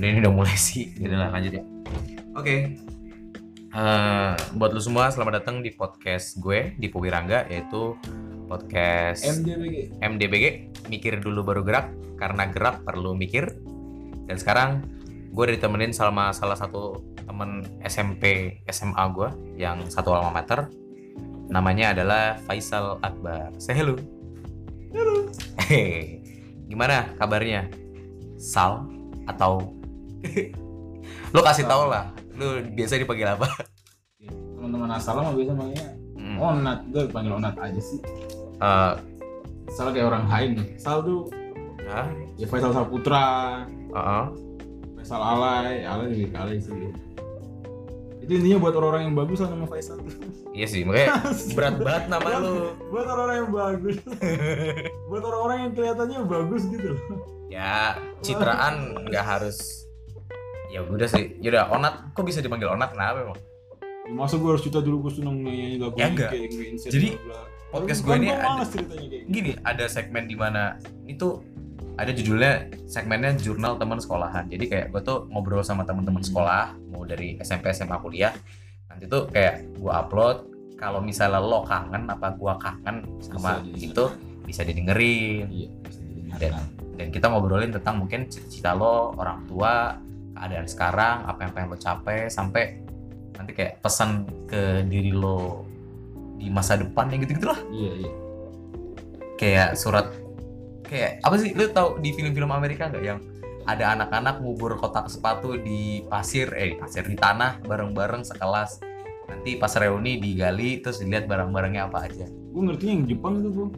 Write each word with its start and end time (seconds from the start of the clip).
ini, 0.00 0.16
ini 0.16 0.18
udah 0.24 0.32
mulai 0.32 0.56
sih. 0.56 0.96
Jadi 0.96 1.12
lah 1.12 1.28
lanjut 1.28 1.52
ya. 1.60 1.64
Oke. 2.32 2.80
Eh, 3.70 4.32
buat 4.56 4.72
lu 4.72 4.80
semua 4.80 5.12
selamat 5.12 5.44
datang 5.44 5.60
di 5.60 5.70
podcast 5.76 6.40
gue 6.40 6.74
di 6.74 6.90
Powirangga 6.90 7.46
yaitu 7.46 7.94
podcast 8.50 9.22
MDBG 9.22 10.02
MDBG 10.02 10.44
mikir 10.90 11.22
dulu 11.22 11.46
baru 11.46 11.62
gerak 11.62 11.92
karena 12.16 12.48
gerak 12.48 12.82
perlu 12.82 13.12
mikir. 13.12 13.52
Dan 14.24 14.40
sekarang 14.40 14.88
gue 15.30 15.44
ditemenin 15.54 15.92
sama 15.92 16.32
salah 16.32 16.56
satu 16.56 17.14
temen 17.28 17.62
SMP 17.84 18.56
SMA 18.72 19.04
gue 19.12 19.28
yang 19.60 19.84
satu 19.86 20.16
alma 20.16 20.32
mater. 20.32 20.66
Namanya 21.52 21.92
adalah 21.92 22.40
Faisal 22.48 22.98
Akbar. 23.04 23.52
Say 23.60 23.76
hello. 23.76 24.00
Halo 24.90 25.30
Hehe. 25.68 26.24
gimana 26.66 27.06
kabarnya? 27.18 27.70
Sal 28.40 28.86
atau 29.30 29.79
lu 31.34 31.40
kasih 31.40 31.64
tau 31.66 31.86
lah 31.88 32.10
lu 32.36 32.64
biasa 32.72 32.96
dipanggil 32.96 33.36
apa? 33.36 33.46
Teman-teman 34.56 34.90
asal 34.96 35.20
mah 35.20 35.32
biasa 35.36 35.52
manggilnya. 35.52 35.88
Hmm. 36.20 36.36
onat 36.36 36.78
gue 36.92 37.08
panggil 37.08 37.32
onat 37.36 37.56
aja 37.56 37.80
sih. 37.80 38.00
Eh, 38.60 38.94
Sal 39.70 39.94
kayak 39.94 40.10
orang 40.10 40.24
lain 40.26 40.50
nih. 40.58 40.68
Sal 40.76 41.00
tuh. 41.06 41.30
Hah? 41.86 42.06
ya 42.38 42.46
Faisal 42.46 42.74
Saputra. 42.74 43.64
Uh-uh. 43.94 44.34
Faisal 44.98 45.22
Alay. 45.22 45.86
Alay 45.86 46.06
lebih 46.10 46.28
kali 46.34 46.58
sih. 46.58 46.90
Itu 48.20 48.32
intinya 48.36 48.58
buat 48.62 48.74
orang-orang 48.76 49.02
yang 49.10 49.14
bagus 49.16 49.38
lah 49.40 49.48
nama 49.54 49.66
Faisal. 49.70 49.98
Tuh 50.02 50.16
iya 50.50 50.66
sih 50.66 50.82
makanya 50.82 51.22
berat 51.56 51.76
banget 51.78 52.04
nama 52.10 52.28
lu. 52.42 52.74
Buat 52.90 53.06
orang-orang 53.06 53.36
yang 53.38 53.50
bagus. 53.54 53.96
Buat 55.10 55.22
orang-orang 55.24 55.58
yang 55.66 55.72
kelihatannya 55.72 56.18
bagus 56.26 56.62
gitu 56.66 56.86
loh. 56.94 57.00
Ya 57.50 57.98
citraan 58.22 59.06
nggak 59.10 59.24
harus 59.26 59.86
ya 60.70 60.80
udah 60.80 61.06
sih. 61.06 61.36
Yaudah 61.38 61.68
onat. 61.68 62.14
Kok 62.14 62.22
bisa 62.22 62.38
dipanggil 62.38 62.70
onat? 62.70 62.90
Kenapa 62.90 63.18
emang? 63.20 63.38
Masa 64.10 64.34
gue 64.34 64.48
harus 64.48 64.62
cerita 64.62 64.80
dulu 64.80 65.06
gue 65.06 65.12
seneng 65.14 65.38
nyanyi 65.38 65.78
lagu 65.78 65.94
Ya 65.94 66.10
enggak. 66.10 66.30
kayak 66.34 66.50
Jadi, 66.82 67.14
bla, 67.16 67.30
bla. 67.30 67.40
podcast 67.70 68.00
gue 68.02 68.14
ini 68.16 68.28
ada- 68.28 68.42
males 68.44 68.68
ceritanya 68.68 69.06
kayak 69.06 69.22
gitu. 69.22 69.30
gini 69.30 69.50
ada 69.62 69.84
segmen 69.86 70.24
di 70.26 70.34
mana 70.34 70.62
itu 71.06 71.28
ada 71.94 72.10
judulnya 72.10 72.52
segmennya 72.90 73.38
jurnal 73.38 73.78
teman 73.78 74.02
sekolahan. 74.02 74.50
Jadi 74.50 74.64
kayak 74.66 74.86
gue 74.90 75.00
tuh 75.00 75.30
ngobrol 75.30 75.62
sama 75.62 75.86
teman-teman 75.86 76.18
sekolah 76.20 76.74
mau 76.90 77.06
dari 77.06 77.38
SMP 77.38 77.70
SMA 77.70 77.94
kuliah. 77.98 78.34
Nanti 78.88 79.06
tuh 79.06 79.28
kayak 79.28 79.78
gue 79.78 79.92
upload 79.92 80.36
kalau 80.74 80.98
misalnya 80.98 81.38
lo 81.38 81.62
kangen 81.62 82.08
apa 82.08 82.34
gue 82.34 82.52
kangen 82.56 82.96
sama 83.20 83.62
Bisa 83.62 83.86
itu 83.86 84.04
bisa 84.42 84.62
didengerin. 84.64 85.46
Iya 85.46 85.68
bisa 85.78 86.00
dan 86.40 86.52
dan 86.96 87.06
kita 87.08 87.26
ngobrolin 87.28 87.70
tentang 87.70 88.02
mungkin 88.02 88.26
cita-cita 88.26 88.72
lo 88.72 89.14
orang 89.14 89.46
tua 89.46 89.94
keadaan 90.40 90.64
sekarang 90.64 91.16
apa 91.28 91.44
yang 91.44 91.52
pengen 91.52 91.68
lo 91.68 91.78
capai 91.78 92.32
sampai 92.32 92.80
nanti 93.36 93.52
kayak 93.52 93.84
pesan 93.84 94.24
ke 94.48 94.88
diri 94.88 95.12
lo 95.12 95.68
di 96.40 96.48
masa 96.48 96.80
depan 96.80 97.12
yang 97.12 97.20
gitu-gitu 97.28 97.52
lah 97.52 97.60
iya 97.68 97.92
iya. 98.00 98.12
Kayak 99.36 99.76
surat 99.76 100.12
kayak 100.84 101.20
apa 101.24 101.36
sih 101.40 101.52
lu 101.52 101.68
tau 101.72 102.00
di 102.00 102.12
film-film 102.16 102.48
Amerika 102.52 102.88
nggak 102.88 103.04
yang 103.04 103.20
ada 103.68 103.92
anak-anak 103.96 104.40
ngubur 104.40 104.80
kotak 104.80 105.08
sepatu 105.12 105.60
di 105.60 106.04
pasir 106.08 106.48
eh 106.56 106.76
pasir 106.76 107.04
di 107.04 107.16
tanah 107.16 107.60
bareng-bareng 107.64 108.24
sekelas. 108.24 108.80
Nanti 109.28 109.56
pas 109.56 109.72
reuni 109.80 110.20
digali 110.20 110.84
terus 110.84 111.00
dilihat 111.00 111.24
barang-barangnya 111.24 111.88
apa 111.88 112.04
aja. 112.04 112.26
Gue 112.28 112.62
ngertinya 112.68 112.92
yang 113.00 113.04
Jepang 113.06 113.34
itu 113.40 113.48
gue 113.48 113.68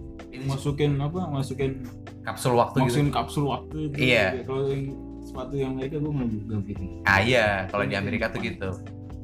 masukin 0.48 0.98
apa 0.98 1.30
masukin 1.30 1.86
kapsul 2.26 2.58
waktu 2.58 2.76
gitu. 2.82 2.86
masukin 2.90 3.10
kapsul 3.14 3.44
waktu 3.46 3.76
itu. 3.86 3.96
Iya. 4.02 4.26
kalau 4.48 4.66
yang 4.66 5.11
sepatu 5.32 5.56
yang 5.56 5.72
Amerika 5.72 5.96
gue 5.96 6.12
nggak 6.12 6.28
gitu 6.68 6.84
ah 7.08 7.18
iya 7.24 7.64
kalau 7.72 7.88
di 7.88 7.96
Amerika 7.96 8.28
tuh 8.28 8.44
gitu. 8.44 8.68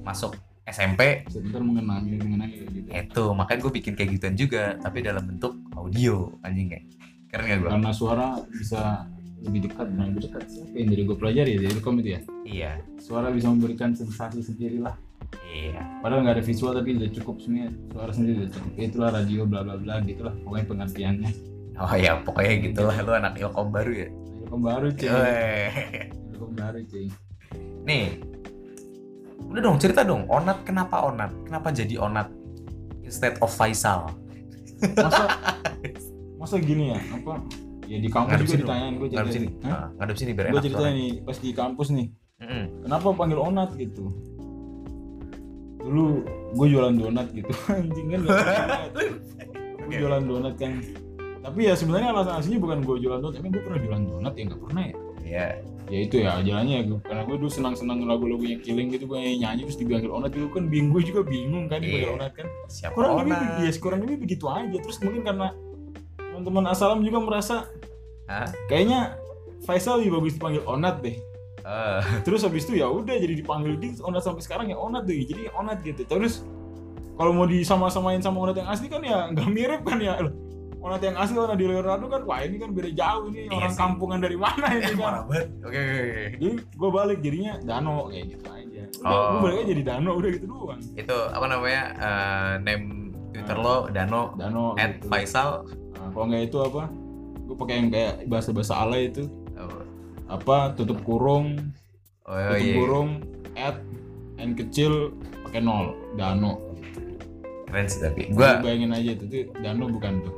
Masuk 0.01 0.33
SMP 0.65 1.29
sebentar 1.29 1.61
mengenangi 1.61 2.17
mengenangi 2.17 2.55
kayak 2.65 2.71
gitu. 2.73 2.89
Itu 2.89 3.25
makanya 3.37 3.61
gue 3.69 3.73
bikin 3.77 3.93
kayak 3.93 4.11
gituan 4.17 4.35
juga 4.41 4.65
tapi 4.81 5.05
dalam 5.05 5.29
bentuk 5.29 5.53
audio 5.77 6.33
anjing 6.41 6.73
kayak. 6.73 6.85
Keren 7.29 7.45
gak 7.45 7.59
gue 7.61 7.71
karena 7.77 7.93
suara 7.93 8.41
bisa 8.49 9.05
lebih 9.45 9.69
dekat 9.69 9.87
dan 9.93 10.17
lebih 10.17 10.33
dekat. 10.33 10.43
Siapa 10.49 10.73
yang 10.73 10.89
dari 10.89 11.03
gue 11.05 11.17
pelajari 11.21 11.51
ya 11.53 11.61
dari 11.69 11.81
kom 11.85 12.01
itu 12.01 12.11
ya? 12.17 12.21
Iya. 12.49 12.73
Suara 12.99 13.29
bisa 13.29 13.53
memberikan 13.53 13.93
sensasi 13.93 14.41
sendiri 14.41 14.81
lah. 14.81 14.97
Iya. 15.45 15.85
Padahal 16.01 16.25
nggak 16.25 16.37
ada 16.41 16.45
visual 16.45 16.73
tapi 16.73 16.97
udah 16.97 17.11
cukup 17.13 17.37
sebenarnya. 17.45 17.71
Suara 17.93 18.11
sendiri 18.17 18.35
udah 18.41 18.51
cukup. 18.57 18.71
Ya, 18.75 18.85
itulah 18.89 19.11
radio 19.13 19.41
bla 19.45 19.61
bla 19.61 19.77
bla 19.77 19.95
gitulah. 20.09 20.33
Pokoknya 20.41 20.67
pengertiannya. 20.73 21.31
Oh 21.79 21.93
ya 21.95 22.13
pokoknya 22.25 22.55
gitulah. 22.65 22.97
Lu 23.05 23.13
anak 23.13 23.37
ilkom 23.37 23.69
baru 23.69 23.93
ya 23.93 24.09
Kom 24.49 24.61
baru 24.65 24.89
cuy. 24.91 25.09
Kom 26.37 26.51
baru 26.57 26.81
cuy 26.89 27.07
Nih, 27.85 28.21
udah 29.49 29.61
dong 29.65 29.77
cerita 29.81 30.05
dong. 30.05 30.29
Onat 30.29 30.65
kenapa 30.65 31.05
Onat? 31.09 31.33
Kenapa 31.49 31.73
jadi 31.73 31.97
Onat 32.01 32.29
instead 33.05 33.37
of 33.41 33.49
Faisal? 33.49 34.13
masa 34.79 35.25
masa 36.41 36.57
gini 36.63 36.95
ya 36.95 36.99
apa 37.11 37.43
ya 37.91 37.99
di 37.99 38.07
kampus 38.07 38.31
Ngadep 38.31 38.47
juga 38.47 38.59
ditanyain 38.63 38.95
gue 38.95 39.09
Ngadep 39.11 39.27
cerita 39.27 39.35
sini. 39.35 39.49
Hah? 39.67 39.71
Nah, 39.73 39.87
ngadep 39.99 40.17
sini 40.17 40.31
biar 40.37 40.47
gue 40.55 40.63
cerita 40.63 40.87
nih 40.87 41.11
pas 41.27 41.37
di 41.43 41.51
kampus 41.51 41.89
nih 41.91 42.07
Mm-mm. 42.39 42.65
kenapa 42.87 43.07
panggil 43.19 43.39
onat 43.43 43.71
gitu 43.75 44.05
dulu 45.83 46.23
gue 46.55 46.67
jualan 46.71 46.95
donat 46.95 47.27
gitu 47.35 47.51
anjing 47.75 48.07
kan 48.13 48.21
gue 49.89 49.95
jualan 49.99 50.23
donat 50.23 50.55
kan 50.55 50.73
tapi 51.39 51.61
ya 51.63 51.75
sebenarnya 51.75 52.09
alasan 52.11 52.35
aslinya 52.37 52.59
bukan 52.59 52.79
gue 52.81 52.97
jualan 52.99 53.19
donat 53.19 53.37
emang 53.37 53.51
gue 53.51 53.63
pernah 53.63 53.81
jualan 53.81 54.03
donat 54.05 54.33
ya 54.33 54.43
nggak 54.45 54.63
pernah 54.63 54.83
ya 54.85 54.95
Iya. 55.21 55.47
ya 55.87 55.99
itu 56.01 56.17
ya 56.19 56.31
jalannya 56.41 56.75
ya 56.75 56.85
gua- 56.85 57.03
karena 57.03 57.23
gue 57.23 57.37
dulu 57.37 57.51
senang 57.51 57.75
senang 57.75 57.99
lagu-lagunya 58.03 58.57
killing 58.59 58.89
gitu 58.89 59.05
gue 59.07 59.19
nyanyi 59.37 59.63
terus 59.63 59.77
dipanggil 59.77 60.09
onat 60.11 60.31
dulu 60.31 60.47
kan 60.51 60.65
bingung 60.67 60.91
gue 60.91 61.03
juga 61.05 61.21
bingung 61.23 61.65
kan 61.67 61.79
dipanggil 61.79 62.09
Iya. 62.09 62.17
onat 62.17 62.33
kan 62.33 62.47
Siapa 62.67 62.93
kurang 62.93 63.13
lebih 63.19 63.35
Onat? 63.35 63.61
ya 63.61 63.71
kurang 63.77 64.01
lebih 64.03 64.17
begitu 64.19 64.45
aja 64.47 64.73
terus 64.75 64.97
mungkin 64.99 65.21
karena 65.23 65.49
teman-teman 66.19 66.65
asalam 66.67 67.01
juga 67.01 67.19
merasa 67.19 67.57
Hah? 68.25 68.49
kayaknya 68.67 69.17
Faisal 69.61 69.99
lebih 69.99 70.17
bagus 70.17 70.33
dipanggil 70.35 70.63
onat 70.65 71.01
deh 71.01 71.17
Eh, 71.61 72.01
terus 72.25 72.41
habis 72.41 72.65
itu 72.65 72.77
ya 72.77 72.89
udah 72.89 73.13
jadi 73.13 73.35
dipanggil 73.35 73.77
di 73.77 73.93
onat 74.01 74.25
sampai 74.25 74.41
sekarang 74.41 74.67
ya 74.67 74.77
onat 74.77 75.05
deh 75.05 75.21
jadi 75.21 75.53
onat 75.53 75.83
gitu 75.83 76.01
terus 76.03 76.41
kalau 77.13 77.29
mau 77.31 77.45
disama-samain 77.45 78.23
sama 78.23 78.41
onat 78.41 78.57
yang 78.57 78.69
asli 78.69 78.87
kan 78.87 79.03
ya 79.03 79.29
nggak 79.29 79.49
mirip 79.49 79.83
kan 79.83 79.99
ya 79.99 80.17
Onat 80.79 81.01
yang 81.01 81.15
asli 81.15 81.35
onat 81.35 81.55
di 81.55 81.67
Leonardo 81.67 82.07
kan 82.07 82.23
wah 82.23 82.39
ini 82.39 82.57
kan 82.57 82.71
beda 82.71 82.91
jauh 82.91 83.29
ini 83.29 83.45
Iya 83.45 83.53
orang 83.53 83.73
sih. 83.73 83.79
kampungan 83.79 84.19
dari 84.19 84.37
mana 84.37 84.67
ini 84.71 84.83
kan 84.85 84.95
banget. 84.97 85.47
Oke, 85.61 85.75
oke, 85.75 85.99
oke. 85.99 86.25
jadi 86.35 86.49
gue 86.55 86.91
balik 86.93 87.19
jadinya 87.19 87.53
Dano 87.61 87.95
kayak 88.07 88.25
gitu 88.29 88.47
aja 88.47 88.65
udah 88.65 88.87
Oh. 89.05 89.27
gue 89.29 89.41
balik 89.43 89.57
aja 89.57 89.69
jadi 89.69 89.83
Dano 89.85 90.11
udah 90.15 90.31
gitu 90.31 90.47
doang 90.47 90.81
Itu 90.95 91.17
apa 91.29 91.47
namanya? 91.47 91.83
eh, 91.95 92.53
name 92.61 92.85
Twitter 93.29 93.57
lo 93.57 93.77
Dano 93.89 94.23
Dano 94.35 94.65
at 94.75 94.91
gitu. 94.97 95.07
Faisal. 95.09 95.67
Nah, 95.93 96.09
kalau 96.09 96.25
nggak 96.27 96.43
itu 96.45 96.59
apa 96.59 96.83
gue 97.41 97.57
pakai 97.57 97.75
yang 97.77 97.89
kayak 97.89 98.15
bahasa-bahasa 98.27 98.75
alay 98.77 99.09
itu 99.09 99.27
Oh, 99.55 99.83
apa 100.29 100.73
tutup 100.73 101.03
kurung 101.03 101.75
oh 102.23 102.37
tutup 102.49 102.63
iya. 102.63 102.75
kurung 102.77 103.09
at 103.55 103.83
n 104.37 104.55
kecil 104.55 105.11
pakai 105.43 105.59
nol 105.59 105.91
Dano 106.15 106.63
Keren 107.65 107.85
sih 107.85 107.99
tapi. 107.99 108.31
Gua 108.31 108.63
bayangin 108.63 108.89
aja 108.91 109.11
itu 109.13 109.25
tuh 109.25 109.39
Dano 109.59 109.85
bukan 109.87 110.23
tuh 110.23 110.35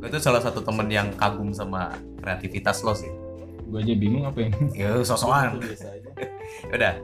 gua 0.00 0.08
tuh 0.08 0.22
salah 0.22 0.40
satu 0.40 0.64
temen 0.64 0.88
yang 0.88 1.12
kagum 1.14 1.52
sama 1.52 1.92
kreativitas 2.24 2.80
lo 2.80 2.96
sih. 2.96 3.12
gue 3.70 3.78
aja 3.78 3.94
bingung 3.94 4.26
apa 4.26 4.38
yang 4.42 4.52
Ya 4.74 4.98
sosokan. 5.06 5.62
udah 6.74 6.94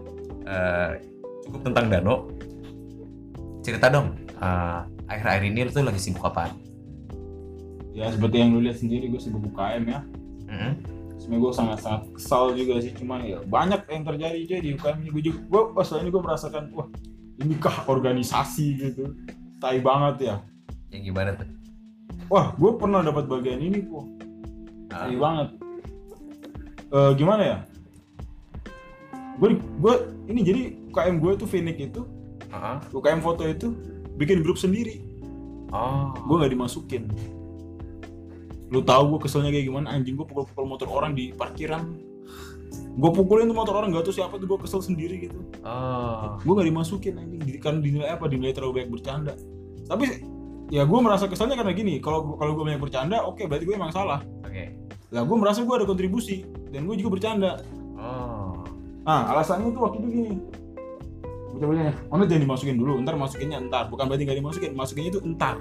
eh, 0.43 0.91
cukup 1.47 1.61
tentang 1.71 1.87
Dano. 1.87 2.27
Cerita 3.63 3.87
dong 3.87 4.19
eh, 4.35 4.81
akhir-akhir 5.07 5.43
ini 5.47 5.61
lu 5.63 5.71
tuh 5.71 5.87
lagi 5.87 6.03
sibuk 6.03 6.27
apa 6.27 6.51
ya 7.97 8.11
seperti 8.13 8.37
yang 8.43 8.53
lu 8.53 8.61
lihat 8.61 8.77
sendiri 8.77 9.09
gue 9.09 9.21
sibuk 9.23 9.47
UKM 9.55 9.83
ya. 9.89 10.01
Mm-mm. 10.47 10.73
sebenarnya 11.17 11.43
gue 11.43 11.53
sangat 11.57 11.79
sangat 11.81 12.03
kesal 12.13 12.53
juga 12.53 12.77
sih 12.79 12.93
cuman 12.93 13.25
ya 13.25 13.39
banyak 13.49 13.83
yang 13.89 14.03
terjadi 14.05 14.37
aja 14.37 14.57
di 14.61 14.69
UKM 14.77 14.97
ini. 15.01 15.09
Gue 15.15 15.23
juga 15.25 15.39
gue 15.49 15.63
pas 15.73 15.89
ini 15.97 16.11
gue 16.13 16.23
merasakan 16.23 16.63
wah 16.77 16.89
inikah 17.41 17.77
organisasi 17.89 18.67
gitu. 18.77 19.17
Tai 19.57 19.79
banget 19.81 20.17
ya. 20.29 20.37
Yang 20.93 21.03
gimana 21.15 21.31
tuh 21.39 21.56
wah 22.29 22.53
gue 22.55 22.71
pernah 22.79 23.01
dapat 23.03 23.31
bagian 23.31 23.61
ini 23.63 23.81
kok 23.87 24.17
Ah, 24.97 25.13
tai 25.13 25.17
banget. 25.19 25.49
Eh 26.89 27.13
gimana 27.19 27.43
ya? 27.43 27.59
Gue 29.37 29.61
gue 29.61 29.95
ini 30.33 30.41
jadi 30.41 30.61
UKM 30.89 31.17
gue 31.21 31.33
tuh 31.37 31.49
Phoenix 31.49 31.77
itu 31.77 32.03
ah, 32.49 32.81
UKM 32.95 33.21
foto 33.21 33.45
itu 33.45 33.77
bikin 34.17 34.41
grup 34.41 34.57
sendiri. 34.57 35.05
Oh. 35.75 36.17
Gue 36.25 36.41
nggak 36.41 36.53
dimasukin. 36.57 37.11
Lu 38.73 38.81
tahu 38.83 39.15
gue 39.17 39.29
keselnya 39.29 39.53
kayak 39.53 39.67
gimana? 39.69 39.93
Anjing 39.93 40.17
gue 40.17 40.27
pukul-pukul 40.27 40.67
motor 40.67 40.89
orang 40.89 41.13
di 41.13 41.37
parkiran. 41.37 41.85
Gue 42.97 43.11
pukulin 43.13 43.45
tuh 43.45 43.53
motor 43.53 43.77
orang 43.77 43.93
gak 43.93 44.09
tahu 44.09 44.17
siapa 44.17 44.41
tuh 44.41 44.49
gue 44.49 44.59
kesel 44.65 44.81
sendiri 44.81 45.29
gitu. 45.29 45.37
Oh. 45.63 46.41
Gue 46.41 46.53
gak 46.57 46.69
dimasukin 46.73 47.21
anjing. 47.21 47.45
Kan 47.61 47.85
dinilai 47.85 48.17
apa? 48.17 48.25
Dinilai 48.25 48.57
terlalu 48.57 48.81
banyak 48.81 48.91
bercanda. 48.91 49.37
Tapi 49.85 50.25
ya 50.67 50.83
gue 50.83 50.99
merasa 50.99 51.31
keselnya 51.31 51.55
karena 51.55 51.73
gini 51.75 52.03
kalau 52.03 52.35
kalau 52.35 52.59
gue 52.59 52.65
banyak 52.67 52.83
bercanda 52.83 53.23
oke 53.23 53.43
berarti 53.47 53.65
gue 53.67 53.77
emang 53.79 53.95
salah. 53.95 54.23
Oke. 54.43 54.75
Lah 55.15 55.23
gue 55.23 55.37
merasa 55.39 55.63
gue 55.63 55.75
ada 55.75 55.87
kontribusi 55.87 56.43
dan 56.75 56.91
gue 56.91 56.99
juga 56.99 57.19
bercanda. 57.19 57.63
Oh. 57.95 58.67
Nah 59.07 59.31
alasannya 59.31 59.71
tuh 59.71 59.83
waktu 59.87 59.97
itu 60.03 60.09
gini. 60.11 60.33
Bocah-bocahnya 61.57 61.95
onat 62.13 62.27
jangan 62.29 62.43
dimasukin 62.45 62.77
dulu 62.77 63.01
ntar 63.01 63.17
masukinnya 63.17 63.59
entar 63.63 63.89
bukan 63.89 64.05
berarti 64.11 64.29
nggak 64.29 64.39
dimasukin 64.45 64.71
masukinnya 64.77 65.11
itu 65.17 65.21
entar 65.25 65.57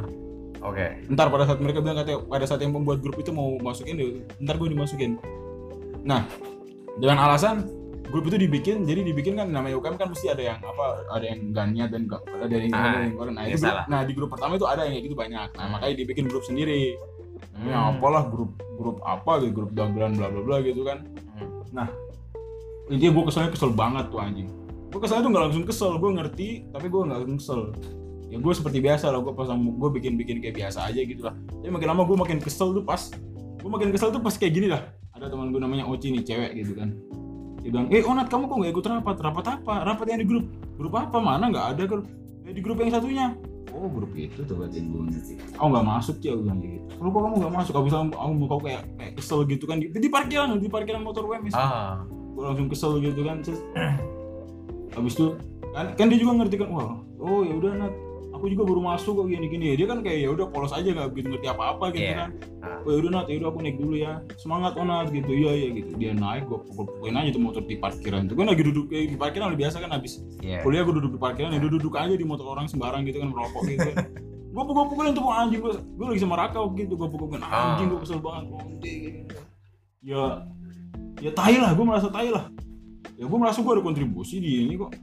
oke. 0.60 0.88
Ntar 1.08 1.28
pada 1.30 1.44
saat 1.48 1.60
mereka 1.62 1.80
bilang 1.80 1.98
katanya 2.02 2.20
pada 2.26 2.46
saat 2.50 2.60
yang 2.66 2.74
pembuat 2.76 3.00
grup 3.00 3.16
itu 3.22 3.32
mau 3.32 3.56
masukin 3.62 4.26
ntar 4.42 4.58
gue 4.58 4.70
dimasukin. 4.74 5.22
Nah 6.04 6.26
dengan 6.98 7.22
alasan 7.22 7.70
grup 8.10 8.24
itu 8.30 8.38
dibikin 8.38 8.86
jadi 8.86 9.02
dibikin 9.02 9.34
kan 9.36 9.48
namanya 9.50 9.76
UKM 9.82 9.98
kan 9.98 10.08
mesti 10.14 10.30
ada 10.30 10.44
yang 10.44 10.58
apa 10.62 11.06
ada 11.10 11.26
yang 11.26 11.40
gak 11.52 11.66
niat 11.74 11.90
dan 11.90 12.02
gak, 12.06 12.22
ada 12.28 12.54
yang 12.54 12.72
Ah, 12.72 12.82
ada 12.86 12.98
yang 13.02 13.14
nah 13.34 13.44
itu 13.46 13.62
grup, 13.62 13.78
nah 13.90 14.00
di 14.06 14.14
grup 14.14 14.30
pertama 14.32 14.54
itu 14.58 14.68
ada 14.68 14.82
yang 14.86 14.94
kayak 14.98 15.06
gitu 15.10 15.16
banyak. 15.18 15.50
Nah 15.56 15.64
Hmm. 15.66 15.72
makanya 15.74 15.96
dibikin 15.98 16.26
grup 16.30 16.44
sendiri. 16.46 16.96
Hmm. 17.56 17.72
ya 17.72 17.78
apalah 17.88 18.28
grup 18.28 18.52
grup 18.76 19.00
apa 19.08 19.40
gitu 19.40 19.64
grup 19.64 19.72
dagelan 19.72 20.12
bla 20.20 20.28
bla 20.28 20.42
bla 20.44 20.58
gitu 20.60 20.84
kan. 20.84 21.08
Hmm. 21.36 21.88
intinya 22.86 23.12
gue 23.18 23.24
keselnya 23.32 23.50
kesel 23.52 23.72
banget 23.74 24.06
tuh 24.14 24.20
anjing. 24.22 24.48
Gue 24.94 25.00
keselnya 25.02 25.24
tuh 25.26 25.32
nggak 25.34 25.44
langsung 25.50 25.66
kesel 25.66 25.92
gue 25.98 26.12
ngerti 26.14 26.50
tapi 26.70 26.86
gue 26.92 27.02
nggak 27.02 27.18
langsung 27.26 27.40
kesel. 27.42 27.62
Ya 28.30 28.38
gue 28.38 28.54
seperti 28.54 28.78
biasa 28.84 29.10
lah 29.10 29.20
gue 29.24 29.34
pas 29.34 29.50
gue 29.50 29.90
bikin 29.98 30.14
bikin 30.20 30.38
kayak 30.44 30.56
biasa 30.56 30.92
aja 30.92 31.02
gitu 31.02 31.26
lah. 31.26 31.34
Tapi 31.34 31.72
makin 31.74 31.88
lama 31.90 32.04
gue 32.06 32.18
makin 32.20 32.38
kesel 32.44 32.76
tuh 32.76 32.84
pas 32.86 33.02
gue 33.60 33.72
makin 33.72 33.90
kesel 33.90 34.14
tuh 34.14 34.22
pas 34.22 34.36
kayak 34.36 34.54
gini 34.54 34.68
lah. 34.70 34.86
Ada 35.16 35.32
teman 35.32 35.50
gue 35.50 35.60
namanya 35.64 35.88
Oci 35.88 36.12
nih 36.12 36.24
cewek 36.28 36.52
gitu 36.60 36.76
kan 36.76 36.92
dia 37.66 37.74
bilang 37.74 37.90
eh 37.90 38.06
Onat 38.06 38.30
kamu 38.30 38.46
kok 38.46 38.58
nggak 38.62 38.74
ikut 38.78 38.86
rapat? 38.86 39.16
Rapat 39.26 39.46
apa? 39.58 39.74
Rapat 39.82 40.06
yang 40.14 40.22
di 40.22 40.28
grup. 40.30 40.46
Grup 40.78 40.94
apa? 40.94 41.18
Mana? 41.18 41.50
Nggak 41.50 41.66
ada 41.74 41.84
kan 41.90 42.00
"Ya, 42.46 42.52
di 42.54 42.62
grup 42.62 42.78
yang 42.78 42.94
satunya. 42.94 43.34
Oh 43.74 43.90
grup 43.90 44.14
itu 44.14 44.46
tuh 44.46 44.54
berarti 44.54 44.86
gue 44.86 45.02
aku 45.58 45.66
nggak 45.68 45.88
masuk 45.90 46.22
ya 46.22 46.38
bilang 46.38 46.62
gitu. 46.62 46.86
Kalau 46.94 47.10
kok 47.10 47.22
kamu 47.26 47.36
nggak 47.42 47.54
masuk? 47.58 47.74
Abis 47.74 47.94
aku, 47.98 48.06
aku 48.14 48.32
mau 48.38 48.48
kau 48.54 48.62
kayak 48.62 48.82
kayak 49.02 49.14
kesel 49.18 49.40
gitu 49.50 49.66
kan. 49.66 49.82
Di, 49.82 49.90
di 49.90 50.10
parkiran 50.14 50.62
di 50.62 50.70
parkiran 50.70 51.02
motor 51.02 51.26
WM 51.26 51.50
ah. 51.58 52.06
Gue 52.38 52.44
langsung 52.46 52.70
kesel 52.70 53.02
gitu 53.02 53.26
kan 53.26 53.42
terus 53.42 53.60
habis 54.96 55.18
itu 55.18 55.34
kan 55.74 55.92
kan 55.98 56.06
dia 56.08 56.20
juga 56.22 56.32
ngerti 56.40 56.56
kan 56.62 56.70
wah 56.72 56.96
oh 57.20 57.42
ya 57.44 57.54
udah 57.58 57.72
nat 57.76 57.94
aku 58.36 58.52
juga 58.52 58.64
baru 58.68 58.82
masuk 58.84 59.14
kok 59.16 59.28
gini 59.28 59.48
gini 59.48 59.66
dia 59.74 59.88
kan 59.88 60.04
kayak 60.04 60.20
ya 60.22 60.30
udah 60.30 60.46
polos 60.52 60.70
aja 60.70 60.86
nggak 60.86 61.08
begitu 61.10 61.28
ngerti 61.32 61.48
apa 61.48 61.64
apa 61.74 61.86
gitu 61.96 62.06
Iya. 62.06 62.18
kan. 62.20 62.30
Ah. 62.60 62.84
oh 62.84 62.90
ya 62.92 62.98
udah 63.00 63.12
nat 63.16 63.26
ya 63.26 63.36
udah 63.40 63.50
aku 63.50 63.60
naik 63.64 63.78
dulu 63.80 63.96
ya. 63.96 64.14
Semangat 64.36 64.74
oh 64.76 64.84
nat 64.84 65.08
gitu. 65.10 65.32
Iya 65.32 65.52
iya 65.56 65.68
gitu. 65.74 65.92
Dia 65.96 66.12
naik 66.12 66.44
gue 66.46 66.60
pukul 66.62 66.86
pukulin 66.92 67.16
aja 67.16 67.30
tuh 67.32 67.42
motor 67.42 67.64
di 67.64 67.76
parkiran 67.76 68.28
tuh. 68.28 68.36
Kan 68.36 68.48
lagi 68.52 68.64
duduk 68.64 68.86
kayak 68.88 69.06
di 69.10 69.18
parkiran 69.18 69.46
udah 69.50 69.60
biasa 69.60 69.78
kan 69.80 69.92
habis 69.92 70.14
iya. 70.40 70.60
kuliah 70.62 70.84
gue 70.84 70.96
duduk 71.00 71.12
di 71.16 71.20
parkiran 71.20 71.50
ya 71.56 71.60
duduk 71.60 71.80
duduk 71.80 71.96
aja 71.96 72.14
di 72.14 72.26
motor 72.26 72.46
orang 72.52 72.68
sembarang 72.68 73.02
gitu 73.08 73.18
kan 73.24 73.30
merokok 73.32 73.64
gitu 73.66 73.90
kan. 73.96 74.06
Gue 74.56 74.64
pukul 74.64 74.88
pukulin 74.88 75.12
tuh 75.12 75.28
anjing. 75.28 75.60
Gue 75.60 75.76
gue 75.76 76.06
lagi 76.08 76.22
sama 76.24 76.40
Raka 76.40 76.64
gitu 76.76 76.96
gue 76.96 77.08
pukulin 77.12 77.44
anjing 77.44 77.92
gue 77.92 78.00
kesel 78.00 78.24
banget 78.24 78.44
Konti, 78.48 78.92
gitu. 79.04 79.36
ya 80.00 80.48
ya 81.20 81.32
tai 81.36 81.60
lah 81.60 81.76
gue 81.76 81.84
merasa 81.84 82.08
tai 82.08 82.32
lah. 82.32 82.48
Ya 83.20 83.28
gue 83.28 83.36
merasa 83.36 83.60
gue 83.60 83.72
ada 83.76 83.84
kontribusi 83.84 84.40
di 84.40 84.64
ini 84.64 84.80
kok. 84.80 84.96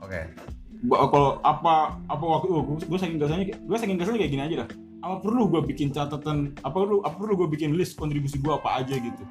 Oke. 0.00 0.20
Gua- 0.22 0.59
kalau 0.82 1.30
apa 1.44 2.00
apa 2.08 2.24
waktu 2.24 2.46
oh, 2.48 2.64
gue, 2.64 2.76
gue 2.80 2.98
saking 2.98 3.20
keselnya 3.20 3.46
gue 3.52 3.76
saking 3.76 3.98
keselnya 4.00 4.20
kayak 4.24 4.32
gini 4.32 4.42
aja 4.42 4.54
dah. 4.64 4.68
Apa 5.00 5.14
perlu 5.20 5.48
gue 5.48 5.60
bikin 5.64 5.92
catatan 5.92 6.56
apa 6.60 6.76
perlu 6.76 7.04
apa 7.04 7.16
perlu 7.16 7.34
gue 7.44 7.48
bikin 7.52 7.76
list 7.76 7.96
kontribusi 7.96 8.40
gue 8.40 8.52
apa 8.52 8.80
aja 8.80 8.96
gitu? 8.96 9.22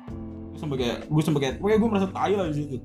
Gue 0.54 0.57
sampai 0.57 0.78
kayak 0.78 0.98
gue 1.10 1.22
sampai 1.22 1.40
kayak 1.42 1.54
pokoknya 1.57 1.78
gue 1.78 1.90
merasa 1.90 2.07
tai 2.10 2.34
lah 2.34 2.46
di 2.50 2.56
situ. 2.57 2.78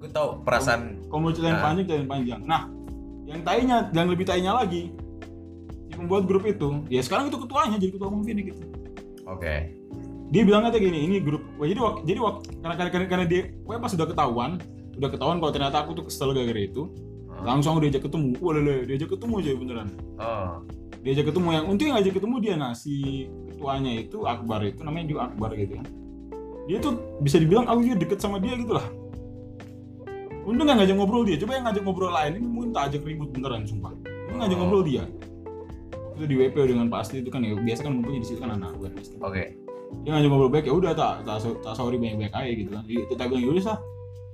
Gue 0.00 0.08
tau 0.08 0.40
perasaan 0.40 1.00
kalau 1.08 1.20
mau 1.20 1.32
ceritain 1.32 1.56
Nah. 1.56 1.64
panjang 1.64 1.84
ceritain 1.86 2.08
panjang. 2.08 2.40
Nah 2.44 2.62
yang 3.24 3.40
tainya 3.40 3.76
yang 3.92 4.08
lebih 4.08 4.24
tainya 4.24 4.52
lagi 4.52 4.90
si 5.86 5.94
pembuat 5.94 6.24
grup 6.24 6.44
itu 6.44 6.84
ya 6.88 7.00
sekarang 7.00 7.28
itu 7.28 7.38
ketuanya 7.38 7.76
jadi 7.76 7.92
ketua 7.94 8.08
umum 8.08 8.24
ini 8.24 8.52
gitu. 8.52 8.62
Oke. 9.24 9.76
Dia 10.30 10.42
bilang 10.46 10.62
aja 10.62 10.78
gini 10.78 11.08
ini 11.08 11.18
grup 11.18 11.42
wah, 11.56 11.66
jadi 11.66 11.80
wak- 11.80 12.02
jadi 12.04 12.18
wak- 12.20 12.40
karena 12.62 12.74
karena 12.76 12.90
karena, 12.90 13.06
karena 13.08 13.24
dia 13.26 13.40
pokoknya 13.60 13.80
pas 13.80 13.90
sudah 13.90 14.06
ketahuan 14.06 14.50
udah 14.94 15.08
ketahuan 15.10 15.36
kalau 15.40 15.52
ternyata 15.52 15.76
aku 15.80 15.90
tuh 15.92 16.04
kesel 16.06 16.30
gara-gara 16.30 16.62
itu. 16.62 16.86
Langsung 17.42 17.76
aku 17.76 17.88
diajak 17.88 18.02
ketemu. 18.06 18.30
Wah 18.38 18.52
lele 18.56 18.76
diajak 18.88 19.08
ketemu 19.16 19.34
aja 19.40 19.50
beneran. 19.56 19.88
Oh. 20.20 20.52
Diajak 21.00 21.24
ketemu. 21.32 21.48
Yang 21.56 21.64
untung 21.68 21.86
yang 21.88 21.96
ngajak 21.96 22.14
ketemu 22.16 22.36
dia 22.40 22.54
si 22.76 22.94
ketuanya 23.54 23.92
itu 23.96 24.18
Akbar 24.24 24.60
itu 24.64 24.80
namanya 24.80 25.06
juga 25.08 25.20
Akbar 25.28 25.52
gitu 25.52 25.76
kan 25.76 25.86
dia 26.70 26.78
tuh 26.78 26.94
bisa 27.18 27.42
dibilang 27.42 27.66
aku 27.66 27.82
juga 27.82 28.06
deket 28.06 28.22
sama 28.22 28.38
dia 28.38 28.54
gitu 28.54 28.78
lah. 28.78 28.86
Untung 30.46 30.70
nggak 30.70 30.86
ngajak 30.86 30.94
ngobrol 30.94 31.26
dia. 31.26 31.34
Coba 31.42 31.58
yang 31.58 31.64
ngajak 31.66 31.82
ngobrol 31.82 32.14
lain 32.14 32.38
ini 32.38 32.46
mungkin 32.46 32.70
tak 32.70 32.94
ajak 32.94 33.02
ribut 33.02 33.34
beneran 33.34 33.66
sumpah. 33.66 33.90
Ini 34.06 34.38
ngajak 34.38 34.54
Oh. 34.54 34.60
ngobrol 34.62 34.82
dia. 34.86 35.02
Itu 36.14 36.24
di 36.30 36.36
WP 36.38 36.56
dengan 36.70 36.86
pasti 36.86 37.26
itu 37.26 37.30
kan 37.32 37.42
ya 37.42 37.58
biasa 37.58 37.80
kan 37.82 37.90
ngumpulnya 37.98 38.22
di 38.22 38.28
situ 38.30 38.38
kan 38.38 38.54
anak 38.54 38.78
gue 38.78 38.86
pasti 38.94 39.18
oke. 39.18 39.44
Dia 40.06 40.10
ngajak 40.14 40.28
ngobrol 40.30 40.50
baik 40.54 40.70
ya 40.70 40.74
udah 40.78 40.92
tak 40.94 41.26
tak, 41.26 41.42
tak 41.58 41.74
sorry 41.74 41.98
banyak 41.98 42.16
banyak 42.22 42.34
aja 42.38 42.50
gitu 42.54 42.70
kan. 42.70 42.82
Jadi 42.86 43.02
kita 43.10 43.22
bilang 43.26 43.42
yaudah 43.50 43.62
sah 43.66 43.78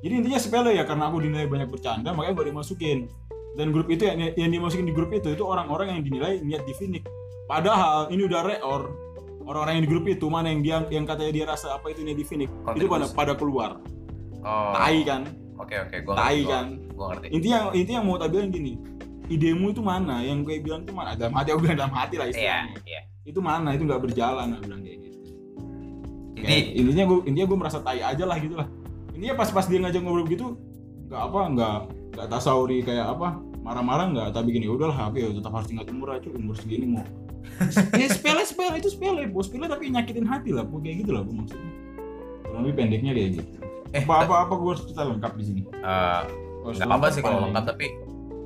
jadi 0.07 0.23
intinya 0.23 0.39
sepele 0.39 0.71
ya 0.79 0.87
karena 0.87 1.11
aku 1.11 1.19
dinilai 1.19 1.51
banyak 1.51 1.67
bercanda 1.67 2.15
makanya 2.15 2.39
gak 2.39 2.49
dimasukin. 2.55 3.11
Dan 3.59 3.75
grup 3.75 3.91
itu 3.91 4.07
yang, 4.07 4.23
yang 4.39 4.51
dimasukin 4.55 4.87
di 4.87 4.95
grup 4.95 5.11
itu 5.11 5.35
itu 5.35 5.43
orang-orang 5.43 5.99
yang 5.99 6.03
dinilai 6.07 6.39
niat 6.47 6.63
divinik. 6.63 7.03
Padahal 7.51 8.07
ini 8.15 8.23
udah 8.23 8.41
reor 8.47 8.95
orang-orang 9.43 9.83
yang 9.83 9.85
di 9.89 9.91
grup 9.91 10.07
itu 10.07 10.31
mana 10.31 10.55
yang 10.55 10.63
dia 10.63 10.77
yang 10.95 11.03
katanya 11.03 11.33
dia 11.35 11.45
rasa 11.51 11.75
apa 11.75 11.91
itu 11.91 12.07
niat 12.07 12.23
divinik 12.23 12.47
itu 12.79 12.87
pada 12.87 13.11
pada 13.11 13.33
keluar. 13.35 13.83
Oh. 14.47 14.71
Tai 14.79 14.99
kan? 15.03 15.27
Oke 15.59 15.75
oke 15.75 15.97
gue 16.07 16.15
tai 16.15 16.39
gua- 16.47 16.53
kan? 16.55 16.67
gua 16.95 17.07
ngerti. 17.11 17.27
Intinya 17.35 17.59
intinya 17.75 17.99
yang 17.99 18.07
mau 18.07 18.17
tak 18.23 18.31
bilang 18.31 18.51
gini 18.55 18.79
idemu 19.27 19.67
itu 19.75 19.83
mana? 19.83 20.23
Yang 20.23 20.39
kayak 20.47 20.63
bilang 20.63 20.81
itu 20.87 20.95
mana? 20.95 21.11
Dalam 21.19 21.35
hati 21.35 21.49
aku 21.51 21.61
bilang 21.67 21.79
dalam 21.83 21.95
hati 21.99 22.15
lah 22.15 22.27
iya 22.31 22.35
istilahnya. 22.39 22.77
Iya 22.87 23.01
itu 23.27 23.41
mana? 23.43 23.69
Itu 23.75 23.83
nggak 23.91 24.03
berjalan 24.07 24.47
aku 24.55 24.63
bilang 24.71 24.83
kayak 24.87 24.99
gitu. 25.03 25.19
Jadi 26.39 26.57
intinya 26.79 27.05
gue 27.11 27.19
intinya 27.27 27.47
gue 27.51 27.59
merasa 27.59 27.79
tai 27.83 27.99
aja 28.07 28.23
lah 28.23 28.39
gitu 28.39 28.55
lah 28.55 28.71
intinya 29.17 29.35
pas 29.35 29.49
pas 29.49 29.65
dia 29.65 29.81
ngajak 29.81 30.01
ngobrol 30.05 30.29
gitu 30.29 30.61
nggak 31.09 31.23
apa 31.33 31.41
nggak 31.57 31.77
nggak 32.15 32.27
tasauri 32.29 32.85
kayak 32.85 33.17
apa 33.17 33.41
marah-marah 33.65 34.07
nggak 34.15 34.29
tapi 34.31 34.55
gini 34.55 34.71
udah 34.71 34.95
lah 34.95 35.11
aku 35.11 35.17
ya 35.19 35.29
tetap 35.35 35.51
harus 35.51 35.69
ingat 35.75 35.91
umur 35.91 36.15
aja 36.15 36.29
umur 36.31 36.55
segini 36.55 36.87
mau. 36.87 37.07
Ya 37.95 38.11
sepele 38.11 38.43
sepele 38.43 38.83
itu 38.83 38.91
sepele 38.91 39.23
bos 39.31 39.47
sepele 39.47 39.71
tapi 39.71 39.89
nyakitin 39.89 40.27
hati 40.27 40.51
lah 40.51 40.67
Gua 40.67 40.83
kayak 40.83 41.07
gitu 41.07 41.11
lah 41.15 41.23
gue 41.23 41.35
maksudnya. 41.35 41.73
Kurang 42.43 42.63
lebih 42.67 42.75
pendeknya 42.75 43.13
kayak 43.15 43.31
gitu. 43.39 43.51
Eh 43.95 44.03
apa 44.03 44.15
apa 44.27 44.35
apa 44.47 44.55
gue 44.59 44.71
harus 44.75 44.83
cerita 44.83 45.03
lengkap 45.07 45.33
di 45.39 45.45
sini? 45.47 45.61
Kalau 45.71 46.75
nggak 46.75 46.87
apa-apa 46.91 47.07
sih 47.15 47.23
kalau 47.23 47.39
lengkap 47.47 47.65
tapi 47.71 47.87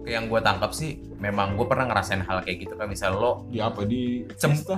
yang 0.05 0.29
gue 0.29 0.41
tangkap 0.45 0.71
sih 0.77 1.01
memang 1.17 1.57
gue 1.57 1.67
pernah 1.69 1.89
ngerasain 1.89 2.23
hal 2.25 2.45
kayak 2.45 2.69
gitu 2.69 2.75
kan 2.77 2.87
misal 2.93 3.17
lo 3.17 3.49
di 3.49 3.59
apa? 3.61 3.85
Di 3.89 4.29
Insta? 4.29 4.77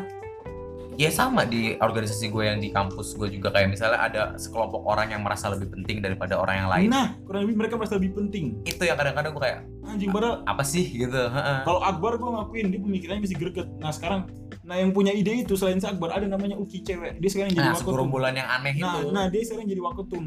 Ya 0.97 1.11
sama 1.13 1.45
di 1.49 1.77
organisasi 1.79 2.29
gue 2.29 2.45
yang 2.45 2.59
di 2.61 2.69
kampus 2.73 3.17
gue 3.17 3.29
juga. 3.33 3.53
Kayak 3.53 3.69
misalnya 3.73 4.01
ada 4.01 4.23
sekelompok 4.37 4.83
orang 4.85 5.13
yang 5.13 5.23
merasa 5.25 5.53
lebih 5.53 5.73
penting 5.73 6.05
daripada 6.05 6.37
orang 6.41 6.67
yang 6.67 6.71
lain. 6.71 6.89
Nah 6.93 7.07
kurang 7.25 7.49
lebih 7.49 7.57
mereka 7.61 7.75
merasa 7.81 7.97
lebih 7.97 8.13
penting. 8.17 8.61
Itu 8.65 8.83
yang 8.85 8.97
kadang-kadang 8.99 9.33
gue 9.37 9.43
kayak 9.43 9.59
anjing 9.87 10.11
padahal 10.13 10.45
apa 10.45 10.63
sih? 10.65 10.85
gitu. 10.93 11.23
Kalau 11.65 11.81
Akbar 11.81 12.21
gue 12.21 12.31
ngakuin 12.31 12.67
dia 12.71 12.81
pemikirannya 12.81 13.23
masih 13.25 13.39
greget. 13.39 13.69
Nah 13.81 13.91
sekarang 13.95 14.29
nah 14.63 14.79
yang 14.79 14.95
punya 14.95 15.11
ide 15.11 15.43
itu 15.43 15.59
selain 15.59 15.83
si 15.83 15.89
Akbar 15.89 16.15
ada 16.15 16.27
namanya 16.29 16.55
Uki 16.55 16.85
cewek. 16.85 17.19
Dia 17.19 17.31
sekarang 17.31 17.51
jadi 17.57 17.73
nah 17.73 17.75
waketum 17.75 18.09
yang 18.33 18.49
aneh 18.49 18.75
nah, 18.79 19.01
itu. 19.01 19.11
nah 19.11 19.25
dia 19.27 19.43
sekarang 19.43 19.67
jadi 19.67 19.83
waketum 19.83 20.25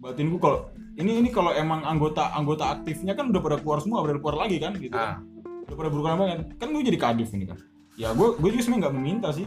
batin 0.00 0.32
gue 0.32 0.40
kalau 0.40 0.72
ini 0.96 1.20
ini 1.20 1.28
kalau 1.28 1.52
emang 1.52 1.84
anggota 1.84 2.32
anggota 2.32 2.72
aktifnya 2.72 3.12
kan 3.12 3.28
udah 3.28 3.40
pada 3.44 3.56
keluar 3.60 3.84
semua 3.84 4.00
udah 4.00 4.16
keluar 4.16 4.48
lagi 4.48 4.56
kan 4.56 4.72
gitu 4.80 4.96
ah. 4.96 5.20
Kan 5.20 5.68
udah 5.68 5.76
pada 5.76 5.88
berkurang 5.92 6.18
banget 6.18 6.38
kan 6.56 6.68
gue 6.72 6.82
jadi 6.82 6.98
kadif 6.98 7.28
ini 7.36 7.44
kan. 7.46 7.58
Ya 8.00 8.16
gue 8.16 8.28
gue 8.40 8.48
juga 8.48 8.62
sebenarnya 8.64 8.82
nggak 8.88 8.96
meminta 8.96 9.28
sih 9.36 9.44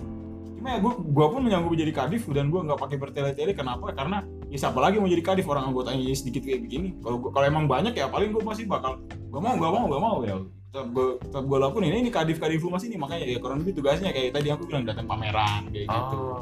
cuma 0.64 0.72
ya 0.72 0.80
gue 0.80 0.94
gue 0.96 1.26
pun 1.28 1.42
menyanggup 1.44 1.76
jadi 1.76 1.92
kadif 1.92 2.24
dan 2.32 2.48
gue 2.48 2.62
nggak 2.64 2.80
pakai 2.80 2.96
bertele-tele. 2.96 3.52
Kenapa? 3.52 3.92
Karena 3.92 4.24
ya 4.48 4.56
siapa 4.64 4.80
lagi 4.80 4.96
mau 4.96 5.12
jadi 5.12 5.20
kadif? 5.20 5.44
Orang 5.52 5.68
anggotanya 5.76 6.00
jadi 6.00 6.16
sedikit 6.16 6.48
kayak 6.48 6.64
begini. 6.64 6.96
Kalau 7.04 7.20
kalau 7.36 7.44
emang 7.52 7.68
banyak 7.68 7.92
ya 7.92 8.08
paling 8.08 8.32
gue 8.32 8.40
masih 8.40 8.64
bakal 8.64 9.04
gak 9.04 9.42
mau 9.44 9.60
gak 9.60 9.72
mau 9.76 9.84
gak 9.92 10.00
mau 10.08 10.18
ya. 10.24 10.40
Tetap 10.72 10.88
gue 10.96 11.08
tetap 11.20 11.44
gue 11.44 11.58
lakuin. 11.60 11.92
Ini 11.92 11.98
ini 12.08 12.12
kadif 12.16 12.40
kadif 12.40 12.64
mas 12.64 12.88
ini. 12.88 12.96
Makanya 12.96 13.28
ya 13.28 13.44
kurang 13.44 13.60
lebih 13.60 13.76
tugasnya 13.76 14.16
kayak 14.16 14.40
tadi 14.40 14.48
aku 14.56 14.64
bilang 14.64 14.88
datang 14.88 15.04
pameran 15.04 15.68
kayak 15.68 15.84
gitu. 15.92 16.16
Oh. 16.16 16.40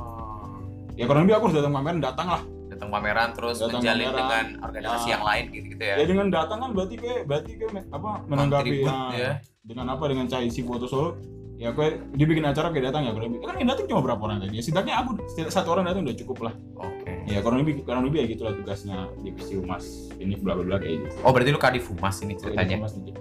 Ya 0.94 1.10
kurang 1.10 1.25
lebih 1.25 1.42
aku 1.42 1.44
harus 1.50 1.58
datang 1.58 1.74
pameran 1.74 1.98
datang 1.98 2.28
lah. 2.30 2.42
Datang 2.70 2.90
pameran 2.94 3.30
terus 3.34 3.58
Datang 3.58 3.82
menjalin 3.82 4.06
pameran. 4.06 4.20
dengan 4.22 4.46
organisasi 4.70 5.08
Ya. 5.10 5.13
yang 5.18 5.24
lain 5.25 5.44
gitu 5.50 5.66
gitu 5.74 5.82
ya. 5.82 5.96
Ya 5.98 6.06
dengan 6.06 6.28
datang 6.30 6.58
kan 6.62 6.70
berarti 6.78 6.96
kayak 7.01 7.22
berarti 7.25 7.51
kayak 7.58 7.74
apa 7.90 8.10
menanggapi 8.30 8.70
nah, 8.86 9.10
ya. 9.18 9.32
Dengan 9.66 9.98
apa? 9.98 10.04
Dengan 10.06 10.25
cai 10.30 10.46
si 10.54 10.62
foto 10.62 10.86
solo 10.86 11.18
ya 11.62 11.70
gue 11.70 11.88
dia 12.18 12.25
bikin 12.25 12.41
acara 12.41 12.74
kayak 12.74 12.89
datang 12.89 13.06
ya 13.06 13.13
kurang 13.13 13.30
lebih. 13.30 13.46
Kan 13.46 13.56
yang 13.62 13.70
datang 13.70 13.86
cuma 13.86 14.01
berapa 14.01 14.22
orang 14.25 14.38
tadi 14.41 14.58
ya 14.58 14.63
setidaknya 14.65 14.94
aku 15.06 15.12
satu 15.30 15.70
orang 15.77 15.86
datang 15.86 16.01
udah 16.10 16.18
cukup 16.18 16.38
lah. 16.50 16.53
Oke. 16.82 17.12
Ya 17.30 17.38
kurang 17.46 17.62
lebih 17.62 17.86
kurang 17.86 18.01
lebih 18.10 18.25
ya 18.25 18.27
gitulah 18.34 18.53
tugasnya. 18.58 19.06
Divisi 19.22 19.53
humas 19.62 20.10
ini 20.18 20.34
bla 20.41 20.58
bla 20.58 20.65
bla 20.65 20.77
kayak 20.82 21.06
gitu. 21.06 21.15
Oh 21.22 21.30
berarti 21.30 21.53
lu 21.53 21.62
kadif 21.62 21.86
humas 21.94 22.18
ini 22.25 22.34
ceritanya? 22.34 22.82
Humas 22.82 22.98
dikit. 22.98 23.15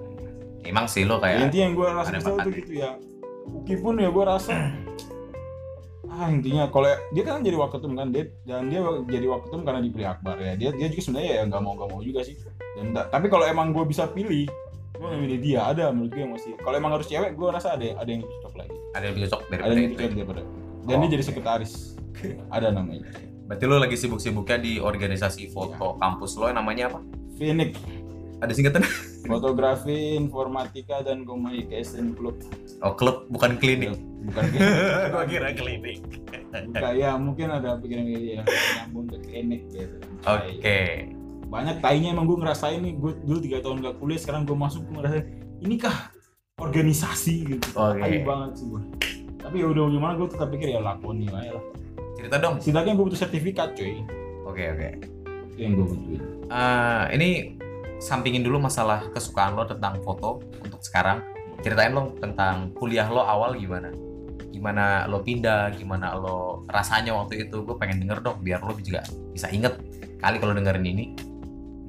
emang 0.61 0.87
sih 0.89 1.09
lo 1.09 1.17
Ya, 1.19 1.25
kayak 1.25 1.39
intinya 1.49 1.65
yang 1.69 1.75
gue 1.77 1.89
rasa 1.89 2.11
bakat 2.17 2.47
gitu 2.65 2.73
ya. 2.81 2.91
Uki 3.51 3.75
pun 3.77 3.95
ya 4.01 4.09
gue 4.09 4.25
rasa 4.25 4.53
ah 6.13 6.27
intinya 6.27 6.67
kalau 6.69 6.91
dia 7.13 7.23
kan 7.23 7.45
jadi 7.45 7.57
waketum 7.61 7.93
kan 7.95 8.09
dia 8.11 8.29
dan 8.43 8.67
dia 8.67 8.81
jadi 9.09 9.27
waketum 9.31 9.63
karena 9.69 9.81
dipilih 9.85 10.09
Akbar 10.09 10.41
ya. 10.41 10.57
Dia 10.57 10.71
dia 10.73 10.89
juga 10.89 11.03
sebenarnya 11.05 11.33
ya 11.37 11.43
nggak 11.45 11.61
mau 11.61 11.77
nggak 11.77 11.89
mau 11.93 12.01
juga 12.01 12.21
sih. 12.25 12.41
Dan 12.77 12.97
ta- 12.97 13.09
tapi 13.13 13.29
kalau 13.29 13.45
emang 13.45 13.77
gue 13.77 13.85
bisa 13.85 14.09
pilih 14.09 14.49
gue 14.93 15.09
milih 15.17 15.39
dia 15.39 15.61
ada 15.67 15.89
menurut 15.89 16.11
gue 16.11 16.21
yang 16.21 16.33
masih 16.33 16.53
kalau 16.59 16.77
emang 16.77 16.93
harus 16.93 17.07
cewek 17.07 17.33
gue 17.33 17.49
rasa 17.49 17.73
ada 17.73 17.87
ada 17.95 18.09
yang 18.09 18.21
lebih 18.21 18.37
cocok 18.39 18.55
lagi 18.57 18.77
ada 18.91 19.03
yang 19.03 19.13
lebih 19.13 19.25
cocok 19.25 19.41
ada 19.41 19.51
daripada 19.51 19.71
yang 19.71 19.79
itu 19.79 19.87
lebih 19.87 19.95
ya? 19.95 20.01
cocok 20.01 20.17
daripada 20.17 20.43
dan 20.81 20.91
Oh, 20.91 21.01
dia 21.01 21.11
jadi 21.11 21.23
sekretaris 21.23 21.73
ada 22.49 22.69
namanya 22.71 23.07
berarti 23.45 23.65
lo 23.65 23.77
lagi 23.77 23.97
sibuk-sibuknya 23.97 24.57
di 24.57 24.73
organisasi 24.77 25.43
foto 25.49 25.87
Iya. 25.89 25.99
kampus 25.99 26.33
lo 26.37 26.47
namanya 26.49 26.85
apa 26.89 26.99
Phoenix 27.35 27.77
Ada 28.41 28.53
singkatan? 28.53 28.81
fotografi 29.23 30.17
informatika 30.17 31.01
dan 31.01 31.23
communication 31.23 32.17
club 32.17 32.41
Oh, 32.81 32.93
klub 32.93 33.29
bukan 33.29 33.57
klinik. 33.57 33.93
bukan 34.25 34.45
Gua 35.13 35.25
kira 35.25 35.53
klinik. 35.53 36.01
bukan 36.51 36.93
ya 36.97 37.15
mungkin 37.15 37.49
ada 37.49 37.77
pikiran 37.77 38.09
ya 38.09 38.41
nyambung 38.81 39.07
ke 39.07 39.17
klinik 39.23 39.63
gitu 39.69 39.97
Oke. 40.25 41.13
Banyak 41.51 41.83
tainya 41.83 42.15
emang 42.15 42.25
gue 42.25 42.39
ngerasain 42.39 42.79
nih 42.79 42.95
gue 42.95 43.13
dulu 43.21 43.39
tiga 43.43 43.59
tahun 43.59 43.83
gak 43.83 43.99
kuliah 43.99 44.17
sekarang 44.17 44.47
gue 44.47 44.55
masuk 44.55 44.87
gue 44.87 44.95
ngerasain 44.97 45.25
ini 45.61 45.75
kah 45.77 46.15
organisasi 46.57 47.35
gitu 47.49 47.67
Oke. 47.75 47.99
Tai 47.99 48.19
banget 48.23 48.51
sih 48.55 48.67
gue 48.69 48.83
tapi 49.41 49.57
ya 49.59 49.67
udah 49.67 49.83
gimana 49.89 50.13
gue 50.15 50.29
tetap 50.29 50.49
pikir 50.49 50.69
ya 50.71 50.81
lakoni 50.81 51.27
aja 51.27 51.59
lah 51.59 51.65
Cerita 52.15 52.37
dong. 52.37 52.61
setidaknya 52.61 52.93
gue 52.95 53.05
butuh 53.05 53.19
sertifikat 53.19 53.69
cuy 53.75 54.05
Oke, 54.45 54.63
oke. 54.69 54.89
itu 55.51 55.59
yang 55.59 55.73
gue 55.75 55.87
butuhin 55.87 56.23
Eh, 56.51 57.05
ini 57.15 57.29
sampingin 58.03 58.43
dulu 58.43 58.59
masalah 58.59 59.07
kesukaan 59.15 59.55
lo 59.55 59.63
tentang 59.63 60.03
foto 60.03 60.43
untuk 60.59 60.83
sekarang. 60.83 61.23
Ceritain 61.63 61.95
lo 61.95 62.11
tentang 62.19 62.75
kuliah 62.75 63.07
lo 63.07 63.23
awal 63.23 63.55
gimana? 63.55 63.95
Gimana 64.51 65.07
lo 65.07 65.23
pindah? 65.23 65.71
Gimana 65.79 66.19
lo 66.19 66.67
rasanya 66.67 67.15
waktu 67.15 67.47
itu? 67.47 67.63
Gue 67.63 67.79
pengen 67.79 68.03
denger 68.03 68.19
dong 68.19 68.43
biar 68.43 68.67
lo 68.67 68.75
juga 68.75 69.07
bisa 69.31 69.47
inget 69.55 69.79
kali 70.19 70.43
kalau 70.43 70.59
dengerin 70.59 70.83
ini. 70.83 71.05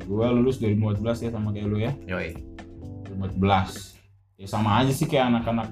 Gue 0.02 0.26
lulus 0.32 0.58
2014 0.58 1.26
ya 1.26 1.30
sama 1.32 1.50
kayak 1.52 1.68
lu 1.68 1.78
ya. 1.80 1.92
Yoi. 2.08 2.34
2014 3.12 4.00
ya 4.42 4.48
sama 4.50 4.82
aja 4.82 4.90
sih 4.90 5.06
kayak 5.06 5.30
anak-anak 5.30 5.70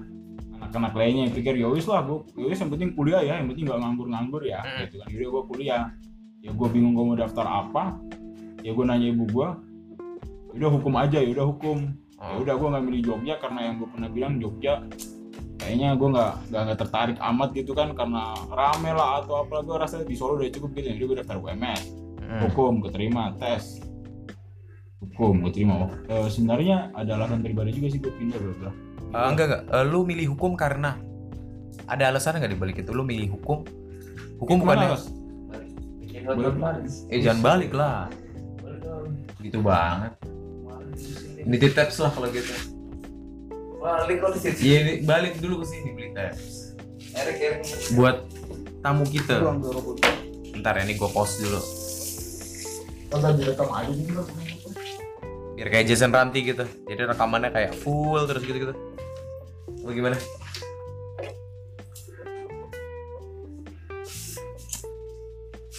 anak-anak 0.60 0.94
lainnya 0.94 1.26
yang 1.26 1.34
pikir 1.34 1.58
ya 1.58 1.66
wis 1.66 1.90
lah 1.90 2.06
gue 2.06 2.22
ya 2.38 2.46
wis 2.46 2.60
yang 2.62 2.70
penting 2.70 2.94
kuliah 2.94 3.22
ya 3.26 3.34
yang 3.42 3.50
penting 3.50 3.66
nggak 3.66 3.80
nganggur-nganggur 3.82 4.44
ya 4.46 4.62
Hmm. 4.62 4.86
gitu 4.86 4.96
kan. 5.02 5.08
Jadi 5.10 5.24
gue 5.26 5.44
kuliah. 5.50 5.84
Ya 6.40 6.52
gue 6.54 6.68
bingung 6.70 6.94
gue 6.96 7.06
mau 7.06 7.18
daftar 7.18 7.46
apa. 7.48 7.98
Ya 8.62 8.72
gue 8.72 8.86
nanya 8.86 9.08
ibu 9.10 9.26
gue 9.26 9.48
udah 10.54 10.70
hukum 10.70 10.94
aja 10.98 11.18
ya 11.20 11.30
udah 11.32 11.48
hukum. 11.48 11.78
Ya 12.20 12.36
Oh, 12.36 12.44
udah 12.44 12.60
gue 12.60 12.68
nggak 12.68 12.84
milih 12.84 13.02
Jogja 13.08 13.36
karena 13.40 13.60
yang 13.72 13.76
gue 13.80 13.88
pernah 13.88 14.10
bilang 14.12 14.34
Jogja 14.38 14.84
kayaknya 15.56 15.96
gue 15.96 16.08
nggak 16.12 16.34
nggak 16.52 16.78
tertarik 16.78 17.18
amat 17.18 17.50
gitu 17.56 17.72
kan. 17.72 17.96
Karena 17.96 18.36
rame 18.52 18.92
lah 18.92 19.24
atau 19.24 19.42
apa 19.42 19.64
gue 19.64 19.76
rasa 19.80 20.04
di 20.04 20.16
Solo 20.20 20.36
udah 20.38 20.52
cukup 20.52 20.70
gitu 20.76 20.88
jadi 20.94 21.06
gue 21.08 21.18
daftar 21.24 21.40
UMS 21.40 21.82
mm. 22.20 22.40
hukum 22.46 22.84
keterima 22.84 23.32
tes 23.40 23.80
hukum 25.00 25.48
keterima 25.48 25.88
Eh, 26.12 26.28
sebenarnya 26.28 26.92
ada 26.92 27.16
alasan 27.16 27.40
pribadi 27.40 27.72
juga 27.80 27.88
sih 27.92 28.00
gue 28.04 28.12
pindah 28.12 28.40
bro 28.40 28.54
Eh, 29.10 29.26
enggak 29.26 29.46
enggak. 29.50 29.62
Eh, 29.74 29.86
lu 29.90 30.06
milih 30.06 30.38
hukum 30.38 30.54
karena 30.54 31.00
ada 31.90 32.14
alasan 32.14 32.38
nggak 32.38 32.54
dibalik 32.54 32.78
itu? 32.78 32.92
Lu 32.94 33.02
milih 33.02 33.34
hukum? 33.40 33.66
Hukum 34.38 34.62
bukannya? 34.62 34.94
Eh 37.10 37.20
jangan 37.24 37.42
balik 37.42 37.72
lah. 37.74 38.06
Gitu 39.42 39.58
banget. 39.66 40.14
Ini 41.42 41.56
di 41.58 41.70
tabs 41.74 41.98
lah 42.04 42.12
kalau 42.14 42.30
gitu. 42.30 42.54
Balik 43.80 44.16
kok 44.20 44.30
di 44.36 44.40
Iya, 44.60 44.78
ini 44.84 44.94
balik 45.08 45.40
dulu 45.40 45.64
ke 45.64 45.66
sini 45.72 45.90
beli 45.96 46.10
tabs. 46.14 46.76
Buat 47.98 48.30
tamu 48.86 49.08
kita. 49.08 49.42
Ntar 50.60 50.76
ya, 50.76 50.84
ini 50.86 50.94
gue 51.00 51.10
pause 51.10 51.40
dulu. 51.42 51.62
Kalau 53.10 53.34
direkam 53.34 53.70
aja 53.74 53.90
nih 53.90 54.06
Biar 55.60 55.76
kayak 55.76 55.92
Jason 55.92 56.16
Ranti 56.16 56.40
gitu. 56.40 56.64
Jadi 56.88 57.04
rekamannya 57.04 57.52
kayak 57.52 57.76
full 57.76 58.24
terus 58.24 58.48
gitu-gitu. 58.48 58.72
Lu 59.84 59.92
gimana? 59.92 60.16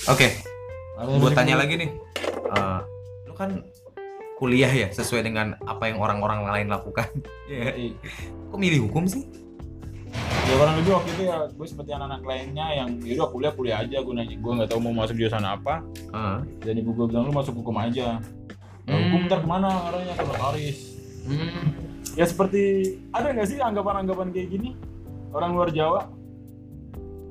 Oke, 0.05 0.37
gue 1.01 1.31
tanya 1.33 1.57
lagi 1.57 1.81
nih. 1.81 1.91
Eh, 2.53 2.81
lu 3.25 3.33
kan 3.33 3.65
kuliah 4.37 4.69
ya 4.69 4.93
sesuai 4.93 5.25
dengan 5.25 5.57
apa 5.65 5.89
yang 5.89 5.97
orang-orang 5.97 6.45
lain 6.45 6.69
lakukan. 6.69 7.09
Iya. 7.49 7.73
Iya. 7.73 7.97
Kok 8.53 8.61
milih 8.61 8.85
hukum 8.85 9.09
sih? 9.09 9.25
ya 10.51 10.59
orang 10.59 10.83
lebih 10.83 10.93
waktu 10.99 11.11
itu 11.15 11.23
ya 11.31 11.39
gue 11.47 11.67
seperti 11.71 11.91
anak-anak 11.95 12.23
lainnya 12.27 12.67
yang 12.75 12.89
yaudah 13.07 13.31
kuliah 13.31 13.53
kuliah 13.55 13.79
aja 13.87 14.03
gue 14.03 14.15
nanya 14.19 14.35
gue 14.35 14.53
nggak 14.59 14.69
tahu 14.75 14.83
mau 14.83 14.95
masuk 15.07 15.15
jurusan 15.15 15.47
apa 15.47 15.87
Heeh. 16.11 16.39
dan 16.67 16.75
ibu 16.75 16.91
gue 16.91 17.07
bilang 17.07 17.31
lu 17.31 17.33
masuk 17.39 17.55
hukum 17.63 17.79
aja 17.79 18.19
nah, 18.91 18.97
Hmm. 18.97 19.05
hukum 19.07 19.21
ntar 19.25 19.39
ke 19.39 19.49
mana 19.49 19.69
arahnya 19.87 20.13
ke 20.13 20.25
notaris 20.25 20.79
Hmm. 21.23 21.71
ya 22.13 22.25
seperti 22.25 22.63
ada 23.11 23.31
nggak 23.31 23.47
sih 23.47 23.59
anggapan-anggapan 23.59 24.29
kayak 24.31 24.51
gini? 24.51 24.71
Orang 25.31 25.55
luar 25.55 25.71
Jawa 25.71 26.11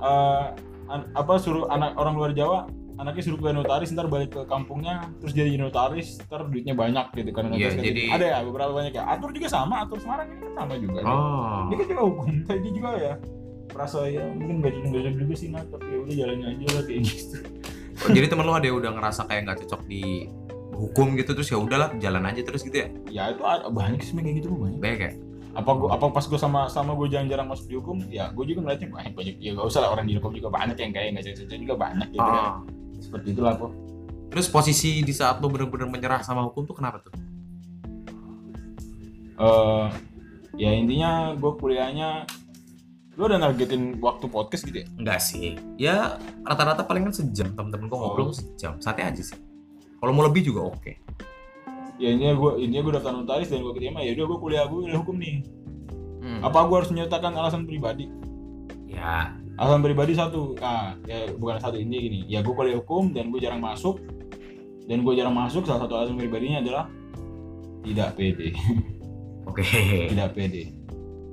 eh, 0.00 0.44
an- 0.88 1.08
apa 1.12 1.36
suruh 1.36 1.68
anak 1.68 1.94
orang 1.94 2.16
luar 2.16 2.32
Jawa 2.32 2.64
anaknya 2.96 3.22
suruh 3.22 3.38
kuliah 3.38 3.52
notaris 3.54 3.88
ntar 3.90 4.06
balik 4.06 4.30
ke 4.30 4.44
kampungnya 4.44 5.08
terus 5.18 5.32
jadi 5.32 5.52
notaris 5.54 6.20
ntar 6.22 6.44
duitnya 6.46 6.72
banyak 6.72 7.06
gitu 7.14 7.30
karena 7.30 7.48
Iya, 7.50 7.56
notaris 7.66 7.74
kan 7.74 7.84
jadi- 7.86 8.10
ada 8.10 8.26
ya 8.26 8.38
beberapa 8.42 8.72
banyak 8.74 8.92
ya. 8.92 9.04
Atur 9.06 9.30
juga 9.30 9.48
sama 9.48 9.74
atur 9.80 9.98
Semarang 9.98 10.28
ini 10.28 10.40
kan 10.42 10.52
sama 10.58 10.74
juga 10.76 10.98
Oh. 11.02 11.64
dia 11.66 11.76
kan 11.76 11.86
juga 11.86 12.02
hukum 12.02 12.26
tadi 12.48 12.68
juga 12.70 12.90
ya. 12.94 13.14
Merasa 13.70 13.98
ya 14.04 14.24
mungkin 14.26 14.56
gak 14.60 14.72
cocok 14.82 15.14
juga 15.16 15.34
sih 15.34 15.48
nah 15.48 15.62
tapi 15.62 15.86
ya 15.86 15.98
udah 15.98 16.14
jalannya 16.14 16.46
aja 16.50 16.66
lah 16.70 16.82
kayak 16.82 17.00
gitu. 17.02 17.36
Oh, 18.00 18.08
jadi 18.10 18.26
temen 18.26 18.42
lu 18.42 18.52
ada 18.52 18.64
yang 18.64 18.78
udah 18.78 18.92
ngerasa 18.92 19.20
kayak 19.26 19.40
nggak 19.44 19.58
cocok 19.62 19.80
di 19.86 20.02
hukum 20.80 21.12
gitu 21.14 21.32
terus 21.32 21.48
ya 21.48 21.58
udahlah 21.58 21.92
jalan 21.96 22.24
aja 22.24 22.40
terus 22.40 22.62
gitu 22.62 22.76
ya? 22.80 22.88
ya 23.08 23.22
itu 23.30 23.42
ada 23.42 23.68
banyak 23.68 24.00
sih 24.00 24.12
kayak 24.12 24.40
gitu 24.40 24.48
banyak 24.50 24.80
Banyak 24.80 25.00
ya? 25.00 25.12
apa 25.50 25.70
gua 25.74 25.88
apa 25.98 26.04
pas 26.08 26.22
gue 26.22 26.38
sama 26.38 26.70
sama 26.70 26.94
gue 26.94 27.10
jarang-jarang 27.10 27.46
masuk 27.46 27.66
di 27.66 27.74
hukum 27.74 27.96
ya 28.06 28.30
gue 28.30 28.44
juga 28.46 28.62
ngeliatnya 28.62 28.88
banyak 28.88 29.12
banyak 29.12 29.34
ya 29.36 29.50
gak 29.52 29.66
usah 29.66 29.80
lah 29.82 29.90
orang 29.92 30.06
di 30.06 30.14
hukum 30.14 30.30
juga 30.30 30.46
banyak 30.48 30.78
yang 30.78 30.90
kayak 30.90 31.08
nggak 31.10 31.24
cocok 31.26 31.58
juga 31.58 31.74
banyak 31.76 32.08
gitu 32.08 32.22
kan 32.22 32.44
Oh. 32.46 32.54
seperti 32.98 33.28
itulah 33.30 33.54
kok 33.56 33.72
Terus 34.30 34.46
posisi 34.46 35.02
di 35.02 35.10
saat 35.10 35.42
lu 35.42 35.50
bener-bener 35.50 35.90
menyerah 35.90 36.22
sama 36.22 36.46
hukum 36.46 36.62
tuh 36.62 36.78
kenapa 36.78 37.02
tuh? 37.02 37.10
eh 39.40 39.86
ya 40.54 40.70
intinya 40.70 41.34
gue 41.34 41.52
kuliahnya 41.56 42.30
lu 43.18 43.26
udah 43.26 43.42
nargetin 43.42 43.98
waktu 43.98 44.30
podcast 44.30 44.62
gitu 44.64 44.80
ya 44.80 44.86
Enggak 44.96 45.18
sih. 45.18 45.58
Ya 45.76 46.14
rata-rata 46.40 46.86
paling 46.86 47.10
kan 47.10 47.12
sejam 47.12 47.52
temen-temen 47.52 47.90
gua 47.90 47.98
ngobrol 48.00 48.30
Oh. 48.30 48.32
sejam. 48.32 48.78
Santai 48.78 49.10
aja 49.10 49.20
sih. 49.20 49.36
Kalau 50.00 50.12
mau 50.16 50.24
lebih 50.24 50.42
juga 50.48 50.72
oke. 50.72 50.92
ya 52.00 52.16
intinya 52.16 52.32
gue 52.32 52.50
intinya 52.64 52.82
gue 52.88 52.92
daftar 52.96 53.12
notaris 53.12 53.52
dan 53.52 53.60
gue 53.60 53.72
keterima. 53.76 54.00
Ya 54.00 54.16
udah 54.16 54.24
gue 54.24 54.38
kuliah 54.40 54.64
gue 54.64 54.78
kuliah 54.88 54.98
hukum 54.98 55.16
nih. 55.20 55.44
Hmm. 56.20 56.44
apa 56.44 56.68
gue 56.68 56.76
harus 56.76 56.90
menyertakan 56.92 57.32
alasan 57.32 57.64
pribadi? 57.64 58.08
Ya. 58.88 59.36
alasan 59.60 59.84
pribadi 59.84 60.16
satu. 60.16 60.56
Ah 60.64 60.96
ya 61.04 61.28
bukan 61.36 61.60
satu 61.60 61.76
ini 61.76 61.96
gini. 62.00 62.20
Ya 62.32 62.40
gue 62.40 62.56
kuliah 62.56 62.80
hukum 62.80 63.12
dan 63.12 63.28
gue 63.28 63.40
jarang 63.44 63.60
masuk. 63.60 64.00
Dan 64.88 65.04
gue 65.04 65.12
jarang 65.12 65.36
masuk 65.36 65.68
salah 65.68 65.84
satu 65.84 65.92
alasan 66.00 66.16
pribadinya 66.16 66.64
adalah 66.64 66.88
tidak 67.84 68.16
pede. 68.16 68.56
Oke. 69.48 69.64
tidak 70.08 70.32
pede. 70.32 70.72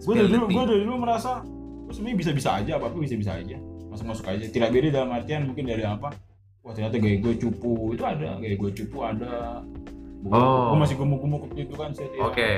Gue 0.03 0.13
dari 0.19 0.27
dulu 0.27 0.45
gue 0.51 0.63
dari 0.67 0.81
dulu 0.83 0.95
merasa 0.99 1.39
gue 1.87 1.95
sebenarnya 1.95 2.19
bisa 2.19 2.31
bisa 2.35 2.49
aja 2.59 2.75
apa 2.75 2.91
apa 2.91 2.97
bisa 2.99 3.15
bisa 3.15 3.39
aja. 3.39 3.55
Masuk 3.87 4.03
masuk 4.11 4.27
aja. 4.27 4.43
Tidak 4.43 4.67
pede 4.67 4.91
dalam 4.91 5.15
artian 5.15 5.47
mungkin 5.47 5.63
dari 5.63 5.87
apa 5.87 6.11
wah 6.67 6.73
ternyata 6.73 6.99
gaya 6.99 7.17
gue 7.17 7.33
cupu. 7.33 7.95
Itu 7.95 8.03
ada 8.03 8.35
gaya 8.35 8.55
gue 8.55 8.71
cupu 8.75 8.97
ada. 9.01 9.63
Oh. 10.27 10.73
gue 10.73 10.77
masih 10.81 10.97
gemuk-gemuk 10.97 11.47
gitu 11.53 11.71
kan 11.73 11.93
saya 11.93 12.11
tidak- 12.11 12.27
Oke. 12.27 12.51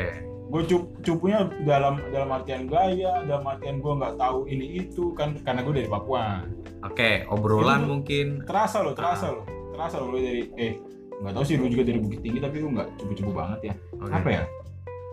gue 0.49 0.61
cup, 0.65 0.83
cupunya 1.05 1.45
dalam 1.61 2.01
dalam 2.09 2.29
artian 2.31 2.65
gaya 2.65 3.21
dalam 3.21 3.45
artian 3.45 3.77
gue 3.77 3.93
nggak 3.93 4.17
tahu 4.17 4.49
ini 4.49 4.81
itu 4.81 5.13
kan 5.13 5.37
karena 5.39 5.61
gue 5.61 5.73
dari 5.77 5.85
Papua. 5.85 6.41
Oke, 6.81 7.27
obrolan 7.29 7.85
Itu- 7.85 7.89
mungkin. 7.91 8.27
terasa 8.41 8.81
loh 8.81 8.97
terasa 8.97 9.29
loh 9.29 9.45
terasa 9.69 9.95
loh 9.95 10.09
lu 10.09 10.17
dari 10.17 10.49
eh 10.57 10.81
nggak 11.21 11.31
tahu 11.31 11.43
sih 11.45 11.55
lu 11.55 11.67
juga 11.67 11.83
dari 11.85 11.99
Bukit 11.99 12.19
Tinggi 12.19 12.39
tapi 12.39 12.57
lu 12.57 12.73
nggak 12.73 12.87
cupu-cupu 12.97 13.31
banget 13.31 13.59
ya. 13.61 13.73
Oke. 13.93 14.09
apa 14.09 14.29
ya? 14.31 14.43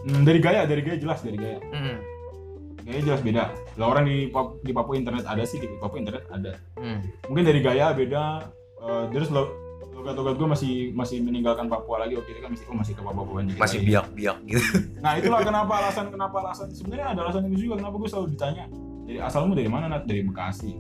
Hmm, 0.06 0.22
dari 0.22 0.38
gaya 0.38 0.62
dari 0.64 0.80
gaya 0.80 0.96
jelas 0.96 1.20
dari 1.20 1.36
gaya. 1.36 1.58
Hmm. 1.68 1.98
gaya 2.80 3.00
jelas 3.02 3.20
beda. 3.20 3.44
Lah 3.76 3.86
orang 3.90 4.06
di 4.06 4.30
Pap- 4.30 4.62
di 4.62 4.70
Papua 4.70 4.94
internet 4.94 5.26
ada 5.26 5.42
sih 5.42 5.58
di 5.58 5.66
Papua 5.76 5.98
internet 5.98 6.24
ada. 6.30 6.54
Hmm. 6.78 7.02
mungkin 7.26 7.44
dari 7.44 7.60
gaya 7.60 7.90
beda 7.92 8.46
eh, 8.78 9.04
terus 9.11 9.28
lo 9.28 9.42
logat-logat 9.92 10.35
gue 10.35 10.49
masih 10.49 10.73
masih 10.92 11.18
meninggalkan 11.18 11.66
Papua 11.66 11.99
lagi 11.99 12.14
waktu 12.14 12.30
itu 12.30 12.40
kan 12.40 12.50
masih 12.50 12.64
oh 12.66 12.76
masih 12.76 12.92
ke 12.92 13.02
Papua 13.02 13.40
juga 13.40 13.59
Masih 13.59 13.78
lagi. 13.78 13.88
biak-biak 13.88 14.37
gitu. 14.45 14.62
nah 14.99 15.12
itulah 15.14 15.40
kenapa 15.40 15.73
alasan 15.78 16.06
kenapa 16.09 16.37
alasan 16.38 16.68
sebenarnya 16.71 17.06
ada 17.09 17.21
alasan 17.23 17.42
itu 17.47 17.56
juga 17.62 17.75
kenapa 17.78 17.97
gue 17.97 18.09
selalu 18.09 18.28
ditanya 18.30 18.64
dari 19.02 19.18
asalmu 19.18 19.52
dari 19.52 19.66
mana 19.66 19.87
Nat 19.88 20.04
dari 20.04 20.23
Bekasi 20.23 20.73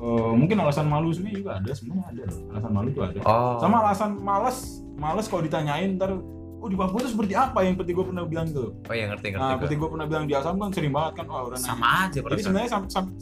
Eh, 0.00 0.32
mungkin 0.32 0.56
alasan 0.56 0.88
malu 0.88 1.12
sebenarnya 1.12 1.38
juga 1.38 1.50
ada 1.54 1.70
sebenarnya 1.70 2.04
ada 2.08 2.22
loh. 2.24 2.40
alasan 2.50 2.70
malu 2.72 2.88
itu 2.88 3.00
ada 3.02 3.18
Oh. 3.20 3.60
sama 3.60 3.76
alasan 3.82 4.10
males 4.18 4.56
males 4.96 5.28
kalau 5.28 5.42
ditanyain 5.42 5.92
ntar 5.94 6.16
oh 6.56 6.64
di 6.64 6.74
Papua 6.74 6.98
itu 6.98 7.12
seperti 7.12 7.36
apa 7.36 7.60
yang 7.60 7.76
seperti 7.76 7.92
gue 7.92 8.04
pernah 8.06 8.24
bilang 8.24 8.48
gitu 8.48 8.72
Oh 8.80 8.94
ya 8.94 9.04
ngerti 9.06 9.26
ngerti. 9.28 9.44
nah 9.44 9.52
seperti 9.54 9.74
gue 9.76 9.88
pernah 9.90 10.06
bilang 10.06 10.24
di 10.24 10.32
Asam 10.32 10.56
kan 10.56 10.72
sering 10.72 10.88
banget 10.90 11.12
kan 11.14 11.24
wah 11.26 11.44
orang 11.44 11.52
nanya. 11.54 11.68
Sama 11.68 11.86
aja 12.00 12.16
jadi 12.18 12.40
sebenarnya 12.40 12.70
sam, 12.70 12.82
sam- 12.88 13.12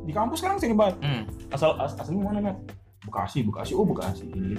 di 0.00 0.12
kampus 0.12 0.36
sekarang 0.36 0.58
sering 0.58 0.74
banget 0.74 0.94
Hmm. 0.98 1.22
asal 1.50 1.70
as, 1.78 1.94
asalmu 1.94 2.20
mana 2.24 2.38
Nat? 2.42 2.58
Bekasi 3.06 3.44
Bekasi 3.44 3.72
oh 3.76 3.86
Bekasi. 3.86 4.24
Gini 4.28 4.56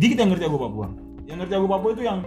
dikit 0.00 0.16
yang 0.16 0.30
ngerti 0.32 0.46
aku 0.46 0.58
Papua. 0.58 0.88
Yang 1.26 1.38
ngerti 1.44 1.54
aku 1.58 1.66
Papua 1.68 1.90
itu 1.92 2.02
yang 2.06 2.20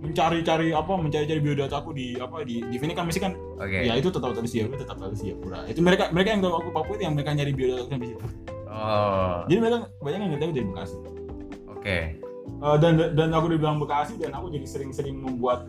mencari-cari 0.00 0.72
apa 0.72 0.92
mencari-cari 0.96 1.40
biodata 1.44 1.76
aku 1.76 1.92
di 1.92 2.16
apa 2.16 2.40
di 2.40 2.64
di 2.64 2.76
sini 2.80 2.96
kan 2.96 3.04
mesti 3.04 3.20
kan? 3.20 3.36
Oke. 3.60 3.84
ya 3.84 3.92
itu 4.00 4.08
tetap 4.08 4.32
harus 4.32 4.48
siap 4.48 4.72
tetap 4.72 4.96
harus 4.96 5.20
siap 5.20 5.36
pura. 5.44 5.68
Itu 5.68 5.84
mereka 5.84 6.08
mereka 6.12 6.36
yang 6.36 6.40
tahu 6.40 6.54
aku 6.56 6.68
Papua 6.72 6.94
itu 6.96 7.04
yang 7.04 7.14
mereka 7.16 7.36
nyari 7.36 7.52
biodata 7.52 7.84
aku 7.84 8.00
di 8.00 8.08
situ. 8.12 8.26
Oh. 8.70 9.42
jadi 9.50 9.58
mereka 9.66 9.76
banyak 9.98 10.18
yang 10.22 10.30
ngerti 10.32 10.44
aku 10.46 10.54
dari 10.54 10.66
Bekasi. 10.72 10.96
Oke. 11.68 11.98
Eh, 12.60 12.76
dan 12.80 12.92
dan 13.16 13.28
aku 13.32 13.46
dibilang 13.52 13.76
Bekasi 13.80 14.14
dan 14.20 14.32
aku 14.36 14.52
jadi 14.52 14.66
sering-sering 14.68 15.16
membuat 15.20 15.68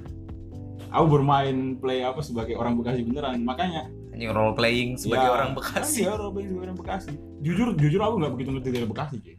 aku 0.91 1.05
bermain 1.07 1.79
play 1.79 2.03
apa 2.03 2.19
sebagai 2.23 2.55
orang 2.55 2.79
Bekasi 2.79 3.03
beneran. 3.03 3.43
Makanya 3.43 3.91
Ini 4.21 4.29
role 4.29 4.53
playing 4.53 4.89
sebagai 4.95 5.25
ya, 5.25 5.33
orang 5.33 5.49
Bekasi. 5.51 5.99
iya 5.99 6.13
role 6.13 6.29
playing 6.29 6.49
sebagai 6.51 6.65
orang 6.67 6.77
Bekasi 6.77 7.11
jujur 7.41 7.67
jujur 7.73 7.97
aku 7.99 8.15
nggak 8.17 8.31
begitu 8.31 8.49
ngerti 8.51 8.69
dari 8.69 8.85
Bekasi 8.85 9.15
cuy 9.17 9.37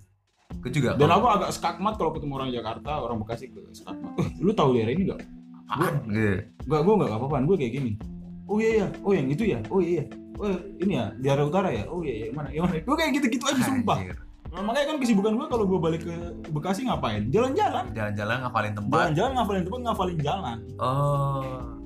Gue 0.53 0.71
juga. 0.71 0.91
dan 0.95 1.09
aku 1.09 1.27
agak 1.29 1.51
skakmat 1.51 1.95
kalau 1.97 2.11
ketemu 2.11 2.33
orang 2.37 2.51
Jakarta 2.51 2.91
orang 2.99 3.19
Bekasi 3.19 3.45
ke 3.49 3.63
skakmat 3.73 4.11
eh, 4.19 4.29
lu 4.39 4.51
tahu 4.51 4.75
daerah 4.75 4.91
ini 4.91 5.03
nggak 5.07 5.21
apaan? 5.65 5.95
Gitu. 6.05 6.35
Gak, 6.65 6.81
gue 6.81 6.95
gak 7.01 7.11
apa-apaan, 7.13 7.43
gue 7.45 7.57
kayak 7.57 7.73
gini 7.73 7.93
Oh 8.45 8.59
iya 8.59 8.71
iya, 8.77 8.87
oh 9.01 9.13
yang 9.13 9.27
itu 9.27 9.45
ya, 9.45 9.59
oh 9.69 9.79
iya 9.79 10.03
iya 10.03 10.05
Oh 10.35 10.51
ini 10.77 10.93
ya, 10.93 11.05
di 11.15 11.27
arah 11.27 11.47
utara 11.47 11.71
ya, 11.71 11.87
oh 11.87 12.03
iya 12.03 12.15
iya, 12.19 12.27
mana, 12.29 12.51
yang 12.51 12.67
mana 12.67 12.83
Gue 12.83 12.97
kayak 12.99 13.11
gitu-gitu 13.17 13.45
aja 13.45 13.63
sumpah 13.63 13.97
Anjir. 13.97 14.19
nah, 14.51 14.61
Makanya 14.61 14.87
kan 14.91 14.97
kesibukan 14.99 15.33
gue 15.33 15.47
kalau 15.47 15.65
gue 15.65 15.79
balik 15.79 16.03
ke 16.03 16.15
Bekasi 16.51 16.85
ngapain? 16.85 17.31
Jalan-jalan 17.31 17.85
Jalan-jalan 17.91 18.37
ngapalin 18.43 18.75
tempat. 18.75 18.97
Jalan-jalan 18.99 19.31
ngapalin 19.33 19.63
tempat, 19.65 19.81
ngapalin 19.81 20.19
jalan 20.21 20.59
Oh. 20.77 21.82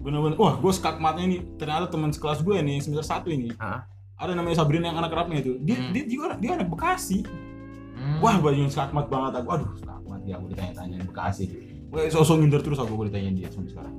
Bener-bener, 0.00 0.36
wah 0.40 0.56
gue 0.56 0.72
skakmatnya 0.72 1.24
ini 1.28 1.36
Ternyata 1.60 1.92
teman 1.92 2.10
sekelas 2.10 2.40
gue 2.40 2.56
nih, 2.56 2.80
semester 2.80 3.04
1 3.04 3.28
ini. 3.30 3.48
Hah? 3.60 3.84
Ada 4.20 4.36
namanya 4.36 4.60
Sabrina 4.60 4.92
yang 4.92 4.98
anak 5.00 5.12
rapnya 5.12 5.40
itu. 5.40 5.56
Dia, 5.60 5.76
Hmm. 5.80 5.92
dia 5.96 6.02
juga 6.04 6.36
dia 6.36 6.50
anak 6.56 6.68
Bekasi. 6.68 7.24
Hmm. 7.96 8.20
Wah 8.20 8.36
bajunya 8.40 8.68
skakmat 8.68 9.08
banget 9.08 9.40
aku. 9.40 9.48
Aduh 9.56 9.70
skakmat 9.76 10.20
dia, 10.24 10.34
aku 10.36 10.46
ditanya-tanyain 10.52 11.04
Bekasi. 11.04 11.44
Gue 11.88 12.08
sosok 12.08 12.36
minder 12.40 12.60
terus 12.60 12.80
aku 12.80 12.92
gue 12.96 13.06
ditanyain 13.12 13.36
dia 13.36 13.48
sampai 13.52 13.72
sekarang. 13.72 13.96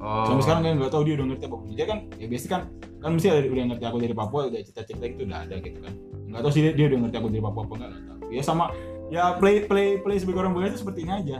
Oh. 0.00 0.24
sampai 0.24 0.42
sekarang 0.48 0.62
kan 0.64 0.74
nggak 0.80 0.92
tahu 0.96 1.04
dia 1.04 1.12
udah 1.20 1.26
ngerti 1.28 1.44
apa 1.44 1.56
dia 1.76 1.84
kan 1.84 1.98
ya 2.16 2.24
biasa 2.24 2.46
kan 2.48 2.62
kan 3.04 3.10
mesti 3.12 3.26
ada 3.36 3.44
udah 3.44 3.64
ngerti 3.68 3.84
aku 3.84 3.98
dari 4.00 4.14
Papua 4.16 4.40
udah 4.48 4.60
cita-cita 4.64 5.04
itu 5.04 5.28
udah 5.28 5.38
ada 5.44 5.54
gitu 5.60 5.76
kan. 5.76 5.92
Nggak 6.24 6.40
tahu 6.40 6.52
sih 6.56 6.62
dia, 6.64 6.72
dia 6.72 6.86
udah 6.88 6.98
ngerti 7.04 7.16
aku 7.20 7.28
dari 7.28 7.42
Papua 7.44 7.62
apa 7.68 7.74
enggak 7.76 7.90
nggak 7.92 8.04
tahu. 8.08 8.18
Ya 8.32 8.40
sama 8.40 8.64
ya 9.12 9.24
play 9.36 9.68
play 9.68 10.00
play 10.00 10.16
sebagai 10.16 10.40
orang 10.40 10.56
Bekasi 10.56 10.80
seperti 10.80 11.04
ini 11.04 11.12
aja 11.12 11.38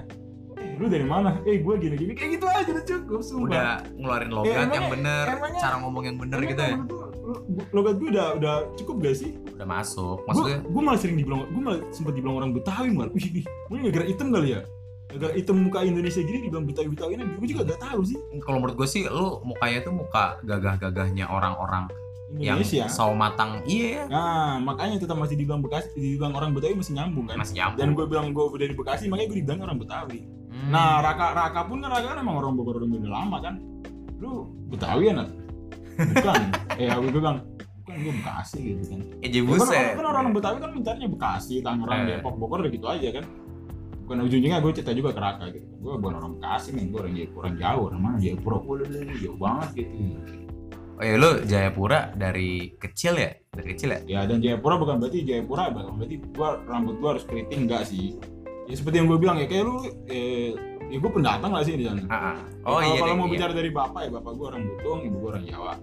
lu 0.81 0.89
dari 0.89 1.05
mana 1.05 1.37
eh 1.45 1.61
gue 1.61 1.75
gini 1.77 1.95
gini 1.95 2.13
kayak 2.13 2.31
gitu 2.35 2.47
aja 2.47 2.65
udah 2.67 2.85
cukup 2.85 3.21
sumpah 3.21 3.47
udah 3.47 3.71
ngeluarin 3.95 4.31
logat 4.31 4.49
emangnya- 4.51 4.75
yang 4.75 4.89
bener, 4.89 5.25
emangnya- 5.29 5.61
cara 5.61 5.77
ngomong 5.79 6.03
yang 6.03 6.17
bener 6.17 6.39
gitu 6.43 6.63
ya. 6.63 6.75
logat 7.71 7.95
gue 7.95 8.09
udah 8.09 8.27
udah 8.35 8.55
cukup 8.75 8.97
gak 9.01 9.15
sih 9.15 9.31
Udah 9.53 9.69
masuk. 9.69 10.25
Maksudnya 10.25 10.59
gue 10.65 10.83
malah 10.83 10.99
sering 10.99 11.15
dibilang 11.15 11.45
gue 11.45 11.61
malah 11.61 11.81
sempat 11.91 12.13
dibilang 12.13 12.35
orang 12.35 12.51
Betawi 12.51 12.89
malah 12.91 13.13
wih 13.13 13.29
wih 13.31 13.45
mungkin 13.69 13.83
gara-gara 13.87 14.07
hitam 14.09 14.29
kali 14.31 14.49
ya 14.51 14.61
gara-gara 15.07 15.33
hitam 15.35 15.57
muka 15.59 15.79
Indonesia 15.83 16.21
gini 16.21 16.39
dibilang 16.43 16.65
Betawi 16.65 16.89
Betawi 16.89 17.13
ini 17.15 17.25
gue 17.29 17.47
juga 17.47 17.63
gak 17.69 17.81
tahu 17.85 18.01
sih 18.03 18.19
kalau 18.41 18.59
menurut 18.59 18.75
gue 18.75 18.89
sih 18.89 19.05
lu 19.05 19.39
mukanya 19.45 19.79
tuh 19.83 19.93
muka 19.93 20.41
gagah-gagahnya 20.43 21.29
orang-orang 21.29 21.87
yang 22.33 22.57
Indonesia 22.57 22.87
sawo 22.87 23.11
matang. 23.13 23.59
Iya 23.67 23.87
ya. 23.91 24.03
Nah, 24.07 24.63
makanya 24.63 25.03
tetap 25.03 25.19
masih 25.19 25.35
dibilang 25.35 25.59
Bekasi, 25.61 25.91
dibilang 25.93 26.31
orang 26.33 26.55
Betawi 26.55 26.79
masih 26.79 26.95
nyambung 26.95 27.27
kan. 27.27 27.35
Masih 27.37 27.59
nyambung. 27.59 27.79
Dan 27.81 27.89
gue 27.91 28.07
bilang 28.07 28.27
gue 28.31 28.45
dari 28.55 28.71
Bekasi, 28.71 29.11
makanya 29.11 29.29
gue 29.29 29.39
dibilang 29.43 29.61
orang 29.67 29.79
Betawi. 29.83 30.21
Hmm. 30.61 30.71
Nah, 30.73 31.01
Raka 31.01 31.27
Raka 31.33 31.61
pun 31.65 31.81
kan 31.81 31.89
Raka 31.89 32.07
kan 32.13 32.19
emang 32.21 32.37
orang 32.37 32.53
Bogor 32.53 32.85
udah 32.85 33.09
lama 33.09 33.37
kan. 33.41 33.55
Lu 34.21 34.45
Betawi 34.69 35.09
ya, 35.09 35.13
Nat? 35.17 35.31
Bukan. 35.97 36.43
eh, 36.81 36.89
aku 36.93 37.09
bilang, 37.09 37.41
bukan 37.83 37.97
gue 38.05 38.13
Bekasi 38.21 38.59
gitu 38.77 38.83
kan. 38.93 39.01
eh 39.25 39.29
Ya, 39.33 39.41
kan, 39.41 39.57
orang, 39.57 39.97
kan 39.97 40.07
orang 40.07 40.25
Betawi 40.37 40.57
kan 40.61 40.71
mintarnya 40.77 41.09
Bekasi, 41.09 41.55
Tangerang, 41.65 42.01
Eh. 42.05 42.21
Depok, 42.21 42.35
Bogor 42.37 42.61
gitu 42.69 42.87
aja 42.87 43.09
kan. 43.21 43.25
Bukan 44.05 44.27
ujung-ujungnya 44.27 44.59
gue 44.61 44.73
cerita 44.75 44.93
juga 44.93 45.11
ke 45.17 45.21
Raka 45.23 45.45
gitu. 45.55 45.67
Gue 45.81 45.95
bukan 45.97 46.15
orang 46.21 46.33
Bekasi 46.37 46.77
nih, 46.77 46.85
gue 46.93 46.99
orang 47.01 47.15
Jayapura, 47.17 47.49
jauh. 47.57 47.85
Orang 47.89 48.01
mana 48.05 48.17
Jayapura? 48.21 48.57
Gue 48.61 48.77
jauh 49.17 49.39
banget 49.41 49.69
gitu. 49.81 49.95
Oh 51.01 51.05
ya 51.09 51.17
lu 51.17 51.31
Jayapura 51.49 52.13
dari 52.13 52.77
kecil 52.77 53.17
ya? 53.17 53.33
Dari 53.57 53.73
kecil 53.73 53.89
ya? 53.89 54.01
Ya 54.05 54.21
dan 54.29 54.45
Jayapura 54.45 54.77
bukan 54.77 55.01
berarti 55.01 55.25
Jayapura 55.25 55.73
bukan 55.73 55.97
berarti 55.97 56.17
gua 56.37 56.61
rambut 56.69 57.01
gua 57.01 57.17
harus 57.17 57.25
keriting 57.25 57.65
enggak 57.65 57.89
sih. 57.89 58.21
Ya 58.71 58.77
seperti 58.79 58.97
yang 58.97 59.09
gue 59.09 59.19
bilang 59.19 59.37
ya 59.37 59.47
kayak 59.47 59.65
lu 59.67 59.77
eh 60.07 60.55
ya 60.87 60.97
gue 60.97 61.11
pendatang 61.11 61.51
lah 61.51 61.63
sih 61.63 61.75
di 61.75 61.85
sana. 61.85 62.03
Ah, 62.07 62.15
ah. 62.15 62.37
Ya, 62.39 62.43
Oh 62.63 62.79
kalau, 62.79 62.87
iya. 62.89 63.01
kalau 63.01 63.15
mau 63.17 63.27
iya. 63.27 63.33
bicara 63.35 63.53
dari 63.53 63.71
bapak 63.71 64.01
ya 64.01 64.11
bapak 64.13 64.33
gua 64.33 64.47
orang 64.49 64.63
Butung, 64.65 64.99
ibu 65.03 65.17
gua 65.19 65.29
orang 65.33 65.45
Jawa. 65.45 65.75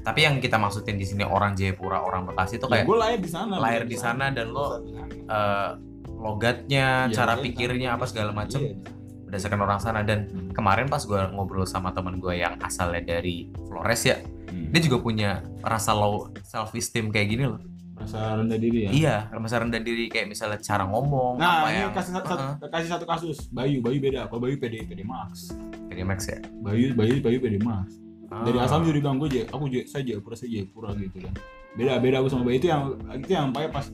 Tapi 0.00 0.20
yang 0.22 0.38
kita 0.38 0.54
maksudin 0.54 0.94
di 0.94 1.02
sini 1.02 1.22
orang 1.22 1.52
Jayapura, 1.52 1.98
orang 1.98 2.22
Bekasi 2.24 2.56
itu 2.56 2.66
Ya, 2.66 2.70
kayak 2.72 2.84
gue 2.84 2.96
lahir 2.96 3.18
di 3.18 3.26
sana. 3.28 3.54
lahir 3.58 3.82
di 3.84 3.96
sana 3.96 4.30
dan 4.30 4.46
lo 4.48 4.78
eh, 5.26 5.70
logatnya, 6.16 7.06
Iya, 7.06 7.12
cara 7.12 7.34
di 7.34 7.42
pikirnya 7.44 7.90
sana. 7.90 7.98
apa 7.98 8.04
segala 8.06 8.30
macem 8.32 8.60
Iya. 8.60 8.74
berdasarkan 9.22 9.60
orang 9.60 9.80
sana 9.80 10.00
dan 10.00 10.18
Hmm. 10.26 10.54
kemarin 10.54 10.86
pas 10.86 11.02
gue 11.02 11.18
ngobrol 11.30 11.66
sama 11.66 11.90
teman 11.90 12.16
gue 12.16 12.34
yang 12.36 12.54
asalnya 12.60 13.02
dari 13.04 13.50
Flores 13.60 14.02
ya, 14.02 14.16
Hmm. 14.46 14.70
dia 14.70 14.80
juga 14.80 14.98
punya 15.00 15.30
rasa 15.60 15.90
low 15.92 16.30
self 16.40 16.70
esteem 16.72 17.10
kayak 17.10 17.28
gini 17.28 17.44
loh. 17.44 17.58
Rasa 18.06 18.38
rendah 18.38 18.54
diri 18.54 18.78
ya. 18.86 18.90
Iya, 18.94 19.16
rasa 19.34 19.56
rendah 19.58 19.82
diri 19.82 20.06
kayak 20.06 20.30
misalnya 20.30 20.62
cara 20.62 20.86
ngomong 20.86 21.42
Nah, 21.42 21.66
apa 21.66 21.68
ini 21.74 21.78
yang 21.82 21.90
kasih, 21.90 22.12
satu, 22.14 22.32
Heeh. 22.32 22.54
kasih 22.70 22.88
satu 22.88 23.04
kasus. 23.04 23.38
Bayu, 23.50 23.82
Bayu 23.82 23.98
beda. 23.98 24.30
Kalau 24.30 24.38
Bayu 24.38 24.54
PD, 24.56 24.86
PD 24.86 25.02
Max. 25.02 25.50
Jadi 25.90 26.06
Max 26.06 26.30
ya. 26.30 26.38
Bayu, 26.62 26.94
Bayu, 26.94 27.18
Bayu 27.18 27.38
PD 27.42 27.58
Max. 27.58 27.98
Dari 28.26 28.58
Ah. 28.58 28.66
asal 28.66 28.82
dia 28.82 28.94
bilang 28.94 29.18
gue, 29.18 29.42
aku 29.44 29.66
saya 29.86 30.02
Jayapura, 30.02 30.34
saya 30.34 30.50
Jayapura 30.50 30.94
gitu 30.94 31.18
kan. 31.18 31.34
Beda, 31.74 31.98
beda 31.98 32.16
aku 32.22 32.28
sama 32.30 32.42
Bayu 32.46 32.56
itu 32.56 32.68
yang 32.70 32.82
itu 33.12 33.30
yang 33.30 33.50
pakai 33.50 33.70
pas 33.70 33.86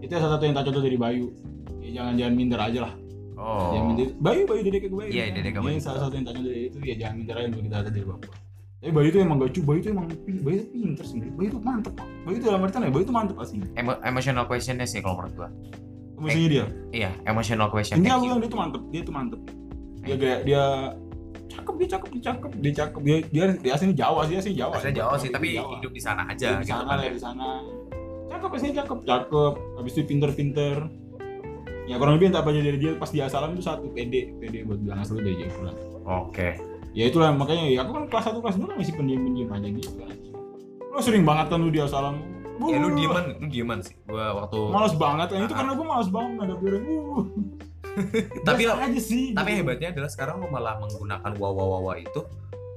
itu 0.00 0.08
yang 0.08 0.22
salah 0.22 0.34
satu 0.36 0.44
yang 0.48 0.56
tak 0.56 0.64
contoh 0.64 0.82
dari 0.82 0.96
Bayu. 0.96 1.26
Ya, 1.84 1.90
jangan 2.00 2.12
jangan 2.16 2.34
minder 2.34 2.60
aja 2.60 2.78
lah. 2.88 2.92
Oh. 3.36 3.70
Jangan 3.70 3.84
minder. 3.86 4.06
Bayu, 4.18 4.42
Bayu 4.44 4.60
dedek 4.62 4.80
ke 4.80 4.88
Bayu. 4.90 5.10
Iya, 5.12 5.24
kan. 5.28 5.34
dedek 5.36 5.52
ke 5.52 5.60
Bayu. 5.60 5.76
salah 5.78 6.00
satu 6.02 6.14
yang 6.14 6.24
tak 6.24 6.34
contoh 6.36 6.48
dari 6.48 6.62
itu 6.68 6.78
ya 6.80 6.94
jangan 6.96 7.14
minder 7.20 7.34
aja 7.36 7.46
untuk 7.48 7.62
kita 7.64 7.76
ada 7.78 7.90
dari 7.90 8.06
Papua. 8.08 8.34
Tapi 8.78 8.90
Bayu 8.94 9.08
itu 9.10 9.18
emang 9.18 9.42
gak 9.42 9.50
cu, 9.58 9.60
Bayu 9.66 9.78
itu 9.82 9.88
emang 9.90 10.06
Bayu 10.22 10.56
itu 10.62 10.66
pinter 10.70 11.04
sendiri. 11.06 11.30
Bayu 11.34 11.48
itu 11.50 11.58
mantep. 11.58 11.94
Bayu 11.98 12.36
itu 12.38 12.44
dalam 12.46 12.62
artian 12.62 12.86
ya, 12.86 12.90
Bayu 12.94 13.04
itu 13.04 13.14
mantep 13.14 13.36
aslinya. 13.42 13.68
Emo- 13.74 14.00
emotional 14.06 14.44
questionnya 14.46 14.86
sih 14.86 15.02
kalau 15.02 15.18
menurut 15.18 15.34
gua. 15.34 15.48
Maksudnya 16.18 16.48
dia. 16.50 16.66
Iya, 16.94 17.10
emotional 17.26 17.68
question. 17.74 17.98
Intinya 17.98 18.14
kayak 18.14 18.18
aku 18.18 18.22
gitu. 18.22 18.30
bilang 18.30 18.40
dia 18.40 18.50
tuh 18.50 18.58
mantep, 18.58 18.82
dia 18.90 19.02
tuh 19.02 19.14
mantep. 19.14 19.40
Dia 19.98 20.16
kayak 20.18 20.38
dia 20.46 20.62
cakep, 21.48 21.74
dia 21.74 21.88
cakep, 21.90 22.08
dia 22.14 22.22
cakep, 22.22 22.50
dia 22.54 22.72
cakep. 22.74 23.00
Dia 23.02 23.16
dia, 23.30 23.44
dia 23.58 23.72
aslinya 23.74 23.96
Jawa 23.98 24.20
sih, 24.30 24.34
aslinya 24.38 24.58
Jawa. 24.62 24.72
Maksudnya 24.78 24.96
jauh 25.02 25.16
sih, 25.18 25.30
tapi 25.34 25.48
Jawa. 25.58 25.74
hidup 25.82 25.92
di 25.94 26.02
sana 26.02 26.22
aja 26.30 26.48
di 26.58 26.62
gitu 26.62 26.70
sana 26.70 26.92
lah 26.94 27.06
di 27.10 27.22
sana 27.22 27.48
cakep 28.28 28.50
sih 28.60 28.70
cakep 28.76 28.98
cakep 29.08 29.54
habis 29.80 29.92
itu 29.96 30.02
pinter-pinter 30.04 30.76
ya 31.88 31.96
kurang 31.96 32.20
lebih 32.20 32.30
entah 32.30 32.44
apa 32.44 32.52
aja 32.52 32.60
dari 32.60 32.78
dia 32.78 32.92
pas 32.94 33.08
dia 33.08 33.24
salam 33.26 33.56
itu 33.56 33.64
satu 33.64 33.88
pede 33.90 34.36
pede 34.36 34.68
buat 34.68 34.78
bilang 34.84 35.00
asal 35.00 35.18
dari 35.18 35.34
Jayapura 35.40 35.72
Oke. 36.08 36.56
Ya 36.98 37.04
itulah 37.06 37.30
makanya 37.30 37.64
ya 37.68 37.78
aku 37.80 37.92
kan 37.94 38.04
kelas 38.10 38.24
satu 38.26 38.38
kelas 38.42 38.56
dua 38.58 38.66
kan 38.66 38.76
masih 38.76 38.94
pendiam 38.94 39.22
pendiam 39.22 39.48
aja 39.52 39.68
gitu 39.70 39.92
kan 39.94 40.10
lo 40.82 40.98
sering 40.98 41.22
banget 41.22 41.46
kan 41.46 41.58
lu 41.58 41.70
dia 41.70 41.86
salam 41.86 42.18
Ya 42.58 42.74
lu 42.74 42.90
dieman, 42.90 43.38
lu 43.38 43.46
dieman 43.46 43.78
sih. 43.78 43.94
Gua 44.02 44.34
waktu 44.34 44.58
malas 44.66 44.90
banget 44.92 45.30
kan 45.30 45.46
itu 45.46 45.54
Ah. 45.54 45.58
karena 45.62 45.72
gue 45.72 45.86
malas 45.86 46.08
banget 46.10 46.30
ngadep 46.34 46.58
orang 46.58 46.82
uh 46.82 47.22
tapi 48.46 48.62
aja 48.66 48.98
sih 49.00 49.30
tapi 49.30 49.50
gitu. 49.54 49.58
hebatnya 49.62 49.88
adalah 49.90 50.10
sekarang 50.10 50.42
lu 50.42 50.50
malah 50.50 50.74
menggunakan 50.76 51.32
wawa 51.34 51.64
wawa 51.78 51.92
itu 51.96 52.18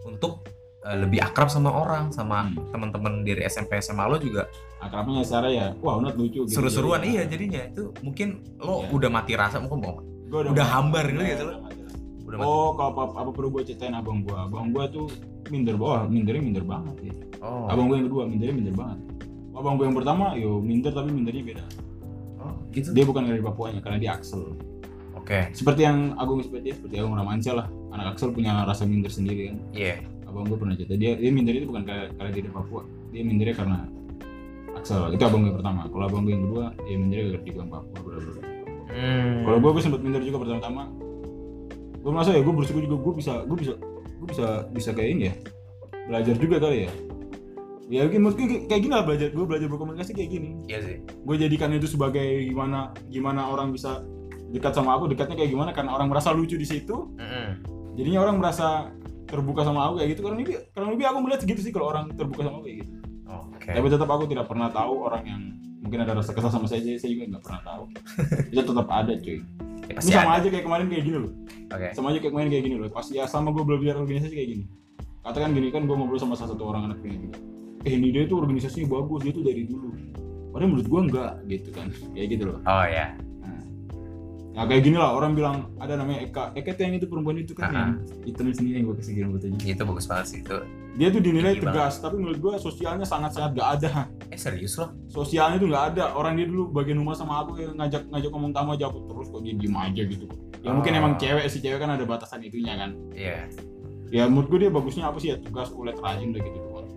untuk 0.03 0.45
eh, 0.81 0.97
lebih 0.97 1.21
akrab 1.21 1.49
sama 1.49 1.73
orang 1.73 2.09
sama 2.09 2.45
Hmm. 2.45 2.61
teman-teman 2.69 3.21
dari 3.21 3.41
SMP 3.43 3.77
SMA 3.79 4.05
lo 4.05 4.17
juga 4.17 4.45
akrabnya 4.77 5.21
secara 5.21 5.49
ya 5.49 5.73
wah 5.77 5.97
unat 5.97 6.13
lucu 6.13 6.45
gitu 6.45 6.53
seru-seruan 6.53 7.01
Jadi, 7.01 7.09
iya 7.11 7.17
ya, 7.17 7.25
jadinya 7.27 7.61
itu 7.65 7.83
mungkin 8.01 8.27
lo 8.57 8.81
Iya. 8.81 8.89
udah 8.91 9.09
mati 9.09 9.33
rasa 9.33 9.57
mungkin 9.57 9.79
mau 9.79 9.97
gua 10.27 10.45
udah 10.47 10.67
hambar 10.67 11.05
gitu 11.07 11.21
gitu 11.23 11.43
lo. 11.43 11.55
Udah 12.31 12.37
mati 12.39 12.47
oh 12.47 12.69
kalau 12.79 12.89
apa, 12.95 13.03
apa 13.19 13.29
perlu 13.35 13.49
gue 13.59 13.61
ceritain 13.67 13.91
abang 13.91 14.23
gua 14.23 14.47
abang 14.47 14.71
gua 14.71 14.87
tuh 14.87 15.11
minder 15.51 15.75
bawah 15.75 16.07
mindernya 16.07 16.41
minder 16.41 16.63
banget 16.63 16.95
gitu 17.03 17.21
oh 17.43 17.67
Abang 17.67 17.89
gue 17.89 17.97
yang 17.99 18.07
kedua 18.07 18.23
mindernya 18.29 18.55
minder 18.55 18.75
banget. 18.77 18.99
Abang 19.51 19.75
gue 19.75 19.85
yang 19.89 19.97
pertama 19.97 20.25
yo 20.37 20.61
minder 20.63 20.93
tapi 20.93 21.09
mindernya 21.11 21.43
beda. 21.43 21.65
oh 22.39 22.55
gitu 22.71 22.93
Dia 22.95 23.03
bukan 23.03 23.27
dari 23.27 23.41
Papuanya 23.43 23.81
karena 23.83 23.97
dia 23.99 24.11
Axel. 24.15 24.55
oke 25.17 25.51
Seperti 25.51 25.83
yang 25.83 26.15
Agung 26.15 26.39
seperti 26.45 26.71
seperti 26.77 27.01
Agung 27.01 27.17
Ramansyah 27.17 27.53
lah. 27.57 27.67
Anak 27.91 28.15
Axel 28.15 28.31
punya 28.31 28.63
rasa 28.63 28.87
minder 28.87 29.11
sendiri 29.11 29.51
kan. 29.51 29.57
iya 29.75 29.99
Abang 30.29 30.47
gue 30.47 30.55
pernah 30.55 30.77
cerita 30.77 30.95
dia 30.95 31.17
dia 31.19 31.31
minder 31.33 31.51
itu 31.57 31.67
bukan 31.67 31.83
karena, 31.83 32.07
karena 32.15 32.29
dia 32.31 32.41
dari 32.47 32.53
Papua. 32.55 32.81
Dia 33.11 33.21
mindernya 33.27 33.55
karena 33.57 33.77
Axel. 34.77 35.01
Itu 35.11 35.23
abang 35.27 35.43
gue 35.43 35.49
yang 35.51 35.59
pertama. 35.59 35.81
Kalau 35.91 36.05
abang 36.07 36.21
gue 36.23 36.33
yang 36.37 36.45
kedua 36.47 36.63
dia 36.87 36.95
mindernya 36.95 37.23
karena 37.35 37.41
dia 37.43 37.53
bilang 37.57 37.69
Papua. 37.73 37.99
bla. 37.99 38.15
hmm. 38.87 39.35
Kalau 39.43 39.57
gue 39.59 39.69
gue 39.75 39.83
sempat 39.83 39.99
minder 40.05 40.23
juga 40.23 40.37
pertama-tama. 40.47 40.83
Gue 42.01 42.11
merasa 42.11 42.33
ya 42.33 42.41
gue 42.41 42.53
bersyukur 42.53 42.81
juga 42.81 42.97
gue 42.97 43.13
bisa 43.21 43.33
gue 43.45 43.57
bisa 43.57 43.73
gue 44.21 44.27
bisa 44.27 44.45
bisa 44.73 44.89
kayak 44.91 45.09
ini 45.13 45.23
ya. 45.29 45.35
Belajar 46.09 46.35
juga 46.41 46.57
kali 46.57 46.89
ya. 46.89 46.91
Ya 47.91 48.07
mungkin 48.07 48.71
kayak 48.71 48.81
gini 48.87 48.93
lah 48.93 49.03
belajar 49.03 49.29
gue 49.29 49.45
belajar 49.45 49.67
berkomunikasi 49.69 50.11
kayak 50.17 50.29
gini. 50.31 50.49
iya 50.65 50.79
sih. 50.81 50.97
Gue 51.23 51.35
jadikan 51.37 51.69
itu 51.75 51.85
sebagai 51.91 52.23
gimana 52.47 52.95
gimana 53.11 53.51
orang 53.51 53.69
bisa 53.75 54.01
dekat 54.51 54.75
sama 54.75 54.99
aku 54.99 55.07
dekatnya 55.11 55.39
kayak 55.39 55.51
gimana 55.53 55.71
karena 55.71 55.95
orang 55.95 56.09
merasa 56.09 56.33
lucu 56.33 56.57
di 56.57 56.67
situ. 56.67 57.13
Mm-mm. 57.15 57.49
jadinya 57.91 58.23
orang 58.23 58.39
merasa 58.39 58.87
terbuka 59.27 59.67
sama 59.67 59.91
aku 59.91 60.01
kayak 60.01 60.09
gitu. 60.15 60.21
Karena 60.25 60.37
lebih 60.39 60.55
karena 60.71 60.87
lebih 60.95 61.05
aku 61.11 61.17
melihat 61.21 61.41
segitu 61.43 61.61
sih 61.61 61.71
kalau 61.75 61.91
orang 61.91 62.09
terbuka 62.15 62.41
sama 62.47 62.59
aku 62.59 62.65
kayak 62.65 62.77
gitu. 62.87 62.91
Oke. 63.27 63.69
Tapi 63.75 63.87
tetap 63.91 64.09
aku 64.09 64.23
tidak 64.27 64.45
pernah 64.47 64.69
tahu 64.71 64.93
orang 65.05 65.23
yang 65.27 65.41
mungkin 65.83 65.99
ada 66.07 66.15
rasa 66.15 66.31
kesal 66.31 66.51
sama 66.51 66.71
saya 66.71 66.81
saya 66.95 67.11
juga 67.11 67.35
nggak 67.35 67.43
pernah 67.43 67.61
tahu. 67.67 67.83
Itu 68.55 68.61
tetap 68.71 68.87
ada 68.87 69.13
cuy 69.19 69.39
ya, 69.91 69.93
ini 69.93 69.97
pasti 69.99 70.11
sama 70.15 70.31
ada. 70.31 70.39
aja 70.39 70.47
kayak 70.47 70.65
kemarin 70.65 70.85
kayak 70.87 71.03
gini 71.03 71.17
loh. 71.19 71.31
Oke. 71.67 71.87
Sama 71.91 72.07
aja 72.09 72.17
kayak 72.23 72.31
kemarin 72.31 72.49
kayak 72.49 72.63
gini 72.63 72.75
loh. 72.79 72.87
Pas 72.89 73.07
ya 73.07 73.23
sama 73.27 73.51
gue 73.51 73.63
belajar 73.63 73.95
organisasi 73.99 74.33
kayak 74.33 74.49
gini. 74.49 74.65
Katakan 75.21 75.51
gini 75.51 75.67
kan 75.69 75.83
gue 75.83 75.93
ngobrol 75.93 76.17
sama 76.17 76.33
salah 76.33 76.55
satu 76.55 76.63
orang 76.65 76.89
anak 76.89 77.03
ini 77.03 77.29
juga 77.29 77.37
eh 77.81 77.97
ini 77.97 78.13
dia 78.13 78.29
tuh 78.29 78.37
organisasinya 78.39 78.87
bagus 78.87 79.21
dia 79.21 79.33
tuh 79.33 79.41
dari 79.41 79.65
dulu. 79.65 79.89
Padahal 80.49 80.69
menurut 80.69 80.87
gue 80.87 81.01
enggak 81.09 81.31
gitu 81.45 81.69
kan. 81.73 81.87
Kayak 82.13 82.27
gitu 82.31 82.43
loh. 82.47 82.57
Oh 82.63 82.85
ya 82.85 83.13
Nah, 84.51 84.67
ya 84.67 84.67
kayak 84.67 84.83
gini 84.83 84.97
lah 84.99 85.15
orang 85.15 85.31
bilang 85.31 85.71
ada 85.79 85.95
namanya 85.95 86.27
Eka. 86.27 86.51
Eka 86.53 86.75
tuh 86.75 86.83
yang 86.83 86.99
itu 86.99 87.07
perempuan 87.07 87.39
itu 87.39 87.55
kan 87.55 87.71
Ah. 87.71 87.75
yang 87.79 87.91
hitam 88.27 88.51
sendiri 88.51 88.83
yang 88.83 88.85
gue 88.91 88.95
kasih 88.99 89.13
kirim 89.15 89.29
fotonya 89.31 89.57
itu 89.63 89.83
bagus 89.87 90.05
banget 90.05 90.25
sih 90.27 90.39
itu 90.43 90.57
dia 90.91 91.07
tuh 91.07 91.23
dinilai 91.23 91.55
Tinggi 91.55 91.71
tegas 91.71 92.03
tapi 92.03 92.19
menurut 92.19 92.39
gue 92.39 92.53
sosialnya 92.59 93.07
sangat 93.07 93.31
sangat 93.31 93.55
gak 93.55 93.69
ada 93.79 93.91
eh 94.27 94.39
serius 94.39 94.75
loh 94.75 94.91
sosialnya 95.07 95.55
tuh 95.59 95.71
nggak 95.71 95.85
ada 95.95 96.03
orang 96.15 96.35
dia 96.35 96.47
dulu 96.47 96.67
bagian 96.71 96.99
rumah 96.99 97.15
sama 97.15 97.43
aku 97.43 97.59
yang 97.63 97.79
ngajak 97.79 98.11
ngajak 98.11 98.29
ngomong 98.31 98.51
tamu 98.51 98.75
aja 98.75 98.91
aku 98.91 99.07
terus 99.07 99.27
kok 99.31 99.41
dia 99.43 99.55
diem 99.55 99.75
aja 99.75 100.01
gitu 100.03 100.25
ya 100.61 100.69
mungkin 100.75 100.91
Oh. 100.93 100.99
emang 100.99 101.13
cewek 101.15 101.45
sih 101.47 101.59
cewek 101.63 101.79
kan 101.79 101.95
ada 101.95 102.03
batasan 102.03 102.43
itunya 102.43 102.75
kan 102.75 102.91
iya 103.15 103.47
ya 104.11 104.27
menurut 104.27 104.51
gue 104.51 104.59
dia 104.67 104.71
bagusnya 104.71 105.07
apa 105.07 105.17
sih 105.23 105.31
ya 105.31 105.39
tugas 105.39 105.71
kulit 105.71 105.95
rajin 105.95 106.35
udah 106.35 106.41
gitu 106.43 106.57
doang 106.59 106.87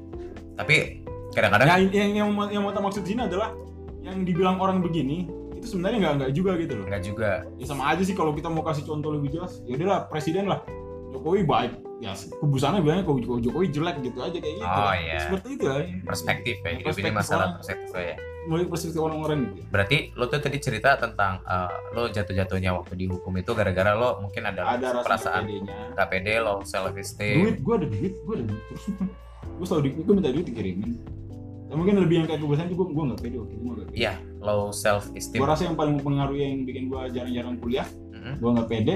tapi 0.58 1.06
kadang-kadang 1.34 1.90
yang 1.90 2.10
yang 2.14 2.28
mau 2.34 2.46
yang 2.50 2.62
mau 2.66 2.74
maksud 2.74 3.06
sini 3.06 3.26
adalah 3.26 3.54
yang 4.02 4.22
dibilang 4.26 4.58
orang 4.58 4.82
begini 4.82 5.26
itu 5.54 5.72
sebenarnya 5.72 5.98
nggak 5.98 6.14
nggak 6.20 6.32
juga 6.36 6.52
gitu 6.60 6.72
loh. 6.76 6.84
nggak 6.84 7.02
juga 7.08 7.30
Ya 7.56 7.64
sama 7.64 7.88
aja 7.88 8.02
sih 8.04 8.12
kalau 8.12 8.36
kita 8.36 8.52
mau 8.52 8.60
kasih 8.60 8.84
contoh 8.84 9.16
lebih 9.16 9.32
jelas. 9.32 9.64
Ya 9.64 9.80
udahlah 9.80 10.12
presiden 10.12 10.44
lah. 10.44 10.60
Jokowi 11.16 11.40
baik. 11.48 11.72
Ya 11.96 12.10
kubusannya 12.36 12.80
bilangnya 12.80 13.02
kalau 13.02 13.16
Jokowi, 13.16 13.40
Jokowi 13.40 13.66
jelek 13.70 13.96
gitu 14.02 14.18
aja 14.18 14.34
kayak 14.34 14.56
gitu. 14.56 14.66
Oh, 14.66 14.94
iya. 14.94 15.18
Seperti 15.20 15.48
itu 15.52 15.64
lah. 15.64 15.78
perspektif 16.04 16.56
ya 16.56 16.70
hidup 16.70 16.74
ini 16.74 16.84
Perspektif 16.84 17.12
masalah 17.14 17.38
orang. 17.40 17.54
perspektif 17.56 17.90
ya 17.94 18.16
Mulai 18.44 18.64
perspektif 18.66 19.00
orang-orang 19.00 19.38
gitu. 19.46 19.60
berarti 19.70 19.96
lo 20.12 20.24
tuh 20.26 20.36
tadi 20.38 20.58
cerita 20.58 20.90
tentang 20.94 21.40
eh, 21.40 21.64
lo 21.90 22.02
jatuh-jatuhnya 22.06 22.70
waktu 22.74 22.94
dihukum 22.98 23.32
itu 23.34 23.50
gara-gara 23.50 23.92
lo 23.92 24.20
mungkin 24.20 24.42
ada, 24.44 24.62
Ada 24.70 24.86
rasa 24.92 25.00
perasaan 25.02 25.42
gak 25.94 26.08
pede 26.08 26.34
lo 26.38 26.60
self 26.62 26.92
esteem 26.94 27.40
Duit, 27.40 27.56
gue 27.58 27.74
ada 27.74 27.86
duit, 27.86 28.12
gue 28.18 28.34
ada 28.34 28.44
duit 28.44 28.62
terus. 28.68 28.84
gue 29.56 29.64
selalu 29.64 29.82
di, 29.82 29.90
gue 29.96 30.12
minta 30.12 30.30
duit 30.30 30.46
dikirimin. 30.46 30.92
Ya, 31.64 31.74
mungkin 31.74 31.94
lebih 31.96 32.16
yang 32.16 32.26
kayak 32.28 32.38
kebiasaan 32.38 32.66
itu 32.68 32.76
gue 32.76 32.86
gue 32.86 33.04
nggak 33.06 33.20
pede 33.22 33.36
waktu 33.40 33.52
itu 33.52 33.62
gue 33.62 33.74
pede. 33.80 33.92
iya 33.94 34.12
low 34.38 34.68
self 34.68 35.08
esteem 35.14 35.40
Gue 35.40 35.48
rasa 35.48 35.62
yang 35.64 35.74
paling 35.74 35.94
mempengaruhi 35.96 36.40
yang 36.42 36.54
bikin 36.62 36.84
gue 36.86 37.00
jarang-jarang 37.10 37.56
kuliah 37.56 37.88
Mm-mm. 38.12 38.34
gue 38.36 38.50
nggak 38.50 38.68
pede 38.68 38.94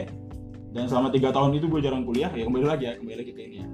dan 0.72 0.85
selama 0.85 1.09
tiga 1.09 1.33
tahun 1.33 1.57
itu 1.57 1.66
gue 1.66 1.81
jarang 1.81 2.04
kuliah 2.04 2.28
ya 2.33 2.44
kembali 2.44 2.66
lagi 2.68 2.85
ya 2.88 2.92
kembali 3.00 3.16
lagi 3.16 3.33
ke 3.33 3.40
ini 3.40 3.57
ya. 3.61 3.66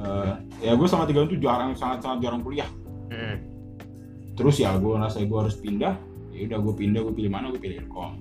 Eh, 0.00 0.34
ya 0.68 0.72
gue 0.76 0.86
selama 0.88 1.04
tiga 1.08 1.18
tahun 1.24 1.28
itu 1.32 1.38
jarang 1.40 1.70
sangat 1.76 1.98
sangat 2.04 2.18
jarang 2.24 2.42
kuliah. 2.44 2.68
Mm-mm. 3.10 3.36
terus 4.38 4.56
ya 4.62 4.72
gue 4.78 4.94
rasa 4.96 5.20
gue 5.20 5.38
harus 5.38 5.58
pindah 5.58 5.98
ya 6.30 6.46
udah 6.46 6.58
gue 6.62 6.74
pindah 6.78 7.00
gue 7.04 7.14
pilih 7.14 7.30
mana 7.32 7.52
gue 7.52 7.60
pilih 7.60 7.84
ilkom. 7.84 8.12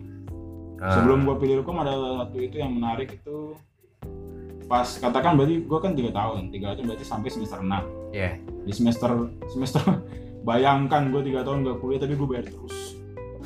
Ah, 0.79 0.95
sebelum 0.95 1.27
gue 1.27 1.35
pilih 1.39 1.62
ilkom 1.63 1.77
ada 1.79 1.93
satu 2.25 2.38
itu 2.39 2.59
yang 2.59 2.75
menarik 2.75 3.19
itu 3.19 3.55
pas 4.69 4.85
katakan 4.85 5.33
berarti 5.39 5.65
gue 5.65 5.79
kan 5.81 5.91
tiga 5.97 6.12
tahun 6.13 6.53
tiga 6.53 6.75
tahun 6.75 6.93
berarti 6.93 7.05
sampai 7.05 7.29
semester 7.31 7.59
enam. 7.63 7.83
Iya. 8.09 8.41
di 8.65 8.73
semester 8.73 9.29
semester 9.49 9.81
bayangkan 10.49 11.13
gue 11.13 11.21
tiga 11.29 11.45
tahun 11.45 11.62
gak 11.62 11.77
kuliah 11.81 12.01
tapi 12.01 12.13
gue 12.17 12.27
bayar 12.27 12.45
terus 12.49 12.98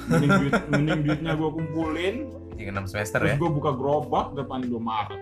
mending 0.10 0.32
duit 0.40 0.54
mending 0.70 1.00
duitnya 1.04 1.34
gue 1.36 1.50
kumpulin. 1.50 2.16
Tiga 2.54 2.70
enam 2.70 2.86
semester 2.86 3.20
terus 3.20 3.34
ya? 3.34 3.38
gue 3.40 3.50
buka 3.50 3.72
gerobak 3.74 4.38
depan 4.38 4.62
Indomaret 4.64 5.20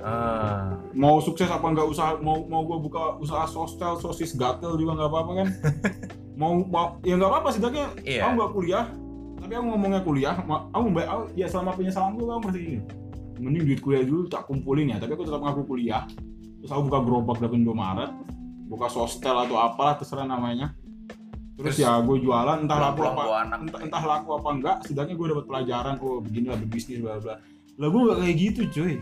Ah, 0.00 0.80
mau 0.96 1.20
sukses 1.20 1.44
apa 1.44 1.60
nggak 1.60 1.84
usaha 1.84 2.16
mau 2.24 2.48
mau 2.48 2.64
gue 2.64 2.88
buka 2.88 3.20
usaha 3.20 3.44
sostel 3.44 4.00
sosis 4.00 4.32
gatel 4.32 4.80
juga 4.80 4.96
nggak 4.96 5.10
apa-apa 5.12 5.32
kan? 5.44 5.48
Mau 6.40 6.64
mau 6.64 6.96
ya 7.04 7.20
nggak 7.20 7.28
apa-apa 7.28 7.48
sih 7.52 7.60
Iya. 8.08 8.24
aku 8.24 8.32
nggak 8.40 8.52
kuliah. 8.56 8.86
Tapi 9.44 9.52
aku 9.60 9.66
ngomongnya 9.68 10.00
kuliah 10.00 10.34
aku 10.72 10.86
mbak 10.88 11.04
aku, 11.04 11.24
ya 11.36 11.46
selama 11.52 11.76
penyesalan 11.76 12.16
gue 12.16 12.24
aku 12.24 12.42
masih 12.48 12.62
gini 12.64 12.78
mending 13.40 13.64
duit 13.68 13.80
kuliah 13.84 14.02
dulu 14.08 14.24
tak 14.24 14.48
kumpulin 14.48 14.88
ya. 14.88 14.96
Tapi 14.96 15.12
aku 15.12 15.24
tetap 15.28 15.40
ngaku 15.44 15.62
kuliah. 15.68 16.08
Terus 16.64 16.70
aku 16.72 16.82
buka 16.88 16.98
gerobak 17.04 17.36
depan 17.44 17.60
Indomaret 17.60 18.10
buka 18.72 18.86
sostel 18.88 19.36
atau 19.36 19.60
apalah 19.60 20.00
terserah 20.00 20.24
namanya 20.24 20.72
terus, 21.60 21.76
Terus 21.76 21.84
ya 21.84 22.00
gue 22.00 22.16
jualan 22.24 22.56
entah 22.64 22.78
laku 22.80 23.00
apa 23.04 23.22
anak 23.44 23.58
entah, 23.68 23.80
entah 23.84 24.02
laku 24.02 24.28
apa 24.40 24.48
enggak 24.48 24.76
setidaknya 24.88 25.14
gue 25.20 25.26
dapat 25.36 25.44
pelajaran 25.44 25.94
oh 26.00 26.18
beginilah 26.24 26.56
berbisnis 26.56 26.98
bla 27.04 27.20
bla 27.20 27.36
lah 27.80 27.88
gue 27.88 28.00
nggak 28.00 28.18
kayak 28.20 28.36
gitu 28.36 28.60
cuy. 28.72 28.94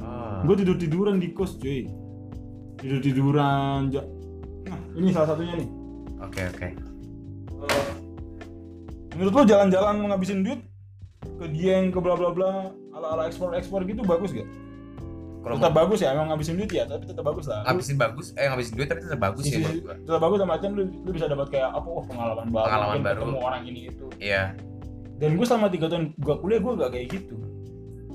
Ah. 0.00 0.40
gue 0.44 0.54
tidur 0.60 0.76
tiduran 0.76 1.16
di 1.20 1.28
kos 1.32 1.56
cuy. 1.60 1.88
Tidur 2.80 3.00
tiduran 3.00 3.88
ja- 3.92 4.08
nah 4.68 4.80
ini 4.96 5.08
salah 5.12 5.32
satunya 5.32 5.54
nih. 5.60 5.68
Oke 6.24 6.40
oke. 6.48 6.68
Eh, 7.64 7.92
menurut 9.16 9.32
lo 9.32 9.42
jalan-jalan 9.44 9.94
menghabisin 10.04 10.40
duit 10.40 10.60
ke 11.24 11.46
Dieng 11.52 11.92
ke 11.92 11.98
bla 12.00 12.16
bla 12.16 12.32
bla 12.32 12.72
ala 12.96 13.06
ala 13.16 13.22
ekspor 13.28 13.52
ekspor 13.56 13.84
gitu 13.84 14.00
bagus 14.04 14.32
gak? 14.32 14.48
Kalau 15.44 15.54
tetap 15.54 15.68
mau 15.68 15.78
bagus 15.78 15.98
ya 15.98 16.08
emang 16.10 16.26
ngabisin 16.26 16.54
duit 16.56 16.70
ya 16.70 16.84
tapi 16.84 17.04
tetap 17.04 17.22
bagus 17.22 17.44
lah. 17.44 17.60
Ngabisin 17.64 17.96
bagus 17.96 18.26
eh 18.34 18.46
ngabisin 18.46 18.74
duit 18.74 18.88
tapi 18.88 19.00
tetap 19.02 19.20
bagus 19.20 19.42
Sisi- 19.42 19.54
ya 19.54 19.60
menurut 19.62 19.82
gua. 19.82 19.94
tetap 20.00 20.20
bagus 20.20 20.38
sama 20.40 20.52
artian 20.52 20.72
lu, 20.72 20.82
lu 20.96 21.10
bisa 21.10 21.26
dapat 21.26 21.46
kayak 21.48 21.68
apa 21.70 21.84
wah 21.86 22.04
pengalaman 22.04 22.46
baru 22.48 22.64
Pengalaman 22.66 22.98
baru. 22.98 23.20
ketemu 23.20 23.38
orang 23.38 23.62
ini 23.64 23.80
itu. 23.86 24.06
Iya. 24.16 24.42
Dan 25.14 25.30
gue 25.34 25.44
selama 25.44 25.68
tiga 25.68 25.86
tahun 25.86 26.04
gue 26.12 26.34
kuliah 26.36 26.58
gue 26.58 26.72
gak 26.74 26.90
kayak 26.90 27.06
gitu. 27.12 27.36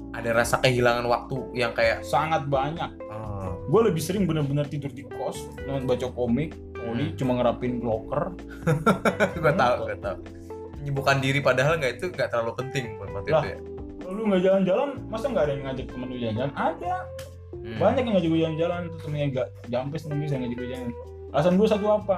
Ada 0.10 0.30
rasa 0.34 0.56
kehilangan 0.58 1.06
waktu 1.06 1.36
yang 1.54 1.72
kayak 1.72 2.02
sangat 2.02 2.44
banyak. 2.46 2.92
Oh, 3.08 3.56
gue 3.64 3.82
lebih 3.86 4.02
sering 4.02 4.26
bener-bener 4.26 4.66
tidur 4.66 4.90
di 4.90 5.06
kos 5.06 5.38
dengan 5.56 5.86
baca 5.86 6.10
komik 6.10 6.52
Hmm. 6.80 6.96
Oli 6.96 7.12
cuma 7.14 7.36
ngerapin 7.36 7.80
locker. 7.80 8.32
Gue 9.36 9.52
tahu 9.54 9.74
gue 9.84 9.98
tahu. 10.00 10.18
Menyibukkan 10.80 11.18
diri 11.20 11.40
padahal 11.40 11.76
nggak 11.76 11.92
itu 11.94 12.06
nggak 12.08 12.32
terlalu 12.32 12.56
penting 12.56 12.96
buat 12.96 13.10
waktu 13.14 13.30
Lah. 13.30 13.42
itu 13.42 13.50
ya 13.50 13.58
lu 14.12 14.22
nggak 14.28 14.42
jalan-jalan 14.42 14.90
masa 15.08 15.26
nggak 15.28 15.44
ada 15.46 15.54
yang 15.54 15.64
ngajak 15.68 15.86
temen 15.88 16.08
lu 16.08 16.18
jalan-jalan? 16.18 16.52
Ada. 16.56 16.96
Hmm. 17.50 17.76
banyak 17.82 18.04
yang 18.06 18.14
ngajak 18.16 18.30
gue 18.30 18.40
jalan-jalan 18.40 18.82
tuh 18.94 19.00
temennya 19.04 19.28
gak 19.34 19.48
jampes 19.68 20.00
temen 20.06 20.16
gue 20.22 20.30
yang 20.30 20.42
ngajak 20.46 20.58
gue 20.58 20.70
jalan 20.70 20.90
alasan 21.30 21.54
gue 21.58 21.68
satu 21.68 21.86
apa? 21.92 22.18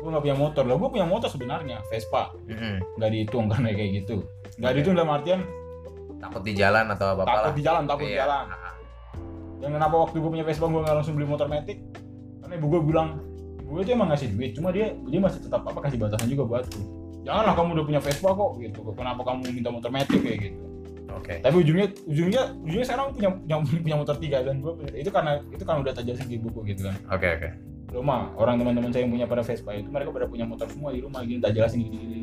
Gue 0.00 0.08
nggak 0.08 0.24
punya 0.24 0.36
motor. 0.36 0.62
Lah 0.64 0.76
gue 0.80 0.88
punya 0.88 1.06
motor 1.06 1.28
sebenarnya 1.28 1.76
Vespa. 1.88 2.32
Mm-mm. 2.48 2.74
nggak 2.96 3.10
dihitung 3.12 3.46
karena 3.48 3.68
kayak 3.70 3.90
gitu. 4.00 4.16
Nggak 4.56 4.72
dihitung 4.74 4.94
dalam 4.96 5.10
artian 5.12 5.40
takut 6.20 6.42
di 6.44 6.52
jalan 6.52 6.84
atau 6.92 7.16
apa 7.16 7.22
takut 7.24 7.54
di 7.56 7.62
jalan 7.64 7.82
takut 7.84 8.04
di 8.08 8.12
Iya. 8.12 8.24
jalan. 8.24 8.44
Dan 9.60 9.70
kenapa 9.76 9.94
waktu 10.00 10.16
gue 10.16 10.30
punya 10.32 10.44
Vespa 10.44 10.66
gue 10.66 10.80
nggak 10.80 10.96
langsung 10.96 11.14
beli 11.16 11.28
motor 11.28 11.46
metik 11.48 11.78
karena 12.40 12.54
ibu 12.56 12.66
gue 12.72 12.80
bilang 12.80 13.08
ibu 13.60 13.70
gue 13.76 13.82
tuh 13.84 13.92
emang 13.92 14.08
ngasih 14.08 14.28
duit 14.32 14.52
cuma 14.56 14.72
dia 14.72 14.96
dia 14.96 15.20
masih 15.20 15.40
tetap 15.44 15.60
apa 15.62 15.78
kasih 15.84 16.00
batasan 16.00 16.28
juga 16.28 16.44
buatku 16.48 16.80
janganlah 17.22 17.52
kamu 17.52 17.68
udah 17.76 17.84
punya 17.84 18.00
Vespa 18.00 18.32
kok 18.32 18.50
gitu. 18.58 18.80
Kenapa 18.96 19.20
kamu 19.22 19.40
minta 19.52 19.68
motor 19.68 19.92
metik 19.92 20.20
kayak 20.24 20.38
gitu 20.48 20.60
oke. 21.14 21.34
Tapi 21.40 21.56
ujungnya 21.56 21.86
ujungnya 22.06 22.42
ujungnya 22.62 22.86
sekarang 22.86 23.06
punya 23.14 23.30
punya, 23.34 23.56
punya 23.82 23.96
motor 23.96 24.16
tiga 24.16 24.38
dan 24.42 24.60
gue 24.60 24.72
itu 24.94 25.10
karena 25.10 25.42
itu 25.50 25.62
kan 25.62 25.80
udah 25.80 25.92
tajam 25.92 26.14
di 26.26 26.38
buku 26.38 26.60
gitu 26.68 26.86
kan. 26.86 26.96
Oke 27.10 27.28
oke. 27.36 27.48
Lo 27.90 28.06
mah 28.06 28.30
orang 28.38 28.54
teman-teman 28.62 28.94
saya 28.94 29.02
yang 29.02 29.10
punya 29.10 29.26
pada 29.26 29.42
Vespa 29.42 29.74
itu 29.74 29.90
mereka 29.90 30.14
pada 30.14 30.30
punya 30.30 30.46
motor 30.46 30.70
semua 30.70 30.94
di 30.94 31.02
rumah 31.02 31.26
gini 31.26 31.42
tak 31.42 31.58
jelasin 31.58 31.82
gini 31.82 31.96
gini. 31.98 32.18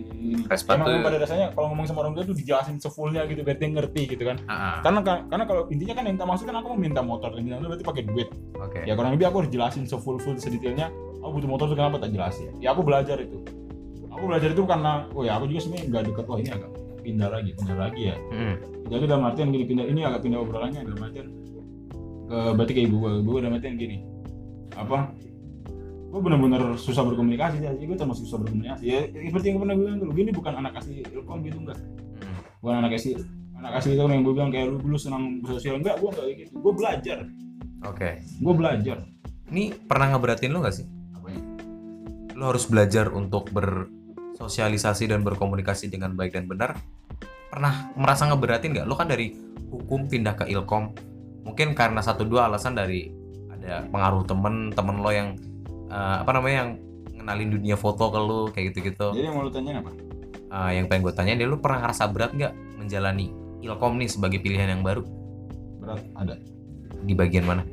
Vespa 0.48 0.80
emang 0.80 0.88
tuh- 0.88 1.04
pada 1.04 1.18
dasarnya 1.20 1.48
kalau 1.52 1.68
ngomong 1.76 1.86
sama 1.88 2.00
orang 2.08 2.14
tua 2.16 2.24
tuh 2.24 2.36
dijelasin 2.40 2.80
sefullnya 2.80 3.28
gitu 3.28 3.44
biar 3.44 3.60
dia 3.60 3.68
ngerti 3.68 4.02
gitu 4.16 4.24
kan. 4.24 4.40
Ah, 4.48 4.80
karena 4.80 5.04
karena 5.28 5.44
kalau 5.44 5.68
intinya 5.68 5.94
kan 6.00 6.04
yang 6.08 6.16
tak 6.16 6.28
maksud 6.32 6.46
kan 6.48 6.56
aku 6.56 6.68
mau 6.72 6.80
minta 6.80 7.02
motor 7.04 7.36
dan 7.36 7.44
minta 7.44 7.60
berarti 7.60 7.84
pakai 7.84 8.04
duit. 8.08 8.32
Oke. 8.56 8.88
Ya 8.88 8.96
kurang 8.96 9.12
lebih 9.20 9.28
aku 9.28 9.44
harus 9.44 9.52
jelasin 9.52 9.84
sefull 9.84 10.16
full 10.24 10.40
sedetailnya 10.40 10.88
aku 11.20 11.44
butuh 11.44 11.50
motor 11.52 11.66
tuh 11.68 11.76
kenapa 11.76 12.00
tak 12.00 12.16
jelasin? 12.16 12.48
Ya 12.64 12.72
aku 12.72 12.88
belajar 12.88 13.20
itu. 13.20 13.44
Aku 14.08 14.24
belajar 14.26 14.50
itu 14.50 14.64
karena 14.64 15.04
oh 15.12 15.28
ya 15.28 15.36
aku 15.36 15.52
juga 15.52 15.68
sebenarnya 15.68 15.86
nggak 15.92 16.04
deket 16.10 16.26
wah 16.26 16.40
ini 16.40 16.50
agak 16.50 16.72
pindah 17.08 17.30
lagi 17.32 17.56
pindah 17.56 17.78
lagi 17.80 18.02
ya. 18.12 18.16
Mm. 18.36 18.56
jadi 18.92 19.04
dalam 19.08 19.24
artian 19.24 19.48
gini 19.56 19.64
pindah 19.64 19.86
ini 19.88 20.02
agak 20.04 20.28
pindah 20.28 20.40
obrolannya 20.44 20.84
dalam 20.84 21.00
artian 21.00 21.28
ke 22.28 22.38
berarti 22.60 22.72
kayak 22.76 22.88
ibu 22.92 22.96
gue 23.00 23.12
ibu 23.24 23.30
gue 23.32 23.42
dalam 23.48 23.56
artian 23.56 23.76
gini 23.80 23.98
apa 24.76 25.16
gue 26.08 26.20
bener-bener 26.24 26.80
susah 26.80 27.04
berkomunikasi 27.04 27.60
sih 27.60 27.86
gue 27.88 27.98
termasuk 28.00 28.24
susah 28.28 28.40
berkomunikasi. 28.44 28.84
Ya 28.88 29.00
seperti 29.12 29.46
yang 29.52 29.60
pernah 29.60 29.76
gue 29.76 29.86
bilang 29.88 30.00
dulu 30.00 30.12
gini 30.16 30.32
bukan 30.32 30.54
anak 30.56 30.80
asli 30.80 31.04
ilkom 31.04 31.44
gitu 31.44 31.58
enggak. 31.64 31.80
Mm. 32.24 32.40
bukan 32.64 32.76
anak 32.84 32.92
asli 32.96 33.12
anak 33.58 33.74
asli 33.80 33.92
itu 33.96 34.04
yang 34.04 34.24
gue 34.24 34.34
bilang 34.34 34.52
kayak 34.54 34.66
lu 34.72 34.78
dulu 34.80 34.98
senang 35.00 35.44
bersosial 35.44 35.80
enggak 35.80 36.00
gue 36.00 36.10
enggak 36.10 36.26
kayak 36.28 36.38
gitu. 36.48 36.52
Gue 36.64 36.74
belajar. 36.76 37.18
Oke. 37.86 38.10
Gue 38.40 38.54
belajar. 38.56 38.98
Ini 39.48 39.64
pernah 39.88 40.08
ngeberatin 40.12 40.52
lo 40.52 40.60
gak 40.60 40.76
sih? 40.76 40.88
Apa 41.16 41.28
ya 41.32 41.42
lo 42.38 42.44
harus 42.54 42.66
belajar 42.70 43.10
untuk 43.12 43.50
bersosialisasi 43.52 45.10
dan 45.10 45.26
berkomunikasi 45.26 45.90
dengan 45.90 46.14
baik 46.14 46.38
dan 46.38 46.46
benar 46.46 46.78
pernah 47.48 47.92
merasa 47.96 48.28
ngeberatin 48.28 48.76
nggak? 48.76 48.88
Lo 48.88 48.96
kan 48.96 49.08
dari 49.08 49.34
hukum 49.72 50.08
pindah 50.08 50.36
ke 50.36 50.46
ilkom. 50.52 50.92
Mungkin 51.48 51.76
karena 51.76 52.04
satu 52.04 52.28
dua 52.28 52.52
alasan 52.52 52.76
dari 52.76 53.08
ada 53.52 53.88
pengaruh 53.88 54.24
temen 54.28 54.72
temen 54.72 55.00
lo 55.02 55.12
yang 55.12 55.36
eh, 55.90 56.18
apa 56.24 56.32
namanya 56.36 56.56
yang 56.64 56.72
ngenalin 57.18 57.50
dunia 57.60 57.76
foto 57.76 58.08
ke 58.08 58.20
lo 58.22 58.48
kayak 58.54 58.72
gitu 58.72 58.94
gitu 58.94 59.08
jadi 59.12 59.28
yang 59.28 59.36
mau 59.36 59.44
lu 59.44 59.52
tanya 59.52 59.84
apa? 59.84 59.92
Yang 60.72 60.86
pengen 60.88 61.02
gue 61.04 61.14
tanya 61.14 61.34
dia 61.36 61.48
lo 61.50 61.60
pernah 61.60 61.84
ngerasa 61.84 62.08
berat 62.08 62.32
nggak 62.32 62.54
menjalani 62.80 63.36
ilkom 63.60 64.00
nih 64.00 64.08
sebagai 64.08 64.40
pilihan 64.40 64.72
yang 64.72 64.84
baru? 64.86 65.04
Berat 65.84 66.08
ada. 66.16 66.40
Di 67.04 67.12
bagian 67.12 67.44
mana? 67.44 67.68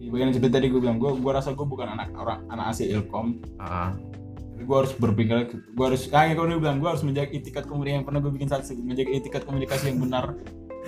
Di 0.00 0.08
bagian 0.08 0.32
seperti 0.32 0.52
tadi 0.52 0.66
gue 0.72 0.80
bilang 0.80 0.96
gue 0.96 1.12
gue 1.12 1.32
rasa 1.32 1.52
gue 1.52 1.66
bukan 1.66 1.92
anak 1.92 2.08
orang 2.16 2.40
anak 2.48 2.72
asli 2.72 2.88
ilkom. 2.88 3.36
Ah, 3.60 3.92
tapi 3.92 4.23
gue 4.54 4.76
harus 4.76 4.92
berpikir 4.94 5.50
gue 5.50 5.84
harus 5.84 6.06
kayak 6.06 6.38
kalau 6.38 6.48
dia 6.48 6.58
bilang 6.62 6.78
gue 6.78 6.88
harus 6.88 7.02
menjaga 7.02 7.30
etikat 7.34 7.64
komunikasi 7.66 7.96
yang 8.00 8.06
pernah 8.06 8.20
gue 8.22 8.32
bikin 8.32 8.48
satu 8.48 8.72
menjaga 8.78 9.10
etikat 9.10 9.42
komunikasi 9.42 9.84
yang 9.90 9.98
benar. 10.00 10.38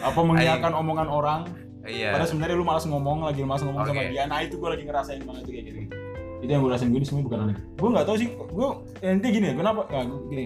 Apa 0.00 0.20
mengiyakan 0.22 0.72
omongan 0.76 1.08
orang. 1.08 1.40
Iya. 1.86 2.14
Padahal 2.14 2.28
sebenarnya 2.28 2.56
lu 2.58 2.66
malas 2.66 2.84
ngomong 2.84 3.26
lagi 3.26 3.40
malas 3.46 3.62
ngomong 3.62 3.86
sama 3.86 4.02
Oke. 4.02 4.10
dia. 4.10 4.24
Nah 4.26 4.38
itu 4.42 4.58
gue 4.58 4.68
lagi 4.70 4.84
ngerasain 4.86 5.22
banget 5.22 5.42
tuh 5.46 5.52
kayak 5.54 5.64
gitu. 5.70 5.78
Itu 6.42 6.50
yang 6.50 6.62
gue 6.62 6.70
rasain. 6.70 6.88
Gue 6.90 7.00
ini 7.02 7.08
semua 7.08 7.22
bukan 7.26 7.38
anak 7.48 7.56
gue 7.62 7.88
nggak 7.92 8.06
tahu 8.06 8.16
sih 8.16 8.28
gue 8.32 8.68
ya, 9.02 9.08
intinya 9.12 9.32
gini 9.34 9.46
ya 9.50 9.54
kenapa 9.54 9.80
nah, 9.90 10.04
gini. 10.30 10.44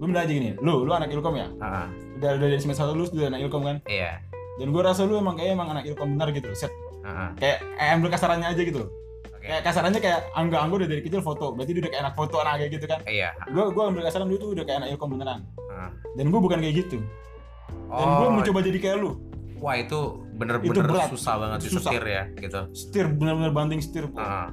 Gue 0.00 0.06
bilang 0.08 0.24
aja 0.24 0.32
gini 0.32 0.50
lu 0.62 0.74
lu 0.86 0.92
anak 0.94 1.08
ilkom 1.12 1.34
ya? 1.36 1.46
Ah, 1.60 1.86
lu 1.90 2.22
udah 2.22 2.30
udah 2.38 2.48
dari 2.48 2.60
semester 2.62 2.84
satu 2.86 2.92
lulus 2.96 3.10
udah 3.12 3.28
anak 3.34 3.40
ilkom 3.44 3.62
kan? 3.66 3.76
Iya. 3.90 4.22
Dan 4.60 4.72
gue 4.72 4.82
rasa 4.84 5.04
lu 5.04 5.16
emang 5.16 5.36
kayak 5.36 5.56
emang 5.56 5.68
anak 5.72 5.84
ilkom 5.88 6.16
benar 6.16 6.30
gitu 6.32 6.48
set. 6.52 6.72
Heeh. 7.00 7.30
kayak 7.40 7.58
eh, 7.80 7.96
ambil 7.96 8.12
kasarannya 8.12 8.52
aja 8.52 8.60
gitu 8.60 8.84
kayak 9.50 9.62
kasarannya 9.66 9.98
kayak 9.98 10.20
angga 10.32 10.62
angga 10.62 10.74
udah 10.78 10.88
dari 10.88 11.02
kecil 11.02 11.20
foto 11.20 11.50
berarti 11.50 11.74
dia 11.74 11.82
udah 11.82 11.90
kayak 11.90 12.02
anak 12.06 12.14
foto 12.14 12.36
anak 12.38 12.54
kayak 12.62 12.70
gitu 12.78 12.86
kan 12.86 13.00
iya 13.10 13.34
gue 13.50 13.64
gue 13.74 13.82
ambil 13.82 14.02
kasaran 14.06 14.26
dulu 14.30 14.38
tuh 14.38 14.50
udah 14.54 14.64
kayak 14.64 14.78
anak 14.86 14.88
ilkom 14.94 15.08
beneran 15.18 15.40
Heeh. 15.58 15.90
dan 16.14 16.24
gue 16.30 16.40
bukan 16.40 16.58
kayak 16.62 16.74
gitu 16.86 16.98
dan 17.90 18.06
gue 18.06 18.26
oh 18.26 18.32
mencoba 18.32 18.60
jadi 18.62 18.78
kayak 18.78 18.96
lu 19.02 19.10
wah 19.58 19.74
itu 19.74 19.90
Itu 19.90 20.38
bener-bener 20.40 20.86
berat. 20.88 21.10
susah 21.12 21.34
banget 21.36 21.58
Itu 21.66 21.68
susah. 21.76 21.90
disetir 21.92 22.04
ya 22.06 22.22
gitu 22.38 22.60
setir 22.72 23.04
bener-bener 23.10 23.52
banting 23.52 23.80
setir. 23.82 24.06
Heeh. 24.08 24.46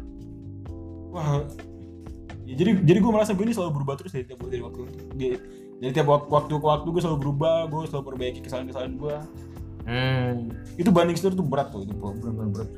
wah 1.13 1.45
ya, 2.43 2.53
jadi 2.57 2.71
jadi 2.81 2.97
gue 2.99 3.11
merasa 3.13 3.31
gue 3.31 3.45
ini 3.45 3.53
selalu 3.53 3.71
berubah 3.77 3.95
terus 3.95 4.11
dari 4.11 4.25
tiap 4.25 4.41
dari 4.43 4.59
waktu 4.65 4.79
dari, 5.13 5.37
dari 5.79 5.91
tiap 5.93 6.07
wak- 6.09 6.27
waktu 6.27 6.53
ke 6.57 6.65
waktu 6.65 6.87
gue 6.89 7.01
selalu 7.05 7.17
berubah 7.21 7.69
gue 7.69 7.81
selalu 7.87 8.03
perbaiki 8.03 8.39
kesalahan-kesalahan 8.41 8.93
gue 8.97 9.15
hmm. 9.85 10.33
itu 10.75 10.89
banding 10.91 11.15
setir 11.15 11.37
tuh 11.37 11.45
berat 11.45 11.69
tuh 11.69 11.85
itu 11.85 11.93
benar-benar 11.95 12.49
berat 12.51 12.69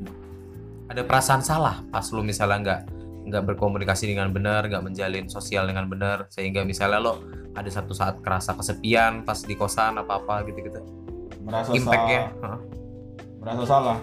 ada 0.90 1.02
perasaan 1.06 1.46
salah 1.46 1.86
pas 1.94 2.06
lu 2.10 2.26
misalnya 2.26 2.58
nggak 2.60 2.82
nggak 3.30 3.44
berkomunikasi 3.54 4.10
dengan 4.10 4.34
benar 4.34 4.66
nggak 4.66 4.82
menjalin 4.82 5.30
sosial 5.30 5.70
dengan 5.70 5.86
benar 5.86 6.26
sehingga 6.34 6.66
misalnya 6.66 6.98
lo 6.98 7.22
ada 7.54 7.70
satu 7.70 7.94
saat 7.94 8.26
kerasa 8.26 8.58
kesepian 8.58 9.22
pas 9.22 9.38
di 9.46 9.54
kosan 9.54 10.02
apa 10.02 10.18
apa 10.18 10.42
gitu 10.50 10.66
gitu 10.66 10.82
merasa 11.50 11.70
impactnya 11.74 12.22
salah. 12.36 12.60
merasa 13.40 13.64
salah. 13.66 13.98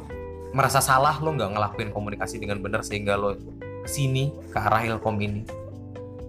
Merasa 0.56 0.80
salah 0.80 1.14
lo 1.20 1.30
nggak 1.36 1.50
ngelakuin 1.52 1.90
komunikasi 1.92 2.40
dengan 2.40 2.58
benar 2.64 2.80
sehingga 2.80 3.14
lo 3.18 3.36
ke 3.84 3.88
sini 3.90 4.32
ke 4.50 4.58
arah 4.58 4.82
ilkom 4.88 5.20
ini. 5.20 5.42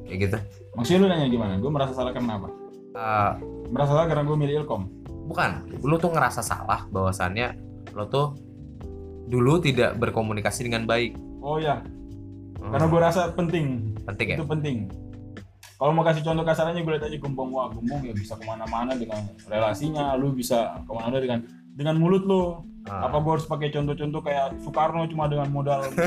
Kayak 0.05 0.19
gitu. 0.19 0.37
Maksudnya 0.75 0.99
lu 0.99 1.07
nanya 1.09 1.27
gimana? 1.31 1.53
Gue 1.57 1.71
merasa 1.71 1.93
salah 1.95 2.11
karena 2.11 2.37
apa? 2.37 2.49
Eh, 2.97 3.31
merasa 3.71 3.91
salah 3.95 4.07
karena 4.09 4.23
gue 4.27 4.37
milih 4.37 4.55
ilkom. 4.65 4.83
bukan. 5.27 5.67
Lo 5.83 5.99
tuh 5.99 6.15
ngerasa 6.15 6.39
salah 6.39 6.87
bahwasannya 6.87 7.59
lo 7.91 8.07
tuh 8.07 8.31
dulu 9.27 9.59
tidak 9.59 9.95
berkomunikasi 9.95 10.63
dengan 10.63 10.83
baik. 10.83 11.15
Oh 11.39 11.57
ya 11.57 11.83
Hmm, 12.57 12.73
karena 12.73 12.85
gue 12.87 12.99
rasa 12.99 13.21
penting. 13.31 13.93
Penting 14.03 14.27
ya? 14.27 14.35
Itu 14.35 14.43
penting. 14.43 14.89
Kalau 15.77 15.93
mau 15.93 16.01
kasih 16.01 16.25
contoh 16.25 16.41
kasarannya 16.41 16.81
gue 16.81 16.89
lihat 16.89 17.05
aja 17.05 17.15
gembong 17.15 17.53
wah 17.53 17.69
gembong 17.69 18.01
ya 18.01 18.11
bisa 18.11 18.33
ke 18.33 18.43
mana-mana 18.43 18.91
dengan 18.91 19.21
relasinya 19.45 20.17
lu 20.17 20.33
bisa 20.33 20.73
ke 20.79 20.89
mana-mana 20.89 21.21
dengan 21.21 21.39
dengan 21.71 21.95
mulut 21.95 22.23
lu. 22.23 22.43
Ah. 22.87 23.03
apa 23.05 23.19
gue 23.19 23.31
harus 23.33 23.43
pakai 23.45 23.67
contoh-contoh 23.69 24.21
kayak 24.21 24.57
Soekarno 24.57 25.05
cuma 25.05 25.27
dengan 25.27 25.51
modal 25.51 25.85
di 25.91 25.99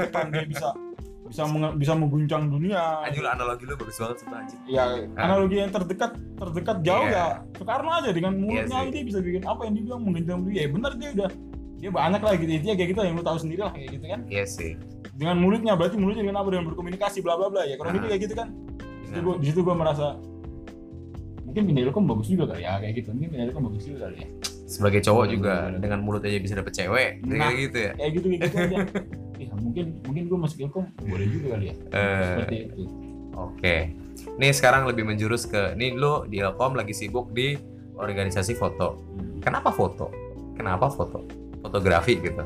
depan 0.00 0.30
dia 0.30 0.46
bisa 0.46 0.70
bisa 1.22 1.42
menge- 1.44 1.74
bisa 1.76 1.92
mengguncang 1.92 2.48
dunia. 2.48 3.02
Anjir 3.02 3.22
analogi 3.22 3.66
lo 3.66 3.74
bagus 3.74 3.98
banget 3.98 4.16
sih 4.16 4.26
anjir. 4.26 4.58
Ya 4.64 4.84
analogi 5.16 5.58
yang 5.58 5.68
terdekat 5.68 6.10
terdekat 6.34 6.76
jauh 6.80 7.02
Iya. 7.04 7.12
ya. 7.12 7.26
Soekarno 7.54 7.90
aja 7.92 8.10
dengan 8.10 8.32
mulutnya 8.36 8.78
sih. 8.80 8.90
dia 8.90 9.02
bisa 9.04 9.18
bikin 9.18 9.42
apa 9.42 9.60
yang 9.64 9.74
dibilang 9.74 10.00
mengguncang 10.00 10.38
dunia 10.40 10.60
ya 10.60 10.70
benar 10.70 10.92
dia 10.96 11.10
udah 11.12 11.30
dia 11.80 11.88
banyak 11.90 12.20
lah 12.20 12.32
gitu. 12.36 12.50
Intinya 12.52 12.74
kayak 12.76 12.88
gitu 12.92 13.00
yang 13.00 13.16
lu 13.16 13.24
tahu 13.24 13.38
sendiri 13.40 13.60
lah 13.64 13.72
kayak 13.72 13.88
gitu 13.96 14.04
kan. 14.04 14.20
Iya 14.28 14.44
sih. 14.44 14.72
Dengan 15.16 15.36
mulutnya 15.40 15.72
berarti 15.74 15.96
mulutnya 15.96 16.22
dengan 16.28 16.44
apa? 16.44 16.48
Dengan 16.52 16.66
berkomunikasi 16.68 17.18
bla 17.24 17.40
bla 17.40 17.48
bla. 17.48 17.64
Ya 17.64 17.80
kurang 17.80 17.96
Nah. 17.96 18.04
lebih 18.04 18.08
kayak 18.12 18.22
gitu 18.28 18.34
kan. 18.36 18.48
Nah. 19.10 19.20
gua, 19.24 19.34
di 19.40 19.46
situ 19.48 19.60
gua 19.64 19.74
merasa 19.74 20.06
mungkin 21.42 21.62
pindah 21.66 21.82
ilkom 21.90 22.04
bagus 22.06 22.28
juga 22.30 22.44
kali 22.52 22.62
ya 22.62 22.78
kayak 22.78 22.94
gitu. 23.00 23.08
Mungkin 23.16 23.28
pindah 23.32 23.44
ilkom 23.50 23.62
bagus 23.72 23.82
juga 23.88 23.98
kali 24.06 24.16
ya. 24.22 24.28
Sebagai 24.70 25.00
cowok 25.02 25.24
Bener, 25.26 25.34
juga 25.34 25.54
dengan 25.82 25.98
mulut 25.98 26.22
aja 26.22 26.38
bisa 26.38 26.54
dapet 26.54 26.72
cewek 26.76 27.10
Nah. 27.26 27.48
kayak 27.48 27.56
gitu 27.58 27.78
ya. 27.80 27.92
kayak 27.96 28.12
gitu 28.12 28.26
kayak 28.28 28.42
gitu 28.44 28.56
aja. 28.60 28.78
Ya 29.40 29.48
mungkin 29.56 29.96
mungkin 30.04 30.22
gua 30.28 30.38
masuk 30.44 30.68
ilkom 30.68 30.84
boleh 31.00 31.26
juga 31.32 31.56
kali 31.56 31.72
ya. 31.72 31.74
Eh, 31.96 32.20
seperti 32.28 32.56
itu. 32.60 32.82
Oke. 33.32 33.76
Nih 34.36 34.52
sekarang 34.52 34.84
lebih 34.84 35.08
menjurus 35.08 35.48
ke 35.48 35.72
nih 35.72 35.96
lo 35.96 36.28
di 36.28 36.44
ilkom 36.44 36.76
lagi 36.76 36.92
sibuk 36.92 37.32
di 37.32 37.56
organisasi 37.96 38.52
foto. 38.52 39.00
Kenapa 39.40 39.72
foto? 39.72 40.12
Kenapa 40.60 40.92
foto 40.92 41.24
fotografi 41.60 42.18
gitu? 42.18 42.42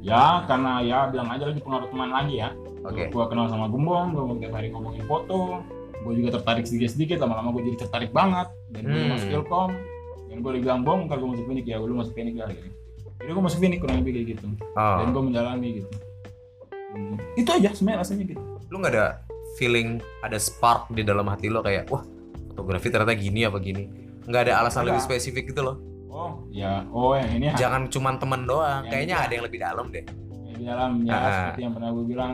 Ya 0.00 0.44
karena 0.48 0.80
ya 0.80 0.98
bilang 1.12 1.28
aja 1.28 1.44
lagi 1.44 1.60
pengaruh 1.60 1.88
teman 1.92 2.08
lagi 2.08 2.40
ya. 2.40 2.56
Oke. 2.88 3.12
Gua 3.12 3.28
kenal 3.28 3.52
sama 3.52 3.68
Gembong 3.68 4.16
gua 4.16 4.32
tiap 4.40 4.56
hari 4.56 4.72
ngomongin 4.72 5.04
foto. 5.04 5.60
Gua 6.00 6.12
juga 6.16 6.40
tertarik 6.40 6.64
sedikit 6.64 6.96
sedikit 6.96 7.20
lama-lama 7.20 7.52
gua 7.52 7.60
jadi 7.60 7.76
tertarik 7.84 8.08
banget. 8.10 8.48
Dan 8.72 8.88
gua 8.88 8.96
Hmm. 8.96 9.10
masuk 9.12 9.28
ilkom 9.28 9.70
dan 10.32 10.36
gua 10.40 10.52
dibilang 10.56 10.80
bong 10.80 11.00
ntar 11.04 11.20
gua 11.20 11.36
masuk 11.36 11.44
klinik 11.44 11.68
ya. 11.68 11.76
Lu 11.76 11.92
masuk 11.92 12.16
klinik 12.16 12.40
lah 12.40 12.48
gitu. 12.48 12.68
Jadi 13.20 13.30
gua 13.36 13.44
masuk 13.44 13.58
klinik 13.60 13.78
kurang 13.84 13.96
lebih 14.00 14.12
kayak 14.16 14.26
gitu. 14.32 14.46
Dan 14.72 15.06
oh 15.06 15.12
gue 15.12 15.22
menjalani 15.28 15.68
gitu. 15.76 15.88
Hmm, 16.90 17.16
itu 17.36 17.50
aja 17.52 17.70
sebenarnya 17.76 18.00
rasanya 18.00 18.24
gitu. 18.24 18.42
Lu 18.72 18.80
nggak 18.80 18.92
ada 18.96 19.06
feeling 19.60 20.00
ada 20.24 20.40
spark 20.40 20.88
di 20.96 21.04
dalam 21.04 21.28
hati 21.28 21.52
lo 21.52 21.60
kayak 21.60 21.92
wah 21.92 22.00
fotografi 22.48 22.88
ternyata 22.88 23.12
gini 23.12 23.44
apa 23.44 23.60
gini? 23.60 23.84
Nggak 24.24 24.48
ada 24.48 24.52
alasan 24.64 24.88
Ada. 24.88 24.96
lebih 24.96 25.02
spesifik 25.04 25.52
gitu 25.52 25.60
loh 25.60 25.76
oh. 26.10 26.44
Ya 26.50 26.84
oh 26.90 27.14
yang 27.14 27.30
ini 27.32 27.46
ha- 27.48 27.56
jangan 27.56 27.86
cuman 27.86 28.18
temen 28.18 28.42
doang 28.44 28.82
kayaknya 28.86 29.16
ada 29.16 29.32
yang 29.32 29.44
lebih 29.46 29.58
dalam 29.58 29.86
deh. 29.88 30.04
Di 30.50 30.64
dalam 30.66 30.90
ya 31.02 31.14
Ah. 31.14 31.30
seperti 31.48 31.60
yang 31.64 31.72
pernah 31.72 31.90
gue 31.90 32.04
bilang 32.04 32.32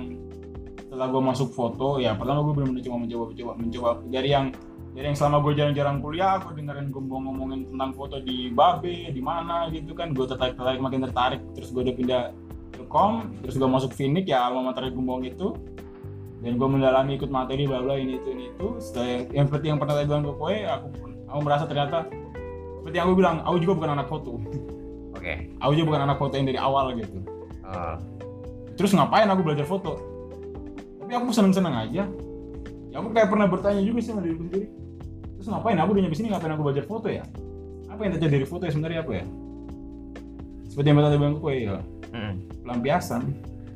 setelah 0.81 1.07
gue 1.09 1.23
masuk 1.23 1.49
foto 1.51 1.89
ya 1.99 2.15
pertama 2.15 2.41
gue 2.43 2.55
belum 2.55 2.71
mencoba 2.75 2.97
mencoba 2.99 3.25
mencoba 3.31 3.53
mencoba. 3.55 3.89
Dari 4.09 4.29
yang 4.29 4.47
dari 4.97 5.07
yang 5.07 5.17
selama 5.17 5.45
gue 5.45 5.53
jarang-jarang 5.55 5.97
kuliah 6.01 6.41
gue 6.41 6.53
dengerin 6.55 6.89
gembong 6.89 7.23
ngomongin 7.23 7.61
tentang 7.67 7.91
foto 7.93 8.17
di 8.19 8.49
Babe 8.49 9.13
di 9.13 9.21
mana 9.21 9.69
gitu 9.69 9.93
kan. 9.93 10.11
Gue 10.11 10.25
tertarik 10.25 10.57
tertarik 10.57 10.81
makin 10.81 11.05
tertarik 11.05 11.41
terus 11.53 11.71
gue 11.71 11.85
udah 11.85 11.95
pindah 11.95 12.23
Ilkom 12.77 13.41
terus 13.41 13.57
gue 13.57 13.65
masuk 13.65 13.93
Finik 13.93 14.25
ya 14.25 14.49
alma 14.49 14.73
mater 14.73 14.89
gembong 14.89 15.23
itu. 15.23 15.53
Dan 16.37 16.57
gue 16.57 16.69
mendalami 16.69 17.17
ikut 17.17 17.29
materi 17.29 17.65
bla 17.65 17.81
bla 17.81 17.95
ini 17.95 18.17
itu 18.17 18.29
ini 18.29 18.53
itu. 18.53 18.77
Setelah 18.77 19.07
yang, 19.09 19.23
yang 19.33 19.45
seperti 19.47 19.67
yang 19.69 19.79
pernah 19.79 19.95
saya 19.95 20.07
bilang 20.07 20.23
ke 20.23 20.33
kowe 20.35 20.57
aku 20.57 20.87
aku 21.27 21.41
merasa 21.41 21.65
ternyata 21.65 21.97
seperti 22.87 23.03
yang 23.03 23.11
aku 23.11 23.17
bilang 23.19 23.37
aku 23.43 23.57
juga 23.59 23.73
bukan 23.83 23.91
anak 23.99 24.07
foto. 24.07 24.39
Oke. 25.19 25.51
Aku 25.59 25.75
juga 25.75 25.87
bukan 25.91 26.03
anak 26.07 26.23
foto 26.23 26.39
yang 26.39 26.47
dari 26.47 26.55
awal 26.55 26.95
gitu. 26.95 27.19
Oh, 27.67 27.99
terus 28.79 28.95
ngapain 28.95 29.27
aku 29.27 29.43
belajar 29.43 29.67
foto? 29.67 29.99
Tapi 31.03 31.11
aku 31.19 31.35
seneng-seneng 31.35 31.75
aja. 31.75 32.07
Ya 32.95 32.97
aku 33.03 33.11
kayak 33.11 33.27
pernah 33.27 33.51
bertanya 33.51 33.83
juga 33.83 33.99
sih 33.99 34.15
sama 34.15 34.23
diriku 34.23 34.47
sendiri. 34.47 34.71
Terus 35.35 35.51
ngapain 35.51 35.75
aku 35.83 35.99
udah 35.99 36.03
nyampe 36.07 36.15
sini? 36.15 36.31
Ngapain 36.31 36.55
aku 36.55 36.63
belajar 36.63 36.87
foto 36.87 37.11
ya? 37.11 37.27
Apa 37.91 38.07
yang 38.07 38.13
terjadi 38.15 38.39
dari 38.39 38.47
foto 38.47 38.63
ya 38.63 38.71
sebenarnya 38.71 39.03
apa 39.03 39.13
ya? 39.19 39.25
Seperti 40.71 40.87
yang 40.87 41.03
tadi 41.03 41.19
kowe 41.43 41.55
ya 41.59 41.83
mm, 42.15 42.63
pelampiasan. 42.63 43.23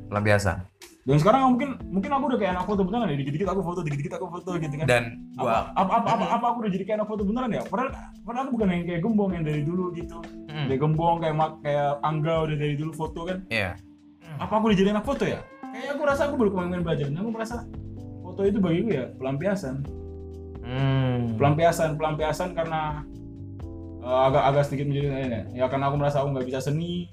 Luar 0.07 0.23
biasa 0.23 0.71
dan 1.01 1.17
sekarang 1.17 1.41
mungkin 1.57 1.69
mungkin 1.89 2.11
aku 2.13 2.23
udah 2.29 2.39
kayak 2.39 2.51
anak 2.53 2.65
foto 2.69 2.81
beneran 2.85 3.09
ya? 3.09 3.17
Dikit-dikit 3.17 3.49
aku 3.49 3.61
foto 3.65 3.79
dikit-dikit 3.81 4.13
aku 4.21 4.25
foto 4.29 4.49
gitu 4.61 4.75
kan. 4.77 4.85
Dan 4.85 5.03
apa, 5.33 5.41
gua 5.41 5.53
apa, 5.73 5.91
apa, 5.97 6.09
apa, 6.13 6.25
apa 6.37 6.45
aku 6.53 6.57
udah 6.61 6.71
jadi 6.71 6.83
kayak 6.85 6.97
anak 7.01 7.09
foto 7.09 7.23
beneran 7.25 7.49
ya? 7.49 7.61
Padahal 7.65 7.89
padahal 8.21 8.43
aku 8.45 8.51
bukan 8.53 8.67
yang 8.69 8.83
kayak 8.85 9.01
gembong 9.01 9.31
yang 9.33 9.43
dari 9.45 9.61
dulu 9.65 9.85
gitu. 9.97 10.17
Mm, 10.53 10.65
kayak 10.69 10.79
gembong 10.79 11.15
kayak 11.17 11.35
Mak- 11.35 11.59
kayak 11.65 11.89
angga 12.05 12.35
udah 12.45 12.57
dari 12.57 12.75
dulu 12.77 12.91
foto 12.93 13.19
kan. 13.25 13.37
Iya. 13.49 13.71
Apa 14.37 14.53
aku 14.61 14.69
udah 14.69 14.77
jadi 14.77 14.89
anak 14.93 15.05
foto 15.09 15.23
ya? 15.25 15.41
Kayaknya 15.73 15.91
aku 15.97 16.01
rasa 16.05 16.21
aku 16.29 16.35
baru 16.37 16.49
kemarin 16.53 16.83
belajar 16.85 17.05
dan 17.09 17.17
aku 17.17 17.29
merasa 17.33 17.55
foto 18.21 18.41
itu 18.45 18.57
bagiku 18.61 18.89
ya 18.93 19.05
pelampiasan, 19.17 19.75
Hmm. 20.61 21.35
pelampiasan, 21.35 21.97
pelampiasan 21.97 22.53
karena 22.53 23.01
eh, 24.01 24.19
agak 24.29 24.43
agak 24.53 24.63
sedikit 24.69 24.85
menjadi 24.85 25.07
ya, 25.09 25.41
ya 25.51 25.65
karena 25.65 25.89
aku 25.89 25.97
merasa 25.97 26.21
aku 26.21 26.29
nggak 26.37 26.47
bisa 26.47 26.59
seni, 26.61 27.09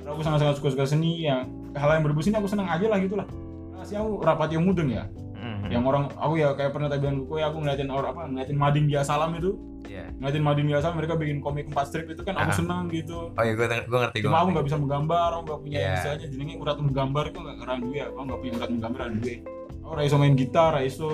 karena 0.00 0.10
aku 0.16 0.22
sangat 0.24 0.38
sangat 0.40 0.54
suka 0.56 0.68
suka 0.72 0.84
seni 0.88 1.28
ya 1.28 1.44
hal 1.74 1.88
yang 1.94 2.02
berbau 2.02 2.22
seni 2.22 2.36
aku 2.36 2.48
senang 2.48 2.66
aja 2.66 2.86
lah 2.86 2.98
gitulah. 2.98 3.26
Nah, 3.70 3.84
sih 3.84 3.96
aku 3.96 4.20
rapat 4.20 4.52
yang 4.52 4.62
mudeng 4.62 4.88
ya, 4.88 5.08
Mhm. 5.40 5.72
yang 5.72 5.82
orang 5.84 6.12
aku 6.14 6.36
ya 6.36 6.52
kayak 6.52 6.72
pernah 6.72 6.88
tadi 6.88 7.00
bilang 7.00 7.24
aku 7.24 7.34
ya 7.36 7.46
aku 7.48 7.58
ngeliatin 7.60 7.88
orang 7.88 8.08
apa 8.12 8.22
ngeliatin 8.28 8.58
Madin 8.58 8.84
dia 8.84 9.00
salam 9.00 9.32
itu, 9.32 9.56
Iya. 9.88 10.12
ngeliatin 10.20 10.44
Madin 10.44 10.64
dia 10.68 10.78
salam 10.78 11.00
mereka 11.00 11.16
bikin 11.16 11.40
komik 11.40 11.72
empat 11.72 11.88
strip 11.88 12.06
itu 12.06 12.20
kan 12.20 12.36
aku 12.36 12.50
Ah. 12.52 12.56
senang 12.60 12.84
gitu. 12.92 13.32
Oh 13.32 13.42
iya, 13.42 13.56
gue 13.56 13.64
gue 13.64 13.98
ngerti 13.98 14.18
gue. 14.20 14.28
Cuma 14.28 14.44
aku 14.44 14.48
nggak 14.52 14.66
bisa 14.68 14.76
menggambar, 14.76 15.28
aku 15.32 15.42
nggak 15.48 15.60
punya 15.64 15.78
Iya. 15.80 15.92
istilahnya 15.96 16.26
jenenge 16.28 16.54
urat 16.58 16.76
menggambar 16.76 17.24
itu 17.26 17.38
nggak 17.40 17.56
orang 17.62 17.78
duwe, 17.80 18.00
aku 18.02 18.16
nggak 18.20 18.40
punya 18.40 18.52
urat 18.60 18.70
menggambar 18.70 19.00
orang 19.00 19.16
duwe. 19.16 19.36
Aku 19.80 19.92
raiso 19.96 20.16
main 20.16 20.34
gitar, 20.34 20.70
raiso 20.72 21.10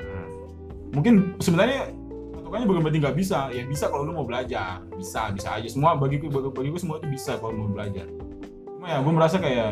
Hmm. 0.00 0.26
mungkin 0.90 1.14
sebenarnya 1.38 1.92
patokannya 2.32 2.66
bukan 2.66 2.80
berarti 2.82 2.98
nggak 3.04 3.16
bisa, 3.18 3.38
ya 3.50 3.62
bisa 3.66 3.84
kalau 3.86 4.06
lu 4.06 4.14
mau 4.14 4.24
belajar, 4.24 4.80
bisa 4.96 5.28
bisa 5.30 5.48
aja 5.52 5.68
semua 5.68 5.92
bagiku 5.92 6.30
bagi, 6.30 6.48
bagiku 6.48 6.78
semua 6.80 6.96
itu 6.96 7.08
bisa 7.10 7.36
kalau 7.36 7.52
mau 7.52 7.68
belajar. 7.68 8.06
Cuma 8.76 8.86
ya 8.86 8.98
gue 9.00 9.12
merasa 9.12 9.36
kayak 9.36 9.56
ya 9.56 9.68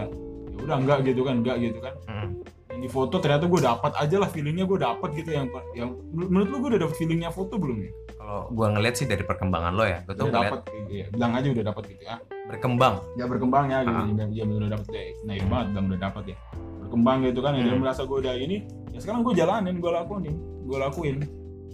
udah 0.57 0.77
enggak 0.77 0.99
gitu 1.05 1.21
kan, 1.23 1.35
enggak 1.39 1.57
gitu 1.61 1.79
kan. 1.79 1.95
Hmm. 2.05 2.29
Yang 2.67 2.81
di 2.81 2.89
foto 2.89 3.15
ternyata 3.17 3.45
gue 3.45 3.61
dapat 3.61 3.93
aja 3.95 4.17
lah 4.17 4.27
feelingnya 4.27 4.65
gue 4.65 4.79
dapat 4.79 5.09
gitu 5.13 5.31
yang 5.31 5.47
yang 5.73 5.91
menurut 6.11 6.49
lu 6.49 6.57
gue 6.59 6.71
udah 6.73 6.83
dapet 6.83 6.97
feelingnya 6.97 7.29
foto 7.29 7.55
belum 7.55 7.79
ya? 7.79 7.93
Kalau 8.15 8.49
gue 8.49 8.67
ngeliat 8.67 8.95
sih 8.95 9.05
dari 9.05 9.21
perkembangan 9.21 9.73
lo 9.73 9.85
ya, 9.85 10.01
gue 10.03 10.15
tuh 10.15 10.27
ngeliat 10.27 10.51
dapat, 10.51 10.61
ya, 10.89 11.07
bilang 11.09 11.33
aja 11.35 11.49
udah 11.51 11.65
dapat 11.67 11.83
gitu 11.87 12.03
ya. 12.03 12.17
berkembang. 12.45 12.95
ya 13.15 13.25
berkembang 13.25 13.65
ya 13.67 13.79
gitu 13.81 13.97
Ah. 13.97 14.05
ya, 14.05 14.25
ya 14.31 14.45
udah 14.45 14.71
dapet 14.71 14.89
ya 14.91 15.03
nah 15.23 15.33
itu 15.33 15.47
banget 15.47 15.67
bilang 15.67 15.85
udah 15.89 16.01
dapet 16.03 16.25
ya 16.29 16.37
berkembang 16.79 17.17
gitu 17.23 17.41
kan 17.41 17.53
ya 17.53 17.63
dia 17.63 17.73
Hmm. 17.73 17.81
merasa 17.81 18.01
gue 18.05 18.19
udah 18.21 18.35
ini 18.37 18.57
ya 18.93 18.99
sekarang 19.01 19.21
gue 19.23 19.33
jalanin 19.35 19.77
gue 19.79 19.89
lakuin 19.91 20.35
gue 20.63 20.79
lakuin 20.79 21.17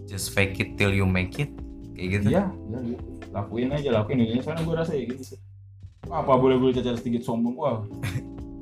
Just 0.06 0.30
fake 0.30 0.58
it 0.58 0.70
till 0.74 0.90
you 0.90 1.02
make 1.04 1.34
it. 1.36 1.50
Kayak 1.92 2.08
gitu. 2.16 2.26
iya 2.28 2.44
ya 2.50 2.78
gitu. 2.80 3.02
lakuin 3.30 3.68
aja 3.68 3.88
lakuin 3.92 4.18
ini 4.20 4.38
sekarang 4.38 4.62
gue 4.62 4.74
rasa 4.74 4.92
ya 4.92 5.04
gitu 5.06 5.22
sih 5.24 5.38
apa 6.08 6.32
boleh 6.34 6.56
boleh 6.56 6.72
cacat 6.72 6.96
sedikit 6.96 7.22
sombong 7.22 7.54
wah 7.54 7.84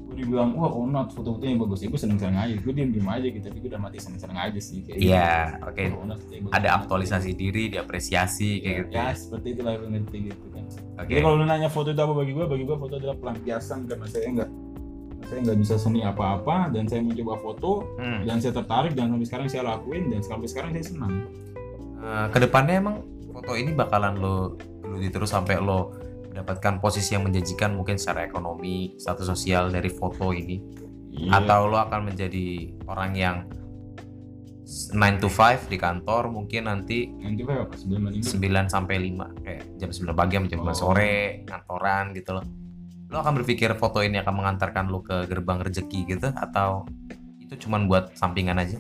gue 0.08 0.16
dibilang 0.16 0.50
wah 0.52 0.66
onat 0.68 1.12
foto-fotonya 1.12 1.54
bagus 1.56 1.78
ya 1.78 1.88
gue 1.88 2.00
seneng-seneng 2.00 2.34
aja 2.36 2.54
gue 2.56 2.72
diem 2.72 2.90
diem 2.90 3.06
aja 3.06 3.22
gitu 3.24 3.44
tapi 3.44 3.58
gue 3.58 3.70
udah 3.70 3.78
mati 3.80 3.96
seneng-seneng 3.96 4.34
aja 4.36 4.58
sih 4.58 4.82
kayak 4.82 4.98
Iya, 4.98 5.30
oke. 5.62 5.78
gitu. 5.78 5.94
Oh, 5.94 6.06
bagus. 6.10 6.50
Ada 6.50 6.68
aktualisasi 6.76 7.30
diri, 7.32 7.70
diapresiasi 7.70 8.50
kayak 8.58 8.76
gitu. 8.82 8.90
ya 8.92 9.06
seperti 9.12 9.46
itulah 9.52 9.72
gue 9.76 9.88
ngerti 9.88 10.18
gitu 10.26 10.46
kan 10.50 10.64
Oke. 10.98 11.08
jadi 11.08 11.20
kalau 11.22 11.36
lu 11.36 11.46
nanya 11.46 11.68
foto 11.68 11.88
itu 11.88 12.00
apa 12.00 12.10
bagi 12.12 12.32
gue 12.32 12.44
bagi 12.44 12.64
gue 12.64 12.76
foto 12.76 12.94
adalah 12.96 13.14
pelampiasan 13.14 13.86
karena 13.86 14.06
saya 14.06 14.26
enggak 14.26 14.50
saya 15.20 15.38
nggak 15.40 15.58
bisa 15.60 15.74
seni 15.76 16.00
apa-apa 16.02 16.56
dan 16.68 16.84
saya 16.84 17.00
mencoba 17.00 17.36
foto 17.38 17.70
Hmm. 17.94 18.24
dan 18.24 18.40
saya 18.40 18.52
tertarik 18.54 18.92
dan 18.92 19.12
sampai 19.12 19.26
sekarang 19.26 19.46
saya 19.46 19.62
lakuin 19.68 20.08
dan 20.08 20.20
sampai 20.20 20.46
sekarang 20.46 20.70
saya 20.72 20.84
senang 20.84 21.14
Eh, 21.98 22.26
ke 22.28 22.38
depannya 22.38 22.74
emang 22.76 22.96
foto 23.28 23.52
ini 23.52 23.70
bakalan 23.72 24.14
lo 24.14 24.54
geluti 24.80 25.08
terus 25.08 25.28
sampai 25.28 25.58
lo 25.58 25.90
mendapatkan 26.38 26.78
posisi 26.78 27.18
yang 27.18 27.26
menjanjikan 27.26 27.74
mungkin 27.74 27.98
secara 27.98 28.22
ekonomi, 28.22 28.94
status 28.94 29.26
sosial 29.26 29.74
dari 29.74 29.90
foto 29.90 30.30
ini 30.30 30.62
Iya. 31.08 31.42
atau 31.42 31.66
lo 31.66 31.82
akan 31.82 32.14
menjadi 32.14 32.70
orang 32.86 33.10
yang 33.18 33.36
9 34.62 35.18
to 35.18 35.26
5 35.26 35.66
di 35.66 35.74
kantor 35.74 36.30
mungkin 36.30 36.68
nanti 36.70 37.10
nanti 37.10 37.42
apa 37.42 37.74
sebelum 37.74 38.12
ini 38.12 38.22
9 38.22 38.68
sampai 38.70 38.96
5 39.02 39.42
kayak 39.42 39.62
jam 39.82 39.90
9 39.90 40.14
pagi 40.14 40.38
sampai 40.38 40.50
jam 40.52 40.60
5 40.62 40.70
Oh. 40.70 40.76
sore 40.76 41.42
kantoran 41.42 42.14
gitu 42.14 42.38
loh. 42.38 42.44
Lo 43.08 43.18
akan 43.18 43.34
berpikir 43.40 43.72
foto 43.74 43.98
ini 43.98 44.20
akan 44.20 44.30
mengantarkan 44.30 44.86
lo 44.86 45.02
ke 45.02 45.26
gerbang 45.26 45.58
rezeki 45.58 46.00
gitu 46.06 46.28
atau 46.30 46.86
itu 47.42 47.66
cuman 47.66 47.88
buat 47.88 48.12
sampingan 48.12 48.60
aja, 48.60 48.76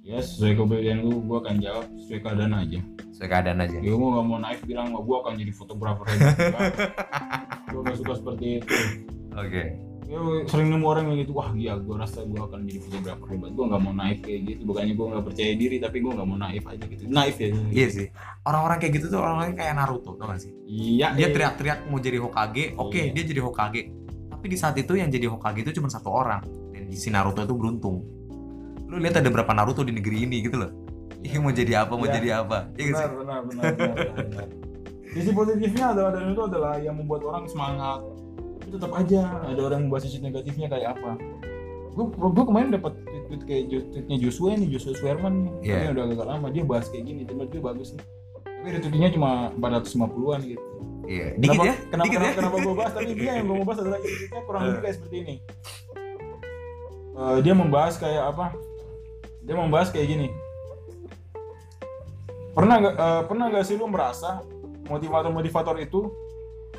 ya 0.00 0.22
sesuai 0.22 0.54
kepribadian 0.54 1.02
lu 1.02 1.18
gue 1.26 1.38
akan 1.42 1.58
jawab 1.58 1.90
sesuai 1.98 2.20
keadaan 2.22 2.54
aja 2.54 2.78
keadaan 3.16 3.62
aja. 3.62 3.78
ya 3.78 3.90
gue 3.90 4.08
gak 4.10 4.26
mau 4.26 4.38
naif 4.38 4.60
bilang 4.62 4.90
gue 4.90 5.16
akan 5.16 5.32
jadi 5.34 5.52
fotografer 5.52 6.04
hebat 6.10 6.74
gue 7.70 7.80
gak 7.80 7.96
suka 7.96 8.12
seperti 8.18 8.46
itu 8.58 8.74
Oke. 9.34 9.62
ya, 10.04 10.18
sering 10.46 10.68
nemu 10.68 10.84
orang 10.84 11.04
yang 11.08 11.18
gitu 11.22 11.32
wah 11.32 11.50
iya 11.52 11.74
gue 11.74 11.94
rasa 11.94 12.22
gue 12.22 12.36
akan 12.36 12.66
jadi 12.66 12.80
fotografer 12.82 13.26
hebat 13.30 13.50
gue 13.50 13.64
gak 13.64 13.80
mau 13.80 13.92
naif 13.92 14.18
kayak 14.20 14.40
gitu 14.44 14.62
bukannya 14.64 14.94
gue 14.94 15.06
gak 15.10 15.24
percaya 15.24 15.52
diri 15.54 15.76
tapi 15.78 15.96
gue 15.98 16.12
gak 16.12 16.26
mau 16.26 16.38
naif 16.38 16.64
aja 16.66 16.84
gitu 16.84 17.02
naif 17.06 17.36
ya 17.38 17.48
Iya 17.70 17.86
sih. 17.88 18.06
Orang-orang 18.42 18.78
kayak 18.78 18.92
gitu 18.98 19.06
tuh 19.08 19.18
orang-orang 19.18 19.54
kayak 19.54 19.74
Naruto, 19.74 20.12
tau 20.14 20.26
gak 20.26 20.38
sih? 20.38 20.52
iya 20.66 21.14
Dia 21.14 21.26
iya. 21.26 21.32
teriak-teriak 21.32 21.78
mau 21.86 21.98
jadi 21.98 22.18
Hokage, 22.18 22.64
oke 22.74 22.94
Iya. 22.94 23.10
dia 23.10 23.24
jadi 23.24 23.40
Hokage. 23.40 23.82
Tapi 24.28 24.44
di 24.46 24.56
saat 24.58 24.76
itu 24.76 24.92
yang 24.94 25.08
jadi 25.08 25.26
Hokage 25.26 25.64
itu 25.64 25.72
cuma 25.78 25.88
satu 25.88 26.10
orang. 26.10 26.44
Dan 26.70 26.86
di 26.86 26.94
si 26.94 27.08
Naruto 27.08 27.40
itu 27.40 27.54
beruntung. 27.56 28.04
Lu 28.84 29.00
lihat 29.00 29.16
ada 29.16 29.26
berapa 29.26 29.48
Naruto 29.50 29.80
di 29.80 29.90
negeri 29.90 30.28
ini 30.28 30.44
gitu 30.44 30.60
loh. 30.60 30.70
Ih 31.24 31.34
mau 31.36 31.50
jadi 31.50 31.72
apa, 31.80 31.92
mau 31.92 32.04
Iya. 32.04 32.14
jadi 32.14 32.28
apa. 32.38 32.58
Iya 32.74 32.84
sih? 32.86 32.92
benar 32.92 33.10
benar 33.10 33.38
benar 33.42 33.64
benar, 33.72 33.94
benar. 34.20 34.46
sisi 35.08 35.30
positifnya 35.30 35.84
adalah 35.90 36.10
dan 36.12 36.26
itu 36.28 36.42
adalah 36.42 36.74
yang 36.76 36.94
membuat 36.94 37.22
orang 37.24 37.44
semangat 37.46 38.02
tapi 38.56 38.68
tetap 38.68 38.90
aja 38.92 39.20
ada 39.42 39.60
orang 39.62 39.78
yang 39.80 39.88
bahas 39.88 40.04
sisi 40.04 40.18
negatifnya 40.18 40.66
kayak 40.66 40.88
apa 40.92 41.14
gue 41.88 42.04
gue 42.10 42.44
kemarin 42.44 42.68
dapat 42.68 42.92
tweet 43.24 43.42
kayak 43.44 43.62
tweetnya 43.88 44.16
Joshua 44.18 44.58
nih 44.58 44.68
Joshua 44.68 44.90
Swerman 44.92 45.34
nih 45.38 45.52
Iya. 45.62 45.76
Dia 45.78 45.90
udah 45.92 46.04
agak 46.08 46.26
lama 46.26 46.46
dia 46.50 46.62
bahas 46.62 46.86
kayak 46.88 47.04
gini 47.04 47.22
menurut 47.24 47.46
gue 47.48 47.62
bagus 47.62 47.94
nih 47.94 48.04
tapi 48.42 48.68
retweetnya 48.72 49.10
cuma 49.12 49.30
450-an 49.54 50.40
gitu 50.44 50.66
Iya. 51.04 51.26
Dikit 51.36 51.52
kenapa, 51.52 51.62
ya? 51.62 51.74
kenapa, 51.84 52.04
Dikit 52.04 52.16
kenapa, 52.16 52.26
ya? 52.26 52.34
kenapa 52.34 52.56
gue 52.58 52.74
bahas 52.74 52.92
tapi 52.92 53.10
dia 53.14 53.32
yang 53.32 53.44
gue 53.44 53.54
mau 53.54 53.64
bahas 53.64 53.80
adalah 53.80 53.98
tweetnya 54.00 54.40
kurang 54.42 54.62
lebih 54.66 54.80
kayak 54.82 54.94
seperti 54.98 55.16
ini 55.16 55.34
Eh, 57.14 57.38
dia 57.40 57.54
membahas 57.54 57.94
kayak 57.94 58.22
apa 58.26 58.46
dia 59.40 59.54
membahas 59.54 59.88
kayak 59.88 60.08
gini 60.08 60.26
pernah 62.54 62.74
nggak 62.80 62.94
eh, 62.94 63.22
pernah 63.26 63.46
nggak 63.50 63.64
sih 63.66 63.74
lu 63.76 63.90
merasa 63.90 64.40
motivator-motivator 64.86 65.76
itu 65.82 66.08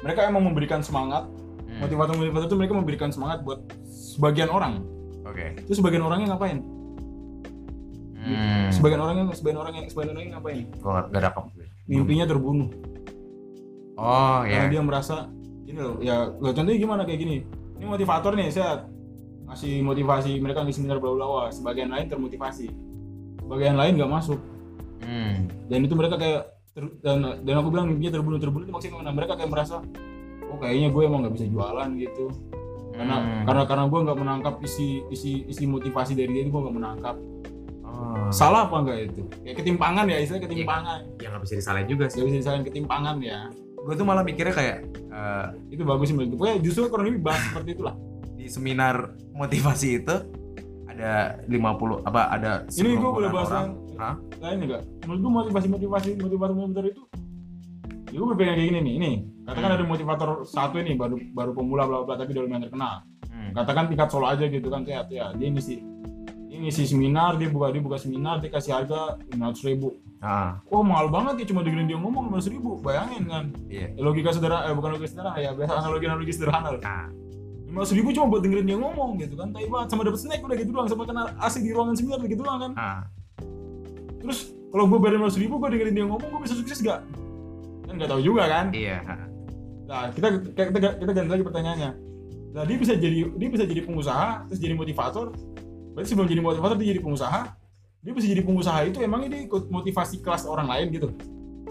mereka 0.02 0.26
emang 0.26 0.48
memberikan 0.48 0.80
semangat? 0.80 1.28
Hmm, 1.68 1.84
motivator-motivator 1.84 2.48
itu 2.48 2.58
mereka 2.58 2.74
memberikan 2.80 3.10
semangat 3.12 3.44
buat 3.44 3.60
sebagian 3.86 4.48
orang. 4.50 4.82
Oke. 5.26 5.58
itu 5.58 5.74
sebagian 5.82 6.06
orangnya 6.06 6.38
ngapain? 6.38 6.62
Hmm. 8.26 8.70
sebagian 8.74 9.02
orangnya 9.06 9.24
sebagian 9.38 9.60
orang 9.62 9.74
yang 9.78 9.86
sebagian 9.90 10.12
orangnya 10.18 10.32
ngapain? 10.38 10.66
Gua 10.82 11.06
ada 11.06 11.30
apa. 11.30 11.42
mimpinya 11.86 12.26
terbunuh. 12.26 12.70
Oh 13.96 14.42
karena 14.42 14.68
ya. 14.70 14.74
dia 14.74 14.82
merasa 14.82 15.30
ini 15.66 15.80
loh 15.82 15.98
ya 16.02 16.30
loh, 16.34 16.54
contohnya 16.54 16.80
gimana 16.80 17.02
kayak 17.06 17.20
gini? 17.22 17.38
Ini 17.78 17.86
motivator 17.86 18.34
nih 18.34 18.50
saya 18.50 18.86
ngasih 19.46 19.82
motivasi 19.86 20.32
mereka 20.42 20.66
di 20.66 20.74
seminar 20.74 20.98
bla 20.98 21.14
bla 21.14 21.26
bla 21.26 21.46
sebagian 21.54 21.90
lain 21.94 22.10
termotivasi. 22.10 22.70
Sebagian 23.46 23.78
lain 23.78 23.98
nggak 23.98 24.10
masuk 24.10 24.40
Hmm. 25.06 25.46
dan 25.65 25.80
itu 25.80 25.94
mereka 25.94 26.18
kayak 26.18 26.41
ter- 26.72 26.96
dan 27.00 27.18
dan 27.39 27.56
aku 27.56 27.70
bilang 27.70 27.86
mimpinya 27.88 28.12
terbunuh 28.12 28.36
terbunuh 28.36 28.65
itu 28.65 28.74
maksudnya 28.74 28.94
gimana 28.96 29.12
mereka 29.13 29.34
kayak 29.34 29.48
merasa 29.48 29.86
oh 30.46 30.58
kayaknya 30.58 30.89
gue 30.89 31.02
emang 31.02 31.20
nggak 31.22 31.34
bisa 31.34 31.46
jualan 31.46 31.89
gitu. 31.96 32.26
Karena 32.91 33.15
Hmm. 33.18 33.44
karena 33.44 33.63
karena 33.63 33.84
gue 33.86 34.00
nggak 34.02 34.18
menangkap 34.18 34.56
isi 34.62 34.88
isi 35.08 35.46
isi 35.46 35.63
motivasi 35.63 36.13
dari 36.13 36.32
dia 36.32 36.41
itu 36.41 36.50
gue 36.50 36.62
nggak 36.62 36.76
menangkap. 36.76 37.15
Oh. 37.86 38.28
salah 38.28 38.65
apa 38.65 38.76
enggak 38.78 38.98
itu? 39.08 39.22
Kayak 39.39 39.56
ketimpangan 39.58 40.06
ya 40.06 40.18
istilah 40.18 40.41
ketimpangan. 40.41 41.00
Ya 41.15 41.28
nggak 41.30 41.44
bisa 41.44 41.54
disalahin 41.56 41.88
juga 41.88 42.06
sih. 42.06 42.18
nggak 42.18 42.28
bisa 42.28 42.39
disalahin 42.41 42.65
ketimpangan 42.65 43.15
ya. 43.20 43.39
Gue 43.78 43.94
tuh 43.94 44.04
malah 44.04 44.20
mikirnya 44.20 44.52
kayak 44.52 44.78
eh, 44.91 45.46
itu 45.70 45.84
bagus 45.84 46.06
sih 46.06 46.13
menurut 46.13 46.30
gue. 46.30 46.38
Pokoknya 46.38 46.58
justru 46.60 46.82
kurang 46.88 47.08
lebih 47.08 47.22
bahas 47.22 47.39
seperti 47.46 47.70
itulah. 47.74 47.96
di 48.36 48.46
seminar 48.48 48.96
motivasi 49.32 49.89
itu 49.98 50.15
ada 50.86 51.39
50 51.46 52.04
apa 52.04 52.22
ada 52.30 52.52
ini 52.72 52.94
gue 52.94 53.10
boleh 53.10 53.28
bahas 53.28 53.50
yang 53.50 53.70
Hah? 53.95 54.15
lain 54.38 54.58
enggak 54.62 54.84
menurut 55.03 55.19
gue 55.19 55.31
motivasi 55.34 55.67
motivasi 55.67 56.10
motivator 56.17 56.53
motivator 56.53 56.86
itu 56.86 57.03
ya 58.08 58.17
gue 58.17 58.27
berpikir 58.27 58.53
kayak 58.53 58.67
gini 58.69 58.79
nih 58.81 58.93
ini 58.95 59.12
katakan 59.43 59.69
Hmm. 59.69 59.77
ada 59.77 59.86
motivator 59.86 60.29
satu 60.43 60.75
ini 60.77 60.93
baru 60.93 61.15
baru 61.31 61.51
pemula 61.51 61.84
bla 61.84 62.01
bla 62.01 62.15
tapi 62.15 62.31
udah 62.31 62.43
lumayan 62.43 62.63
terkenal 62.63 63.03
Hmm. 63.27 63.51
katakan 63.53 63.88
tingkat 63.88 64.08
solo 64.08 64.25
aja 64.25 64.45
gitu 64.45 64.67
kan 64.67 64.81
kayak 64.81 65.08
ya 65.08 65.31
dia 65.31 65.47
ngisi 65.49 65.79
dia 66.45 66.58
ngisi 66.58 66.88
seminar 66.88 67.36
dia 67.36 67.47
buka 67.47 67.67
dia 67.67 67.79
buka 67.79 67.95
seminar 67.95 68.39
dia 68.39 68.47
kasih 68.47 68.71
harga 68.73 69.19
lima 69.27 69.51
ribu 69.53 69.95
Ah, 70.17 70.58
wah 70.65 70.81
mahal 70.81 71.08
banget 71.08 71.43
ya 71.43 71.53
cuma 71.53 71.62
dengerin 71.62 71.86
dia 71.86 71.99
ngomong 71.99 72.31
lima 72.31 72.39
ribu 72.41 72.79
bayangin 72.79 73.29
kan. 73.29 73.45
Ya, 73.67 73.93
logika 73.95 74.34
sederhana 74.34 74.65
eh 74.65 74.73
bukan 74.73 74.97
logika 74.97 75.12
sederhana 75.12 75.38
ya 75.38 75.53
biasa 75.53 75.73
analogi 75.75 76.05
analogi 76.08 76.34
sederhana 76.34 76.69
lah 76.73 76.81
Nah, 76.81 77.05
lima 77.67 77.84
ribu 77.86 78.10
cuma 78.10 78.25
buat 78.27 78.41
dengerin 78.41 78.65
dia 78.65 78.73
ngomong 78.75 79.19
gitu 79.19 79.36
kan 79.36 79.53
tapi 79.53 79.67
banget 79.67 79.88
sama 79.88 80.01
dapat 80.01 80.17
snack 80.17 80.41
udah 80.41 80.58
gitu 80.58 80.71
doang 80.71 80.88
sama 80.88 81.03
kena 81.03 81.29
AC 81.38 81.55
di 81.60 81.69
ruangan 81.69 81.93
seminar 81.93 82.17
gitu 82.23 82.41
doang 82.41 82.58
kan 82.58 82.71
ah. 82.73 83.01
Terus 84.26 84.40
kalau 84.68 84.86
gue 84.86 84.98
bayar 84.98 85.16
lima 85.16 85.30
ribu 85.30 85.56
gue 85.56 85.70
dengerin 85.72 85.94
dia 85.94 86.06
ngomong 86.06 86.28
gue 86.28 86.42
bisa 86.42 86.54
sukses 86.54 86.80
gak 86.80 87.00
kan 87.86 87.94
nggak 87.94 88.10
tahu 88.10 88.22
juga 88.22 88.44
kan 88.46 88.66
Iya. 88.70 88.98
ah. 89.02 89.26
nah 89.86 90.02
kita 90.10 90.28
kita 90.44 90.62
kita, 90.74 90.90
kita 90.98 91.12
ganti 91.14 91.30
lagi 91.32 91.44
pertanyaannya 91.44 91.92
nah 92.52 92.64
dia 92.64 92.76
bisa 92.76 92.94
jadi 92.94 93.18
dia 93.32 93.48
bisa 93.48 93.64
jadi 93.64 93.82
pengusaha 93.82 94.48
terus 94.48 94.60
jadi 94.60 94.74
motivator 94.74 95.30
berarti 95.94 96.08
sebelum 96.10 96.28
jadi 96.28 96.42
motivator 96.42 96.76
dia 96.76 96.90
jadi 96.90 97.02
pengusaha 97.02 97.42
dia 98.02 98.14
bisa 98.14 98.28
jadi 98.28 98.42
pengusaha 98.42 98.80
itu 98.84 98.98
emangnya 99.00 99.30
dia 99.32 99.42
ikut 99.44 99.64
motivasi 99.68 100.20
kelas 100.20 100.44
orang 100.44 100.66
lain 100.66 100.88
gitu 100.90 101.08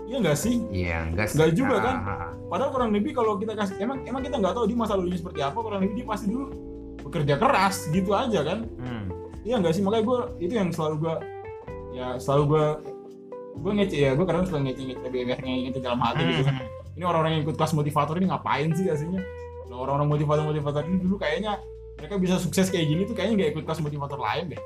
iya 0.04 0.20
nggak 0.20 0.36
sih 0.36 0.60
Iya, 0.68 1.08
enggak 1.08 1.26
sih. 1.26 1.36
Enggak 1.36 1.50
juga, 1.54 1.76
kan? 1.80 1.96
ah. 1.98 2.28
padahal 2.46 2.70
kurang 2.70 2.90
lebih 2.90 3.12
kalau 3.12 3.34
kita 3.34 3.52
kasih 3.52 3.80
emang 3.80 4.04
emang 4.04 4.20
kita 4.20 4.36
nggak 4.36 4.52
tahu 4.52 4.64
dia 4.64 4.76
masa 4.76 4.94
lalunya 4.94 5.16
seperti 5.16 5.40
apa 5.40 5.56
kurang 5.56 5.80
lebih 5.80 5.94
dia 5.96 6.06
pasti 6.06 6.26
dulu 6.28 6.46
bekerja 7.00 7.34
keras 7.36 7.76
gitu 7.88 8.10
aja 8.12 8.40
kan 8.40 8.58
Hmm. 8.76 9.04
iya 9.42 9.56
nggak 9.56 9.72
sih 9.72 9.80
makanya 9.80 10.04
gue 10.04 10.18
itu 10.40 10.52
yang 10.54 10.68
selalu 10.68 10.94
gue 11.00 11.14
ya 11.94 12.18
selalu 12.18 12.42
gue 12.50 12.66
gue 13.54 13.72
ngece 13.78 13.96
ya 13.96 14.10
gue 14.18 14.26
kadang 14.26 14.44
suka 14.44 14.58
ngece 14.58 14.82
ngece 14.82 15.00
tapi 15.06 15.16
ngece 15.30 15.78
dalam 15.78 16.02
hati 16.02 16.22
gitu 16.26 16.42
kan. 16.42 16.54
Hmm. 16.58 16.98
ini 16.98 17.04
orang-orang 17.06 17.32
yang 17.38 17.42
ikut 17.46 17.56
kelas 17.58 17.72
motivator 17.74 18.14
ini 18.18 18.26
ngapain 18.30 18.70
sih 18.74 18.86
aslinya? 18.86 19.22
Kalau 19.66 19.78
orang-orang 19.82 20.08
motivator 20.14 20.42
motivator 20.46 20.82
ini 20.86 21.02
dulu 21.02 21.18
kayaknya 21.18 21.58
mereka 21.98 22.14
bisa 22.18 22.38
sukses 22.38 22.70
kayak 22.70 22.86
gini 22.86 23.02
tuh 23.06 23.14
kayaknya 23.14 23.34
nggak 23.38 23.50
ikut 23.58 23.64
kelas 23.66 23.80
motivator 23.82 24.18
lain 24.18 24.54
deh. 24.54 24.62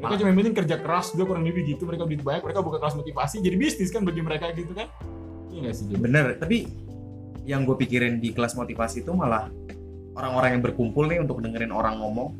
Mereka 0.00 0.14
cuma 0.24 0.32
penting 0.34 0.56
kerja 0.56 0.76
keras 0.80 1.12
dia 1.12 1.24
kurang 1.28 1.44
lebih 1.44 1.62
gitu 1.68 1.84
mereka 1.84 2.08
duit 2.08 2.24
banyak 2.24 2.42
mereka 2.42 2.60
buka 2.64 2.80
kelas 2.80 2.96
motivasi 2.96 3.44
jadi 3.44 3.56
bisnis 3.56 3.92
kan 3.92 4.04
bagi 4.04 4.20
mereka 4.24 4.48
gitu 4.52 4.72
kan. 4.72 4.88
Iya 5.52 5.68
nggak 5.68 5.74
sih 5.76 5.84
Jim? 5.92 6.00
Bener, 6.00 6.36
tapi 6.40 6.68
yang 7.44 7.68
gue 7.68 7.76
pikirin 7.76 8.16
di 8.22 8.32
kelas 8.32 8.56
motivasi 8.56 9.04
itu 9.04 9.12
malah 9.12 9.52
orang-orang 10.16 10.58
yang 10.58 10.62
berkumpul 10.64 11.04
nih 11.08 11.20
untuk 11.20 11.44
dengerin 11.44 11.72
orang 11.74 12.00
ngomong 12.00 12.32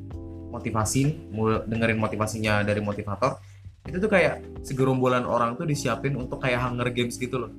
motivasi 0.52 1.32
dengerin 1.68 1.98
motivasinya 2.00 2.64
dari 2.64 2.80
motivator 2.84 3.40
itu 3.82 3.96
tuh 3.98 4.06
kayak 4.06 4.34
segerombolan 4.62 5.26
orang 5.26 5.54
tuh 5.54 5.66
disiapin 5.66 6.14
untuk 6.14 6.38
kayak 6.38 6.62
Hunger 6.62 6.88
Games 6.88 7.16
gitu 7.16 7.42
loh. 7.42 7.50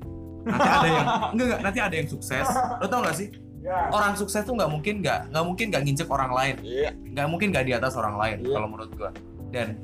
Nanti 0.44 0.68
ada 0.68 0.88
yang 0.88 1.08
enggak 1.36 1.46
enggak 1.48 1.62
nanti 1.62 1.80
ada 1.80 1.96
yang 1.96 2.08
sukses. 2.08 2.48
Lo 2.80 2.86
tau 2.88 3.04
gak 3.04 3.16
sih? 3.16 3.28
ya 3.64 3.88
Orang 3.90 4.20
sukses 4.20 4.44
tuh 4.44 4.52
nggak 4.52 4.68
mungkin 4.68 5.00
nggak 5.00 5.32
nggak 5.32 5.44
mungkin 5.44 5.66
nggak 5.72 5.84
nginjek 5.88 6.10
orang 6.12 6.36
lain. 6.36 6.56
iya 6.68 6.92
nggak 6.92 7.28
mungkin 7.32 7.48
nggak 7.48 7.64
di 7.64 7.72
atas 7.72 7.96
orang 7.96 8.20
lain 8.20 8.38
Iya. 8.44 8.52
kalau 8.52 8.68
menurut 8.68 8.92
gua 8.92 9.10
dan 9.56 9.80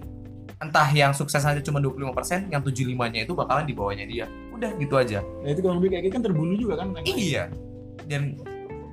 entah 0.59 0.89
yang 0.91 1.15
sukses 1.15 1.39
aja 1.39 1.63
cuma 1.63 1.79
25% 1.79 2.51
yang 2.51 2.59
75 2.59 3.07
nya 3.07 3.23
itu 3.23 3.31
bakalan 3.31 3.63
di 3.63 3.71
bawahnya 3.71 4.03
dia 4.03 4.27
udah 4.51 4.75
gitu 4.75 4.99
aja 4.99 5.23
nah 5.39 5.47
itu 5.47 5.63
kurang 5.63 5.79
lebih 5.79 5.95
kayak 5.95 6.03
gitu 6.03 6.13
kan 6.19 6.23
terbunuh 6.27 6.55
juga 6.59 6.73
kan 6.75 6.87
lain. 6.91 7.07
iya 7.07 7.47
dan 8.03 8.35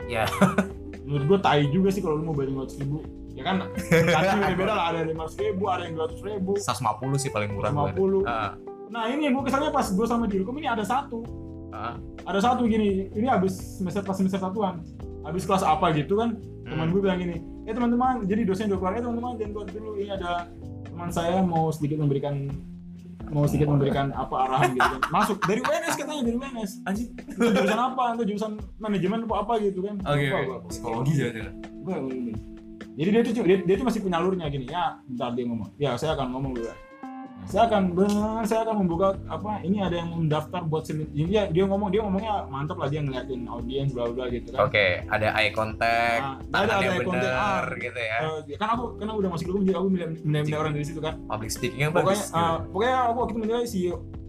ya 0.06 0.22
menurut 1.06 1.24
gue 1.34 1.38
tai 1.42 1.66
juga 1.66 1.90
sih 1.90 1.98
kalau 1.98 2.22
lu 2.22 2.30
mau 2.30 2.34
bayar 2.38 2.54
lima 2.54 2.62
ribu 2.70 3.02
ya 3.36 3.42
kan 3.44 3.56
kan 3.60 4.36
beda 4.40 4.56
beda 4.56 4.72
lah 4.72 4.86
ada 4.96 5.00
lima 5.04 5.28
ribu 5.28 5.64
ada 5.68 5.84
yang 5.84 5.94
dua 5.94 6.08
ribu. 6.24 6.56
150 6.56 7.22
sih 7.22 7.28
paling 7.28 7.52
murah 7.52 7.70
ada. 7.70 7.92
150 7.92 8.24
Ah, 8.24 8.50
nah 8.88 9.04
ini 9.12 9.28
yang 9.28 9.36
gue 9.36 9.44
kesannya 9.44 9.70
pas 9.70 9.86
gue 9.92 10.06
sama 10.08 10.24
Dirkom 10.24 10.56
ini 10.56 10.68
ada 10.72 10.82
satu. 10.82 11.20
Ah, 11.76 12.00
ada 12.24 12.40
satu 12.40 12.64
gini 12.64 13.12
ini 13.12 13.28
habis 13.28 13.52
semester 13.76 14.00
pas 14.00 14.16
semester 14.16 14.40
satuan. 14.40 14.80
Habis 15.28 15.44
kelas 15.44 15.60
apa 15.60 15.92
gitu 15.92 16.16
kan 16.16 16.40
teman 16.66 16.90
hmm. 16.90 16.92
gue 16.96 17.00
bilang 17.02 17.18
gini 17.22 17.36
ya 17.62 17.72
teman-teman 17.78 18.26
jadi 18.26 18.42
dosen 18.42 18.66
dua 18.66 18.82
keluarga 18.82 19.06
teman-teman 19.06 19.38
jangan 19.38 19.52
keluar 19.54 19.68
dulu 19.70 19.90
ini 20.02 20.10
ada 20.10 20.50
teman 20.82 21.08
saya 21.14 21.38
mau 21.42 21.70
sedikit 21.70 22.02
memberikan 22.02 22.50
mau 23.26 23.42
sedikit 23.46 23.70
memberikan 23.70 24.14
apa 24.14 24.34
arahan 24.46 24.70
gitu 24.78 24.86
kan. 24.86 25.00
Masuk 25.10 25.36
dari 25.50 25.58
UNS 25.58 25.94
katanya 25.98 26.22
dari 26.30 26.36
UNS 26.38 26.70
itu 27.34 27.42
jurusan 27.42 27.80
apa? 27.80 28.02
Itu 28.14 28.22
jurusan 28.34 28.52
manajemen 28.78 29.26
apa 29.26 29.34
apa 29.42 29.52
gitu 29.62 29.82
kan. 29.82 29.98
Oke, 30.06 30.26
Lupa 30.30 30.38
oke. 30.38 30.46
gua. 30.46 30.58
Psikologi 30.70 31.12
gua- 31.18 32.02
gua. 32.06 32.55
Jadi 32.96 33.08
dia 33.10 33.22
tuh 33.22 33.32
dia, 33.38 33.56
dia 33.60 33.76
tuh 33.76 33.84
masih 33.84 34.00
punya 34.00 34.16
alurnya 34.16 34.48
gini 34.48 34.66
ya 34.66 34.96
bentar 35.04 35.30
dia 35.30 35.44
ngomong 35.44 35.68
ya 35.76 35.90
saya 35.94 36.12
akan 36.12 36.26
ngomong 36.32 36.52
dulu 36.52 36.66
ya 36.66 36.76
saya 37.46 37.70
akan 37.70 37.94
benar 37.94 38.42
saya 38.42 38.66
akan 38.66 38.76
membuka 38.76 39.14
apa 39.28 39.62
ini 39.62 39.78
ada 39.78 39.94
yang 39.94 40.10
mendaftar 40.10 40.66
buat 40.66 40.82
seminar 40.82 41.14
dia 41.14 41.42
dia 41.46 41.62
ngomong 41.62 41.94
dia 41.94 42.02
ngomongnya 42.02 42.42
mantap 42.48 42.74
lah 42.74 42.90
dia 42.90 42.98
ngeliatin 42.98 43.46
audiens 43.46 43.94
bla 43.94 44.10
bla 44.10 44.26
gitu 44.26 44.50
kan 44.50 44.66
Oke, 44.66 45.06
ada 45.06 45.30
eye 45.32 45.54
contact, 45.54 46.22
Nah, 46.42 46.58
ada- 46.58 46.74
ada 46.74 46.82
yang 46.82 46.96
eye 46.96 47.06
contact, 47.06 47.22
benar 47.22 47.62
ah. 47.62 47.78
gitu 47.78 48.00
ya. 48.02 48.18
Eh, 48.50 48.58
kan 48.58 48.68
aku 48.74 48.84
karena 48.98 49.12
udah 49.14 49.28
masuk 49.30 49.46
dulu 49.46 49.58
jadi 49.62 49.78
aku 49.78 49.88
milih 49.88 50.08
milih, 50.26 50.56
orang 50.58 50.72
dari 50.74 50.84
situ 50.84 50.98
kan 50.98 51.14
Public 51.22 51.50
speakingnya 51.52 51.88
pokoknya 51.88 52.18
bagus. 52.18 52.34
eh, 52.34 52.56
pokoknya 52.66 52.94
aku 53.04 53.16
waktu 53.16 53.30
itu 53.30 53.38
menilai 53.38 53.64
si 53.64 53.80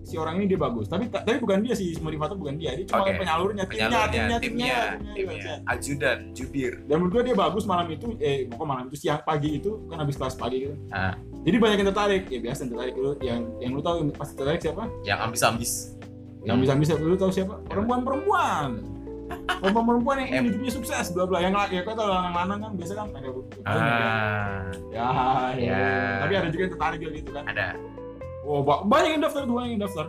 si 0.07 0.15
orang 0.15 0.39
ini 0.39 0.47
dia 0.47 0.55
bagus. 0.57 0.87
Tapi 0.87 1.11
ta- 1.11 1.19
tapi 1.19 1.37
bukan 1.37 1.59
dia 1.59 1.75
si 1.75 1.91
motivator 1.99 2.33
bukan 2.33 2.55
dia. 2.55 2.71
Dia 2.73 2.87
cuma 2.87 3.03
Oke. 3.03 3.19
penyalurnya 3.19 3.63
timnya 3.65 3.87
Penyalurnya, 3.87 4.07
timnya 4.07 4.37
timnya, 4.39 4.75
timnya, 5.11 5.13
timnya, 5.13 5.55
ajudan, 5.67 6.17
jubir. 6.31 6.73
dan 6.81 6.95
menurut 6.97 7.13
gue 7.13 7.23
dia 7.25 7.35
bagus 7.35 7.63
malam 7.63 7.87
itu 7.89 8.15
eh 8.17 8.47
pokoknya 8.47 8.69
malam 8.69 8.83
itu 8.87 8.97
siang 8.97 9.19
pagi 9.21 9.49
itu 9.53 9.83
kan 9.85 9.99
habis 9.99 10.15
kelas 10.15 10.33
pagi 10.33 10.57
gitu. 10.63 10.75
Ah. 10.89 11.11
jadi 11.43 11.57
banyak 11.57 11.77
yang 11.77 11.89
tertarik. 11.91 12.23
Ya 12.27 12.39
biasa 12.41 12.59
yang 12.61 12.71
tertarik 12.71 12.93
dulu. 12.93 13.11
Yang 13.19 13.39
yang 13.59 13.71
lu 13.71 13.81
tahu 13.81 13.95
yang 13.97 14.07
pasti 14.09 14.33
tertarik 14.33 14.59
siapa? 14.59 14.83
Yang 15.03 15.19
ambis-ambis. 15.21 15.71
yang 16.41 16.57
bisa 16.57 16.73
bisa 16.73 16.93
lu 16.95 17.13
tahu 17.13 17.27
siapa? 17.29 17.59
Perempuan 17.65 17.99
perempuan. 18.01 18.69
Perempuan 19.59 19.85
perempuan 19.85 20.15
yang 20.21 20.47
hidupnya 20.47 20.71
sukses 20.71 21.11
bla 21.11 21.23
bla. 21.23 21.39
Yang 21.39 21.51
ya 21.69 21.81
kau 21.83 21.91
tahu 21.93 22.07
lanang 22.07 22.31
lanang 22.33 22.59
kan 22.61 22.71
biasa 22.73 22.93
kan? 22.95 23.07
Ada 23.11 23.27
Ah, 23.67 25.51
ya, 25.51 25.59
ya, 25.59 25.67
Ya. 25.67 25.87
tapi 26.23 26.33
ada 26.33 26.47
juga 26.47 26.61
yang 26.63 26.73
tertarik 26.73 26.99
juga 26.99 27.11
gitu 27.13 27.31
kan. 27.31 27.43
Ada. 27.45 27.67
Oh 28.47 28.63
ba- 28.63 28.81
banyak 28.81 29.09
yang 29.11 29.21
daftar 29.21 29.43
banyak 29.43 29.71
yang 29.73 29.83
daftar 29.83 30.05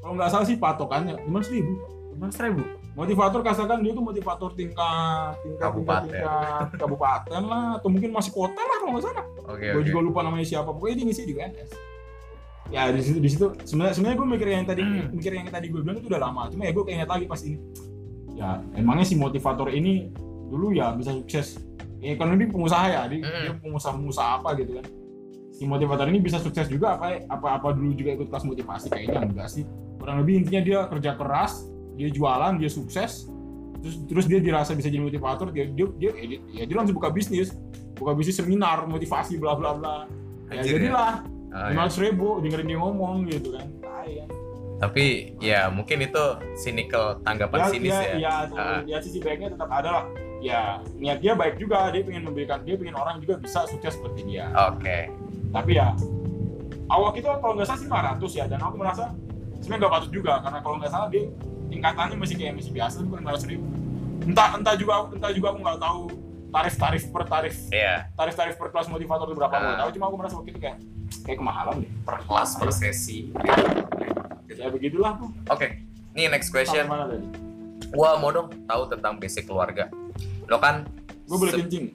kalau 0.00 0.16
nggak 0.16 0.28
salah 0.28 0.46
sih 0.48 0.56
patokannya 0.56 1.14
lima 1.20 1.38
ribu 1.44 1.72
Mas 2.14 2.38
ribu. 2.38 2.62
motivator 2.92 3.40
katakan 3.40 3.80
dia 3.80 3.90
tuh 3.90 4.00
motivator 4.00 4.52
tingkat 4.52 5.32
tingkat 5.40 5.58
Kabupaten. 5.64 6.06
tingkat, 6.06 6.60
tingkat 6.62 6.78
kabupaten 6.78 7.42
lah 7.42 7.64
atau 7.76 7.88
mungkin 7.88 8.10
masih 8.10 8.30
kota 8.30 8.56
lah 8.58 8.76
kalau 8.78 8.92
nggak 8.92 9.04
salah 9.04 9.24
Oke, 9.48 9.66
gue 9.66 9.80
oke. 9.80 9.86
juga 9.86 10.00
lupa 10.02 10.20
namanya 10.20 10.44
siapa 10.44 10.70
pokoknya 10.70 10.94
dia 10.94 11.06
ngisi 11.06 11.22
di 11.24 11.34
UNS 11.34 11.70
ya 12.70 12.88
di 12.88 13.00
situ 13.00 13.18
di 13.18 13.28
situ 13.28 13.46
sebenarnya 13.64 13.92
sebenarnya 13.92 14.16
gue 14.16 14.28
mikir 14.30 14.48
yang 14.50 14.64
tadi 14.64 14.82
Hmm. 14.82 15.08
mikir 15.10 15.32
yang 15.34 15.44
tadi 15.46 15.66
gue 15.68 15.80
bilang 15.80 15.98
itu 15.98 16.06
udah 16.06 16.20
lama 16.22 16.40
cuma 16.48 16.62
ya 16.62 16.72
gue 16.72 16.84
keinget 16.84 17.04
lagi 17.06 17.24
pas 17.26 17.40
ini 17.40 17.58
ya 18.32 18.48
emangnya 18.72 19.04
si 19.04 19.14
motivator 19.14 19.68
ini 19.68 20.12
dulu 20.46 20.70
ya 20.70 20.92
bisa 20.92 21.10
sukses 21.14 21.58
ya, 21.96 22.12
kan 22.14 22.28
ini 22.30 22.44
pengusaha 22.46 22.86
ya 22.86 23.00
dia, 23.06 23.18
Hmm. 23.18 23.42
dia 23.42 23.52
pengusaha 23.58 23.92
pengusaha 23.94 24.30
apa 24.36 24.48
gitu 24.54 24.78
kan 24.78 24.86
si 25.62 25.70
motivator 25.70 26.10
ini 26.10 26.18
bisa 26.18 26.42
sukses 26.42 26.66
juga 26.66 26.98
apa 26.98 27.22
apa 27.30 27.62
apa 27.62 27.70
dulu 27.70 27.94
juga 27.94 28.18
ikut 28.18 28.34
kelas 28.34 28.42
motivasi 28.42 28.90
kayaknya 28.90 29.30
enggak 29.30 29.46
sih 29.46 29.62
kurang 30.02 30.18
lebih 30.18 30.42
intinya 30.42 30.58
dia 30.66 30.78
kerja 30.90 31.14
keras 31.14 31.70
dia 31.94 32.10
jualan 32.10 32.58
dia 32.58 32.66
sukses 32.66 33.30
terus 33.78 33.94
terus 34.10 34.24
dia 34.26 34.42
dirasa 34.42 34.74
bisa 34.74 34.90
jadi 34.90 35.06
motivator 35.06 35.54
dia 35.54 35.70
dia 35.70 35.86
dia, 36.02 36.10
ya, 36.18 36.26
dia, 36.34 36.66
ya 36.66 36.74
langsung 36.74 36.98
buka 36.98 37.14
bisnis 37.14 37.54
buka 37.94 38.10
bisnis 38.18 38.42
seminar 38.42 38.90
motivasi 38.90 39.38
bla 39.38 39.54
bla 39.54 39.78
bla 39.78 40.10
ya 40.50 40.58
Anjir, 40.58 40.66
ya. 40.66 40.90
jadilah 40.90 41.12
Oh, 41.52 41.68
lima 41.68 41.84
ya. 41.84 42.00
ribu 42.00 42.40
dengerin 42.40 42.64
dia 42.64 42.78
ngomong 42.80 43.28
gitu 43.28 43.52
kan. 43.52 43.68
Tapi 44.80 45.36
ya 45.36 45.68
mungkin 45.68 46.00
itu 46.00 46.24
cynical 46.56 47.20
tanggapan 47.20 47.68
sinis 47.68 47.92
ya. 47.92 48.16
ya, 48.16 48.34
tuh, 48.48 48.56
Ah. 48.56 48.80
ya 48.88 48.96
sisi 49.04 49.20
baiknya 49.20 49.52
tetap 49.52 49.68
ada 49.68 50.00
lah 50.00 50.04
ya 50.42 50.82
niat 50.98 51.22
dia 51.22 51.36
baik 51.38 51.60
juga 51.60 51.92
dia 51.94 52.02
pengen 52.02 52.26
memberikan 52.26 52.64
dia 52.66 52.74
pengen 52.74 52.96
orang 52.98 53.20
juga 53.22 53.38
bisa 53.38 53.68
sukses 53.68 53.94
seperti 53.94 54.26
dia 54.26 54.48
Oke. 54.74 55.12
Tapi 55.52 55.76
ya 55.76 55.92
awak 56.88 57.12
itu 57.14 57.28
kalau 57.28 57.54
nggak 57.54 57.68
salah 57.68 57.78
sih 57.78 57.86
500 57.86 58.32
ya 58.34 58.44
dan 58.48 58.58
aku 58.58 58.74
merasa 58.76 59.04
sebenarnya 59.56 59.80
nggak 59.80 59.92
patut 59.92 60.10
juga 60.10 60.32
karena 60.40 60.58
kalau 60.58 60.76
nggak 60.80 60.90
salah 60.90 61.08
dia 61.08 61.24
tingkatannya 61.68 62.16
masih 62.16 62.36
kayak 62.36 62.52
masih 62.56 62.72
biasa 62.72 62.96
bukan 63.02 63.20
500 63.22 63.50
ribu 63.50 63.66
entah 64.22 64.48
entah 64.54 64.74
juga 64.74 64.92
entah 65.08 65.30
juga 65.30 65.46
aku 65.50 65.60
nggak 65.60 65.78
tahu 65.78 66.02
tarif 66.52 66.74
tarif 66.76 67.02
per 67.08 67.24
tarif 67.24 67.56
Iya, 67.68 67.94
tarif 68.12 68.34
tarif 68.34 68.54
per 68.56 68.68
kelas 68.68 68.86
motivator 68.86 69.24
itu 69.24 69.34
berapa 69.34 69.50
aku 69.50 69.62
nggak 69.62 69.72
Ah. 69.72 69.82
tahu 69.82 69.90
cuma 69.92 70.04
aku 70.04 70.16
merasa 70.16 70.34
waktu 70.36 70.50
itu 70.50 70.60
kayak 70.60 70.76
kayak 71.22 71.38
kemahalan 71.38 71.74
deh 71.80 71.90
per 72.02 72.16
kelas 72.20 72.50
per 72.54 72.68
sesi. 72.70 73.18
ya 74.52 74.68
begitulah 74.68 75.16
tuh 75.16 75.32
Oke. 75.48 75.80
Nih 76.12 76.28
next 76.28 76.52
question. 76.52 76.84
mana 76.84 77.08
tadi 77.08 77.24
Gua 77.88 78.16
mau 78.16 78.28
dong 78.28 78.52
tahu 78.64 78.84
tentang 78.86 79.16
basic 79.16 79.44
keluarga. 79.44 79.88
Lo 80.44 80.56
kan 80.56 80.84
gue 81.24 81.36
boleh 81.38 81.52
kencing 81.56 81.86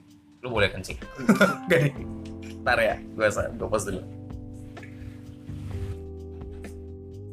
lu 0.41 0.49
boleh 0.51 0.69
kencing. 0.69 0.97
Gak. 1.69 1.93
Ntar 2.67 2.83
ya, 2.83 2.99
gua 3.15 3.31
gua 3.31 3.67
pause 3.71 3.95
dulu. 3.95 4.03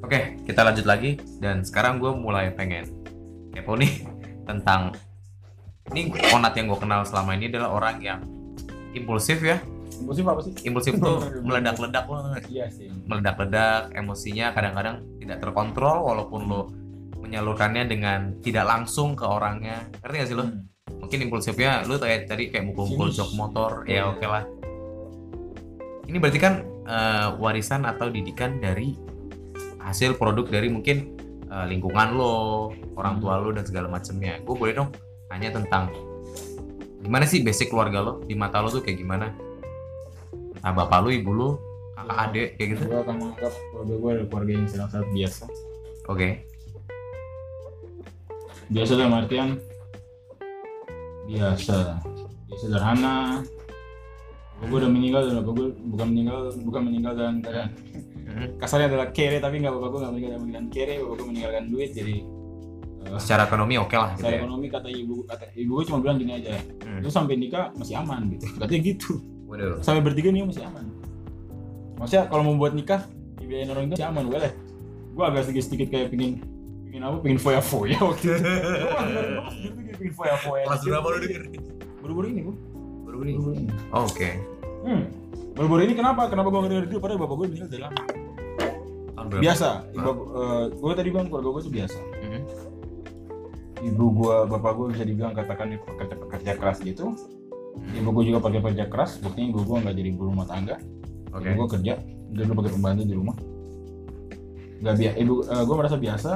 Oke, 0.06 0.38
kita 0.46 0.62
lanjut 0.62 0.86
lagi 0.86 1.18
dan 1.42 1.66
sekarang 1.66 1.98
gue 1.98 2.14
mulai 2.14 2.54
pengen 2.54 2.86
kepo 3.50 3.74
nih 3.74 4.06
tentang 4.48 4.94
ini 5.90 6.14
onat 6.30 6.54
yang 6.54 6.70
gue 6.70 6.78
kenal 6.78 7.02
selama 7.02 7.34
ini 7.34 7.50
adalah 7.50 7.74
orang 7.74 7.98
yang 7.98 8.20
impulsif 8.94 9.42
ya. 9.42 9.58
impulsif 9.98 10.22
apa 10.22 10.40
sih 10.42 10.54
Impulsif 10.70 10.94
tuh 11.02 11.18
meledak-ledak 11.42 12.06
loh, 12.06 12.30
iya 12.46 12.70
sih 12.70 12.90
meledak-ledak 13.06 13.90
emosinya 13.94 14.54
kadang-kadang 14.54 15.02
tidak 15.18 15.38
terkontrol 15.42 16.14
walaupun 16.14 16.40
lo 16.46 16.70
menyalurkannya 17.18 17.90
dengan 17.90 18.38
tidak 18.38 18.70
langsung 18.70 19.18
ke 19.18 19.26
orangnya. 19.26 19.82
Ngerti 19.98 20.14
gak 20.14 20.28
sih 20.30 20.36
lo? 20.38 20.46
Hmm. 20.46 20.62
mungkin 21.02 21.18
impulsifnya 21.26 21.82
lu 21.90 21.98
kayak 21.98 22.30
tadi 22.30 22.54
kayak 22.54 22.70
mukul-mukul 22.70 23.10
jok 23.10 23.34
motor 23.34 23.82
ya 23.88 24.08
oke 24.14 24.24
lah 24.24 24.46
ini 26.04 26.16
berarti 26.20 26.38
kan 26.40 26.64
eh, 26.84 27.28
warisan 27.40 27.88
atau 27.88 28.12
didikan 28.12 28.60
dari 28.60 28.96
hasil 29.80 30.16
produk 30.16 30.48
dari 30.48 30.68
mungkin 30.68 31.16
eh, 31.48 31.66
lingkungan 31.68 32.16
lo 32.16 32.70
orang 32.96 33.20
tua 33.20 33.40
lo 33.40 33.52
dan 33.52 33.64
segala 33.64 33.88
macamnya. 33.88 34.40
Gue 34.44 34.54
boleh 34.56 34.74
dong 34.76 34.90
tanya 35.28 35.54
tentang 35.54 35.90
gimana 37.04 37.28
sih 37.28 37.44
basic 37.44 37.72
keluarga 37.72 38.00
lo? 38.00 38.12
Di 38.24 38.36
mata 38.36 38.60
lo 38.60 38.68
tuh 38.72 38.80
kayak 38.84 38.98
gimana? 39.00 39.32
Entah 40.60 40.72
bapak 40.72 40.98
lo 41.04 41.08
ibu 41.12 41.32
lo 41.32 41.48
kakak 41.94 42.16
Iya. 42.16 42.24
adik 42.28 42.48
kayak 42.56 42.68
gitu. 42.76 42.82
Gue 42.88 43.00
akan 43.00 43.14
menganggap 43.16 43.52
keluarga 43.72 43.94
gue 43.94 44.10
adalah 44.12 44.28
keluarga 44.28 44.52
yang 44.52 44.68
sedang 44.68 44.88
sangat 44.92 45.08
biasa. 45.12 45.44
Oke. 46.08 46.28
Biasa 48.64 48.92
dalam 48.96 49.14
artian 49.16 49.48
biasa. 51.24 51.76
Dia 52.44 52.56
sederhana 52.60 53.40
gue 54.56 54.76
udah 54.76 54.88
meninggal 54.88 55.22
dan 55.24 55.34
bapak 55.38 55.52
gue 55.52 55.66
bukan 55.86 56.06
meninggal 56.08 56.36
bukan 56.60 56.82
meninggal 56.82 57.12
dalam 57.14 57.36
keadaan 57.38 57.70
Mhm. 58.24 58.56
kasarnya 58.56 58.86
adalah 58.88 59.08
kere 59.10 59.38
tapi 59.38 59.56
nggak 59.58 59.70
bapak 59.70 59.88
gue 59.88 60.00
nggak 60.00 60.12
meninggal 60.12 60.30
dalam 60.32 60.44
keadaan 60.44 60.68
kere 60.68 60.94
bapak 60.98 61.14
gue 61.14 61.26
meninggalkan 61.28 61.64
duit 61.68 61.90
jadi 61.92 62.16
eh, 63.04 63.18
secara 63.18 63.42
ekonomi 63.44 63.74
oke 63.76 63.92
lah 63.92 64.08
gitu 64.10 64.20
secara 64.20 64.34
ya. 64.34 64.40
ekonomi 64.40 64.66
kata 64.66 64.88
ibu 64.88 65.14
kata 65.24 65.44
ibu 65.54 65.70
gue 65.72 65.84
cuma 65.84 65.98
bilang 66.00 66.16
gini 66.16 66.32
aja 66.34 66.50
Hmm. 66.80 66.98
itu 66.98 67.08
sampai 67.08 67.34
nikah 67.34 67.74
masih 67.74 67.94
aman 67.96 68.20
gitu. 68.30 68.46
Katanya 68.54 68.80
gitu. 68.84 69.12
Waduh. 69.44 69.76
sampai 69.80 70.00
bertiga 70.00 70.30
nih 70.30 70.42
masih 70.42 70.62
aman. 70.62 70.84
Maksudnya 71.94 72.24
kalau 72.26 72.42
mau 72.42 72.54
buat 72.56 72.72
nikah 72.72 73.02
dibiayain 73.36 73.68
orang 73.68 73.84
itu 73.84 73.94
masih 73.94 74.08
aman 74.08 74.24
boleh. 74.24 74.52
Gue 75.10 75.24
agak 75.24 75.42
sedikit 75.44 75.64
sedikit 75.64 75.88
kayak 75.90 76.08
pingin 76.08 76.40
pingin 76.84 77.02
apa? 77.02 77.16
Pingin 77.20 77.36
foya 77.36 77.60
foya 77.60 77.98
waktu 78.00 78.24
itu. 78.30 78.40
Gue 79.84 79.94
pingin 79.96 80.14
foya 80.14 80.34
foya 80.38 80.64
kelas 80.64 80.82
berapa 80.82 81.06
lo 81.06 81.18
denger? 81.18 81.42
Baru-baru 82.00 82.26
ini 82.30 82.40
gue 82.42 82.54
ini 82.56 82.73
baru-baru 83.14 83.54
ini 83.54 83.70
oke. 83.94 84.28
Hmm. 84.84 85.02
baru-baru 85.54 85.80
ini 85.86 85.94
kenapa? 85.94 86.22
Kenapa 86.26 86.48
gue 86.50 86.60
ngedenger 86.66 86.84
itu 86.90 86.96
padahal 86.98 87.18
bapak 87.22 87.34
gue 87.38 87.46
meninggal 87.46 87.70
dari 87.70 87.82
lama. 87.82 88.02
Biasa. 89.24 89.68
Ibu 89.94 90.10
gue 90.76 90.92
tadi 90.92 91.08
bilang 91.14 91.26
keluarga 91.30 91.48
gue 91.54 91.62
tuh 91.62 91.72
biasa. 91.72 91.98
Mhm. 92.02 92.42
ibu 93.84 94.04
gue 94.16 94.36
bapak 94.48 94.72
gue 94.80 94.86
bisa 94.96 95.04
dibilang 95.04 95.36
katakan 95.36 95.76
dia 95.76 95.80
pekerja 95.84 96.14
pekerja 96.16 96.50
keras 96.56 96.78
gitu. 96.80 97.12
Ibu 97.74 98.08
gue 98.16 98.24
juga 98.32 98.38
pakai 98.42 98.60
pekerja 98.60 98.84
keras. 98.88 99.20
Buktinya 99.20 99.54
ibu 99.54 99.60
gue 99.62 99.76
nggak 99.84 99.94
jadi 99.94 100.08
ibu 100.10 100.22
rumah 100.28 100.46
tangga. 100.48 100.76
Oke. 101.32 101.52
Ibu 101.52 101.56
gue 101.64 101.68
kerja 101.78 101.94
dia 102.34 102.42
dulu 102.48 102.64
pakai 102.64 102.72
pembantu 102.74 103.02
di 103.06 103.14
rumah. 103.14 103.36
Nggak 104.82 104.94
biasa 104.98 105.14
ibu 105.20 105.34
gue 105.44 105.76
merasa 105.76 105.96
biasa. 105.96 106.32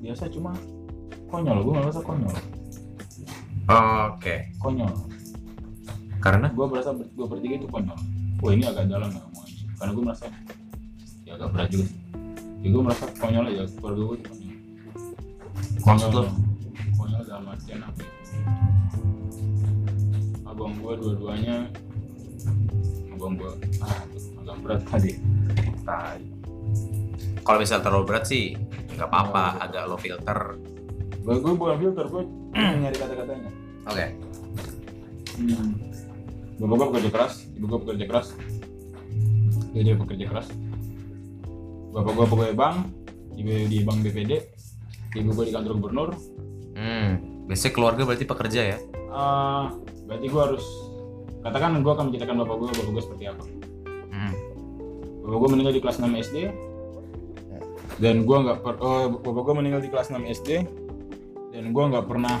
Biasa 0.00 0.22
cuma 0.34 0.50
konyol. 1.30 1.58
Gue 1.62 1.74
merasa 1.78 2.00
konyol. 2.02 2.34
Oke. 3.70 4.34
Konyol 4.58 5.19
karena? 6.20 6.46
Gue 6.52 6.66
merasa 6.68 6.90
ber, 6.92 7.08
gue 7.08 7.26
bertiga 7.26 7.54
itu 7.56 7.68
konyol. 7.68 7.98
Wah 8.40 8.52
ini 8.52 8.64
agak 8.64 8.86
dalam 8.86 9.08
ya 9.08 9.20
ngomongnya. 9.20 9.64
Karena 9.76 9.90
gue 9.92 10.04
merasa 10.04 10.24
ya 11.24 11.32
agak 11.34 11.48
berat 11.50 11.68
juga 11.68 11.84
sih. 11.88 11.98
Ya 12.60 12.68
gue 12.68 12.82
merasa 12.82 13.04
konyol 13.16 13.44
aja 13.48 13.62
keluarga 13.74 14.02
gue 14.02 14.16
itu 14.16 14.28
konyol. 14.28 14.48
Maksud 15.80 16.10
lo? 16.12 16.22
konyol 16.94 17.22
dalam 17.24 17.44
artian 17.48 17.80
apa? 17.80 18.02
Abang 20.44 20.74
gue 20.76 20.92
dua-duanya 20.98 21.56
abang 23.10 23.36
gue 23.36 23.52
ah 23.80 24.00
agak 24.40 24.56
berat 24.60 24.80
tadi. 24.84 25.12
Tai. 25.82 26.20
Kalau 27.40 27.58
misal 27.58 27.80
terlalu 27.80 28.04
berat 28.06 28.24
sih 28.24 28.52
nggak 28.92 29.08
apa-apa 29.08 29.44
Oh. 29.56 29.64
agak 29.64 29.82
lo 29.88 29.96
filter. 29.96 30.38
Gue 31.20 31.36
gue 31.36 31.52
bukan 31.52 31.76
filter 31.78 32.04
gue 32.06 32.22
nyari 32.80 32.96
kata-katanya. 32.96 33.50
Oke. 33.88 34.06
Hmm. 35.40 35.72
Bapak 36.60 36.74
gue 36.76 36.86
pekerja 36.92 37.10
keras 37.10 37.34
ibu 37.56 37.64
gue 37.66 37.80
pekerja 37.88 38.04
keras 38.06 38.28
dia 39.72 39.94
pekerja 39.96 40.24
keras 40.28 40.48
bapak 41.90 42.12
gue 42.12 42.26
pegawai 42.28 42.54
bank 42.54 42.76
ibu 43.34 43.50
di 43.66 43.78
bank 43.80 43.98
BPD 44.04 44.32
ibu 45.16 45.30
gue 45.32 45.44
di 45.48 45.52
kantor 45.52 45.72
gubernur 45.76 46.10
Hmm. 46.70 47.44
Biasanya 47.44 47.72
keluarga 47.76 48.02
berarti 48.08 48.24
pekerja 48.24 48.60
ya? 48.62 48.78
Eh, 48.94 49.64
berarti 50.06 50.26
gue 50.32 50.40
harus 50.40 50.64
katakan 51.42 51.76
gue 51.82 51.92
akan 51.92 52.08
menceritakan 52.08 52.36
bapak 52.40 52.56
gue 52.56 52.68
bapak 52.72 52.92
gue 52.94 53.02
seperti 53.04 53.24
apa 53.28 53.44
Hmm. 54.08 54.32
bapak 55.20 55.36
gue 55.36 55.48
meninggal 55.52 55.74
di 55.76 55.82
kelas 55.82 55.98
6 56.00 56.08
SD 56.14 56.36
dan 58.00 58.24
gue 58.24 58.36
nggak 58.38 58.64
per, 58.64 58.80
oh, 58.80 59.12
bapak 59.12 59.42
gue 59.44 59.54
meninggal 59.60 59.80
di 59.84 59.90
kelas 59.92 60.08
6 60.08 60.24
SD 60.24 60.50
dan 61.52 61.64
gue 61.68 61.84
nggak 61.84 62.06
pernah 62.08 62.40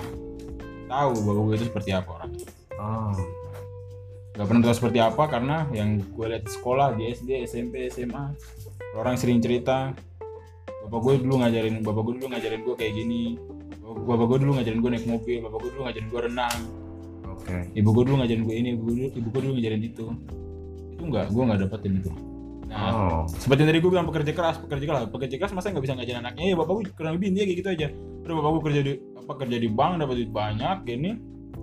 tahu 0.88 1.12
bapak 1.20 1.42
gue 1.44 1.54
itu 1.58 1.66
seperti 1.68 1.90
apa 1.92 2.10
orang 2.16 2.32
Oh. 2.80 3.12
Nggak 4.30 4.46
pernah 4.46 4.62
tahu 4.62 4.74
seperti 4.78 4.98
apa 5.02 5.24
karena 5.26 5.56
yang 5.74 5.98
gue 5.98 6.26
lihat 6.30 6.46
di 6.46 6.52
sekolah 6.54 6.94
di 6.94 7.10
SD 7.10 7.30
SMP 7.50 7.90
SMA 7.90 8.30
orang 8.94 9.18
sering 9.18 9.42
cerita 9.42 9.90
bapak 10.86 10.98
gue 11.02 11.14
dulu 11.26 11.42
ngajarin 11.42 11.82
bapak 11.82 12.02
gue 12.06 12.14
dulu 12.22 12.26
ngajarin 12.34 12.60
gue 12.62 12.74
kayak 12.78 12.94
gini 12.94 13.22
bapak 13.82 14.26
gue 14.30 14.38
dulu 14.46 14.52
ngajarin 14.58 14.78
gue 14.78 14.90
naik 14.94 15.06
mobil 15.10 15.38
bapak 15.42 15.58
gue 15.66 15.70
dulu 15.74 15.82
ngajarin 15.90 16.08
gue 16.08 16.20
renang 16.30 16.58
Oke. 17.26 17.56
ibu 17.74 17.88
gue 17.90 18.04
dulu 18.06 18.16
ngajarin 18.22 18.42
gue 18.46 18.54
ini 18.54 18.68
ibu 18.76 18.82
gue 18.86 18.94
dulu, 18.94 19.08
ibu 19.16 19.28
gue 19.32 19.40
dulu 19.40 19.52
ngajarin 19.56 19.82
itu. 19.82 20.06
Itu 20.92 21.02
enggak 21.08 21.26
gue 21.32 21.42
nggak 21.42 21.60
dapetin 21.66 21.92
itu. 22.04 22.12
Nah 22.70 22.90
Oh. 22.94 23.22
seperti 23.26 23.66
tadi 23.66 23.78
gue 23.82 23.90
bilang 23.90 24.06
pekerja 24.06 24.30
keras 24.30 24.56
pekerja 24.62 24.84
keras 24.86 25.02
pekerja 25.10 25.36
keras 25.40 25.52
masa 25.56 25.72
nggak 25.72 25.84
bisa 25.88 25.94
ngajarin 25.96 26.20
anaknya? 26.20 26.44
Ya 26.52 26.56
bapak 26.60 26.72
gue 26.76 26.84
kurang 26.92 27.12
lebih 27.16 27.32
dia 27.32 27.44
kayak 27.48 27.58
gitu 27.64 27.68
aja. 27.72 27.86
Udah 28.28 28.34
bapak 28.38 28.50
gue 28.52 28.62
kerja 28.70 28.80
di 28.84 28.92
apa 29.16 29.32
kerja 29.40 29.56
di 29.56 29.68
bank 29.72 29.92
dapat 30.04 30.14
duit 30.20 30.32
banyak 30.32 30.76
gini 30.84 31.10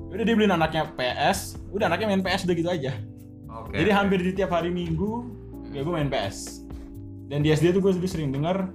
udah 0.08 0.24
dia 0.24 0.36
beliin 0.36 0.54
anaknya 0.56 0.88
PS 0.96 1.60
udah 1.72 1.86
anaknya 1.92 2.08
main 2.10 2.24
PS 2.24 2.48
udah 2.48 2.56
gitu 2.56 2.70
aja. 2.72 2.94
Oke. 3.48 3.74
jadi 3.74 3.90
hampir 3.90 4.22
di 4.22 4.32
tiap 4.38 4.54
hari 4.54 4.70
minggu 4.70 5.28
ya 5.74 5.82
gue 5.84 5.94
main 5.94 6.08
PS 6.08 6.68
dan 7.28 7.44
di 7.44 7.52
SD 7.52 7.76
tuh 7.76 7.82
gue 7.84 7.92
dulu 7.98 8.08
sering 8.08 8.32
dengar 8.32 8.72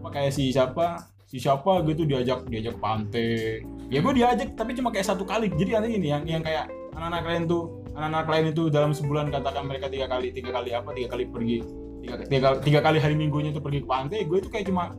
apa 0.00 0.08
kayak 0.12 0.32
si 0.36 0.52
siapa 0.52 1.08
si 1.28 1.40
siapa 1.40 1.84
gitu 1.84 2.08
diajak 2.08 2.48
diajak 2.48 2.76
ke 2.76 2.80
pantai. 2.80 3.60
Ya 3.88 4.00
gue 4.04 4.12
diajak 4.12 4.56
tapi 4.56 4.76
cuma 4.76 4.92
kayak 4.92 5.08
satu 5.08 5.24
kali. 5.24 5.48
Jadi 5.52 5.70
nanti 5.76 5.88
ini 5.96 6.08
yang 6.12 6.24
yang 6.24 6.42
kayak 6.44 6.68
anak-anak 6.96 7.24
lain 7.24 7.42
tuh 7.48 7.62
anak-anak 7.92 8.28
lain 8.30 8.44
itu 8.52 8.62
dalam 8.70 8.92
sebulan 8.94 9.28
katakan 9.28 9.64
mereka 9.66 9.90
tiga 9.90 10.06
kali 10.06 10.30
tiga 10.30 10.50
kali 10.54 10.70
apa 10.70 10.90
tiga 10.94 11.08
kali 11.12 11.24
pergi 11.26 11.58
tiga, 12.02 12.14
tiga, 12.30 12.48
tiga 12.62 12.80
kali 12.80 12.98
hari 13.02 13.14
minggunya 13.18 13.50
itu 13.50 13.60
pergi 13.60 13.82
ke 13.82 13.88
pantai 13.88 14.22
gue 14.24 14.38
itu 14.38 14.48
kayak 14.48 14.70
cuma 14.70 14.94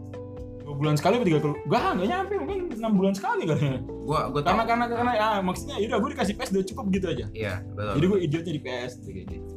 dua 0.70 0.78
bulan 0.78 0.94
sekali 0.94 1.18
atau 1.18 1.26
tiga 1.26 1.40
kali 1.42 1.58
gak 1.66 1.82
nggak 1.98 2.08
nyampe 2.08 2.34
mungkin 2.38 2.58
enam 2.72 2.94
bulan 2.94 3.14
sekali 3.14 3.44
kali 3.44 3.82
Gua 4.06 4.30
gua 4.30 4.42
karena 4.42 4.64
karena 4.64 4.86
karena 4.86 5.12
ya 5.12 5.28
maksudnya 5.40 5.76
yaudah 5.78 5.98
gue 5.98 6.10
dikasih 6.14 6.34
PS 6.36 6.50
udah 6.52 6.66
cukup 6.66 6.86
gitu 6.92 7.06
aja. 7.08 7.26
Iya, 7.32 7.54
betul. 7.68 7.94
jadi 7.94 8.06
gue 8.06 8.20
idiotnya 8.22 8.54
di 8.54 8.62
PS 8.62 8.92
gitu, 8.96 9.10
kayak 9.12 9.28
gitu. 9.28 9.48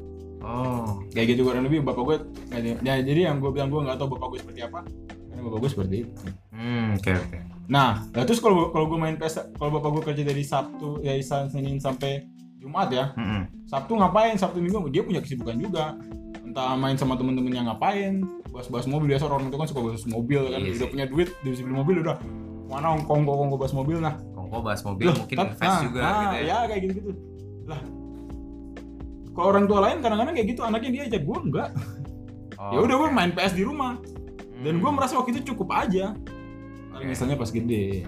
Oh. 0.41 0.99
kayak 1.09 1.27
gitu 1.31 1.41
kurang 1.43 1.63
lebih 1.63 1.79
bapak 1.83 2.03
gue 2.03 2.17
kayak- 2.49 2.81
ya, 2.81 2.95
jadi 2.99 3.21
yang 3.29 3.39
gue 3.39 3.51
bilang 3.51 3.69
gue 3.69 3.79
nggak 3.79 3.95
tahu 3.95 4.09
bapak 4.11 4.27
gue 4.27 4.39
seperti 4.41 4.61
apa 4.63 4.81
karena 5.29 5.41
bapak 5.45 5.59
gue 5.61 5.71
seperti 5.71 5.97
itu. 6.03 6.15
Hmm, 6.51 6.97
oke 6.97 7.13
oke. 7.13 7.39
nah 7.63 7.91
lah 8.11 8.25
terus 8.25 8.41
kalau 8.41 8.69
kalau 8.69 8.89
gue 8.89 8.99
main 8.99 9.15
PS 9.15 9.53
kalau 9.55 9.71
bapak 9.71 9.91
gue 9.93 10.03
kerja 10.09 10.23
dari 10.25 10.43
Sabtu 10.43 10.99
dari 10.99 11.21
Senin 11.23 11.77
sampai 11.77 12.25
Jumat 12.57 12.89
ya 12.89 13.13
Hmm. 13.13 13.47
Sabtu 13.65 13.95
ngapain? 13.95 14.35
Sabtu 14.35 14.59
Minggu 14.59 14.89
dia 14.89 15.01
punya 15.01 15.19
kesibukan 15.19 15.57
juga 15.57 15.95
entah 16.53 16.77
main 16.77 16.95
sama 16.95 17.17
temen-temennya 17.17 17.65
ngapain 17.65 18.21
bahas-bahas 18.53 18.85
mobil 18.85 19.09
biasa 19.09 19.25
orang 19.25 19.49
itu 19.49 19.57
kan 19.57 19.67
suka 19.67 19.81
bahas 19.81 20.05
mobil 20.05 20.41
kan 20.47 20.61
Iya 20.61 20.73
udah 20.77 20.89
punya 20.93 21.07
duit 21.09 21.29
udah 21.33 21.51
bisa 21.51 21.63
beli 21.65 21.73
mobil 21.75 21.97
udah. 22.05 22.17
Mana 22.69 23.01
kongko 23.01 23.33
kongko 23.33 23.57
bahas 23.57 23.73
mobil 23.73 23.97
nah 23.99 24.15
Kongko 24.33 24.59
bahas 24.61 24.81
mobil 24.85 25.09
Loh, 25.09 25.17
mungkin 25.17 25.37
invest 25.41 25.65
nah, 25.65 25.81
juga 25.81 26.01
nah, 26.01 26.13
gitu 26.13 26.37
ya. 26.45 26.57
kayak 26.69 26.81
gitu 26.83 26.93
gitu 26.95 27.11
lah. 27.65 27.81
Kalau 29.33 29.49
orang 29.49 29.65
tua 29.65 29.81
lain 29.81 29.99
kadang-kadang 29.99 30.35
kayak 30.37 30.49
gitu 30.53 30.61
anaknya 30.61 30.91
dia 30.91 31.03
aja 31.09 31.19
gue 31.19 31.39
enggak. 31.41 31.69
Oh, 32.61 32.71
ya 32.71 32.79
udah 32.85 32.95
gue 32.95 33.09
main 33.11 33.33
PS 33.33 33.57
di 33.57 33.65
rumah. 33.65 33.97
Dan 34.61 34.79
gue 34.79 34.87
Hmm. 34.87 34.95
merasa 34.95 35.17
waktu 35.17 35.35
itu 35.35 35.51
cukup 35.51 35.73
aja. 35.73 36.13
Oke. 36.93 37.09
misalnya 37.09 37.35
pas 37.35 37.49
gede. 37.49 38.05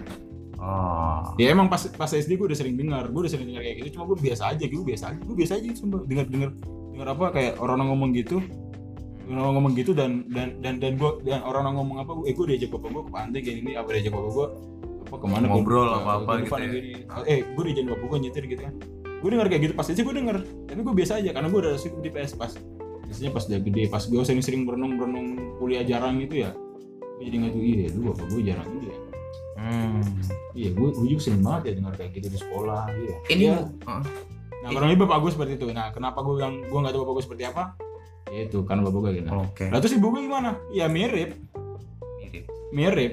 Oh. 0.55 1.35
ya 1.37 1.53
emang 1.53 1.69
pas 1.69 1.81
pas 1.93 2.09
SD 2.09 2.37
gue 2.37 2.47
udah 2.47 2.57
sering 2.57 2.73
dengar 2.73 3.09
gue 3.09 3.21
udah 3.21 3.29
sering 3.29 3.49
dengar 3.49 3.61
kayak 3.61 3.85
gitu 3.85 4.01
cuma 4.01 4.09
gue 4.09 4.17
biasa 4.17 4.55
aja 4.55 4.65
gitu 4.65 4.81
biasa 4.81 5.13
aja 5.13 5.21
gue 5.21 5.37
biasa 5.37 5.53
aja 5.57 5.69
sumpah. 5.73 6.01
Dengar 6.05 6.25
dengar 6.29 6.51
dengar 6.95 7.09
apa 7.11 7.25
kayak 7.35 7.59
orang 7.59 7.83
ngomong 7.85 8.15
gitu 8.15 8.39
orang 9.27 9.57
ngomong 9.57 9.73
gitu 9.75 9.97
dan 9.97 10.29
dan 10.31 10.63
dan 10.63 10.79
dan 10.79 10.95
gue 10.95 11.11
dan 11.25 11.43
orang 11.43 11.75
ngomong 11.75 11.97
apa 11.99 12.13
eh 12.25 12.33
gue 12.33 12.47
diajak 12.47 12.71
bapak 12.71 12.89
gue 12.89 13.03
ke 13.03 13.11
pantai 13.11 13.41
kayak 13.43 13.57
gini 13.61 13.73
apa 13.75 13.89
diajak 13.91 14.13
bapak 14.13 14.31
gue 14.31 14.47
apa 15.05 15.15
ke 15.19 15.27
mana 15.29 15.45
Ngobrol 15.51 15.89
apa-apa 15.91 16.31
ke 16.33 16.41
gitu 16.47 16.55
ya. 16.55 16.67
gini. 16.71 16.93
eh 17.27 17.39
gue 17.43 17.63
diajak 17.67 17.85
bapak 17.91 18.07
gue 18.07 18.19
nyetir 18.23 18.45
gitu 18.47 18.63
kan 18.63 18.75
gue 18.95 19.29
dengar 19.33 19.47
kayak 19.49 19.63
gitu 19.65 19.75
pas 19.75 19.87
SD 19.89 20.01
gue 20.01 20.15
denger 20.15 20.37
tapi 20.69 20.81
gue 20.81 20.95
biasa 20.95 21.13
aja 21.19 21.31
karena 21.33 21.49
gue 21.49 21.61
udah 21.61 21.75
sibuk 21.75 22.01
di 22.05 22.11
PS 22.13 22.33
pas 22.37 22.53
biasanya 23.05 23.31
pas 23.33 23.45
udah 23.49 23.61
gede 23.61 23.83
pas 23.89 24.03
gue 24.05 24.23
sering-sering 24.23 24.63
berenung 24.63 24.95
berenung 24.95 25.29
kuliah 25.57 25.83
jarang 25.83 26.21
gitu 26.21 26.45
ya 26.45 26.51
gue 27.17 27.25
jadi 27.25 27.37
nggak 27.41 27.53
tuh 27.53 27.63
iya 27.65 27.87
lu 27.91 28.01
bapak 28.13 28.25
gue 28.29 28.43
jarang 28.45 28.69
gitu 28.71 28.87
ya 28.87 28.99
Hmm. 29.55 30.03
Iya, 30.53 30.77
gue, 30.77 30.89
gue 30.93 31.07
juga 31.09 31.23
sering 31.25 31.41
banget 31.41 31.63
ya 31.65 31.73
dengar 31.81 31.95
kayak 31.97 32.11
gitu 32.13 32.27
di 32.29 32.37
sekolah. 32.37 32.85
Iya. 32.91 33.15
Ini 33.33 33.45
Iya. 33.49 33.57
Heeh. 33.65 34.03
Nah, 34.65 34.73
kurang 34.73 34.89
lebih 34.89 35.05
bapak 35.05 35.19
gue 35.21 35.31
seperti 35.31 35.53
itu. 35.55 35.67
Nah, 35.69 35.93
kenapa 35.93 36.19
gue 36.19 36.35
bilang 36.35 36.55
gue 36.59 36.79
nggak 36.81 36.91
tahu 36.91 37.03
bapak 37.05 37.15
gue 37.15 37.25
seperti 37.25 37.45
apa? 37.45 37.63
Ya 38.27 38.41
itu 38.43 38.59
karena 38.65 38.81
bapak 38.83 38.99
gue 38.99 39.13
gitu. 39.15 39.29
Oke. 39.31 39.65
Lalu 39.69 39.81
terus 39.85 39.95
ibu 39.95 40.07
gue 40.09 40.21
gimana? 40.25 40.51
Ya 40.71 40.87
mirip, 40.89 41.37
Mirip. 42.19 42.45
mirip. 42.73 43.13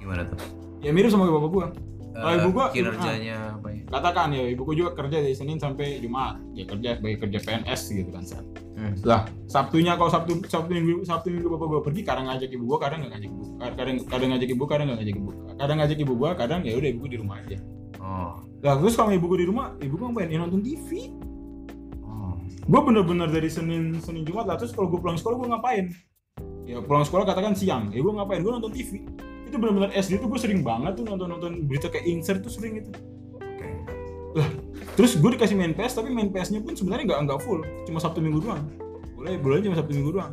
Gimana 0.00 0.24
tuh? 0.24 0.38
Ya 0.80 0.90
mirip 0.90 1.08
sama 1.08 1.28
bapak 1.28 1.50
gue. 1.50 1.66
Kalau 2.14 2.30
Eh, 2.30 2.40
ibu 2.40 2.48
gua- 2.54 2.70
kinerjanya 2.70 3.58
apa 3.58 3.68
ya? 3.68 3.82
Katakan 3.90 4.30
ya, 4.30 4.46
ibu 4.46 4.62
gue 4.62 4.76
juga 4.78 4.94
kerja 4.94 5.18
dari 5.18 5.34
Senin 5.34 5.58
sampai 5.58 5.98
Jumat. 5.98 6.38
Ya 6.54 6.62
kerja 6.62 6.94
sebagai 6.94 7.18
kerja 7.20 7.38
PNS 7.42 7.80
gitu 7.90 8.10
kan. 8.14 8.22
Sat. 8.22 8.44
Hmm. 8.78 8.94
Lah, 9.02 9.26
Sabtunya 9.44 9.98
kalau 9.98 10.08
Sabtu 10.08 10.38
Sabtu 10.46 10.70
minggu 10.72 11.02
Sabtu 11.02 11.28
minggu 11.28 11.50
bapak 11.50 11.66
gue 11.68 11.80
pergi, 11.82 12.00
kadang 12.00 12.30
ngajak 12.30 12.48
ibu 12.48 12.64
gue, 12.64 12.78
kadang 12.78 13.02
nggak 13.02 13.12
ngajak 13.18 13.28
ibu. 13.28 13.42
Kadang 13.58 13.96
kadang 14.06 14.28
ngajak 14.30 14.48
ibu, 14.48 14.64
kadang 14.64 14.86
nggak 14.86 14.98
ngajak 15.02 15.16
ibu. 15.18 15.30
Kadang 15.58 15.76
ngajak 15.82 15.98
ibu 15.98 16.12
gue, 16.14 16.30
kadang 16.32 16.60
ya 16.62 16.72
udah 16.72 16.88
ibu 16.88 16.98
gue 17.02 17.10
di 17.10 17.18
rumah 17.18 17.36
aja. 17.36 17.58
Oh. 18.14 18.38
Lah 18.62 18.78
terus 18.78 18.94
kalau 18.94 19.10
ibu 19.10 19.26
gue 19.34 19.42
di 19.42 19.48
rumah, 19.50 19.74
ibu 19.82 19.98
gue 19.98 20.06
ngapain? 20.06 20.30
Ya 20.30 20.38
nonton 20.38 20.62
TV. 20.62 21.10
Oh. 22.06 22.38
gue 22.40 22.80
bener-bener 22.80 23.26
dari 23.28 23.50
Senin 23.50 23.98
Senin 23.98 24.22
Jumat 24.22 24.46
lah 24.46 24.56
terus 24.56 24.70
kalau 24.70 24.86
gue 24.86 25.02
pulang 25.02 25.18
sekolah 25.18 25.36
gue 25.36 25.48
ngapain 25.50 25.86
ya 26.64 26.80
pulang 26.80 27.04
sekolah 27.04 27.28
katakan 27.28 27.52
siang 27.52 27.92
ya 27.92 28.00
gue 28.00 28.12
ngapain 28.12 28.40
gue 28.40 28.52
nonton 28.52 28.72
TV 28.72 29.04
itu 29.44 29.56
bener-bener 29.60 29.92
SD 29.92 30.18
tuh 30.18 30.28
gue 30.32 30.40
sering 30.40 30.64
banget 30.64 30.96
tuh 30.96 31.04
nonton-nonton 31.04 31.68
berita 31.68 31.92
kayak 31.92 32.08
insert 32.08 32.40
tuh 32.40 32.50
sering 32.50 32.80
itu 32.80 32.90
Oke. 33.36 33.68
terus 34.96 35.20
gue 35.20 35.30
dikasih 35.36 35.54
main 35.54 35.76
PS 35.76 36.00
tapi 36.00 36.08
main 36.08 36.32
PS-nya 36.32 36.64
pun 36.64 36.72
sebenarnya 36.72 37.04
nggak 37.12 37.20
nggak 37.28 37.40
full 37.44 37.60
cuma 37.84 38.00
Sabtu 38.00 38.24
Minggu 38.24 38.40
doang 38.40 38.64
boleh 39.14 39.36
boleh 39.36 39.60
cuma 39.60 39.76
Sabtu 39.76 39.92
Minggu 39.92 40.10
doang 40.16 40.32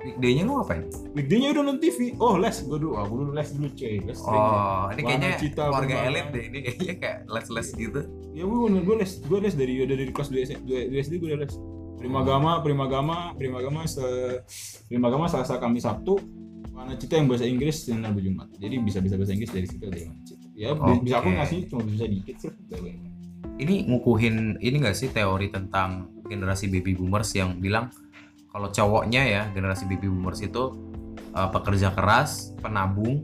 Weekday-nya 0.00 0.42
lu 0.48 0.52
ngapain? 0.56 0.88
weekday-nya 1.12 1.48
udah 1.52 1.62
nonton 1.66 1.78
TV 1.84 2.16
oh 2.16 2.40
les. 2.40 2.56
Gue 2.64 2.78
dulu. 2.80 2.96
Ah 2.96 3.04
gue 3.04 3.18
dulu 3.20 3.32
les 3.36 3.48
dulu 3.52 3.68
cuy. 3.76 3.96
Les. 4.00 4.18
Oh, 4.24 4.88
ini 4.96 5.02
kayaknya 5.04 5.30
Cita, 5.36 5.64
keluarga 5.68 5.96
elit 6.08 6.26
deh. 6.32 6.44
Ini 6.48 6.58
kayaknya 6.64 6.94
kayak 6.96 7.18
les-les 7.28 7.68
gitu. 7.76 8.00
ya 8.32 8.42
gue 8.48 8.58
gue 8.80 8.96
les. 8.96 9.12
Gue 9.28 9.38
les 9.44 9.54
dari 9.54 9.72
udah 9.84 9.96
dari 10.00 10.12
kelas 10.12 10.28
2 10.32 10.48
SD, 10.48 10.70
2 10.88 11.04
SD 11.04 11.12
gue 11.20 11.28
udah 11.36 11.40
les. 11.44 11.54
Primagama 12.00 12.64
primagama 12.64 13.16
primagama 13.36 13.84
se 13.84 14.04
primagama 14.88 15.28
selasa 15.28 15.60
kamis 15.60 15.84
sabtu. 15.84 16.16
Mana 16.72 16.96
cita 16.96 17.20
yang 17.20 17.28
bahasa 17.28 17.44
Inggris 17.44 17.84
dan 17.84 18.00
Rabu 18.00 18.24
Jumat. 18.24 18.48
Jadi 18.56 18.80
bisa 18.80 19.04
bisa 19.04 19.20
bahasa 19.20 19.36
Inggris 19.36 19.52
dari 19.52 19.68
situ 19.68 19.84
dari 19.84 20.08
mana 20.08 20.24
cita 20.24 20.40
ya 20.60 20.76
Oke. 20.76 21.00
bisa 21.00 21.24
aku 21.24 21.32
ngasih 21.32 21.58
cuma 21.72 21.82
bisa 21.88 22.04
dikit 22.04 22.36
sih 22.36 22.52
Ini 23.60 23.92
ngukuhin 23.92 24.60
ini 24.60 24.76
gak 24.80 24.96
sih 24.96 25.12
teori 25.12 25.52
tentang 25.52 26.08
generasi 26.28 26.68
baby 26.68 26.96
boomers 26.96 27.32
yang 27.36 27.60
bilang 27.60 27.92
kalau 28.50 28.68
cowoknya 28.68 29.22
ya 29.22 29.42
generasi 29.50 29.86
baby 29.86 30.06
boomers 30.06 30.40
itu 30.40 30.74
eh, 31.30 31.48
pekerja 31.50 31.90
keras, 31.90 32.50
penabung, 32.58 33.22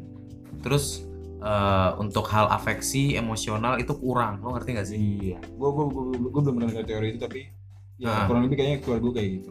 terus 0.60 1.02
eh, 1.38 1.90
untuk 1.96 2.26
hal 2.26 2.46
afeksi 2.48 3.14
emosional 3.14 3.76
itu 3.76 3.90
kurang. 3.92 4.38
Lo 4.40 4.54
ngerti 4.54 4.70
gak 4.72 4.86
sih? 4.86 4.98
iya 4.98 5.38
gue 5.42 5.68
gue 5.68 5.84
gue 5.86 6.04
gue 6.24 6.40
belum 6.40 6.54
pernah 6.56 6.70
dengar 6.70 6.86
teori 6.86 7.06
itu 7.10 7.18
tapi 7.18 7.40
ya 7.96 8.08
Ah. 8.08 8.24
kurang 8.28 8.44
lebih 8.44 8.56
kayaknya 8.56 8.78
keluar 8.80 9.00
gue 9.00 9.12
kayak 9.12 9.30
gitu 9.40 9.50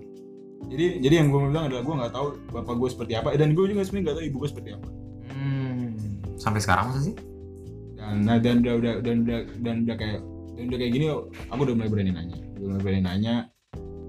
jadi 0.66 0.86
jadi 1.02 1.14
yang 1.18 1.28
gue 1.30 1.40
bilang 1.46 1.66
adalah 1.66 1.82
gue 1.82 1.96
nggak 1.98 2.14
tahu 2.14 2.28
bapak 2.52 2.76
gue 2.76 2.90
seperti 2.90 3.14
apa 3.14 3.28
dan 3.34 3.54
gue 3.54 3.66
juga 3.66 3.82
sebenarnya 3.82 4.06
nggak 4.06 4.18
tahu 4.18 4.26
ibu 4.26 4.38
gue 4.38 4.50
seperti 4.50 4.70
apa 4.74 4.88
Hmm. 5.36 5.92
Sampai 6.38 6.60
sekarang 6.60 6.90
masa 6.90 7.02
sih? 7.02 7.16
dan 7.96 8.22
nah, 8.22 8.38
dan 8.38 8.62
udah 8.62 8.74
udah 8.78 8.94
dan 9.02 9.16
udah 9.26 9.40
dan 9.60 9.76
udah 9.84 9.96
kayak 9.98 10.20
dan 10.54 10.64
udah 10.70 10.78
kayak 10.78 10.92
gini 10.94 11.06
aku 11.50 11.60
udah 11.60 11.74
mulai 11.74 11.90
berani 11.90 12.12
nanya 12.14 12.38
udah 12.56 12.68
mulai 12.70 12.82
berani 12.82 13.02
nanya 13.02 13.36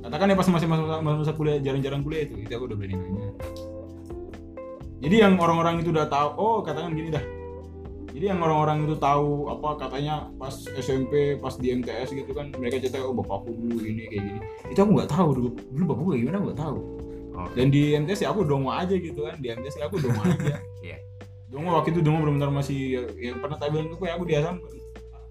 katakan 0.07 0.30
ya 0.30 0.36
pas 0.38 0.46
masih 0.46 0.68
masa 0.70 0.82
masa, 1.02 1.18
masa 1.18 1.32
kuliah 1.34 1.59
jarang-jarang 1.59 2.07
kuliah 2.07 2.30
itu 2.30 2.38
itu 2.38 2.52
aku 2.54 2.70
udah 2.70 2.78
berani 2.78 2.94
nanya. 2.94 3.30
Jadi 5.02 5.16
yang 5.18 5.34
orang-orang 5.42 5.82
itu 5.82 5.90
udah 5.90 6.07
tahu 6.07 6.28
oh 6.38 6.59
katakan 6.62 6.94
gini 6.94 7.11
dah. 7.11 7.24
Jadi 8.14 8.32
yang 8.32 8.40
orang-orang 8.40 8.86
itu 8.86 8.94
tahu 8.96 9.50
apa 9.50 9.68
katanya 9.82 10.30
pas 10.38 10.54
SMP 10.78 11.36
pas 11.42 11.52
di 11.59 11.74
MTS 11.74 12.14
gitu 12.14 12.32
kan 12.32 12.54
mereka 12.54 12.80
cerita 12.80 13.02
oh 13.02 13.12
bapakku 13.12 13.50
dulu 13.50 13.82
ini 13.82 14.07
kayak 14.07 14.22
gini. 14.22 14.40
Itu 14.70 14.78
aku 14.86 14.90
nggak 14.94 15.11
tahu 15.11 15.28
dulu. 15.34 15.48
Dulu 15.74 15.84
bapakku 15.90 16.09
kayak 16.14 16.22
gimana 16.22 16.36
aku 16.38 16.46
nggak 16.48 16.61
tahu. 16.62 16.78
Dan 17.52 17.66
di 17.68 17.82
MTS 17.98 18.20
ya 18.24 18.28
aku 18.30 18.40
dongo 18.46 18.70
aja 18.72 18.94
gitu 18.94 19.20
kan 19.26 19.36
di 19.42 19.48
MTS 19.52 19.74
ya 19.76 19.84
aku 19.90 19.98
dongo 19.98 20.22
aja. 20.22 20.57
Iya. 20.86 21.02
dongo 21.50 21.74
waktu 21.74 21.90
itu 21.90 22.00
dongo 22.04 22.22
benar-benar 22.22 22.62
masih 22.62 23.11
yang 23.18 23.42
pernah 23.42 23.59
tak 23.59 23.74
bilang 23.74 23.90
ke 23.90 23.98
aku 24.07 24.22
di 24.22 24.38
Asam 24.38 24.62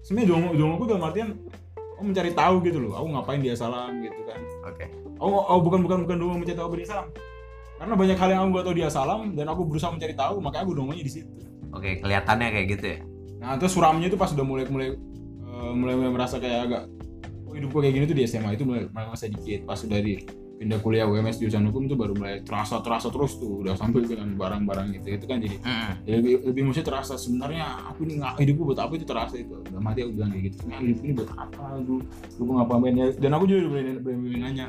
sebenarnya 0.04 0.28
dongo 0.28 0.48
dongo 0.52 0.72
aku 0.76 0.84
dalam 0.84 1.02
artian 1.08 1.28
aku 1.96 2.02
mencari 2.12 2.30
tahu 2.36 2.60
gitu 2.60 2.78
loh 2.78 2.92
aku 3.00 3.06
ngapain 3.16 3.40
dia 3.40 3.56
salam 3.56 4.04
gitu 4.04 4.20
kan. 4.28 4.40
Oke. 4.68 4.84
Aku 5.16 5.32
oh, 5.32 5.58
bukan 5.64 5.80
bukan 5.80 6.04
bukan 6.04 6.16
doang 6.20 6.38
mencari 6.44 6.56
tahu 6.60 6.76
dia 6.76 6.92
salam 6.92 7.08
karena 7.76 7.92
banyak 7.92 8.16
hal 8.16 8.28
yang 8.32 8.40
aku 8.48 8.50
gak 8.56 8.66
tahu 8.68 8.76
dia 8.76 8.88
salam 8.88 9.20
dan 9.36 9.46
aku 9.52 9.68
berusaha 9.68 9.92
mencari 9.92 10.16
tahu 10.16 10.40
makanya 10.40 10.64
aku 10.68 10.72
donganya 10.76 11.04
di 11.04 11.12
situ. 11.12 11.32
Oke 11.72 12.00
kelihatannya 12.00 12.48
kayak 12.52 12.66
gitu 12.76 12.84
ya? 12.84 12.98
Nah 13.40 13.56
terus 13.56 13.72
suramnya 13.72 14.08
itu 14.12 14.16
pas 14.20 14.32
udah 14.32 14.44
mulai 14.44 14.64
mulai 14.68 14.88
eh, 15.44 15.72
mulai 15.72 15.94
mulai 15.96 16.12
merasa 16.12 16.36
kayak 16.36 16.68
agak 16.68 16.82
oh, 17.48 17.52
hidupku 17.56 17.80
kayak 17.80 17.94
gini 17.96 18.04
tuh 18.04 18.16
di 18.16 18.24
SMA 18.28 18.56
itu 18.56 18.64
mulai 18.68 18.88
mulai 18.92 19.06
merasa 19.08 19.28
dikit 19.28 19.64
pas 19.64 19.80
udah 19.80 20.00
di 20.00 20.24
pindah 20.56 20.80
kuliah 20.80 21.04
UMS 21.04 21.36
jurusan 21.36 21.68
hukum 21.68 21.84
tuh 21.84 21.94
baru 21.94 22.16
mulai 22.16 22.40
terasa 22.40 22.80
terasa 22.80 23.12
terus 23.12 23.36
tuh 23.36 23.60
udah 23.60 23.76
sampai 23.76 24.08
dengan 24.08 24.32
barang-barang 24.34 24.88
gitu 24.96 25.06
itu 25.12 25.24
kan 25.28 25.36
jadi 25.38 25.56
ya 26.02 26.16
lebih 26.16 26.48
lebih 26.48 26.62
mesti 26.66 26.80
terasa. 26.80 27.14
Sebenarnya 27.14 27.64
aku 27.86 28.08
ini 28.08 28.18
nggak 28.18 28.40
hidupku 28.40 28.62
buat 28.64 28.80
apa 28.80 28.92
itu 28.96 29.04
terasa 29.04 29.36
itu. 29.36 29.52
Udah 29.52 29.80
mati 29.80 30.00
aku 30.00 30.16
bilang 30.16 30.32
kayak 30.32 30.44
gitu. 30.48 30.56
Nah, 30.64 30.78
hidup 30.80 30.98
ini 31.04 31.12
buat 31.12 31.30
apa? 31.36 31.64
Dulu 31.84 32.00
dulu 32.40 32.50
nggak 32.56 32.66
ngapain? 32.72 32.94
Ya 32.96 33.06
dan 33.12 33.30
aku 33.36 33.44
juga 33.44 33.60
berani 33.68 33.92
berani 34.00 34.38
nanya. 34.40 34.66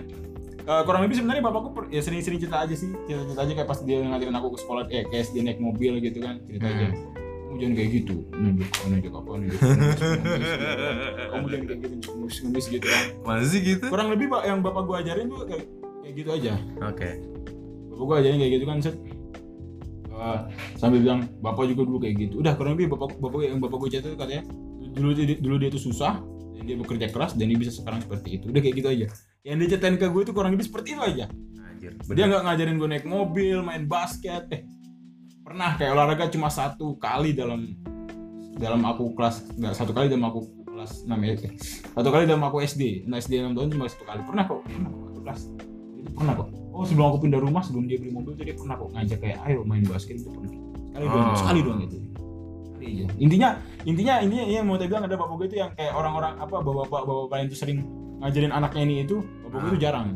Eh, 0.67 0.81
kurang 0.83 1.01
lebih 1.07 1.15
sebenarnya 1.15 1.43
bapakku 1.47 1.69
per- 1.71 1.87
ya 1.87 2.03
sering-sering 2.03 2.43
cerita 2.43 2.67
aja 2.67 2.75
sih. 2.75 2.91
Cerita-cerita 3.07 3.39
aja 3.39 3.53
kayak 3.55 3.69
pas 3.71 3.79
dia 3.87 4.03
ngajarin 4.03 4.35
aku 4.35 4.47
ke 4.51 4.59
sekolah 4.59 4.83
eh 4.91 5.03
kayak 5.07 5.31
dia 5.31 5.41
naik 5.47 5.59
mobil 5.63 5.95
gitu 6.03 6.19
kan 6.19 6.43
cerita 6.43 6.67
aja. 6.67 6.87
Hmm. 6.91 7.16
Kamu 7.47 7.57
jangan 7.63 7.75
kayak 7.79 7.89
gitu. 7.95 8.15
Nunjuk 8.35 8.69
nunjuk 8.83 9.13
apa 9.15 9.29
nunjuk 9.39 9.59
kamu 11.31 11.45
jangan 11.47 11.65
kayak 11.65 11.79
gitu 11.79 11.95
ngemis 12.11 12.35
ngemis 12.43 12.65
gitu 12.67 12.85
kan 12.85 13.03
masih 13.23 13.59
gitu? 13.63 13.85
Kurang 13.87 14.09
lebih 14.11 14.27
pak 14.27 14.41
yang 14.43 14.59
bapak 14.59 14.83
gua 14.83 14.97
ajarin 14.99 15.25
tuh 15.31 15.47
kayak 15.47 15.65
kayak 16.03 16.13
gitu 16.13 16.29
aja. 16.35 16.53
Oke. 16.83 17.09
Bapak 17.87 18.03
gua 18.03 18.15
ajarin 18.19 18.37
kayak 18.37 18.53
gitu 18.59 18.65
kan 18.67 18.79
set 18.83 18.97
Eh, 20.17 20.39
sambil 20.81 21.05
bilang 21.05 21.29
bapak 21.45 21.69
juga 21.69 21.85
dulu 21.85 22.01
kayak 22.01 22.15
gitu. 22.17 22.41
Udah 22.41 22.57
kurang 22.57 22.73
lebih 22.73 22.89
bapak 22.97 23.21
bapak 23.21 23.37
yang 23.45 23.61
bapak 23.61 23.77
gua 23.77 23.89
cerita 23.89 24.09
katanya 24.17 24.43
dulu 24.97 25.13
dia- 25.13 25.37
dulu 25.37 25.55
dia 25.61 25.69
tuh 25.69 25.77
susah 25.77 26.17
dan 26.57 26.63
dia 26.65 26.73
bekerja 26.73 27.07
keras 27.13 27.37
dan 27.37 27.45
dia 27.53 27.57
bisa 27.57 27.69
sekarang 27.69 28.01
seperti 28.01 28.41
itu. 28.41 28.49
Udah 28.49 28.61
kayak 28.65 28.75
gitu 28.81 28.89
aja. 28.89 29.05
Yang 29.45 29.55
dia 29.61 29.67
ceritain 29.77 29.95
ke 29.95 30.09
gue 30.09 30.21
itu 30.25 30.33
kurang 30.33 30.51
lebih 30.57 30.65
seperti 30.65 30.97
itu 30.97 31.01
aja. 31.05 31.29
Anjir 31.61 31.93
dia 31.93 32.25
nggak 32.25 32.41
ngajarin 32.49 32.75
gue 32.81 32.89
naik 32.89 33.05
mobil 33.05 33.61
main 33.61 33.85
basket 33.85 34.49
eh 34.49 34.65
pernah 35.47 35.79
kayak 35.79 35.91
olahraga 35.93 36.27
cuma 36.27 36.51
satu 36.51 36.99
kali 36.99 37.31
dalam 37.31 37.71
dalam 38.53 38.83
aku 38.83 39.15
kelas 39.15 39.47
nggak 39.55 39.71
satu 39.71 39.91
kali 39.91 40.11
dalam 40.11 40.27
aku 40.27 40.43
kelas 40.67 41.07
6 41.07 41.15
ya 41.15 41.33
satu 41.95 42.09
kali 42.11 42.23
dalam 42.25 42.43
aku 42.43 42.59
SD 42.59 43.07
nah 43.07 43.15
SD 43.15 43.39
6 43.39 43.55
tahun 43.55 43.67
cuma 43.71 43.87
satu 43.87 44.03
kali. 44.03 44.21
Pernah 44.21 44.43
kok? 44.45 44.59
Pernah 44.61 44.89
kok 44.89 45.01
satu 45.07 45.21
kelas. 45.23 45.41
Itu 45.95 46.09
pernah 46.11 46.33
kok. 46.35 46.47
Oh 46.69 46.83
sebelum 46.83 47.05
aku 47.07 47.17
pindah 47.23 47.39
rumah 47.39 47.63
sebelum 47.63 47.87
dia 47.87 47.97
beli 47.97 48.11
mobil 48.11 48.35
tuh 48.35 48.43
dia 48.43 48.53
pernah 48.53 48.75
kok 48.75 48.89
ngajak 48.91 49.17
kayak 49.17 49.37
ayo 49.47 49.59
main 49.63 49.81
basket 49.81 50.19
itu 50.19 50.29
pernah. 50.29 50.51
Sekali 50.91 51.05
doang 51.07 51.23
Oh. 51.23 51.37
sekali 51.37 51.59
doang 51.61 51.79
Sekali 52.67 52.85
aja. 52.85 53.05
intinya 53.17 53.49
intinya 53.83 54.13
intinya 54.21 54.43
yang 54.45 54.65
mau 54.65 54.75
saya 54.75 54.87
bilang 54.87 55.03
ada 55.03 55.15
bapak 55.15 55.35
gue 55.35 55.47
itu 55.47 55.57
yang 55.57 55.71
kayak 55.73 55.93
orang-orang 55.93 56.33
apa 56.35 56.55
bapak-bapak 56.57 57.01
bapak 57.03 57.31
lain 57.31 57.45
itu 57.47 57.57
sering 57.57 57.77
ngajarin 58.19 58.51
anaknya 58.51 58.81
ini 58.83 58.95
itu 59.01 59.15
bapak 59.43 59.57
gue 59.57 59.69
itu 59.71 59.79
jarang. 59.79 60.07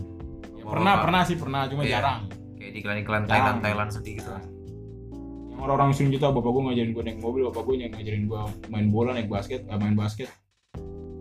Ya, 0.51 0.61
Oh, 0.61 0.71
pernah 0.71 0.93
bapak. 0.93 1.03
pernah 1.07 1.21
sih 1.23 1.35
pernah 1.35 1.61
cuma 1.65 1.81
Iya. 1.81 1.91
jarang. 1.95 2.19
Kayak 2.53 2.71
di 2.71 2.79
iklan-iklan. 2.79 3.21
Thailand 3.25 3.57
Thailand 3.59 3.89
sedih 3.89 4.13
gitu 4.17 4.29
orang-orang 5.61 5.93
sering 5.93 6.09
cerita 6.09 6.33
bapak 6.33 6.49
gue 6.49 6.61
ngajarin 6.67 6.91
gue 6.91 7.03
naik 7.05 7.19
mobil 7.21 7.41
bapak 7.47 7.61
gue 7.63 7.75
yang 7.77 7.93
ngajarin 7.93 8.23
gue 8.25 8.41
main 8.67 8.87
bola 8.89 9.13
naik 9.13 9.29
basket 9.29 9.61
eh, 9.63 9.77
main 9.77 9.93
basket. 9.93 10.29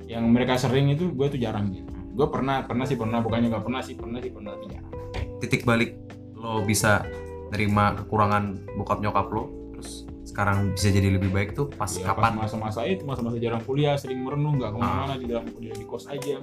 Yang 0.05 0.25
mereka 0.27 0.57
sering 0.57 0.91
itu 0.91 1.13
gue 1.13 1.27
tuh 1.29 1.39
jarang 1.39 1.71
gitu. 1.71 1.87
Gue 2.17 2.27
pernah 2.27 2.65
pernah 2.65 2.83
sih 2.83 2.97
pernah. 2.97 3.21
Bukannya 3.21 3.47
nggak 3.49 3.63
pernah 3.63 3.81
sih 3.81 3.95
pernah 3.95 4.19
sih 4.19 4.33
pernah 4.33 4.57
tapi 4.57 4.67
jarang. 4.73 4.91
Titik 5.39 5.63
balik 5.63 5.95
lo 6.35 6.65
bisa 6.65 7.05
nerima 7.53 7.93
kekurangan 7.95 8.75
bokap 8.75 8.99
nyokap 8.99 9.29
lo 9.29 9.45
terus 9.77 10.05
sekarang 10.23 10.73
bisa 10.73 10.89
jadi 10.89 11.19
lebih 11.19 11.29
baik 11.29 11.53
tuh 11.53 11.67
pas 11.69 11.91
Ya, 11.91 12.07
kapan? 12.07 12.39
masa-masa 12.39 12.87
itu 12.87 13.03
masa-masa 13.03 13.37
jarang 13.37 13.61
kuliah 13.61 13.99
sering 13.99 14.23
merenung 14.23 14.57
nggak 14.57 14.71
ke 14.71 14.79
mana-mana 14.79 15.15
di 15.19 15.27
dalam 15.27 15.45
kuliah 15.51 15.75
di 15.75 15.85
kos 15.85 16.07
aja. 16.07 16.39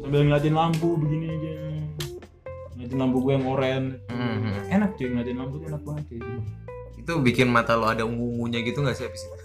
Sambil 0.00 0.26
ngeliatin 0.26 0.52
lampu 0.52 0.96
begini 0.96 1.26
aja. 1.30 1.52
Ngeliatin 2.74 2.98
lampu 2.98 3.16
gue 3.20 3.32
yang 3.32 3.46
oranye. 3.46 3.80
Mhm. 4.10 4.52
enak 4.70 4.90
cuy 4.94 5.06
ngeliatin 5.08 5.36
lampu 5.36 5.54
tuh 5.58 5.66
enak 5.68 5.82
banget 5.82 6.04
cuy 6.06 6.20
itu 7.10 7.18
bikin 7.18 7.50
mata 7.50 7.74
lo 7.74 7.90
ada 7.90 8.06
ungu-ungunya 8.06 8.62
gitu 8.62 8.86
nggak 8.86 8.94
sih 8.94 9.10
abis 9.10 9.26
itu? 9.26 9.36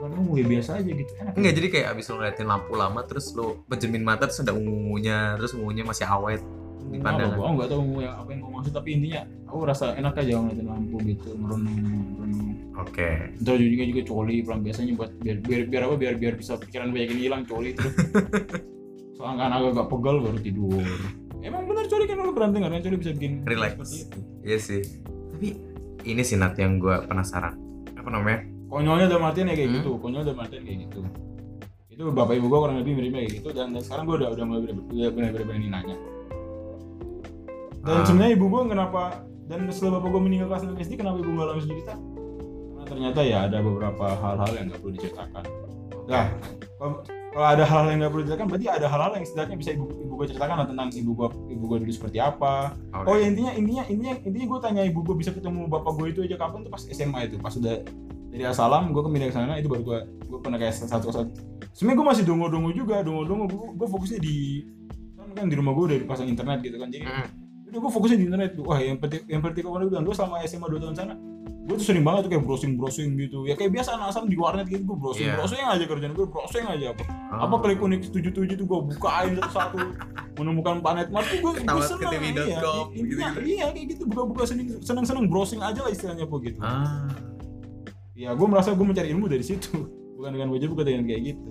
Bukan 0.00 0.10
ungu 0.16 0.34
ya 0.40 0.46
biasa 0.48 0.70
aja 0.80 0.90
gitu. 0.96 1.12
Enak. 1.20 1.32
Enggak 1.36 1.52
jadi 1.60 1.68
kayak 1.68 1.86
abis 1.92 2.04
lo 2.08 2.14
ngeliatin 2.16 2.48
lampu 2.48 2.72
lama 2.72 3.00
terus 3.04 3.26
lo 3.36 3.60
pejemin 3.68 4.00
mata 4.00 4.24
terus 4.24 4.40
ada 4.40 4.56
ungu-ungunya 4.56 5.36
terus 5.36 5.52
ungunya 5.52 5.84
masih 5.84 6.08
awet 6.08 6.40
di 6.88 6.98
pandangan. 6.98 7.36
Aku 7.36 7.52
nggak 7.60 7.68
tahu 7.68 7.80
ungu 7.84 7.98
ya 8.00 8.10
apa 8.16 8.28
yang 8.32 8.40
kau 8.40 8.52
maksud 8.56 8.72
tapi 8.72 8.88
intinya 8.96 9.20
aku 9.44 9.56
rasa 9.68 9.84
enak 10.00 10.14
aja 10.16 10.32
ngeliatin 10.40 10.66
lampu 10.66 10.96
gitu 11.04 11.28
merenung 11.36 11.76
merenung 12.16 12.48
oke. 12.80 13.08
Ntar 13.44 13.56
juga 13.60 13.84
juga 13.84 14.02
coli 14.08 14.34
pelan 14.40 14.60
biasanya 14.64 14.92
buat 14.96 15.10
biar 15.20 15.36
biar 15.44 15.60
biar 15.68 15.82
apa 15.84 15.94
biar 16.00 16.14
biar 16.16 16.34
bisa 16.40 16.56
pikiran 16.56 16.88
banyak 16.90 17.12
ini 17.12 17.20
hilang 17.28 17.44
coli 17.44 17.76
terus. 17.76 17.92
Soalnya 19.20 19.46
kan 19.46 19.52
agak 19.60 19.86
pegal 19.92 20.16
baru 20.24 20.38
tidur. 20.40 20.88
Emang 21.42 21.66
benar 21.66 21.84
coli 21.90 22.04
kan 22.06 22.16
kalau 22.22 22.32
berantem 22.34 22.60
karena 22.62 22.78
coli 22.82 22.96
bisa 22.98 23.12
bikin 23.14 23.42
Relax. 23.42 23.74
seperti 23.76 23.96
itu? 24.02 24.18
Iya 24.42 24.58
sih. 24.58 24.82
Tapi 25.34 25.48
ini 26.04 26.22
sih 26.22 26.36
Nat 26.36 26.54
yang 26.56 26.76
gue 26.76 26.96
penasaran. 27.06 27.54
Apa 27.94 28.08
namanya? 28.08 28.42
Konyolnya 28.66 29.06
dalam 29.06 29.28
artian 29.28 29.46
ya 29.46 29.54
kayak 29.54 29.68
Hmm. 29.68 29.76
gitu. 29.80 29.90
Konyol 30.00 30.22
dalam 30.24 30.40
artian 30.40 30.62
kayak 30.64 30.78
gitu. 30.88 31.00
Itu 31.92 32.08
bapak 32.08 32.40
ibu 32.40 32.48
gua 32.48 32.64
kurang 32.64 32.80
lebih 32.80 32.96
mirip 32.96 33.12
kayak 33.12 33.30
gitu. 33.36 33.48
Dan, 33.52 33.76
dan 33.76 33.84
sekarang 33.84 34.08
gua 34.08 34.16
udah 34.16 34.28
udah 34.32 34.44
mulai 34.48 34.60
udah 34.64 34.74
benar-benar 35.12 35.44
berani 35.44 35.68
nanya. 35.68 35.96
Dan 37.84 37.94
Ah. 38.00 38.04
sebenarnya 38.06 38.32
ibu 38.32 38.46
gua 38.48 38.64
kenapa 38.64 39.02
dan 39.44 39.68
setelah 39.68 40.00
bapak 40.00 40.08
gua 40.08 40.22
meninggal 40.24 40.48
kelas 40.48 40.62
6 40.64 40.78
SD 40.80 40.92
kenapa 40.96 41.20
ibu 41.20 41.30
gua 41.36 41.52
langsung 41.52 41.68
cerita? 41.68 41.94
Karena 41.94 42.84
ternyata 42.88 43.20
ya 43.20 43.38
ada 43.44 43.58
beberapa 43.60 44.04
hal-hal 44.08 44.50
yang 44.56 44.64
nggak 44.70 44.80
perlu 44.80 44.92
diceritakan. 44.96 45.44
Nah 46.08 46.24
kalau 47.32 47.48
ada 47.48 47.64
hal-hal 47.64 47.88
yang 47.88 47.98
nggak 48.04 48.12
perlu 48.12 48.22
diceritakan 48.28 48.48
berarti 48.52 48.66
ada 48.68 48.86
hal-hal 48.92 49.12
yang 49.16 49.24
setidaknya 49.24 49.56
bisa 49.56 49.70
ibu 49.72 49.84
ibu 49.88 50.12
gua 50.20 50.26
ceritakan 50.28 50.56
lah 50.60 50.66
tentang 50.68 50.88
ibu 50.92 51.10
gua 51.16 51.28
ibu 51.48 51.64
gua 51.64 51.76
dulu 51.80 51.92
seperti 51.92 52.18
apa. 52.20 52.76
Oke. 52.92 53.08
Oh 53.08 53.16
ya 53.16 53.24
intinya 53.32 53.52
intinya 53.56 53.82
intinya 53.88 54.14
intinya 54.20 54.46
gue 54.52 54.58
tanya 54.60 54.82
ibu 54.84 55.00
gue 55.00 55.16
bisa 55.16 55.32
ketemu 55.32 55.64
bapak 55.64 55.92
gue 55.96 56.06
itu 56.12 56.20
aja 56.28 56.36
kapan 56.36 56.68
tuh 56.68 56.70
pas 56.70 56.82
SMA 56.84 57.18
itu. 57.32 57.36
Pas 57.40 57.56
udah 57.56 57.80
dari 58.28 58.44
Asalam 58.44 58.92
gue 58.92 59.00
pindah 59.00 59.28
ke 59.28 59.34
sana 59.34 59.56
itu 59.56 59.68
baru 59.72 59.82
gue 59.84 59.98
gue 60.28 60.38
pernah 60.44 60.60
kayak 60.60 60.76
satu 60.76 61.08
satu 61.08 61.32
sebenarnya 61.72 61.98
gue 62.00 62.06
masih 62.12 62.24
dongo 62.28 62.46
dongo 62.52 62.70
juga 62.72 63.00
dongo 63.00 63.24
dongo 63.24 63.44
gue, 63.48 63.80
gue 63.80 63.88
fokusnya 63.88 64.20
di 64.20 64.36
kan, 65.16 65.28
kan 65.32 65.46
di 65.48 65.56
rumah 65.56 65.72
gue 65.72 65.84
udah 65.88 65.98
dipasang 66.04 66.28
internet 66.28 66.60
gitu 66.60 66.76
kan. 66.76 66.92
Jadi 66.92 67.04
Mm. 67.08 67.28
udah 67.72 67.78
gue 67.80 67.92
fokusnya 67.96 68.18
di 68.20 68.26
internet. 68.28 68.50
Tuh 68.60 68.64
wah 68.68 68.76
yang 68.76 69.00
penting 69.00 69.24
yang 69.24 69.40
penting 69.40 69.64
gue 69.64 69.88
bilang 69.88 70.04
gue 70.04 70.12
selama 70.12 70.44
SMA 70.44 70.68
2 70.68 70.84
tahun 70.84 70.96
sana 71.00 71.14
gue 71.62 71.78
tuh 71.78 71.86
sering 71.86 72.02
banget 72.02 72.26
tuh 72.26 72.30
kayak 72.34 72.42
browsing 72.42 72.74
browsing 72.74 73.14
gitu. 73.14 73.46
Ya 73.46 73.54
kayak 73.54 73.70
biasa 73.70 73.94
anak 73.94 74.10
asal 74.10 74.26
di 74.26 74.34
warnet 74.34 74.66
gitu 74.66 74.82
gue 74.82 74.98
browsing 74.98 75.30
Iya. 75.30 75.38
browsing 75.38 75.62
aja 75.62 75.84
kerjaan 75.86 76.12
gue 76.12 76.26
browsing 76.26 76.64
aja 76.66 76.86
apa. 76.90 77.02
Oh. 77.30 77.38
apa 77.46 77.54
klik 77.62 77.78
unik 77.78 78.00
77 78.10 78.58
tuh 78.58 78.66
gue 78.66 78.78
bukain 78.90 79.32
satu-satu 79.38 79.78
menemukan 80.42 80.82
planet 80.82 81.08
Mars 81.08 81.30
tuh 81.30 81.38
gue 81.38 81.52
gue 81.62 81.82
seneng. 81.86 82.10
TV.com, 82.10 82.34
iya, 82.34 82.58
intinya 82.92 83.28
gitu-gitu. 83.30 83.40
iya 83.46 83.66
kayak 83.70 83.86
gitu. 83.94 84.02
Buka-buka 84.10 84.42
seneng 84.44 84.66
seneng 84.82 85.04
seneng 85.06 85.24
browsing 85.30 85.62
aja 85.62 85.80
lah 85.80 85.90
istilahnya 85.90 86.26
po 86.26 86.42
gitu. 86.42 86.58
Ah. 86.58 87.06
Ya 88.12 88.34
gue 88.34 88.46
merasa 88.46 88.74
gue 88.74 88.82
mencari 88.82 89.14
ilmu 89.14 89.30
dari 89.30 89.46
situ. 89.46 89.70
Bukan 90.18 90.34
dengan 90.34 90.50
wajah 90.50 90.66
bukan 90.66 90.84
dengan 90.84 91.04
kayak 91.06 91.22
gitu. 91.30 91.46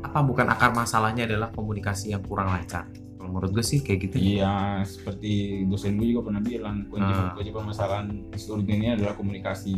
Apa 0.00 0.20
bukan 0.20 0.44
akar 0.46 0.72
masalahnya 0.72 1.24
adalah 1.24 1.48
komunikasi 1.50 2.12
yang 2.12 2.20
kurang 2.20 2.48
lancar 2.48 2.84
kalau 3.26 3.42
menurut 3.42 3.50
gue 3.52 3.64
sih 3.66 3.82
kayak 3.82 4.06
gitu. 4.06 4.16
Iya 4.38 4.54
seperti 4.86 5.32
dosen 5.66 5.98
gue 5.98 6.06
juga 6.06 6.30
pernah 6.30 6.38
bilang 6.38 6.86
kunci 6.86 7.10
Ah. 7.10 7.34
kunci 7.34 7.50
permasalahan 7.50 8.06
di 8.30 8.38
seluruh 8.38 8.62
dunia 8.62 8.94
adalah 8.94 9.18
komunikasi. 9.18 9.74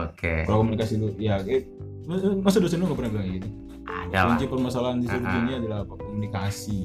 Oke. 0.00 0.48
Kalau 0.48 0.64
komunikasi 0.64 0.92
itu 0.96 1.08
ya 1.20 1.36
eh, 1.38 1.68
masa 2.40 2.56
dosen 2.56 2.80
lu 2.80 2.88
gak 2.88 2.96
pernah 2.96 3.12
bilang 3.12 3.28
gitu? 3.28 3.48
Ada 3.84 4.18
kunci 4.26 4.44
permasalahan 4.48 4.98
di 4.98 5.06
seluruh 5.06 5.28
Ah. 5.28 5.36
dunia 5.36 5.54
adalah 5.60 5.78
apa? 5.84 5.94
Komunikasi. 6.00 6.80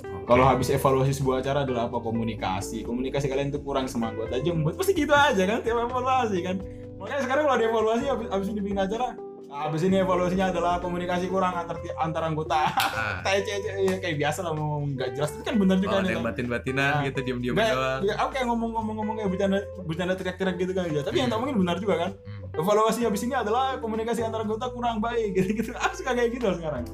Oke. 0.00 0.24
kalau 0.24 0.44
habis 0.46 0.70
evaluasi 0.70 1.12
sebuah 1.12 1.44
acara 1.44 1.68
adalah 1.68 1.92
apa? 1.92 1.98
Komunikasi. 1.98 2.80
Komunikasi 2.82 3.28
kalian 3.28 3.52
itu 3.52 3.60
kurang 3.60 3.84
semangat 3.84 4.32
aja 4.32 4.48
membuat 4.48 4.80
pasti 4.80 4.96
gitu 4.96 5.12
aja 5.12 5.44
kan 5.44 5.60
tiap 5.60 5.76
evaluasi 5.76 6.40
kan. 6.40 6.56
Makanya 6.96 7.20
sekarang 7.20 7.42
kalau 7.44 7.56
ada 7.58 7.66
evaluasi 7.66 8.04
habis, 8.06 8.26
habis 8.32 8.48
ini 8.48 8.60
bikin 8.62 8.80
acara 8.80 9.12
habis 9.52 9.84
ini 9.84 10.00
evaluasinya 10.00 10.48
adalah 10.48 10.80
komunikasi 10.80 11.28
kurang 11.28 11.52
antar 11.52 11.76
antar 12.00 12.22
anggota 12.24 12.56
Ah, 12.72 13.20
kayak 13.24 13.44
ya, 13.84 13.96
kayak 14.00 14.16
biasa 14.16 14.40
lah 14.48 14.56
ngomong 14.56 14.96
nggak 14.96 15.12
jelas 15.12 15.30
itu 15.36 15.44
kan 15.44 15.54
benar 15.60 15.76
juga 15.76 16.00
ada 16.00 16.08
nih 16.08 16.24
batin-batinan 16.24 16.92
Nah, 16.92 17.04
gitu 17.04 17.20
Nggak, 17.52 17.68
doang 17.72 18.00
ya, 18.02 18.14
aku 18.16 18.28
kayak 18.32 18.46
ngomong-ngomong-ngomong 18.48 19.14
kayak 19.20 19.30
bercanda 19.30 19.58
bercanda 19.84 20.14
teriak-teriak 20.16 20.56
gitu 20.56 20.72
kan 20.72 20.84
ya. 20.88 21.02
Tapi 21.04 21.16
yang 21.20 21.28
tak 21.28 21.38
mungkin 21.38 21.56
benar 21.60 21.76
juga 21.78 21.94
kan. 22.00 22.10
Hmm. 22.16 22.60
Evaluasi 22.64 23.00
habis 23.04 23.22
ini 23.22 23.34
adalah 23.36 23.76
komunikasi 23.78 24.20
antar 24.24 24.40
anggota 24.42 24.72
kurang 24.72 24.98
baik 25.04 25.30
gitu-gitu. 25.36 25.70
Aku 25.76 25.94
suka 26.00 26.16
kayak 26.16 26.30
gitu 26.32 26.48
sekarang. 26.56 26.84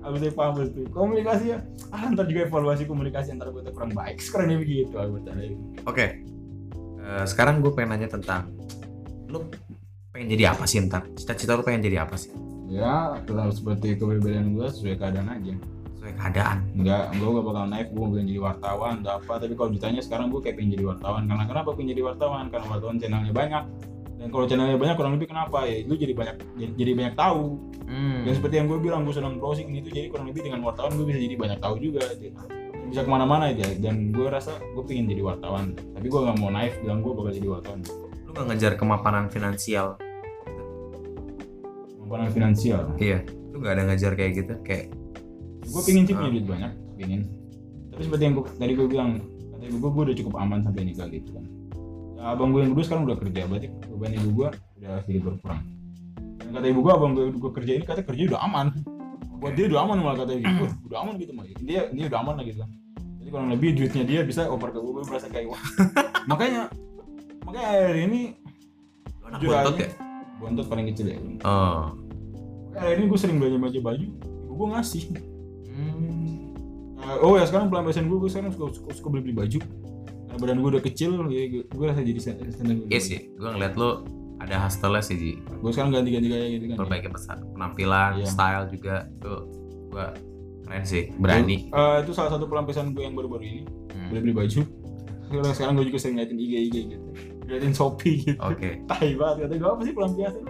Habis 0.00 0.18
saya 0.24 0.32
paham 0.32 0.54
itu. 0.64 0.82
Komunikasi 0.94 1.44
ya, 1.52 1.58
ah 1.92 2.08
ntar 2.14 2.24
juga 2.30 2.48
evaluasi 2.48 2.82
komunikasi 2.86 3.28
antar 3.34 3.50
anggota 3.52 3.70
kurang 3.74 3.92
baik. 3.92 4.16
Sekarang 4.22 4.46
dia 4.54 4.58
begitu 4.58 4.94
aku 4.94 5.10
bercanda. 5.20 5.42
Oke. 5.84 6.06
Eh, 6.98 7.24
sekarang 7.24 7.60
gue 7.64 7.72
pengen 7.72 7.96
nanya 7.96 8.08
tentang 8.12 8.52
lu 9.28 9.44
pengen 10.18 10.34
jadi 10.34 10.44
apa 10.50 10.66
sih 10.66 10.82
ntar? 10.82 11.06
Cita-cita 11.14 11.54
lu 11.54 11.62
pengen 11.62 11.86
jadi 11.86 12.02
apa 12.02 12.18
sih? 12.18 12.34
Ya, 12.66 13.22
kalau 13.22 13.54
seperti 13.54 13.94
keberbedaan 13.94 14.50
gue 14.52 14.66
sesuai 14.66 14.98
keadaan 14.98 15.30
aja. 15.30 15.54
Sesuai 15.94 16.12
keadaan. 16.18 16.58
Enggak, 16.74 17.14
gue 17.14 17.28
gak 17.30 17.46
bakal 17.46 17.64
naik, 17.70 17.88
gue 17.94 18.06
pengen 18.10 18.26
jadi 18.26 18.40
wartawan 18.42 18.94
atau 19.00 19.12
apa. 19.16 19.32
Tapi 19.38 19.54
kalau 19.54 19.70
ditanya 19.70 20.00
sekarang 20.02 20.26
gue 20.28 20.40
kayak 20.42 20.58
pengen 20.58 20.74
jadi 20.74 20.84
wartawan. 20.90 21.22
Karena 21.24 21.44
kenapa 21.46 21.70
pengen 21.72 21.94
jadi 21.94 22.02
wartawan? 22.02 22.44
Karena 22.50 22.66
wartawan 22.66 22.96
channelnya 22.98 23.30
banyak. 23.30 23.64
dan 24.18 24.34
kalau 24.34 24.50
channelnya 24.50 24.74
banyak 24.74 24.98
kurang 24.98 25.14
lebih 25.14 25.30
kenapa 25.30 25.62
ya 25.62 25.86
lu 25.86 25.94
jadi 25.94 26.10
banyak 26.10 26.36
jadi, 26.74 26.90
banyak 26.90 27.14
tahu 27.14 27.54
Hmm. 27.86 28.26
dan 28.26 28.34
seperti 28.34 28.58
yang 28.58 28.66
gue 28.66 28.82
bilang 28.82 29.06
gue 29.06 29.14
senang 29.14 29.38
browsing 29.38 29.70
gitu 29.70 29.94
jadi 29.94 30.10
kurang 30.10 30.26
lebih 30.26 30.42
dengan 30.42 30.58
wartawan 30.66 30.90
gue 30.92 31.06
bisa 31.06 31.22
jadi 31.22 31.38
banyak 31.38 31.58
tahu 31.62 31.78
juga 31.78 32.02
gitu. 32.18 32.34
bisa 32.90 33.00
ke 33.00 33.10
mana-mana 33.14 33.54
aja 33.54 33.62
dan 33.78 34.10
gue 34.10 34.26
rasa 34.26 34.58
gue 34.58 34.82
pengen 34.82 35.06
jadi 35.06 35.22
wartawan 35.22 35.70
tapi 35.94 36.10
gue 36.10 36.18
nggak 36.18 36.34
mau 36.36 36.50
naif 36.50 36.74
bilang 36.82 36.98
gue 36.98 37.12
bakal 37.14 37.30
jadi 37.30 37.48
wartawan 37.48 37.80
Lu 38.26 38.30
gak 38.34 38.44
ngejar 38.50 38.72
kemapanan 38.74 39.30
finansial? 39.30 40.02
Kemampuan 42.10 42.32
finansial 42.32 42.82
Iya. 42.96 43.18
Lu 43.48 43.60
gak 43.60 43.74
ada 43.74 43.84
ngejar 43.84 44.12
kayak 44.14 44.32
gitu? 44.34 44.54
Kayak 44.62 44.86
gue 45.62 45.82
pengen 45.84 46.02
sih 46.02 46.12
Ah. 46.12 46.18
punya 46.18 46.30
duit 46.32 46.46
banyak 46.46 46.72
pengen 46.96 47.20
tapi 47.88 48.02
seperti 48.02 48.22
yang 48.22 48.34
gua, 48.34 48.44
tadi 48.48 48.72
gue 48.72 48.86
bilang 48.86 49.10
kata 49.50 49.64
ibu 49.64 49.76
gue 49.76 49.90
gue 49.90 50.02
udah 50.04 50.16
cukup 50.16 50.34
aman 50.38 50.58
sampai 50.60 50.82
nikah 50.82 51.06
gitu 51.06 51.30
kan 51.30 51.44
Ya, 52.14 52.32
abang 52.32 52.50
gue 52.50 52.60
yang 52.60 52.72
kedua 52.72 52.84
sekarang 52.84 53.04
udah 53.04 53.16
kerja 53.16 53.40
berarti 53.44 53.68
beban 53.86 54.10
ibu 54.12 54.28
gue 54.32 54.48
udah 54.50 54.92
sedikit 55.04 55.22
berkurang 55.24 55.60
dan 56.36 56.50
kata 56.50 56.66
ibu 56.66 56.80
gue 56.80 56.92
abang 56.92 57.12
gue 57.12 57.26
gue 57.30 57.50
kerja 57.52 57.72
ini 57.74 57.84
kata 57.84 58.00
kerja 58.02 58.22
udah 58.26 58.40
aman 58.40 58.66
buat 59.38 59.52
dia 59.52 59.64
udah 59.66 59.80
aman 59.80 59.96
malah 59.98 60.16
kata 60.18 60.32
ibu 60.34 60.50
"Wah, 60.58 60.72
udah 60.84 60.98
aman 61.00 61.14
gitu 61.16 61.30
mah 61.30 61.44
dia 61.60 61.80
dia 61.86 62.04
udah 62.06 62.18
aman 62.18 62.34
lah 62.34 62.44
gitu 62.44 62.58
kan 62.58 62.70
jadi 63.18 63.28
kurang 63.28 63.48
lebih 63.52 63.68
duitnya 63.72 64.02
dia 64.04 64.20
bisa 64.22 64.40
oper 64.46 64.68
ke 64.68 64.78
gue 64.78 64.92
gue 64.94 65.04
merasa 65.04 65.26
kayak 65.28 65.46
wah 65.46 65.62
makanya 66.30 66.62
makanya 67.44 67.66
hari 67.84 68.00
ini 68.02 68.20
lu 69.12 69.24
anak 69.26 69.38
Jujur 69.38 69.52
bontot 69.52 69.74
aja. 69.74 69.84
ya? 69.84 69.88
Bontot 70.38 70.66
paling 70.66 70.86
kecil 70.88 71.06
ya 71.08 71.18
Oh. 71.42 71.94
hari 72.72 72.94
ini 72.96 73.04
gue 73.06 73.18
sering 73.18 73.36
belanja 73.36 73.58
baju 73.58 73.78
baju 73.84 74.06
ibu 74.44 74.52
gue 74.54 74.68
ngasih 74.70 75.02
Hmm. 75.68 76.50
Nah, 76.98 77.14
oh 77.20 77.34
ya 77.34 77.46
sekarang 77.46 77.70
pelampiasan 77.70 78.04
gue, 78.04 78.18
gue 78.18 78.26
sekarang 78.26 78.50
suka, 78.50 78.74
suka, 78.74 78.90
suka 78.92 79.08
beli, 79.08 79.22
beli 79.24 79.36
baju 79.36 79.58
Karena 80.26 80.36
badan 80.36 80.58
gue 80.58 80.70
udah 80.72 80.82
kecil, 80.82 81.10
ya 81.24 81.44
gue, 81.48 81.62
gue 81.64 81.86
rasa 81.86 82.02
jadi 82.02 82.18
sen- 82.18 82.42
senang 82.50 82.82
Iya 82.84 82.98
sih, 82.98 83.18
gue 83.32 83.46
ngeliat 83.46 83.74
lu 83.74 84.02
ada 84.38 84.58
hustle 84.60 84.98
sih 85.00 85.14
Ji. 85.14 85.32
Gue 85.56 85.70
sekarang 85.70 85.90
ganti-ganti 85.92 86.26
gaya 86.26 86.46
gitu 86.52 86.64
kan 86.68 86.76
Perbaiki 86.76 87.08
pesa- 87.08 87.38
penampilan, 87.48 88.10
Iya. 88.16 88.26
style 88.26 88.64
juga 88.68 88.94
tuh 89.16 89.46
gue 89.88 90.06
keren 90.64 90.84
sih, 90.84 91.14
berani. 91.14 91.56
Eh, 91.68 91.96
itu 92.02 92.10
salah 92.12 92.30
satu 92.30 92.44
pelampiasan 92.44 92.90
gue 92.90 93.00
yang 93.00 93.14
baru-baru 93.14 93.44
ini 93.44 93.62
Hmm. 93.88 94.08
Beli-beli 94.10 94.34
baju 94.36 94.60
Sekarang, 95.24 95.54
sekarang 95.54 95.72
gue 95.74 95.86
juga 95.86 95.98
sering 95.98 96.14
ngeliatin 96.16 96.38
IG-IG 96.38 96.74
gitu 96.88 97.06
Ngeliatin 97.48 97.72
Shopee 97.72 98.16
gitu 98.22 98.38
Oke. 98.38 98.84
Tai 98.84 99.08
banget, 99.14 99.36
kata 99.42 99.54
gue 99.54 99.70
apa 99.70 99.82
sih 99.82 99.92
pelampiasan? 99.92 100.44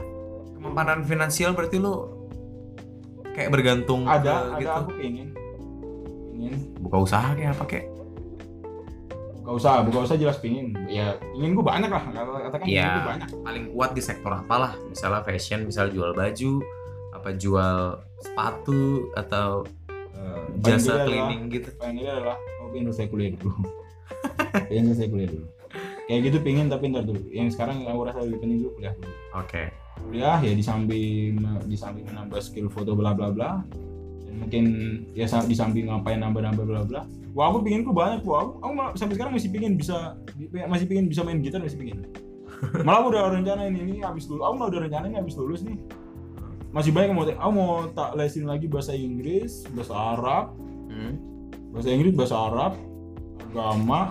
Kemapanan 0.53 1.01
finansial 1.01 1.55
berarti 1.55 1.79
lu 1.79 1.95
kayak 3.31 3.49
bergantung 3.49 4.03
Ada, 4.03 4.19
ke 4.19 4.27
ada 4.27 4.59
gitu. 4.59 4.71
aku 4.75 4.91
pengen 4.99 5.29
Pengen 6.29 6.55
Buka 6.77 6.97
usaha 7.01 7.29
kayak 7.33 7.55
apa 7.55 7.65
kayak? 7.65 7.87
Buka 9.39 9.51
usaha, 9.55 9.79
buka 9.81 9.99
usaha 10.03 10.19
jelas 10.19 10.37
pengen 10.37 10.75
Ya 10.87 11.15
ingin 11.33 11.55
gue 11.55 11.63
banyak 11.63 11.87
lah, 11.87 12.03
katakan 12.45 12.67
gue 12.67 13.05
banyak 13.07 13.29
Paling 13.39 13.65
kuat 13.71 13.91
di 13.93 14.03
sektor 14.03 14.35
apalah? 14.35 14.75
Misalnya 14.85 15.23
fashion, 15.23 15.63
misalnya 15.63 15.95
jual 15.95 16.11
baju, 16.13 16.53
apa 17.15 17.31
jual 17.33 17.77
sepatu 18.19 18.83
atau 19.15 19.63
Eh, 19.89 20.43
jasa 20.61 20.75
tidak 20.75 20.83
adalah- 20.83 21.07
cleaning 21.07 21.43
gitu. 21.49 21.69
pengen 21.79 21.95
ini 21.95 22.11
adalah 22.11 22.37
pengen 22.69 22.85
selesai 22.91 23.07
kuliah 23.07 23.31
dulu 23.33 23.55
pengen 24.69 24.85
selesai 24.91 25.09
kuliah 25.09 25.31
dulu 25.31 25.47
kayak 26.09 26.21
gitu 26.33 26.39
pengen 26.41 26.73
tapi 26.73 26.89
ntar 26.89 27.05
dulu. 27.05 27.21
Yang 27.29 27.55
sekarang 27.55 27.85
aku 27.85 28.09
rasa 28.09 28.25
lebih 28.25 28.41
penting 28.41 28.59
dulu 28.65 28.81
kuliah 28.81 28.95
dulu. 28.97 29.15
Oke. 29.37 29.65
kuliah 29.99 30.39
ya 30.41 30.55
di 30.55 30.65
samping 30.65 31.43
di 31.69 31.77
samping 31.77 32.09
menambah 32.09 32.41
skill 32.41 32.73
foto 32.73 32.97
bla 32.97 33.13
bla 33.13 33.29
bla. 33.29 33.61
Dan 34.25 34.35
mungkin 34.41 34.65
ya 35.13 35.29
di 35.45 35.55
samping 35.55 35.93
ngapain 35.93 36.19
nambah 36.25 36.41
nambah 36.41 36.65
bla 36.65 36.83
bla. 36.89 37.01
Wah 37.37 37.53
aku 37.53 37.61
pengen 37.61 37.85
ku 37.85 37.93
banyak 37.93 38.25
wah 38.25 38.41
aku, 38.41 38.53
aku 38.65 38.73
sampai 38.97 39.15
sekarang 39.21 39.37
masih 39.37 39.53
pengen 39.53 39.77
bisa 39.77 40.17
masih 40.49 40.89
pengen 40.89 41.13
bisa 41.13 41.21
main 41.23 41.45
gitar 41.45 41.61
masih 41.61 41.79
pengen 41.79 42.09
malah 42.83 43.07
aku 43.07 43.15
udah 43.15 43.23
rencana 43.39 43.71
ini 43.71 43.79
ini 43.87 43.95
habis 44.03 44.27
dulu 44.27 44.43
aku 44.43 44.67
udah 44.67 44.83
rencana 44.89 45.05
ini 45.13 45.21
habis 45.21 45.37
lulus 45.37 45.61
nih. 45.61 45.77
Masih 46.73 46.91
banyak 46.93 47.13
yang 47.13 47.19
mau 47.21 47.29
aku 47.29 47.53
mau 47.53 47.73
tak 47.93 48.17
lesin 48.17 48.49
lagi 48.49 48.65
bahasa 48.65 48.97
Inggris 48.97 49.69
bahasa 49.77 49.93
Arab. 49.93 50.57
Hmm. 50.89 51.21
bahasa 51.69 51.93
Inggris 51.93 52.17
bahasa 52.17 52.33
Arab 52.49 52.73
agama 53.53 54.09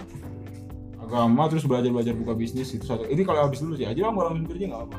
agama 1.08 1.48
terus 1.48 1.64
belajar 1.64 1.88
belajar 1.90 2.14
buka 2.14 2.36
bisnis 2.36 2.76
itu 2.76 2.84
satu 2.84 3.08
ini 3.08 3.24
kalau 3.24 3.48
habis 3.48 3.64
lulus 3.64 3.80
ya 3.80 3.96
aja 3.96 4.12
mau 4.12 4.28
langsung 4.28 4.44
kerja 4.44 4.68
nggak 4.68 4.84
apa 4.92 4.98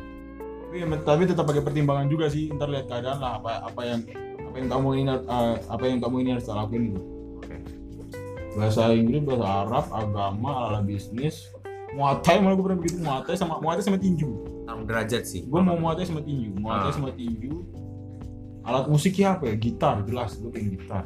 tapi, 0.69 0.79
tapi 1.05 1.23
tetap 1.29 1.45
pakai 1.45 1.63
pertimbangan 1.63 2.09
juga 2.09 2.33
sih 2.33 2.49
ntar 2.57 2.73
lihat 2.73 2.89
keadaan 2.89 3.21
lah 3.21 3.37
apa 3.37 3.69
apa 3.69 3.81
yang 3.85 4.01
apa 4.41 4.57
yang 4.57 4.69
kamu 4.73 4.89
ini 4.97 5.03
eh, 5.13 5.55
apa 5.69 5.85
yang 5.85 5.99
kamu 6.01 6.17
ini 6.25 6.29
harus 6.33 6.49
lakuin 6.49 6.83
gitu 6.97 7.01
bahasa 8.57 8.91
Inggris 8.91 9.23
bahasa 9.23 9.47
Arab 9.69 9.87
agama 9.93 10.51
ala 10.67 10.81
bisnis 10.83 11.47
muatai 11.95 12.41
malah 12.43 12.57
gue 12.59 12.65
pernah 12.65 12.79
begitu 12.81 12.97
muatai 13.01 13.37
sama 13.37 13.61
muatai 13.63 13.85
sama 13.85 14.01
tinju 14.01 14.29
Tarung 14.69 14.85
derajat 14.85 15.25
sih. 15.25 15.47
gue 15.49 15.61
mau 15.63 15.77
muatai 15.79 16.05
sama 16.05 16.21
tinju 16.21 16.53
muatai 16.59 16.91
Ah. 16.91 16.95
sama 16.97 17.11
tinju 17.15 17.65
alat 18.69 18.85
musiknya 18.91 19.37
apa 19.39 19.49
ya 19.49 19.55
gitar 19.57 20.05
jelas 20.05 20.37
gue 20.37 20.51
pengen 20.53 20.77
gitar 20.77 21.05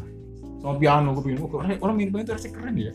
sama 0.59 0.75
piano 0.79 1.15
gue 1.15 1.23
pengen 1.23 1.39
oh, 1.45 1.51
keren. 1.51 1.79
orang 1.79 1.95
main 1.99 2.09
piano 2.11 2.23
itu 2.25 2.33
harusnya 2.35 2.53
keren 2.55 2.75
ya 2.79 2.93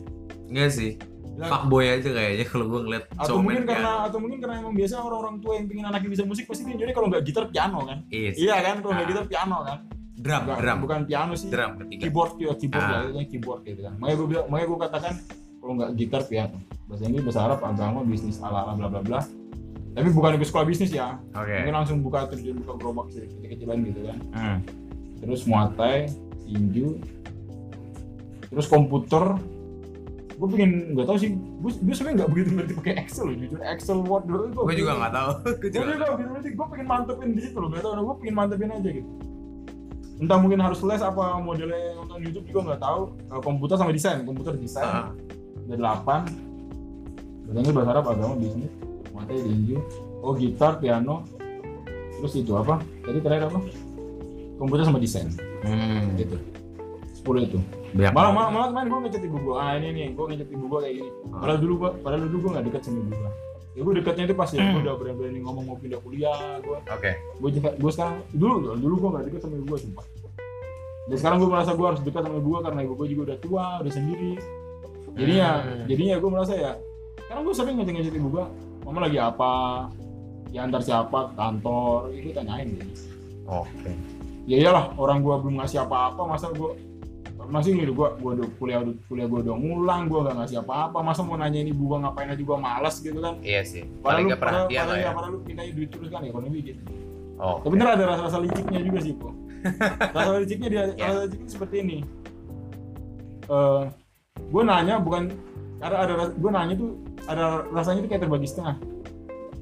Enggak 0.48 0.70
sih. 0.72 0.96
Ya, 1.38 1.46
Fuckboy 1.46 1.86
aja 1.88 2.10
kayaknya 2.10 2.46
kalau 2.46 2.66
gue 2.66 2.80
ngeliat 2.82 3.04
atau 3.14 3.38
mungkin 3.38 3.62
main 3.62 3.62
karena 3.64 3.78
piano. 3.88 4.06
atau 4.06 4.18
mungkin 4.18 4.38
karena 4.38 4.54
emang 4.58 4.74
biasa 4.74 4.94
orang-orang 4.98 5.36
tua 5.38 5.52
yang 5.54 5.66
pengen 5.66 5.84
anaknya 5.86 6.10
bisa 6.10 6.24
musik 6.24 6.44
pasti 6.44 6.62
jadi 6.66 6.90
kalau 6.90 7.06
nggak 7.06 7.22
gitar 7.22 7.44
piano 7.46 7.78
kan 7.80 7.98
Iya 8.08 8.30
sih. 8.32 8.40
iya 8.42 8.56
kan 8.58 8.76
kalau 8.76 8.92
nggak 8.92 9.06
Ah. 9.06 9.12
gitar 9.14 9.26
piano 9.26 9.56
kan 9.62 9.78
Drum, 10.18 10.42
Nggak- 10.42 10.58
drum. 10.58 10.78
bukan 10.82 11.00
piano 11.06 11.32
sih 11.32 11.46
Drum 11.46 11.72
ketiga. 11.78 12.00
keyboard 12.02 12.32
ya 12.36 12.52
keyboard 12.52 12.82
Ah. 12.82 13.06
itu 13.06 13.20
keyboard 13.30 13.60
gitu 13.62 13.80
kan 13.80 13.94
makanya 13.96 14.16
gue 14.16 14.26
bilang 14.28 14.46
makanya 14.48 14.66
gue 14.66 14.78
katakan 14.82 15.14
kalau 15.56 15.72
nggak 15.74 15.90
gitar 15.94 16.22
piano 16.24 16.58
bahasa 16.84 17.02
Inggris 17.04 17.22
bahasa 17.22 17.40
Arab 17.44 17.60
agama 17.62 17.98
bisnis 18.02 18.36
ala 18.40 18.58
ala 18.60 18.72
bla 18.74 18.88
bla 18.88 19.00
bla 19.00 19.20
tapi 19.94 20.08
bukan 20.10 20.30
ikut 20.34 20.48
sekolah 20.48 20.66
bisnis 20.66 20.90
ya 20.90 21.22
Oke. 21.32 21.54
mungkin 21.54 21.74
langsung 21.76 21.98
buka 22.00 22.26
terjun 22.26 22.58
buka 22.58 22.72
gerobak 22.76 23.04
kecil-kecilan 23.08 23.78
gitu 23.84 24.00
kan 24.02 24.18
Hmm. 24.32 24.58
terus 25.16 25.40
muatai 25.44 26.10
tinju 26.44 26.98
terus 28.44 28.66
komputer 28.66 29.38
gue 30.38 30.48
pengen 30.54 30.70
nggak 30.94 31.06
tahu 31.10 31.18
sih. 31.18 31.30
Gue 31.34 31.70
gue 31.74 31.94
sebenarnya 31.94 32.16
nggak 32.22 32.30
begitu 32.30 32.48
ngerti 32.54 32.72
pakai 32.78 32.94
Excel 33.02 33.24
loh 33.26 33.36
jujur. 33.36 33.58
Excel 33.58 33.98
Word 34.06 34.24
dulu 34.30 34.42
Gue 34.54 34.76
juga 34.78 34.92
nggak 34.94 35.12
tahu. 35.12 35.30
Gue 35.58 35.70
juga. 35.74 35.92
juga 35.98 36.06
begitu 36.14 36.30
ngerti. 36.30 36.48
Gue 36.54 36.66
pengen 36.70 36.86
mantepin 36.86 37.28
di 37.34 37.40
situ 37.42 37.56
loh 37.58 37.68
nggak 37.74 37.82
tahu. 37.82 37.92
Gue 37.98 38.16
pengen 38.22 38.34
mantepin 38.38 38.70
aja 38.70 38.90
gitu. 38.94 39.10
Entah 40.18 40.38
mungkin 40.38 40.58
harus 40.62 40.78
les 40.82 41.02
apa 41.02 41.24
modelnya 41.38 41.94
nonton 41.98 42.18
YouTube 42.22 42.46
juga 42.50 42.60
nggak 42.74 42.82
tahu. 42.82 43.02
Eh, 43.34 43.40
komputer 43.42 43.76
sama 43.78 43.90
desain. 43.90 44.22
Komputer 44.22 44.54
desain. 44.54 44.86
Ah. 44.86 45.10
ada 45.68 45.74
delapan. 45.76 46.22
Bahasa 47.50 47.70
bahasa 47.74 47.90
Arab 47.92 48.04
agama 48.06 48.34
bisnis. 48.38 48.72
Muatai 49.10 49.42
tinju 49.42 49.78
oh 50.22 50.32
gitar 50.38 50.78
piano. 50.78 51.26
Terus 52.18 52.34
itu 52.38 52.54
apa? 52.54 52.78
Tadi 53.02 53.18
terakhir 53.18 53.50
apa? 53.50 53.58
Komputer 54.58 54.86
sama 54.86 55.02
desain. 55.02 55.30
Hmm. 55.66 56.14
gitu. 56.14 56.38
10 57.26 57.50
itu 57.50 57.58
Banyak. 57.90 58.12
malah 58.12 58.30
malah 58.30 58.50
malah 58.50 58.66
kemarin 58.68 58.86
gue 58.86 58.98
ngechat 59.00 59.22
ibu 59.22 59.38
gue 59.38 59.54
ah 59.54 59.72
ini 59.74 59.88
nih 59.90 60.06
gue 60.12 60.24
ngechat 60.26 60.48
ibu 60.48 60.64
gue 60.66 60.78
kayak 60.80 60.94
gini 60.94 61.10
Ah. 61.28 61.38
padahal 61.38 61.58
dulu 61.58 61.74
gue 61.76 61.90
padahal 61.98 62.20
dulu 62.24 62.36
gue 62.38 62.50
gak 62.52 62.64
deket 62.66 62.82
sama 62.82 62.98
ibu 62.98 63.12
gue 63.12 63.30
ya 63.70 63.80
gue 63.80 63.94
deketnya 63.94 64.24
itu 64.24 64.34
pas 64.34 64.48
ya 64.48 64.60
gue 64.60 64.80
udah 64.80 64.94
berani-berani 64.94 65.38
ngomong 65.40 65.64
mau 65.64 65.76
pindah 65.76 66.00
kuliah 66.00 66.40
gue 66.58 66.78
Oke. 66.84 67.10
gue 67.14 67.50
juga 67.52 67.68
gue 67.72 67.90
sekarang 67.90 68.16
dulu 68.30 68.54
dulu 68.74 68.94
gue 68.96 69.08
gak 69.10 69.24
deket 69.26 69.40
sama 69.40 69.54
ibu 69.54 69.66
gue 69.66 69.80
sumpah 69.80 70.06
dan 71.06 71.16
sekarang 71.16 71.36
gue 71.38 71.48
merasa 71.48 71.70
gue 71.72 71.86
harus 71.86 72.00
dekat 72.02 72.20
sama 72.20 72.36
ibu 72.36 72.48
gue 72.48 72.60
karena 72.60 72.80
ibu 72.82 72.94
gue 72.94 73.06
juga 73.08 73.22
udah 73.24 73.38
tua 73.38 73.66
udah 73.78 73.92
sendiri 73.92 74.32
jadinya 75.14 75.48
Hmm. 75.58 75.84
jadinya 75.86 76.14
gue 76.16 76.30
merasa 76.30 76.52
ya 76.52 76.72
sekarang 77.20 77.42
gue 77.42 77.54
sering 77.54 77.74
ngechat 77.76 77.94
ngechat 77.94 78.14
ibu 78.14 78.28
gue 78.30 78.44
mama 78.82 78.98
lagi 79.00 79.18
apa 79.18 79.52
ya 80.48 80.64
antar 80.64 80.80
siapa 80.80 81.18
ke 81.26 81.34
kantor 81.34 81.98
itu 82.10 82.28
tanyain 82.30 82.68
gitu 82.70 82.84
Oke. 83.46 83.92
ya 84.44 84.56
iyalah 84.58 84.92
orang 84.94 85.20
gua 85.20 85.36
belum 85.38 85.56
ngasih 85.56 85.82
apa-apa 85.82 86.24
masa 86.24 86.48
gua 86.50 86.72
masih 87.48 87.72
gitu 87.74 87.92
gua 87.92 88.12
gua 88.14 88.32
udah 88.34 88.48
kuliah 88.54 88.78
kuliah 89.04 89.24
gua 89.24 89.40
udah 89.40 89.54
ngulang 89.54 90.02
gua 90.06 90.20
gak 90.26 90.36
ngasih 90.38 90.56
apa-apa 90.60 90.98
masa 91.00 91.20
mau 91.20 91.34
nanya 91.34 91.58
ini 91.58 91.72
gua 91.72 91.96
ngapain 91.98 92.28
aja 92.28 92.42
gua 92.42 92.56
malas 92.56 92.98
gitu 92.98 93.18
kan 93.18 93.40
Iya 93.40 93.62
sih. 93.62 93.82
Paling 93.98 94.24
lu 94.24 94.30
gak 94.30 94.40
perhatian 94.40 94.84
lah 94.84 94.96
ya, 94.96 95.02
ya. 95.02 95.10
padahal 95.10 95.32
lu 95.32 95.40
pindahin 95.42 95.72
duit 95.72 95.88
terus 95.88 96.08
kan 96.08 96.22
ekonomi 96.22 96.58
gitu 96.62 96.80
Oh. 97.36 97.56
tapi 97.56 97.70
bener 97.70 97.86
ada 97.88 98.04
rasa-rasa 98.04 98.38
liciknya 98.38 98.80
juga 98.80 98.98
sih 98.98 99.14
po 99.14 99.30
rasa 100.16 100.30
liciknya 100.36 100.68
dia 100.68 100.82
Ya. 100.92 101.06
rasa 101.06 101.18
liciknya 101.24 101.48
seperti 101.48 101.76
ini 101.78 101.98
Eh 103.46 103.82
gua 104.48 104.62
nanya 104.64 104.98
bukan 104.98 105.32
karena 105.78 105.96
ada 105.98 106.12
ras- 106.16 106.36
gua 106.36 106.50
nanya 106.52 106.74
tuh 106.74 106.90
ada 107.24 107.44
rasanya 107.68 108.00
tuh 108.00 108.08
kayak 108.08 108.22
terbagi 108.22 108.46
setengah 108.46 108.76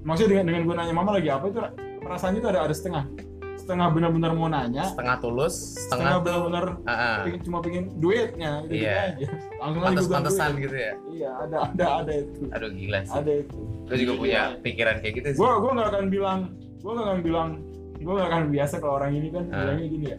maksudnya 0.02 0.30
dengan 0.32 0.44
dengan 0.46 0.62
gua 0.64 0.76
nanya 0.76 0.92
mama 0.92 1.10
lagi 1.12 1.28
apa 1.28 1.44
itu 1.46 1.58
ra- 1.58 1.74
perasaannya 1.98 2.40
tuh 2.40 2.50
ada 2.50 2.60
ada 2.62 2.72
setengah 2.72 3.04
setengah 3.66 3.88
benar-benar 3.90 4.30
mau 4.30 4.46
nanya 4.46 4.84
Setengah 4.86 5.16
tulus, 5.18 5.54
setengah 5.74 5.90
setengah 5.90 6.14
tuh. 6.14 6.22
benar-benar 6.22 6.64
ah. 6.86 7.18
pengen 7.20 7.40
cuma 7.42 7.58
pengen 7.58 7.84
duitnya 7.96 8.50
itu 8.62 8.72
Iya. 8.78 8.94
aja 9.10 9.26
langsung 9.56 9.74
bilang 9.74 9.90
Pantes-pantesan 9.90 10.48
duit. 10.48 10.62
gitu 10.62 10.76
ya. 10.76 10.92
iya 11.10 11.30
ada 11.36 11.56
ada 11.66 11.86
ada 11.98 12.12
itu 12.14 12.40
Aduh 12.48 12.70
gila 12.70 12.98
sih. 13.02 13.16
ada 13.16 13.32
itu 13.36 13.58
Gue 13.86 13.96
juga 13.98 14.12
punya 14.16 14.42
pikiran 14.60 14.96
kayak 14.98 15.14
gitu 15.16 15.28
sih. 15.28 15.36
gua 15.36 15.50
gua 15.58 15.70
nggak 15.74 15.88
akan 15.90 16.04
bilang 16.06 16.38
gua 16.78 16.92
nggak 16.94 17.06
akan 17.08 17.20
bilang 17.20 17.48
gua 17.98 18.12
nggak 18.14 18.28
akan 18.28 18.42
biasa 18.48 18.74
kalau 18.78 18.94
orang 18.96 19.12
ini 19.12 19.28
kan 19.28 19.44
Ah. 19.48 19.58
bilangnya 19.60 19.86
gini 19.88 20.06
ya 20.06 20.18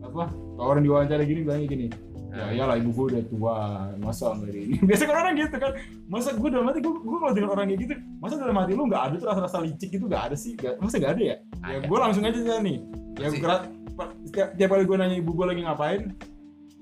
apa 0.00 0.22
kalau 0.54 0.68
orang 0.68 0.82
diwawancara 0.82 1.22
gini 1.24 1.40
bilangnya 1.42 1.66
gini 1.66 1.86
ya 2.34 2.44
iyalah 2.50 2.76
ibu 2.76 2.90
gue 2.90 3.04
udah 3.14 3.22
tua 3.30 3.56
masa 3.96 4.34
nggak 4.34 4.50
ini? 4.52 4.76
Biasa 4.90 5.02
kan 5.06 5.16
orang 5.22 5.34
gitu 5.38 5.56
kan. 5.56 5.72
Masa 6.10 6.28
gue 6.34 6.48
dalam 6.50 6.66
hati 6.66 6.80
gue 6.82 6.92
gue 6.92 7.18
kalau 7.22 7.32
dengan 7.32 7.50
orang 7.54 7.66
kayak 7.70 7.80
gitu 7.80 7.94
masa 8.18 8.34
dalam 8.36 8.56
hati 8.58 8.72
lu 8.74 8.84
nggak 8.84 9.02
ada 9.06 9.14
tuh 9.16 9.28
rasa-rasa 9.30 9.56
licik 9.62 9.88
gitu? 9.88 10.04
Nggak 10.04 10.22
ada 10.28 10.36
sih 10.36 10.52
Nggak- 10.58 10.76
masa 10.82 10.94
nggak 10.98 11.12
ada 11.14 11.22
ya? 11.22 11.36
Ya 11.62 11.76
Ada. 11.78 11.86
gue 11.86 11.98
langsung 12.02 12.22
aja 12.22 12.38
nih. 12.60 12.78
Ya 13.14 13.28
gerak 13.30 13.62
setiap, 14.26 14.48
tiap 14.58 14.68
kali 14.68 14.82
gue 14.82 14.96
nanya 14.98 15.16
ibu 15.16 15.30
gue 15.30 15.46
lagi 15.46 15.62
ngapain 15.62 16.00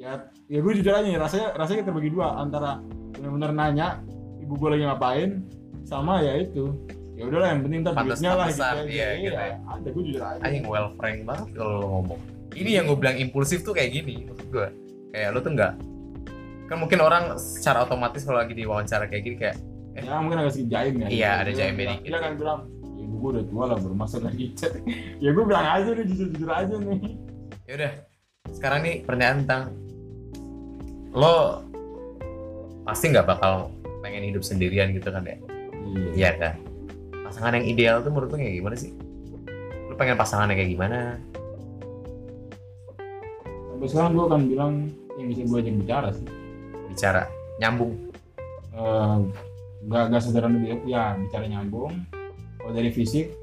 ya 0.01 0.13
ya 0.49 0.59
gue 0.59 0.73
jujur 0.75 0.91
aja 0.91 1.05
nih 1.05 1.21
rasanya 1.21 1.53
rasanya 1.55 1.79
kita 1.85 1.93
bagi 1.93 2.11
dua 2.11 2.41
antara 2.41 2.81
benar-benar 3.13 3.53
nanya 3.53 4.01
ibu 4.41 4.57
gue 4.57 4.69
lagi 4.73 4.85
ngapain 4.89 5.31
sama 5.85 6.25
ya 6.25 6.41
itu. 6.41 6.73
Ya 7.13 7.29
udahlah 7.29 7.53
yang 7.53 7.61
penting 7.61 7.79
ntar 7.85 7.93
duitnya 7.95 8.33
lah 8.33 8.49
gitu 8.49 8.57
pantesan, 8.57 8.75
aja. 8.75 8.89
iya, 8.89 9.09
gitu 9.21 9.37
ya. 9.37 9.55
ada 9.69 9.89
gue 9.93 10.03
jujur 10.09 10.23
aja. 10.25 10.41
Anjing 10.41 10.65
well 10.65 10.89
frank 10.97 11.19
banget 11.23 11.49
kalau 11.53 11.73
lo 11.77 11.87
ngomong. 11.93 12.21
Ini 12.53 12.71
yang 12.81 12.85
gue 12.89 12.97
bilang 12.97 13.17
impulsif 13.17 13.61
tuh 13.61 13.73
kayak 13.73 13.93
gini 13.93 14.25
maksud 14.25 14.49
gue 14.49 14.67
kayak 15.13 15.29
lo 15.31 15.41
tuh 15.41 15.53
nggak 15.53 15.73
kan 16.67 16.77
mungkin 16.81 16.99
orang 16.99 17.37
secara 17.37 17.85
otomatis 17.85 18.25
kalau 18.25 18.41
lagi 18.41 18.57
diwawancara 18.57 19.05
kayak 19.07 19.23
gini 19.23 19.37
kayak 19.37 19.57
ya 19.93 20.17
mungkin 20.19 20.41
agak 20.41 20.53
sedikit 20.57 20.71
jaim 20.73 20.95
ya 20.97 21.07
Iya, 21.07 21.31
ada 21.37 21.51
bilang- 21.53 21.77
dikit. 21.77 22.09
dia 22.09 22.19
kan 22.19 22.33
bilang 22.35 22.59
ya 22.97 23.03
ibu 23.03 23.17
gue 23.19 23.31
udah 23.31 23.45
tua 23.45 23.65
lah 23.67 23.77
bermasa 23.77 24.17
lagi. 24.19 24.45
Chat 24.57 24.73
ya 25.25 25.31
gue 25.31 25.45
bilang 25.45 25.67
aja 25.69 25.89
deh 25.93 26.05
jujur 26.05 26.27
jujur 26.33 26.49
aja 26.49 26.75
nih. 26.75 27.01
Ya 27.69 27.73
udah 27.77 27.93
sekarang 28.51 28.81
nih 28.83 28.95
pertanyaan 29.05 29.39
tentang 29.45 29.63
lo 31.13 31.61
pasti 32.83 33.13
nggak 33.13 33.29
bakal 33.29 33.69
pengen 34.01 34.25
hidup 34.25 34.41
sendirian 34.41 34.91
gitu 34.91 35.13
kan 35.13 35.23
ya? 35.23 35.37
Iya. 35.37 36.09
Iya 36.17 36.31
kan? 36.41 36.55
Pasangan 37.23 37.53
yang 37.55 37.67
ideal 37.69 37.97
tuh 38.01 38.11
menurut 38.11 38.33
lo 38.33 38.41
kayak 38.41 38.57
gimana 38.57 38.77
sih? 38.81 38.97
Lo 39.87 39.95
pengen 39.95 40.17
pasangannya 40.17 40.57
kayak 40.57 40.73
gimana? 40.73 40.99
Sampai 43.69 43.89
sekarang 43.89 44.11
gue 44.11 44.25
akan 44.25 44.41
bilang 44.49 44.73
yang 45.21 45.27
bisa 45.29 45.43
gue 45.45 45.59
ajak 45.61 45.75
bicara 45.81 46.09
sih. 46.15 46.27
Bicara 46.93 47.23
nyambung. 47.61 47.93
Eh, 48.73 49.19
nggak 49.83 50.05
nggak 50.13 50.23
sederhana 50.23 50.59
dia 50.63 50.77
ya 50.87 51.03
bicara 51.17 51.45
nyambung. 51.49 51.93
Kalau 52.63 52.73
dari 52.73 52.95
fisik 52.95 53.35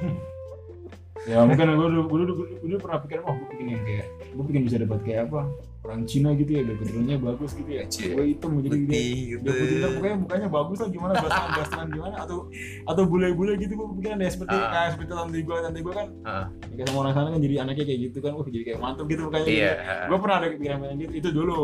ya 1.28 1.44
mungkin 1.44 1.76
gue 1.76 1.88
dulu 1.92 2.02
gue 2.08 2.18
dulu, 2.24 2.32
dulu 2.64 2.74
pernah 2.80 2.98
pikir 3.04 3.18
wah 3.20 3.34
gue 3.36 3.48
bikin 3.52 3.66
yang 3.76 3.82
kayak 3.84 4.06
gue 4.32 4.44
bikin 4.46 4.62
bisa 4.64 4.76
dapat 4.80 4.98
kayak 5.04 5.28
apa 5.28 5.42
orang 5.80 6.04
Cina 6.04 6.36
gitu 6.36 6.50
ya 6.50 6.62
backgroundnya 6.62 7.16
bagus 7.16 7.50
gitu 7.56 7.70
ya. 7.70 7.82
Cie. 7.88 8.12
gue 8.12 8.24
hitam 8.28 8.52
jadi 8.58 8.68
dia. 8.68 8.84
putih 8.84 9.08
gitu. 9.32 9.40
dia 9.40 9.52
putih 9.56 9.74
ntar 9.74 9.90
pokoknya 9.90 10.16
mukanya 10.20 10.48
bagus 10.52 10.78
lah 10.78 10.88
gimana 10.88 11.12
blasteran 11.16 11.50
blasteran 11.50 11.88
gimana 11.88 12.16
atau 12.20 12.38
atau 12.84 13.02
bule-bule 13.04 13.52
gitu 13.56 13.72
gue 13.72 13.86
pikiran 13.96 14.16
deh 14.18 14.28
seperti 14.28 14.54
Ah. 14.54 14.68
kayak 14.68 14.88
seperti 14.92 15.10
tante 15.10 15.38
gue 15.40 15.56
tante 15.56 15.78
gue 15.80 15.94
kan 15.94 16.08
Ah. 16.22 16.44
kayak 16.68 16.86
sama 16.86 16.98
orang 17.00 17.14
sana 17.14 17.28
kan 17.30 17.40
jadi 17.40 17.54
anaknya 17.58 17.84
kayak 17.88 18.00
gitu 18.06 18.18
kan 18.20 18.32
wah 18.34 18.44
jadi 18.44 18.64
kayak 18.66 18.78
mantap 18.78 19.04
gitu 19.06 19.20
mukanya 19.24 19.46
iya 19.46 19.72
gue 20.04 20.18
pernah 20.20 20.36
ada 20.36 20.46
kepikiran 20.52 20.76
kayak 20.78 20.96
gitu 20.98 21.12
itu 21.16 21.28
dulu. 21.32 21.62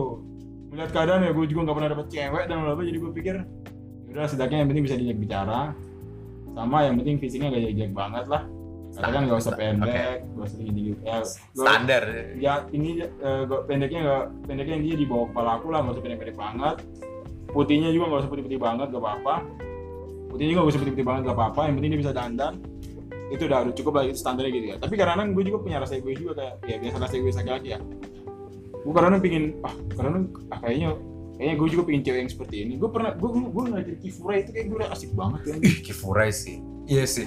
Melihat 0.66 0.90
keadaan 0.90 1.20
ya 1.22 1.30
gue 1.30 1.44
juga 1.46 1.60
nggak 1.62 1.76
pernah 1.76 1.90
dapet 1.92 2.06
cewek 2.10 2.44
dan 2.46 2.56
apa 2.58 2.82
jadi 2.82 2.98
gue 2.98 3.10
pikir 3.14 3.34
udah 4.08 4.24
setidaknya 4.24 4.56
yang 4.58 4.68
penting 4.70 4.84
bisa 4.84 4.96
diajak 4.96 5.18
bicara. 5.20 5.60
Sama 6.50 6.78
yang 6.82 6.96
penting 6.96 7.20
fisiknya 7.20 7.52
gak 7.52 7.62
jelek 7.68 7.92
banget 7.92 8.24
lah 8.26 8.42
katakan 8.96 9.22
nggak 9.28 9.38
usah 9.38 9.52
pendek 9.52 10.18
nggak 10.32 10.46
usah 10.48 10.56
tinggi 10.56 10.72
tinggi 10.72 10.92
ya 11.04 11.16
standar. 11.52 12.04
ya 12.40 12.54
ini 12.72 12.88
eh, 13.04 13.42
gua- 13.44 13.64
pendeknya 13.68 14.00
nggak 14.02 14.24
pendeknya 14.48 14.74
yang 14.80 14.84
dia 14.88 14.96
di 14.96 15.06
bawah 15.06 15.26
kepala 15.30 15.50
aku 15.60 15.66
lah 15.68 15.78
nggak 15.84 15.94
usah 16.00 16.04
pendek 16.04 16.18
pendek 16.24 16.38
banget. 16.40 16.76
Putihnya 17.46 17.88
juga 17.92 18.04
nggak 18.10 18.20
usah 18.24 18.30
putih 18.32 18.44
putih 18.44 18.60
banget 18.60 18.86
gak 18.92 19.00
apa 19.00 19.10
apa 19.20 19.34
putihnya 20.28 20.50
juga 20.52 20.60
nggak 20.60 20.72
usah 20.74 20.80
putih 20.84 20.94
putih 20.98 21.06
banget 21.06 21.22
gak 21.24 21.36
apa 21.38 21.44
apa 21.48 21.60
yang 21.68 21.74
penting 21.80 21.90
dia 21.92 22.00
bisa 22.00 22.12
dandan. 22.16 22.54
Itu 23.26 23.42
udah 23.48 23.58
udah 23.68 23.74
cukup 23.74 23.92
lah 23.96 24.02
itu 24.08 24.18
standarnya 24.18 24.52
gitu 24.52 24.66
ya. 24.72 24.76
Tapi 24.80 24.94
karena 24.96 25.22
gue 25.28 25.44
juga 25.44 25.58
punya 25.60 25.76
rasa 25.80 25.92
egois 26.00 26.16
juga 26.16 26.32
kayak 26.40 26.54
ya 26.64 26.76
biasa 26.80 26.96
rasa 27.00 27.14
egois 27.16 27.36
laki-laki 27.36 27.68
ya. 27.76 27.78
Gue 28.80 28.92
karena 28.96 29.16
pingin 29.20 29.44
ah 29.60 29.74
karena 29.92 30.18
ah, 30.52 30.58
kayaknya 30.64 30.88
kayaknya 31.36 31.54
gue 31.60 31.68
juga 31.68 31.82
pingin 31.84 32.02
cewek 32.04 32.20
yang 32.24 32.30
seperti 32.32 32.56
ini. 32.64 32.72
Gue 32.80 32.90
pernah 32.92 33.12
gue 33.12 33.28
gue 33.28 33.62
ngeliat 33.68 33.88
Kifura 34.00 34.34
itu 34.40 34.50
kayak 34.52 34.66
gue 34.72 34.76
udah 34.80 34.90
asik 34.92 35.10
banget 35.12 35.40
ya. 35.44 35.54
Ih, 35.60 35.76
Kifurai 35.84 36.30
sih. 36.32 36.56
Iya 36.86 37.04
sih 37.08 37.26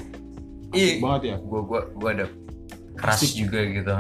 asik 0.74 0.98
iya. 0.98 1.02
banget 1.02 1.22
ya. 1.24 1.36
Gue 1.42 1.62
gue 1.66 1.80
gue 1.98 2.10
ada 2.10 2.26
crush 3.00 3.24
Asik. 3.24 3.48
juga 3.48 3.60
gitu 3.64 3.92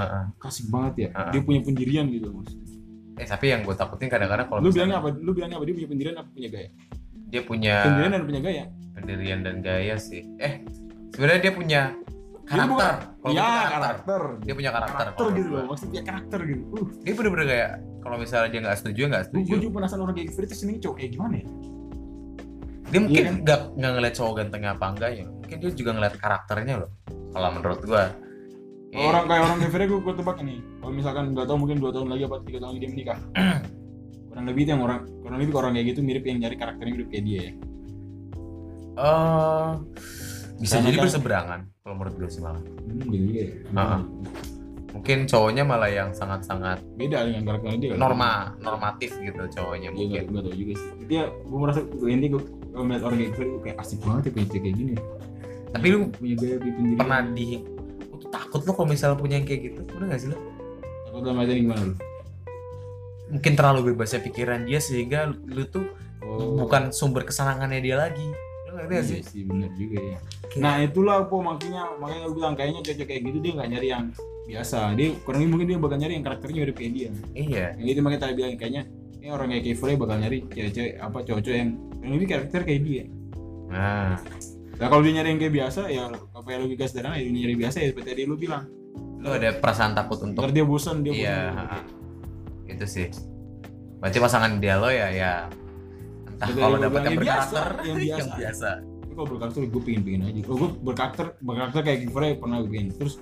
asik 0.44 0.66
banget 0.68 0.94
ya. 0.96 1.10
Ah. 1.16 1.32
dia 1.32 1.42
punya 1.42 1.60
pendirian 1.64 2.06
gitu 2.12 2.28
mas. 2.36 2.52
Eh 3.20 3.28
tapi 3.28 3.52
yang 3.52 3.62
gue 3.64 3.76
takutin 3.76 4.08
kadang-kadang 4.12 4.48
kalau 4.48 4.60
lu 4.64 4.72
bilangnya 4.72 4.98
apa? 5.00 5.08
Lu 5.16 5.32
bilangnya 5.32 5.58
apa? 5.60 5.66
Dia 5.68 5.76
punya 5.76 5.90
pendirian 5.90 6.16
apa? 6.20 6.30
Punya 6.32 6.50
gaya? 6.52 6.70
Dia 7.30 7.42
punya 7.46 7.76
pendirian 7.86 8.12
dan 8.12 8.24
punya 8.26 8.42
gaya? 8.44 8.64
pendirian 9.00 9.40
dan 9.46 9.56
gaya 9.64 9.96
sih. 9.96 10.22
Eh 10.38 10.68
sebenarnya 11.16 11.42
dia 11.50 11.54
punya 11.56 11.82
karakter. 12.44 12.94
Kalau 13.20 13.34
ya 13.36 13.46
gitu 13.46 13.74
karakter. 13.76 14.22
dia 14.44 14.54
punya 14.56 14.72
karakter, 14.74 15.06
karakter 15.14 15.26
gitu 15.38 15.50
loh. 15.54 15.64
Maksudnya 15.70 15.94
dia 15.94 16.04
karakter 16.04 16.40
gitu. 16.44 16.64
Uh. 16.64 16.76
Gua. 16.76 17.04
dia 17.06 17.14
bener-bener 17.16 17.46
kayak 17.48 17.72
kalau 18.00 18.16
misalnya 18.18 18.50
dia 18.50 18.62
nggak 18.64 18.78
setuju 18.80 19.00
ya 19.00 19.08
nggak 19.12 19.24
gue 19.24 19.32
setuju. 19.44 19.52
juga 19.60 19.74
penasaran 19.80 20.02
orang 20.08 20.16
kayak 20.16 20.28
Kifura 20.32 20.46
itu 20.48 20.56
sini 20.56 20.72
cowok 20.80 20.96
kayak 20.98 21.12
gimana 21.14 21.36
ya 21.44 21.48
dia 22.90 23.00
mungkin 23.00 23.24
kan? 23.24 23.36
nggak 23.46 23.60
nggak 23.78 23.92
ngeliat 23.94 24.14
cowok 24.18 24.34
gantengnya 24.36 24.72
apa 24.74 24.86
enggak 24.90 25.12
ya. 25.14 25.26
Mungkin 25.26 25.58
dia 25.62 25.72
juga 25.72 25.92
ngeliat 25.94 26.16
karakternya 26.18 26.76
loh 26.82 26.90
kalau 27.30 27.50
menurut 27.54 27.82
gua. 27.86 28.04
Kalau 28.90 29.06
orang 29.06 29.26
kayak 29.30 29.42
orang 29.46 29.58
Kifura 29.62 29.86
gue 29.86 30.00
gue 30.02 30.14
tebak 30.18 30.38
ini. 30.42 30.56
Kalau 30.82 30.94
misalkan 30.94 31.24
nggak 31.32 31.46
tahu 31.46 31.58
mungkin 31.62 31.78
dua 31.78 31.92
tahun 31.94 32.08
lagi 32.10 32.24
apa 32.26 32.36
tiga 32.42 32.58
tahun 32.58 32.70
lagi 32.74 32.80
dia 32.82 32.90
menikah. 32.90 33.18
Kurang 34.30 34.46
lebih 34.46 34.62
itu 34.66 34.72
yang 34.74 34.82
orang 34.82 35.00
kurang 35.22 35.38
lebih 35.38 35.54
orang 35.54 35.72
kayak 35.74 35.88
gitu 35.90 36.00
mirip 36.02 36.24
yang 36.26 36.38
nyari 36.38 36.56
karakternya 36.58 36.94
mirip 36.98 37.08
kayak 37.10 37.24
dia 37.26 37.40
ya. 37.40 37.52
Eh 39.00 39.70
bisa 40.60 40.74
Karena 40.76 40.86
jadi 40.90 40.98
kan- 40.98 41.04
berseberangan 41.06 41.60
kalau 41.82 41.96
menurut 41.98 42.16
gue 42.18 42.30
sih 42.30 42.42
malah. 42.42 42.62
Hmm, 42.62 43.08
gitu 43.10 43.24
juga 43.30 43.42
ya. 43.42 43.50
Ah. 43.74 44.02
Mungkin 44.90 45.30
cowoknya 45.30 45.64
malah 45.64 45.86
yang 45.88 46.10
sangat-sangat 46.12 46.82
beda 46.98 47.30
dengan 47.30 47.42
karakternya 47.46 47.78
dia 47.78 47.90
kan? 47.94 47.98
norma 48.02 48.32
normatif 48.58 49.14
gitu 49.18 49.44
cowoknya 49.54 49.90
Iya 49.90 49.96
mungkin. 49.96 50.24
nggak 50.34 50.44
tahu 50.44 50.56
juga 50.58 50.74
sih. 50.76 50.90
Dia 51.06 51.24
gue 51.30 51.60
merasa 51.62 51.80
gue 51.86 52.10
ini 52.10 52.26
gue 52.28 52.42
melihat 52.74 53.04
orang 53.06 53.18
kayak 53.18 53.32
gue 53.34 53.46
kayak 53.62 53.78
asik 53.78 54.00
banget 54.02 54.22
ya 54.26 54.32
punya 54.34 54.48
kayak 54.50 54.76
gini. 54.76 54.94
Tapi 55.70 55.86
lu 55.88 55.98
punya 56.10 56.36
gaya 56.36 56.56
punya 56.58 56.74
pendirian 56.74 56.98
pernah 56.98 57.22
di 57.30 57.48
lu 58.10 58.16
tuh 58.18 58.30
takut 58.30 58.62
lo 58.64 58.72
kalau 58.74 58.88
misalnya 58.90 59.18
punya 59.18 59.36
yang 59.38 59.46
kayak 59.46 59.62
gitu 59.70 59.80
udah 59.94 60.08
gak 60.10 60.20
sih 60.20 60.30
lo 60.34 60.38
atau 61.06 61.20
dalam 61.22 61.38
artian 61.38 61.58
gimana 61.62 61.82
lu? 61.86 61.96
Mungkin 63.30 63.52
terlalu 63.54 63.80
bebasnya 63.94 64.20
pikiran 64.20 64.66
dia 64.66 64.82
sehingga 64.82 65.20
lu 65.30 65.64
tuh 65.66 65.86
oh. 66.26 66.58
bukan 66.58 66.90
sumber 66.90 67.22
kesenangannya 67.24 67.78
dia 67.78 67.96
lagi. 67.96 68.26
Ngerti 68.70 68.90
gak 68.90 69.06
sih 69.06 69.18
iya 69.18 69.26
sih 69.26 69.42
benar 69.46 69.70
juga 69.78 70.00
ya. 70.02 70.18
Kayak- 70.50 70.62
nah 70.66 70.76
itulah 70.82 71.18
po 71.30 71.46
makanya 71.46 71.86
makanya 72.02 72.26
gue 72.26 72.34
bilang 72.34 72.56
kayaknya 72.58 72.82
cewek 72.82 73.06
kayak 73.06 73.22
gitu 73.30 73.38
dia 73.38 73.52
nggak 73.54 73.70
nyari 73.70 73.88
yang 73.94 74.06
biasa. 74.50 74.98
Dia 74.98 75.08
kurang 75.22 75.40
lebih 75.46 75.52
mungkin 75.54 75.68
dia 75.70 75.78
bakal 75.78 75.98
nyari 76.02 76.14
yang 76.18 76.26
karakternya 76.26 76.58
mirip 76.66 76.76
kayak 76.76 76.94
dia. 76.98 77.10
Iya. 77.38 77.66
Yang 77.78 77.88
itu 77.94 78.00
makanya 78.02 78.22
tadi 78.26 78.34
bilang 78.34 78.54
kayaknya 78.58 78.84
ini 79.20 79.28
orang 79.30 79.48
kayak 79.54 79.64
Kifre 79.70 79.92
bakal 80.00 80.16
nyari 80.18 80.38
cewek-cewek 80.50 80.94
apa 80.98 81.18
cowok-cowok 81.22 81.58
yang 81.60 81.70
yang 82.02 82.12
lebih 82.18 82.28
karakter 82.28 82.62
kayak 82.66 82.82
dia. 82.82 83.04
Nah 83.70 84.18
nah 84.80 84.88
kalau 84.88 85.02
dia 85.04 85.14
nyari 85.20 85.36
yang 85.36 85.40
kayak 85.44 85.54
biasa 85.60 85.82
ya 85.92 86.02
apa 86.08 86.48
yang 86.56 86.62
logika 86.64 86.88
sederhana 86.88 87.20
ya 87.20 87.28
dia 87.28 87.36
nyari 87.36 87.56
biasa 87.60 87.78
ya 87.84 87.88
seperti 87.94 88.08
tadi 88.10 88.22
lu 88.26 88.36
bilang. 88.40 88.64
Lu 89.20 89.30
ada 89.36 89.50
perasaan 89.60 89.92
takut 89.94 90.18
untuk 90.24 90.48
ntar 90.48 90.56
dia 90.56 90.64
bosan 90.64 91.04
dia 91.04 91.12
iya 91.14 91.40
bosan. 91.52 91.84
itu 92.74 92.86
sih. 92.88 93.08
Berarti 94.00 94.18
pasangan 94.24 94.52
dia 94.64 94.80
lo 94.80 94.88
ya 94.88 95.08
ya 95.12 95.34
entah 96.24 96.48
kalau 96.56 96.78
dapat 96.80 97.02
yang 97.04 97.12
yang 97.12 97.24
biasa, 97.28 97.52
berkarakter 97.52 97.84
yang 97.84 97.98
biasa. 98.08 98.20
yang 98.24 98.32
biasa. 98.40 98.70
tapi 98.80 99.14
kalau 99.20 99.28
berkarakter 99.28 99.60
gue 99.68 99.84
pengen 99.84 100.02
pengen 100.08 100.22
aja. 100.24 100.42
Oh, 100.48 100.56
gue 100.56 100.70
berkarakter 100.80 101.26
berkarakter 101.44 101.82
kayak 101.84 102.00
Kifre 102.08 102.28
pernah 102.40 102.58
gue 102.64 102.72
pengen. 102.72 102.90
Terus 102.96 103.14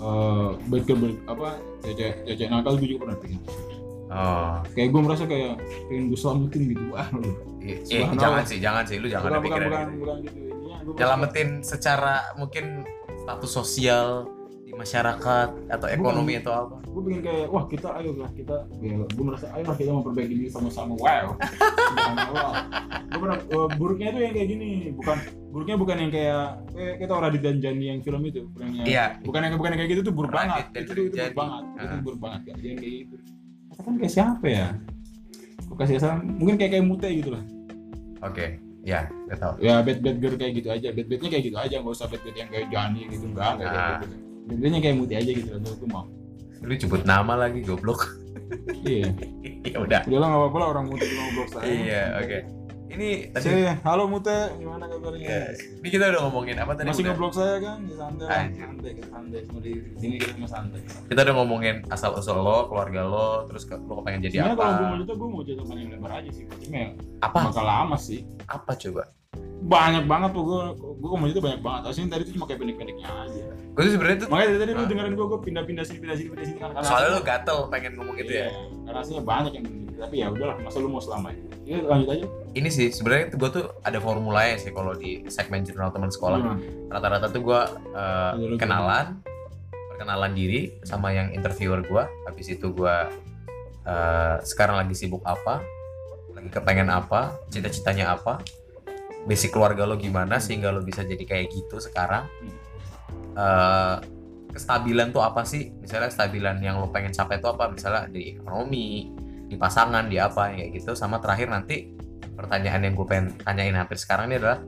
eh 0.00 0.48
baik 0.72 0.88
apa 1.28 1.60
cewek 1.84 2.24
cewek 2.24 2.48
nakal 2.48 2.72
gue 2.80 2.88
juga 2.88 3.00
pernah 3.04 3.16
pengen 3.20 3.40
oh 4.10 4.54
kayak 4.72 4.88
gue 4.90 5.00
merasa 5.04 5.24
kayak 5.28 5.54
pengen 5.86 6.04
gue 6.08 6.18
selamatin 6.18 6.62
gitu 6.72 6.84
wah 6.90 7.08
lu 7.12 7.30
Subhanallah. 7.84 8.16
jangan 8.16 8.42
sih 8.48 8.58
jangan 8.58 8.84
sih 8.88 8.96
lu 8.96 9.06
jangan 9.12 9.28
bukan, 9.28 9.36
ada 9.36 9.44
bukan, 9.44 9.58
pikiran 9.60 9.70
bukan, 9.70 9.86
gitu. 9.86 10.00
bukan 10.00 10.16
gitu 10.24 10.38
Intinya 10.40 10.76
gue 10.80 10.92
merasa- 10.92 10.98
nyelamatin 10.98 11.48
secara 11.60 12.14
mungkin 12.40 12.64
status 13.20 13.50
sosial 13.52 14.06
masyarakat 14.80 15.48
atau 15.68 15.86
ekonomi 15.86 16.40
atau 16.40 16.52
apa? 16.56 16.76
gue 16.90 17.02
pengen 17.06 17.22
kayak 17.22 17.46
wah 17.54 17.64
kita 17.70 17.88
ayo 18.02 18.10
lah 18.18 18.30
kita 18.34 18.56
ya, 18.82 18.98
gue 18.98 19.24
merasa 19.24 19.46
ayo 19.54 19.62
lah 19.62 19.76
kita 19.78 19.90
memperbaiki 19.94 20.34
diri 20.34 20.50
sama-sama. 20.50 20.98
Wow. 20.98 21.38
Gue 23.10 23.18
pernah 23.22 23.38
eh, 23.38 23.68
buruknya 23.78 24.08
itu 24.10 24.18
yang 24.26 24.34
kayak 24.34 24.48
gini. 24.50 24.70
Bukan 24.98 25.16
buruknya 25.54 25.76
bukan 25.78 25.96
yang 26.02 26.10
kayak 26.10 26.44
kayak 26.74 26.94
kita 26.98 27.12
orang 27.14 27.30
dan 27.38 27.56
Jani 27.62 27.84
yang 27.94 28.00
film 28.02 28.22
itu. 28.26 28.40
Bukan 28.50 28.66
yang 28.74 28.86
iya. 28.86 29.04
bukan 29.22 29.40
yang 29.46 29.54
bukan 29.54 29.70
yang 29.74 29.80
kayak 29.86 29.90
gitu 29.94 30.02
tuh 30.10 30.14
buruk 30.14 30.32
Radit 30.34 30.50
banget. 30.50 30.64
itu, 30.66 30.90
itu, 30.90 31.02
itu 31.06 31.14
buruk 31.14 31.34
banget. 31.38 31.62
Itu 31.62 31.86
Ah. 31.94 32.00
buruk 32.02 32.20
banget 32.20 32.40
kan 32.42 32.54
jangan 32.58 32.78
kayak 32.82 32.94
gitu. 32.98 33.16
Kata 33.70 33.80
kan 33.86 33.94
kayak 33.98 34.12
siapa 34.12 34.46
ya? 34.50 34.66
Gue 35.70 35.76
kasih 35.78 35.96
saran 36.02 36.18
mungkin 36.38 36.54
kayak 36.58 36.70
kayak 36.74 36.84
mute 36.86 37.08
gitu 37.08 37.30
lah. 37.34 37.42
Oke. 38.26 38.46
Ya 38.80 39.12
gak 39.28 39.38
tau 39.44 39.54
ya 39.60 39.84
bad 39.84 40.00
bad 40.00 40.16
girl 40.18 40.34
kayak 40.34 40.52
gitu 40.58 40.68
aja. 40.72 40.88
Bad 40.90 41.06
badnya 41.06 41.28
kayak 41.28 41.44
gitu 41.46 41.56
aja. 41.60 41.74
Nggak 41.78 41.94
usah 41.94 42.06
bad 42.10 42.22
bad 42.24 42.34
yang 42.34 42.48
kayak 42.50 42.66
Jani 42.72 43.02
gitu. 43.12 43.24
Enggak 43.30 43.50
enggak 43.60 43.70
Ah. 43.70 43.98
gitu 44.02 44.29
bad 44.50 44.58
badnya 44.58 44.80
kayak 44.80 44.96
mute 44.96 45.14
aja 45.14 45.30
gitu 45.30 45.48
loh 45.48 45.60
gue 45.72 45.88
mau 45.88 46.04
lu 46.60 46.74
sebut 46.74 47.02
nama 47.04 47.32
lagi 47.38 47.62
goblok 47.62 48.10
iya 48.82 49.08
ya 49.70 49.78
udah 49.78 50.00
udah 50.04 50.18
lah 50.18 50.28
nggak 50.28 50.40
apa-apa 50.42 50.56
lah 50.58 50.68
orang 50.70 50.84
mute 50.86 51.00
juga 51.00 51.20
ngobrol 51.22 51.46
saya 51.48 51.64
Iya, 51.64 52.02
oke. 52.18 52.38
ini 52.90 53.08
tadi 53.30 53.46
Saya, 53.46 53.78
halo 53.80 54.04
Mute, 54.04 54.34
gimana 54.58 54.84
kabarnya? 54.84 55.22
ya, 55.22 55.42
ini 55.54 55.88
kita 55.88 56.10
udah 56.10 56.20
ngomongin 56.26 56.58
apa 56.58 56.74
tadi 56.74 56.90
Masih 56.90 57.06
ngeblok 57.06 57.32
saya 57.32 57.54
kan? 57.58 57.78
Ya, 57.80 57.94
santai. 57.96 58.26
Anjir. 58.26 58.60
santai, 58.66 58.90
santai. 59.06 59.40
Semua 59.46 59.60
di 59.62 59.72
sini 59.94 60.14
kita 60.18 60.32
cuma 60.34 60.48
santai. 60.50 60.80
kita 61.06 61.20
udah 61.22 61.34
ngomongin 61.38 61.74
asal 61.86 62.10
usul 62.12 62.34
lo 62.36 62.66
keluarga 62.66 63.06
lo 63.06 63.28
terus 63.46 63.62
ke, 63.62 63.78
lo 63.78 64.02
pengen 64.02 64.26
jadi 64.26 64.42
Sebenarnya 64.42 64.52
apa 64.52 64.64
kalau 64.66 64.74
gue 64.74 64.82
mau 64.82 64.98
cerita, 64.98 65.12
gue 65.14 65.28
mau 65.30 65.42
cerita 65.46 65.62
paling 65.64 65.86
lebar 65.88 66.12
aja 66.12 66.30
sih. 66.30 66.44
Cuma 66.60 66.76
ya 66.76 66.88
apa 67.22 67.38
bakal 67.46 67.64
lama 67.64 67.96
sih. 67.96 68.20
apa 68.44 68.72
coba 68.74 69.02
Banyak 69.62 70.04
banget 70.04 70.30
tuh 70.32 70.42
gue, 70.42 70.60
gue 70.98 71.08
mau 71.14 71.26
cerita 71.26 71.42
banyak 71.46 71.60
banget. 71.62 71.82
Aslinya 71.86 72.10
tadi 72.10 72.22
tuh 72.26 72.34
cuma 72.34 72.44
kayak 72.44 72.58
pendek-pendeknya 72.58 73.06
aja. 73.06 73.44
Gue 73.70 73.80
tuh 73.80 73.92
sebenarnya 73.92 74.18
tuh 74.18 74.28
Makanya 74.28 74.48
dari 74.48 74.58
tadi 74.58 74.72
lu 74.72 74.76
Nah. 74.76 74.88
dengerin 74.88 75.12
gue, 75.12 75.26
gue 75.26 75.40
pindah-pindah 75.42 75.84
sini, 75.84 75.98
pindah 75.98 76.16
sini, 76.16 76.28
pindah 76.28 76.46
sini 76.46 76.58
kan. 76.58 76.68
Karena 76.72 76.84
soalnya 76.84 77.08
aslinya- 77.12 77.24
gatel 77.24 77.58
pengen 77.68 77.92
ngomong 77.94 78.14
gitu 78.16 78.32
ya 78.32 78.40
Iya, 78.42 78.50
Karena 78.82 78.98
aslinya 79.00 79.22
banyak 79.22 79.52
yang 79.52 79.64
begini. 79.64 79.84
Tapi 79.94 80.14
ya 80.16 80.26
udahlah, 80.28 80.56
masa 80.58 80.76
lu 80.78 80.88
mau 80.88 80.98
selamanya. 80.98 81.42
Ini 81.60 81.76
lanjut 81.82 82.08
aja. 82.10 82.26
ini 82.50 82.66
sih 82.68 82.90
sebenarnya 82.90 83.30
gue 83.30 83.48
tuh 83.48 83.64
ada 83.80 83.98
formulanya 83.98 84.56
sih 84.56 84.70
kalau 84.70 84.90
di 84.92 85.22
segmen 85.28 85.62
jurnal 85.62 85.88
teman 85.88 86.08
sekolah 86.08 86.34
Gimana? 86.36 86.58
rata-rata 86.90 87.26
tuh 87.28 87.42
gue 87.44 87.60
uh, 87.92 88.32
Iya, 88.32 88.46
lu 88.48 88.56
kenalan 88.56 89.06
perkenalan 89.88 90.32
diri 90.32 90.60
sama 90.82 91.10
yang 91.10 91.30
interviewer 91.30 91.78
gue 91.80 92.02
habis 92.24 92.46
itu 92.48 92.66
gue 92.68 92.96
uh, 93.84 94.36
sekarang 94.42 94.76
lagi 94.76 94.94
sibuk 94.94 95.22
apa 95.22 95.62
lagi 96.32 96.48
kepengen 96.48 96.88
apa 96.88 97.38
cita-citanya 97.46 98.10
apa 98.10 98.42
basic 99.22 99.52
keluarga 99.52 99.84
lo 99.84 99.94
gimana 99.94 100.38
sehingga 100.38 100.70
lo 100.70 100.80
bisa 100.80 101.02
jadi 101.02 101.22
kayak 101.22 101.46
gitu 101.50 101.78
sekarang 101.78 102.26
Uh, 103.34 103.96
kestabilan 104.50 105.14
tuh 105.14 105.22
apa 105.22 105.46
sih? 105.46 105.70
Misalnya 105.78 106.10
kestabilan 106.10 106.58
yang 106.58 106.82
lo 106.82 106.90
pengen 106.90 107.14
capai 107.14 107.38
itu 107.38 107.46
apa? 107.46 107.70
Misalnya 107.70 108.10
di 108.10 108.34
ekonomi 108.36 109.14
di 109.46 109.56
pasangan 109.58 110.06
di 110.10 110.18
apa 110.18 110.54
kayak 110.54 110.70
gitu. 110.74 110.92
Sama 110.98 111.22
terakhir 111.22 111.50
nanti 111.50 111.94
pertanyaan 112.34 112.90
yang 112.90 112.94
gue 112.98 113.06
pengen 113.06 113.26
tanyain 113.42 113.74
hampir 113.74 113.98
sekarang 113.98 114.30
ini 114.30 114.42
adalah 114.42 114.58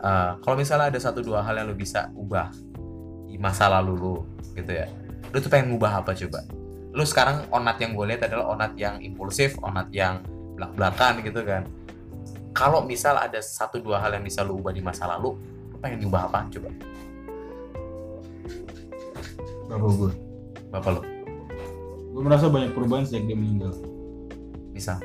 uh, 0.00 0.30
kalau 0.40 0.56
misalnya 0.56 0.92
ada 0.92 1.00
satu 1.00 1.20
dua 1.24 1.44
hal 1.44 1.56
yang 1.56 1.68
lo 1.72 1.76
bisa 1.76 2.10
ubah 2.12 2.52
di 3.28 3.36
masa 3.40 3.68
lalu 3.68 3.94
lo 3.96 4.16
gitu 4.52 4.72
ya. 4.72 4.86
Lo 5.32 5.40
tuh 5.40 5.50
pengen 5.52 5.72
ubah 5.76 6.04
apa 6.04 6.12
coba? 6.16 6.44
Lo 6.96 7.04
sekarang 7.04 7.48
onat 7.52 7.76
yang 7.80 7.92
gue 7.92 8.06
lihat 8.08 8.28
adalah 8.28 8.56
onat 8.56 8.72
yang 8.76 9.00
impulsif 9.04 9.56
onat 9.60 9.88
yang 9.92 10.24
belak 10.56 10.72
belakan 10.76 11.20
gitu 11.24 11.40
kan. 11.44 11.62
Kalau 12.56 12.88
misal 12.88 13.20
ada 13.20 13.36
satu 13.44 13.84
dua 13.84 14.00
hal 14.00 14.16
yang 14.16 14.24
bisa 14.24 14.40
lo 14.40 14.56
ubah 14.56 14.72
di 14.72 14.80
masa 14.80 15.04
lalu 15.04 15.36
lo 15.72 15.76
pengen 15.76 16.08
ubah 16.08 16.32
apa 16.32 16.48
coba 16.48 16.72
Bapak 19.66 19.90
gue. 19.92 20.12
bapak 20.68 20.90
lo 20.92 21.00
Gue 22.10 22.22
merasa 22.24 22.48
banyak 22.48 22.72
perubahan 22.72 23.04
sejak 23.04 23.28
dia 23.28 23.36
meninggal. 23.36 23.76
bisa. 24.72 24.96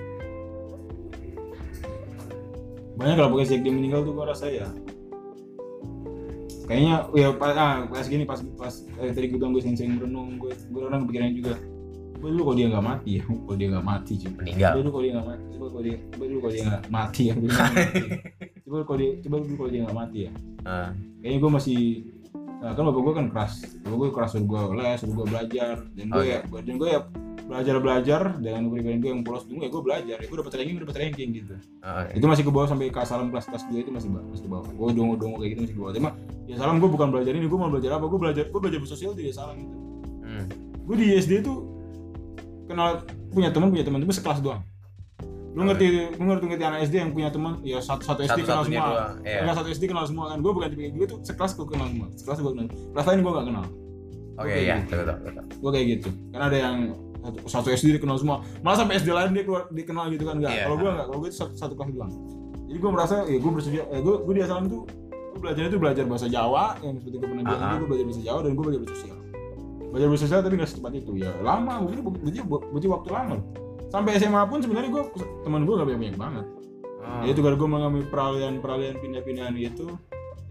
Banyak 2.95 3.16
kalau 3.16 3.30
pakai 3.36 3.45
sejak 3.47 3.62
dia 3.64 3.74
meninggal 3.74 4.03
tuh 4.03 4.14
gue 4.14 4.26
rasa 4.26 4.45
ya. 4.47 4.68
Kayaknya 6.64 6.95
ya 7.12 7.30
pas 7.36 7.51
ah, 7.51 7.84
pas 7.84 8.05
gini 8.05 8.24
pas 8.24 8.39
pas 8.55 8.72
eh, 9.01 9.12
tadi 9.12 9.28
gue 9.28 9.36
bilang 9.36 9.51
gue 9.51 9.59
sering-sering 9.59 9.99
merenung 9.99 10.39
gue 10.39 10.55
gue 10.55 10.82
orang 10.82 11.03
kepikiran 11.03 11.36
juga 11.36 11.53
gue 12.22 12.30
dulu 12.30 12.43
kalau 12.47 12.57
dia 12.62 12.68
nggak 12.70 12.86
mati 12.86 13.09
ya? 13.18 13.24
Kalau 13.26 13.57
dia 13.57 13.68
nggak 13.74 13.88
mati 13.88 14.14
cuy? 14.16 14.32
Meninggal. 14.38 14.72
Coba 14.72 14.80
dulu 14.80 14.91
kalau 14.91 15.03
dia 15.03 15.14
nggak 15.18 15.28
mati 15.28 15.43
coba 15.51 15.68
kalau 15.68 15.84
dia 15.84 15.97
coba 16.05 16.24
dulu 16.24 16.39
kalau 16.39 16.53
dia 16.53 16.64
nggak 16.64 16.84
mati 16.88 17.22
ya? 17.24 17.34
Coba 18.62 18.78
kalau 18.86 18.99
dia 19.01 19.12
coba 19.20 19.36
dulu 19.43 19.53
kalau 19.57 19.70
dia 19.74 19.82
nggak 19.84 19.97
mati 19.97 20.20
ya? 20.24 20.32
Ah, 20.64 20.89
kayaknya 21.20 21.38
gue 21.41 21.51
masih 21.51 21.80
nah, 22.62 22.72
kan 22.78 22.84
bapak 22.86 23.01
gue 23.01 23.14
kan 23.18 23.26
keras. 23.34 23.53
Bapak 23.82 23.97
gue 23.97 24.09
keras 24.14 24.30
suruh 24.38 24.47
gue 24.47 24.62
les 24.78 24.97
suruh 25.01 25.16
gue 25.18 25.26
belajar. 25.28 25.76
Dan 25.97 26.05
gue 26.14 26.24
Oke. 26.24 26.32
ya 26.32 26.39
dan 26.45 26.76
gue 26.78 26.89
ya 26.89 27.01
belajar 27.41 27.76
belajar 27.84 28.22
dengan 28.39 28.62
kepribadian 28.72 28.99
gue 29.03 29.09
yang 29.12 29.22
polos 29.26 29.43
dulu 29.49 29.59
ya 29.66 29.70
gue 29.74 29.82
belajar. 29.84 30.18
Ya 30.22 30.26
gue 30.30 30.38
dapat 30.38 30.53
ranking 30.55 30.76
gue 30.78 30.84
dapat 30.86 30.97
ranking 31.01 31.30
gitu. 31.36 31.53
Ah, 31.82 32.05
itu 32.14 32.26
masih 32.30 32.43
ke 32.45 32.51
bawah 32.53 32.70
sampai 32.70 32.93
ke 32.93 33.01
salam 33.03 33.28
kelas 33.34 33.49
kelas 33.49 33.64
2 33.68 33.84
itu 33.84 33.91
masih 33.91 34.09
masih 34.14 34.45
ke 34.45 34.51
bawah. 34.53 34.70
Gue 34.70 34.89
dongo 34.93 35.18
dongo 35.18 35.41
kayak 35.41 35.57
gitu 35.57 35.62
masih 35.66 35.76
ke 35.76 35.82
bawah. 35.82 35.93
Cuma 35.97 36.09
ya 36.45 36.55
salam 36.55 36.78
gue 36.80 36.89
bukan 36.93 37.07
belajar 37.09 37.34
ini 37.34 37.49
gue 37.49 37.59
mau 37.59 37.68
belajar 37.68 37.97
apa? 37.97 38.05
Gue 38.05 38.20
belajar 38.22 38.43
gue 38.47 38.59
belajar 38.62 38.80
bersosial 38.80 39.12
di 39.18 39.34
salam 39.34 39.57
itu 39.57 39.82
hmm. 40.32 40.45
gue 40.88 40.95
di 40.95 41.07
SD 41.20 41.43
tuh 41.43 41.68
kenal 42.72 43.03
punya 43.32 43.51
teman 43.51 43.70
punya 43.70 43.84
teman 43.84 43.99
tapi 43.99 44.14
sekelas 44.16 44.39
doang 44.39 44.64
lu 45.52 45.68
ngerti 45.68 45.86
lu 46.16 46.24
ngerti 46.32 46.45
ngerti 46.47 46.64
anak 46.64 46.80
SD 46.88 46.95
yang 46.95 47.12
punya 47.12 47.28
teman? 47.28 47.60
Ya 47.60 47.84
satu 47.84 48.08
satu 48.08 48.24
SD 48.24 48.47
kenal 48.47 48.64
semua. 48.64 49.20
iya. 49.28 49.43
enggak 49.43 49.56
satu 49.60 49.68
SD 49.68 49.84
kenal 49.91 50.06
semua 50.08 50.26
kan. 50.32 50.38
Gue 50.39 50.52
bukan 50.56 50.68
tipe 50.72 50.88
gue 50.95 51.08
tuh. 51.08 51.20
Sekelas 51.28 51.52
gue 51.54 51.68
kenal 51.68 51.88
semua. 51.91 52.08
Sekelas 52.16 52.38
gue 52.39 52.52
kenal. 52.56 52.66
Kelas 52.72 53.06
lain 53.12 53.20
gue 53.20 53.32
gak 53.32 53.47
kenal. 53.52 53.66
Oke 54.39 54.58
ya 54.64 54.76
gitu. 54.80 54.95
betul 54.95 55.16
betul. 55.28 55.43
Gue 55.60 55.72
kayak 55.76 55.88
gitu. 55.91 56.10
Karena 56.32 56.45
ada 56.47 56.58
yang 56.58 56.78
satu, 57.22 57.38
satu 57.45 57.68
SD 57.70 57.88
dia 57.93 58.02
kenal 58.02 58.18
semua. 58.18 58.38
Malah 58.64 58.78
sampai 58.80 58.95
SD 58.97 59.10
lain 59.12 59.32
dia 59.36 59.43
keluar 59.43 59.64
dikenal 59.70 60.06
gitu 60.16 60.24
kan. 60.24 60.36
Enggak 60.39 60.54
Iya. 60.56 60.64
kalau 60.66 60.76
gue 60.80 60.89
enggak 60.89 61.06
kalau 61.12 61.20
gue 61.20 61.30
itu 61.30 61.38
satu, 61.38 61.54
satu 61.60 61.74
kelas 61.76 61.89
doang. 61.91 62.12
Jadi 62.72 62.78
gue 62.80 62.91
merasa 62.95 63.16
ya 63.28 63.38
gue 63.38 63.52
bersedia 63.52 63.84
eh, 63.91 63.99
gue 63.99 64.16
gue 64.24 64.34
di 64.34 64.41
asalan 64.41 64.64
itu 64.72 64.80
gue 65.12 65.39
belajar 65.43 65.62
itu 65.68 65.78
belajar 65.80 66.04
bahasa 66.08 66.28
Jawa 66.32 66.80
yang 66.80 66.95
seperti 66.95 67.16
gue 67.20 67.28
pernah 67.28 67.43
bilang 67.43 67.80
gue 67.84 67.88
belajar 67.91 68.06
bahasa 68.08 68.22
Jawa 68.24 68.39
dan 68.47 68.52
gue 68.56 68.64
belajar 68.64 68.82
bersosial 68.88 69.18
belajar 69.91 70.08
bersosial 70.08 70.39
tapi 70.39 70.54
nggak 70.56 70.70
secepat 70.72 70.93
itu. 70.95 71.12
Ya 71.20 71.32
lama. 71.43 71.74
Gue 71.84 71.99
butuh 71.99 72.43
butuh 72.72 72.89
waktu 72.95 73.10
lama. 73.12 73.38
Sampai 73.92 74.18
SMA 74.18 74.42
pun 74.48 74.60
sebenarnya 74.60 74.89
gue 74.89 75.04
teman 75.44 75.62
gue 75.64 75.74
gak 75.76 75.88
banyak 75.88 76.00
banyak 76.02 76.18
banget 76.18 76.46
ya 77.22 77.30
itu 77.30 77.42
kalau 77.44 77.58
gue 77.60 77.70
mengalami 77.70 78.02
peralihan 78.08 78.54
peralihan 78.58 78.96
pindah-pindahan 78.98 79.54
gitu 79.54 80.00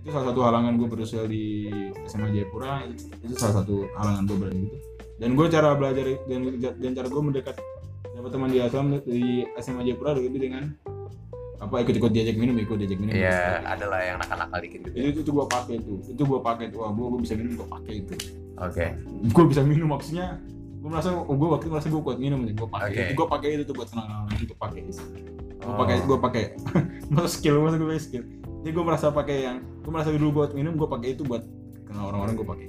itu 0.00 0.08
salah 0.08 0.32
satu 0.32 0.40
halangan 0.44 0.76
gue 0.76 0.88
berusaha 0.88 1.24
di 1.24 1.68
SMA 2.04 2.32
Jayapura 2.32 2.84
itu, 2.84 3.04
itu 3.20 3.34
salah 3.36 3.64
satu 3.64 3.84
halangan 3.96 4.22
gue 4.24 4.36
berarti 4.36 4.58
gitu 4.60 4.76
dan 5.20 5.30
gue 5.36 5.46
cara 5.48 5.68
belajar 5.72 6.04
dan 6.28 6.40
dan 6.60 6.90
cara 6.92 7.08
gue 7.08 7.22
mendekat 7.22 7.56
dapat 8.12 8.30
teman 8.30 8.48
di 8.48 8.58
asam 8.60 8.84
di 9.00 9.22
SMA 9.56 9.82
Jayapura 9.82 10.16
lebih 10.16 10.40
dengan 10.40 10.64
apa 11.60 11.84
ikut-ikut 11.84 12.08
diajak 12.08 12.40
minum 12.40 12.56
ikut 12.56 12.72
diajak 12.76 12.96
minum 12.96 13.12
Iya, 13.12 13.60
adalah 13.68 14.00
yang 14.00 14.16
nakal-nakal 14.16 14.64
dikit 14.64 14.80
gitu. 14.88 14.96
ya. 14.96 15.02
itu 15.12 15.18
itu 15.20 15.30
gue 15.30 15.44
pakai 15.44 15.74
itu 15.76 15.92
itu 16.08 16.22
gue 16.24 16.40
pakai 16.40 16.64
itu 16.72 16.76
wah 16.80 16.88
gue 16.88 17.04
gue 17.04 17.20
bisa 17.20 17.34
minum 17.36 17.52
gue 17.60 17.68
pakai 17.68 17.92
itu 18.00 18.14
Oke. 18.56 18.86
gue 19.28 19.44
bisa 19.44 19.60
minum 19.64 19.88
maksudnya 19.92 20.40
gue 20.80 20.88
merasa 20.88 21.12
oh, 21.12 21.28
gue 21.28 21.48
waktu 21.50 21.64
itu 21.64 21.72
merasa 21.72 21.88
gue 21.88 22.00
kuat 22.00 22.16
minum 22.16 22.40
nih 22.40 22.54
gue 22.54 22.64
pakai 22.66 22.88
itu 22.90 23.12
gue 23.14 23.26
pakai 23.28 23.48
itu 23.52 23.62
tuh 23.62 23.74
buat 23.74 23.88
kenal 23.88 24.06
orang 24.24 24.38
itu 24.38 24.54
pakai 24.54 24.80
itu 24.82 24.92
gue 24.96 25.22
Oh. 25.60 25.76
pakai 25.76 26.00
gue 26.00 26.16
pakai 26.18 26.44
masa 27.12 27.28
skill 27.30 27.60
masa 27.60 27.76
gue 27.76 27.84
pakai 27.86 28.00
skill 28.00 28.24
jadi 28.60 28.72
gue 28.72 28.80
merasa 28.82 29.12
pakai 29.12 29.36
yang 29.44 29.56
gue 29.60 29.92
merasa 29.92 30.08
dulu 30.10 30.32
buat 30.34 30.50
minum 30.52 30.72
gue 30.72 30.88
pakai 30.88 31.08
itu 31.12 31.22
buat 31.22 31.44
kenal 31.84 32.08
orang-orang 32.08 32.32
gue 32.34 32.46
pakai 32.48 32.66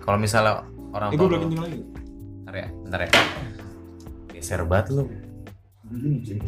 Kalau 0.00 0.16
misalnya 0.16 0.64
orang 0.90 1.08
eh 1.08 1.16
gue 1.16 1.22
lu- 1.22 1.36
kencing 1.38 1.60
lagi 1.60 1.78
bentar 2.42 2.54
ya, 2.56 2.66
bentar 2.82 3.00
ya. 3.00 3.10
Geser 4.32 4.60
banget 4.64 4.86
lu. 4.92 5.04
Cuy. 5.92 6.40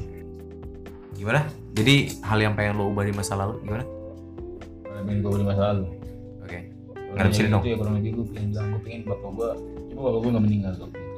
Gimana? 1.15 1.41
Jadi 1.71 1.95
hal 2.21 2.39
yang 2.41 2.55
pengen 2.55 2.75
lo 2.75 2.91
ubah 2.91 3.05
di 3.05 3.13
masa 3.13 3.37
lalu 3.37 3.63
gimana? 3.63 3.85
main 5.05 5.21
gue 5.21 5.37
di 5.37 5.45
masa 5.45 5.63
lalu. 5.71 5.85
Nggak 7.15 7.29
bisa 7.31 7.41
yang 7.41 7.53
dong. 7.53 7.63
itu 7.63 7.69
ya 7.71 7.77
kurang 7.79 7.95
lebih. 7.99 8.11
Gue 8.15 8.27
pengen 8.35 8.49
bilang 8.51 8.67
gue 8.71 8.81
pengen 8.83 9.01
bapak 9.07 9.31
gue 9.31 9.51
cuma 9.95 10.01
bapak 10.11 10.19
gue 10.19 10.31
nggak 10.35 10.45
meninggal 10.45 10.73
waktu 10.75 10.99
itu 10.99 11.15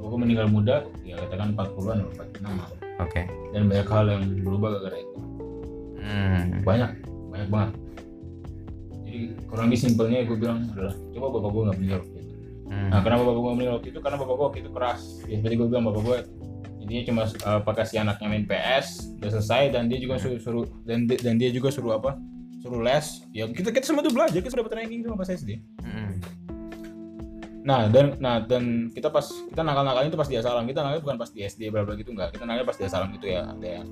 bapak 0.00 0.08
gue 0.08 0.20
meninggal 0.24 0.46
muda 0.48 0.76
ya 1.04 1.14
katakan 1.20 1.48
40-an 1.52 1.96
atau 2.00 2.12
46 2.16 2.46
lah. 2.48 2.70
Oke. 3.00 3.22
dan 3.50 3.62
banyak 3.66 3.88
hal 3.88 4.04
yang 4.08 4.22
berubah 4.44 4.68
gara-gara 4.76 4.96
itu. 5.00 5.18
Hmm. 6.00 6.42
banyak. 6.64 6.90
Banyak 7.30 7.48
banget. 7.52 7.72
Jadi 9.04 9.18
kurang 9.50 9.66
lebih 9.68 9.80
simpelnya 9.82 10.18
gue 10.24 10.36
bilang 10.38 10.58
adalah 10.72 10.94
coba 10.96 11.26
bapak 11.36 11.50
gue 11.50 11.62
nggak 11.66 11.76
meninggal 11.76 11.98
waktu 12.00 12.18
itu. 12.22 12.34
Hmm. 12.70 12.88
nah 12.88 13.00
kenapa 13.02 13.22
bapak 13.26 13.40
gue 13.42 13.52
meninggal 13.52 13.74
waktu 13.76 13.88
itu? 13.92 14.00
Karena 14.00 14.16
bapak 14.16 14.34
gue 14.34 14.46
waktu 14.46 14.60
itu 14.64 14.70
keras. 14.72 15.00
Ya 15.28 15.34
seperti 15.36 15.54
gue 15.60 15.68
bilang 15.68 15.84
bapak 15.90 16.02
gue 16.06 16.18
intinya 16.80 17.02
cuma 17.06 17.22
uh, 17.46 17.60
pakai 17.62 17.84
si 17.86 17.94
anaknya 18.00 18.26
main 18.26 18.44
PS 18.50 19.14
udah 19.22 19.30
selesai 19.38 19.70
dan 19.70 19.86
dia 19.86 20.02
juga 20.02 20.18
suruh, 20.18 20.40
suruh 20.42 20.66
dan 20.82 21.06
dan 21.06 21.38
dia 21.38 21.52
juga 21.54 21.70
suruh 21.70 21.94
apa 21.94 22.18
suruh 22.60 22.80
les. 22.80 23.06
Ya 23.32 23.48
kita 23.48 23.72
kita 23.72 23.84
semua 23.84 24.04
tuh 24.04 24.12
belajar. 24.12 24.36
Kita 24.36 24.52
sudah 24.52 24.62
dapat 24.64 24.84
ranking 24.84 25.00
sama 25.02 25.16
pas 25.16 25.28
SD 25.28 25.50
Hmm. 25.80 26.12
nah 27.60 27.84
dan 27.92 28.16
nah 28.24 28.40
dan 28.40 28.88
kita 28.88 29.12
pas 29.12 29.20
kita 29.52 29.60
nakal 29.60 29.84
nakalnya 29.84 30.08
itu 30.08 30.20
pas 30.20 30.28
di 30.28 30.36
asalam. 30.40 30.64
Kita 30.64 30.80
nakalnya 30.80 31.02
bukan 31.04 31.18
pas 31.20 31.28
di 31.28 31.40
SD 31.44 31.68
bla 31.68 31.84
bla 31.84 31.92
gitu 31.96 32.12
enggak. 32.12 32.32
Kita 32.32 32.44
nakalnya 32.48 32.66
pas 32.68 32.76
di 32.80 32.84
asalam 32.88 33.08
gitu 33.16 33.26
ya 33.28 33.44
ada 33.48 33.68
yang 33.80 33.88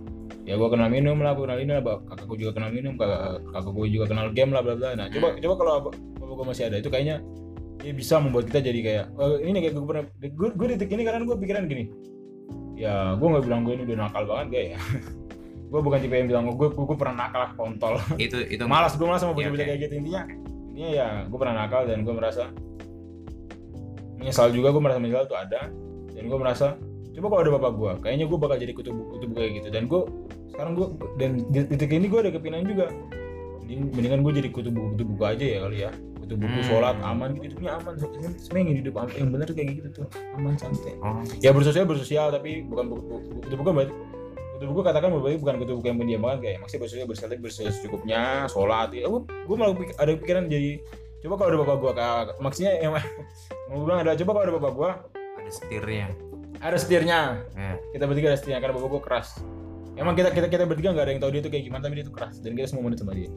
ya 0.49 0.57
gue 0.57 0.69
kenal 0.73 0.89
minum 0.89 1.21
lah 1.21 1.37
gue 1.37 1.45
kenal 1.45 1.61
ini 1.61 1.73
lah 1.77 1.85
kakak 1.85 2.25
gue 2.25 2.39
juga 2.41 2.53
kenal 2.57 2.71
minum 2.73 2.97
kakak 2.97 3.45
kakak 3.53 3.73
gue 3.77 3.87
juga 3.93 4.05
kenal 4.09 4.27
game 4.33 4.51
lah 4.57 4.65
bla 4.65 4.75
bla. 4.77 4.97
Nah 4.97 5.07
coba 5.13 5.37
coba 5.37 5.55
kalau 5.61 5.73
bapak 5.93 6.35
gue 6.41 6.47
masih 6.49 6.65
ada 6.73 6.77
itu 6.81 6.89
kayaknya 6.89 7.21
dia 7.79 7.93
bisa 7.93 8.17
membuat 8.19 8.49
kita 8.51 8.59
jadi 8.65 8.81
kayak 8.83 9.05
"Oh, 9.21 9.37
ini 9.39 9.61
kayak 9.61 9.77
gue 9.77 9.85
pernah 9.85 10.05
gue 10.17 10.49
gue 10.57 10.67
detik 10.73 10.89
ini 10.89 11.05
karena 11.05 11.29
gue 11.29 11.37
pikiran 11.37 11.69
gini. 11.69 11.85
Ya 12.81 13.13
gue 13.21 13.27
nggak 13.29 13.45
bilang 13.45 13.69
gue 13.69 13.77
ini 13.77 13.85
udah 13.85 13.97
nakal 14.09 14.25
banget 14.25 14.47
gak 14.49 14.65
ya 14.65 14.79
gue 15.69 15.81
bukan 15.81 15.99
tipe 15.99 16.15
yang 16.15 16.27
bilang 16.27 16.45
gue 16.49 16.69
gue, 16.69 16.85
gue 16.85 16.97
pernah 16.97 17.17
nakal 17.23 17.53
kontol 17.55 18.01
Itu 18.17 18.41
itu 18.41 18.65
malas 18.65 18.97
gue 18.97 19.05
malas 19.05 19.21
sama 19.21 19.33
Iya, 19.33 19.53
bocah-bocah 19.53 19.67
kayak 19.67 19.81
gitu 19.85 19.95
intinya 19.97 20.23
intinya 20.69 20.91
ya 20.91 21.09
gue 21.25 21.39
pernah 21.39 21.55
nakal 21.57 21.83
dan 21.85 21.99
gue 22.03 22.15
merasa 22.15 22.45
menyesal 24.19 24.49
juga 24.51 24.69
gue 24.71 24.81
merasa 24.81 24.99
menyesal 24.99 25.25
tuh 25.27 25.37
ada 25.37 25.61
dan 26.11 26.25
gue 26.25 26.39
merasa 26.39 26.67
coba 27.15 27.27
kalau 27.29 27.43
ada 27.43 27.53
bapak 27.53 27.73
gue 27.75 27.93
kayaknya 28.01 28.27
gue 28.27 28.39
bakal 28.39 28.57
jadi 28.57 28.73
kutu 28.73 28.91
buku 28.91 29.09
kutu 29.13 29.25
buku 29.27 29.39
kayak 29.39 29.53
gitu 29.57 29.69
dan 29.69 29.83
gue 29.87 30.01
sekarang 30.49 30.73
gue 30.73 30.87
dan 31.17 31.31
di 31.45 31.61
titik 31.67 31.91
ini 31.93 32.07
gue 32.07 32.21
ada 32.21 32.31
kepinginan 32.31 32.65
juga 32.65 32.87
Mending, 33.61 33.81
mendingan 33.93 34.21
gue 34.23 34.33
jadi 34.41 34.49
kutu 34.49 34.71
buku 34.71 34.87
kutu 34.97 35.05
buku 35.05 35.23
aja 35.23 35.45
ya 35.45 35.59
kali 35.61 35.79
ya 35.79 35.91
kutu 36.19 36.35
buku 36.35 36.59
Hmm. 36.59 36.67
sholat 36.67 36.97
aman 37.01 37.29
gitu 37.35 37.45
hidupnya 37.53 37.71
aman 37.77 37.95
sebenarnya 37.95 38.59
yang 38.65 38.79
hidup 38.81 38.95
yang 39.13 39.29
benar 39.29 39.47
kayak 39.49 39.69
gitu 39.77 39.89
tuh 39.93 40.07
aman 40.35 40.55
santai 40.57 40.95
Oh. 40.99 41.21
ya 41.39 41.51
bersosial 41.53 41.85
bersosial 41.85 42.29
tapi 42.29 42.65
bukan 42.65 42.85
buku 42.89 43.03
buku 43.05 43.39
kutu 43.45 43.55
buku 43.57 43.71
berarti 43.71 43.95
kutu 44.59 44.75
buku 44.75 44.83
katakan 44.83 45.15
berbagi 45.15 45.39
bukan 45.39 45.55
kutu 45.63 45.73
buku 45.79 45.87
yang 45.87 45.99
pendiam 46.03 46.21
banget 46.27 46.39
kayak 46.43 46.59
maksudnya 46.67 46.83
bersuara 46.83 47.07
bersekali 47.07 47.37
bersuara 47.39 47.71
secukupnya 47.71 48.21
sholat 48.51 48.91
ya 48.91 49.07
gue 49.07 49.23
gue 49.23 49.57
malah 49.57 49.75
ada 50.03 50.11
pikiran 50.19 50.51
jadi 50.51 50.83
coba 51.23 51.35
kalau 51.39 51.49
ada 51.55 51.59
bapak 51.63 51.77
gue 51.79 51.93
kayak 51.95 52.27
maksudnya 52.43 52.73
yang 52.83 52.93
mau 53.71 53.87
bilang 53.87 54.03
ada 54.03 54.19
coba 54.19 54.31
kalau 54.35 54.45
ada 54.51 54.55
bapak 54.59 54.73
gue 54.75 54.91
ada 55.39 55.51
setirnya. 55.55 56.09
ada 56.59 56.77
setirnya. 56.77 57.21
Ya. 57.55 57.79
kita 57.95 58.05
bertiga 58.11 58.35
ada 58.35 58.39
setirnya 58.43 58.59
karena 58.59 58.75
bapak 58.75 58.91
gue 58.91 59.03
keras. 59.07 59.29
Emang 59.95 60.19
kita 60.19 60.35
kita 60.35 60.47
kita 60.51 60.65
bertiga 60.67 60.91
nggak 60.91 61.07
ada 61.07 61.13
yang 61.15 61.23
tahu 61.23 61.31
dia 61.31 61.43
tuh 61.47 61.51
kayak 61.55 61.65
gimana 61.71 61.83
tapi 61.87 61.95
dia 62.03 62.07
tuh 62.11 62.15
keras 62.19 62.35
dan 62.43 62.51
kita 62.59 62.67
semua 62.67 62.83
menurut 62.83 62.99
sama 62.99 63.15
dia. 63.15 63.31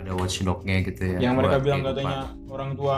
Ada 0.00 0.10
watchdognya 0.16 0.76
gitu 0.88 1.02
ya 1.04 1.18
yang 1.20 1.36
mereka 1.36 1.60
bilang 1.60 1.84
kehidupan. 1.84 2.08
katanya 2.08 2.20
orang 2.48 2.70
tua 2.72 2.96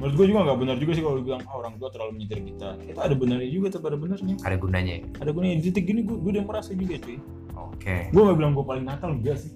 menurut 0.00 0.14
gue 0.16 0.26
juga 0.32 0.40
nggak 0.48 0.58
benar 0.64 0.76
juga 0.80 0.92
sih 0.96 1.02
kalau 1.04 1.16
dibilang 1.20 1.42
ah, 1.44 1.54
orang 1.60 1.74
tua 1.76 1.88
terlalu 1.92 2.10
menyetir 2.16 2.40
kita. 2.40 2.68
Itu 2.88 3.00
ada 3.04 3.14
benarnya 3.14 3.50
juga 3.52 3.66
tetap 3.68 3.92
ada 3.92 3.98
benarnya. 4.00 4.34
Ada 4.40 4.56
gunanya 4.56 4.92
ya? 4.96 5.02
Ada 5.20 5.30
gunanya. 5.36 5.54
Di 5.60 5.64
titik 5.68 5.84
gini 5.84 6.00
gue 6.02 6.16
gue 6.16 6.30
udah 6.40 6.44
merasa 6.48 6.70
juga 6.72 6.94
cuy. 6.96 7.18
Oke. 7.52 7.96
Gue 8.08 8.22
gak 8.24 8.36
bilang 8.40 8.52
gue 8.56 8.64
paling 8.64 8.84
nakal 8.88 9.12
enggak 9.12 9.36
sih. 9.36 9.52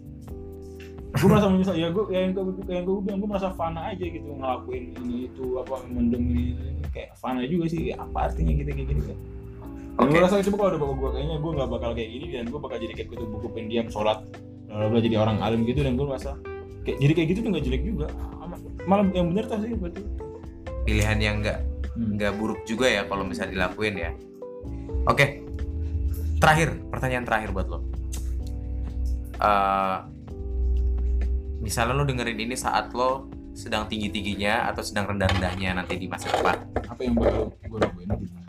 Gue 1.17 1.29
merasa 1.33 1.49
menyesal. 1.49 1.75
Ya 1.81 1.89
gue 1.89 2.05
yang 2.13 2.37
gue 2.37 2.45
yang 2.69 2.85
gue 2.85 2.95
bilang 3.01 3.19
gue 3.25 3.29
merasa 3.33 3.49
fana 3.57 3.91
aja 3.97 4.05
gitu 4.05 4.29
ngelakuin 4.29 4.85
ini 5.01 5.33
itu 5.33 5.57
apa 5.57 5.81
mendem 5.89 6.23
ini, 6.29 6.45
ini. 6.61 6.85
kayak 6.93 7.17
fana 7.17 7.41
juga 7.49 7.65
sih. 7.73 7.97
Apa 7.97 8.29
artinya 8.29 8.53
gitu 8.53 8.69
kayak 8.69 8.89
gini 8.93 9.03
kan 9.09 9.19
Oke. 9.95 10.11
gue 10.11 10.21
rasa 10.27 10.43
coba 10.43 10.57
kalau 10.59 10.71
ada 10.75 10.79
bapak 10.83 10.97
gue 10.99 11.11
kayaknya 11.15 11.37
gue 11.39 11.51
gak 11.55 11.71
bakal 11.71 11.91
kayak 11.95 12.11
gini 12.11 12.27
dan 12.35 12.45
gue 12.51 12.59
bakal 12.59 12.77
jadi 12.83 12.93
kayak 12.99 13.09
gitu 13.15 13.25
buku 13.31 13.47
pendiam 13.55 13.87
sholat 13.87 14.19
bla 14.67 14.99
jadi 14.99 15.17
orang 15.23 15.39
alim 15.39 15.63
gitu 15.71 15.87
dan 15.87 15.95
gue 15.95 16.03
merasa 16.03 16.35
kayak 16.83 16.99
jadi 16.99 17.13
kayak 17.15 17.29
gitu 17.31 17.39
tuh 17.47 17.51
gak 17.55 17.65
jelek 17.65 17.83
juga. 17.87 18.07
Malah 18.91 19.07
yang 19.15 19.31
benar 19.31 19.47
tuh 19.47 19.63
sih 19.63 19.73
berarti 19.79 20.03
pilihan 20.85 21.19
yang 21.21 21.37
enggak 21.43 21.61
Hmm. 21.95 22.19
nggak 22.19 22.35
buruk 22.43 22.67
juga 22.67 22.91
ya 22.91 23.07
kalau 23.07 23.23
misalnya 23.23 23.55
dilakuin 23.55 23.95
ya. 23.95 24.11
Oke 25.07 25.47
terakhir 26.43 26.75
pertanyaan 26.91 27.25
terakhir 27.25 27.51
buat 27.55 27.67
lo. 27.71 27.79
Eh, 29.39 29.99
misalnya 31.63 31.95
lo 31.95 32.05
dengerin 32.05 32.37
ini 32.37 32.59
saat 32.59 32.91
lo 32.93 33.31
sedang 33.55 33.87
tinggi 33.87 34.11
tingginya 34.11 34.67
atau 34.75 34.83
sedang 34.83 35.07
rendah 35.15 35.31
rendahnya 35.31 35.79
nanti 35.79 35.95
di 35.95 36.11
masa 36.11 36.35
depan. 36.35 36.67
Apa 36.83 37.01
yang 37.07 37.15
bakal 37.15 37.55
gue 37.55 37.79
lakuin 37.79 38.09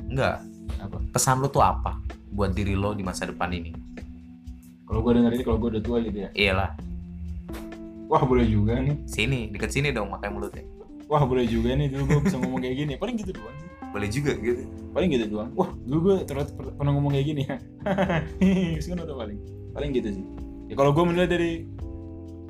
enggak 0.09 0.41
apa? 0.81 0.97
Pesan 1.13 1.45
lo 1.45 1.47
tuh 1.53 1.61
apa 1.61 2.01
buat 2.33 2.49
diri 2.49 2.73
lo 2.73 2.97
di 2.97 3.05
masa 3.05 3.29
depan 3.29 3.53
ini? 3.53 3.71
Kalau 4.89 5.05
gue 5.05 5.21
denger 5.21 5.31
ini 5.37 5.43
kalau 5.45 5.57
gue 5.61 5.69
udah 5.77 5.83
tua 5.85 5.97
gitu 6.01 6.17
ya? 6.17 6.29
Iyalah. 6.33 6.73
Wah 8.09 8.21
boleh 8.25 8.49
juga 8.49 8.81
nih. 8.81 9.05
Sini 9.05 9.53
deket 9.53 9.69
sini 9.69 9.93
dong 9.93 10.09
pakai 10.09 10.33
mulutnya 10.33 10.65
wah 11.05 11.23
boleh 11.23 11.45
juga 11.45 11.73
nih 11.77 11.87
dulu 11.91 12.03
gue 12.09 12.19
bisa 12.29 12.37
ngomong 12.41 12.61
kayak 12.61 12.75
gini. 12.77 12.93
Paling 12.97 13.15
gitu 13.21 13.31
doang 13.35 13.55
sih. 13.61 13.69
Boleh 13.93 14.07
juga 14.11 14.31
gitu. 14.35 14.63
Paling 14.91 15.09
gitu 15.13 15.25
doang. 15.29 15.49
Wah 15.53 15.69
dulu 15.85 15.99
gue 16.11 16.15
ternyata 16.25 16.51
per- 16.53 16.73
pernah 16.75 16.91
ngomong 16.97 17.11
kayak 17.13 17.25
gini 17.25 17.41
ya. 17.45 17.57
Sekarang 18.83 19.05
udah 19.07 19.17
paling? 19.17 19.37
Paling 19.75 19.89
gitu 19.93 20.09
sih. 20.17 20.25
Ya 20.71 20.73
kalau 20.73 20.91
gue 20.91 21.03
menilai 21.05 21.29
dari 21.29 21.51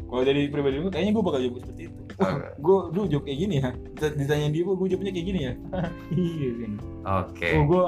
kalau 0.05 0.21
dari 0.23 0.47
pribadi 0.47 0.79
gue 0.79 0.91
kayaknya 0.93 1.11
gue 1.17 1.23
bakal 1.25 1.39
jawab 1.43 1.57
seperti 1.61 1.81
itu. 1.91 2.01
Wah 2.15 2.33
gue 2.55 2.77
dulu 2.95 3.05
jawab 3.11 3.23
kayak 3.27 3.39
gini 3.43 3.55
ya. 3.59 3.69
Dita- 3.75 4.15
ditanya 4.15 4.47
dia 4.49 4.61
gue 4.63 4.87
jawabnya 4.87 5.11
kayak 5.11 5.27
gini 5.27 5.39
ya. 5.43 5.53
Iya 6.15 6.49
kan 6.63 6.71
oke. 7.03 7.47
Oh 7.51 7.63
gue 7.67 7.83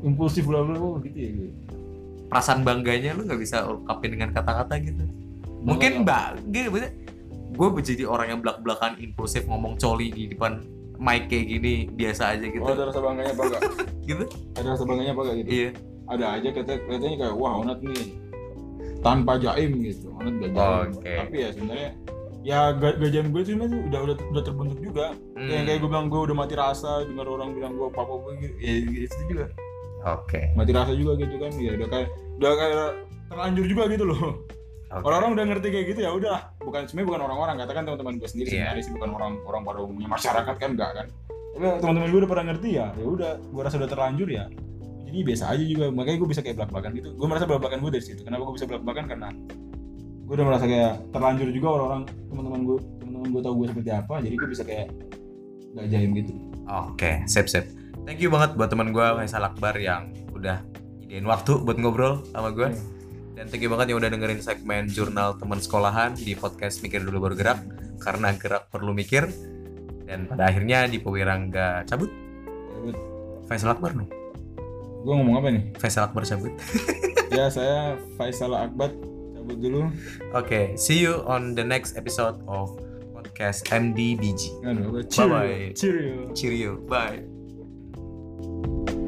impulsif 0.00 0.48
bla 0.48 0.64
bla 0.64 0.76
bla 0.80 0.96
gitu 1.04 1.18
ya 1.20 1.30
gue 1.36 1.50
perasaan 2.30 2.62
bangganya 2.62 3.18
lo 3.18 3.26
nggak 3.26 3.40
bisa 3.42 3.66
ungkapin 3.66 4.14
dengan 4.14 4.30
kata-kata 4.30 4.78
gitu? 4.80 5.02
Mungkin 5.60 6.06
mbak 6.08 6.40
gitu 6.48 6.72
gue 7.54 7.68
jadi 7.82 8.04
orang 8.06 8.26
yang 8.36 8.40
belak 8.40 8.62
belakan 8.62 8.94
impulsif 9.02 9.44
ngomong 9.46 9.76
coli 9.80 10.10
di 10.14 10.30
depan 10.30 10.62
mic 11.00 11.32
kayak 11.32 11.46
gini 11.48 11.88
biasa 11.88 12.36
aja 12.36 12.46
gitu. 12.46 12.60
Oh 12.62 12.76
ada 12.76 12.92
rasa 12.92 13.00
bangganya 13.00 13.32
apa 13.32 13.42
enggak? 13.48 13.62
Gitu? 14.10 14.24
Ada 14.58 14.68
rasa 14.74 14.84
bangganya 14.84 15.12
apa 15.16 15.22
enggak 15.22 15.36
gitu? 15.40 15.48
Iya. 15.48 15.70
Ada 16.10 16.24
aja 16.34 16.48
kata 16.50 16.72
katanya 16.82 17.16
kayak 17.22 17.34
wah 17.38 17.52
onat 17.62 17.78
nih 17.80 18.04
tanpa 19.00 19.32
jaim 19.40 19.72
gitu. 19.80 20.06
Onat 20.18 20.34
gak 20.42 20.52
jaim. 20.52 20.90
Oke. 20.98 21.12
tapi 21.24 21.36
ya 21.40 21.48
sebenarnya 21.56 21.90
ya 22.40 22.60
gak, 22.76 22.92
gak 23.00 23.10
jaim 23.12 23.26
gue 23.32 23.42
sebenarnya 23.44 23.70
tuh 23.72 23.80
udah 23.88 24.00
udah 24.04 24.16
udah 24.34 24.42
terbentuk 24.44 24.78
juga. 24.84 25.06
Hmm, 25.38 25.48
kayak 25.48 25.62
kayak 25.64 25.78
gue 25.80 25.88
bilang 25.88 26.06
gue 26.12 26.20
udah 26.20 26.36
mati 26.36 26.54
rasa 26.58 26.90
dengar 27.08 27.26
orang 27.30 27.50
bilang 27.56 27.72
gue 27.78 27.86
apa 27.88 28.00
apa 28.04 28.28
gitu. 28.42 28.54
Ya 28.60 28.74
itu 29.08 29.16
juga. 29.30 29.46
Oke. 30.04 30.40
Mati 30.52 30.70
rasa 30.76 30.92
juga 30.92 31.12
gitu 31.16 31.34
kan 31.40 31.50
ya. 31.56 31.72
Udah 31.80 31.88
kayak 31.88 32.08
udah 32.36 32.52
kayak 32.56 32.88
terlanjur 33.30 33.64
juga 33.64 33.82
gitu 33.88 34.04
loh 34.04 34.42
Oke. 34.90 35.06
orang-orang 35.06 35.30
udah 35.32 35.44
ngerti 35.46 35.66
kayak 35.70 35.86
gitu 35.88 36.00
ya 36.02 36.10
udah 36.10 36.36
bukan 36.58 36.82
sebenarnya 36.84 37.08
bukan 37.14 37.20
orang-orang 37.22 37.54
katakan 37.58 37.82
teman-teman 37.86 38.14
gue 38.18 38.28
sendiri 38.28 38.48
Iya. 38.50 38.54
sebenarnya 38.58 38.82
sih 38.82 38.92
bukan 38.92 39.10
orang 39.14 39.32
orang 39.46 39.62
pada 39.62 39.78
umumnya 39.80 40.08
masyarakat 40.10 40.54
kan 40.58 40.70
enggak 40.74 40.90
kan. 40.92 41.06
Tapi 41.50 41.64
teman-teman 41.78 42.08
gue 42.08 42.20
udah 42.20 42.30
pernah 42.30 42.44
ngerti 42.50 42.68
ya 42.74 42.86
ya 42.92 43.06
udah 43.06 43.30
gue 43.38 43.62
rasa 43.62 43.76
udah 43.78 43.90
terlanjur 43.90 44.28
ya. 44.28 44.44
Jadi 45.06 45.18
biasa 45.22 45.44
aja 45.48 45.64
juga 45.64 45.84
makanya 45.90 46.18
gue 46.18 46.28
bisa 46.28 46.40
kayak 46.40 46.56
belak 46.56 46.70
belakan 46.70 46.90
gitu. 46.94 47.08
Gue 47.14 47.26
merasa 47.26 47.44
belak 47.46 47.60
belakan 47.62 47.78
gue 47.80 47.92
dari 47.92 48.04
situ. 48.04 48.20
Kenapa 48.22 48.42
gue 48.42 48.54
bisa 48.54 48.66
belak 48.66 48.82
belakan 48.82 49.04
karena 49.06 49.28
gue 50.26 50.34
udah 50.34 50.46
merasa 50.46 50.64
kayak 50.66 50.92
terlanjur 51.10 51.48
juga 51.50 51.68
orang-orang 51.72 52.02
teman-teman 52.26 52.60
gue 52.62 52.76
teman-teman 52.98 53.28
gue 53.30 53.42
tahu 53.42 53.54
gue 53.58 53.66
seperti 53.70 53.90
apa 53.90 54.14
jadi 54.18 54.34
gue 54.34 54.48
bisa 54.50 54.62
kayak 54.62 54.86
gak 55.70 55.86
jaim 55.86 56.10
gitu. 56.14 56.32
Oke 56.66 57.10
sip 57.26 57.46
sip. 57.46 57.66
Thank 58.02 58.18
you 58.18 58.30
banget 58.30 58.54
buat 58.54 58.70
teman 58.70 58.90
gue 58.90 59.06
Faisal 59.18 59.42
Akbar 59.44 59.74
yang 59.74 60.10
udah 60.30 60.62
nyediain 61.00 61.26
waktu 61.26 61.58
buat 61.60 61.76
ngobrol 61.76 62.22
sama 62.30 62.50
gue 62.50 62.70
dan 63.40 63.48
thank 63.48 63.64
you 63.64 63.72
banget 63.72 63.88
yang 63.88 64.04
udah 64.04 64.12
dengerin 64.12 64.44
segmen 64.44 64.84
jurnal 64.84 65.32
teman 65.40 65.56
sekolahan 65.56 66.12
di 66.12 66.36
podcast 66.36 66.84
mikir 66.84 67.00
dulu 67.00 67.24
baru 67.24 67.40
gerak 67.40 67.64
karena 67.96 68.36
gerak 68.36 68.68
perlu 68.68 68.92
mikir 68.92 69.32
dan 70.04 70.28
pada 70.28 70.52
akhirnya 70.52 70.84
di 70.84 71.00
Pewirangga 71.00 71.88
cabut 71.88 72.12
Faisal 73.48 73.72
Akbar 73.72 73.96
nih 73.96 74.12
gue 75.00 75.14
ngomong 75.16 75.40
apa 75.40 75.56
nih 75.56 75.72
Faisal 75.80 76.12
Akbar 76.12 76.28
cabut 76.28 76.52
ya 77.32 77.48
saya 77.48 77.96
Faisal 78.20 78.52
Akbar 78.52 78.92
cabut 79.32 79.56
dulu 79.56 79.88
Oke, 80.36 80.76
see 80.76 81.00
you 81.00 81.24
on 81.24 81.56
the 81.56 81.64
next 81.64 81.96
episode 81.96 82.36
of 82.44 82.76
podcast 83.16 83.64
MDBG. 83.72 84.52
Aduh, 84.68 85.00
gue 85.00 85.02
Bye-bye. 85.08 85.72
cheerio. 85.72 86.28
cheerio. 86.36 86.36
Cheerio, 86.36 86.72
bye. 86.84 88.99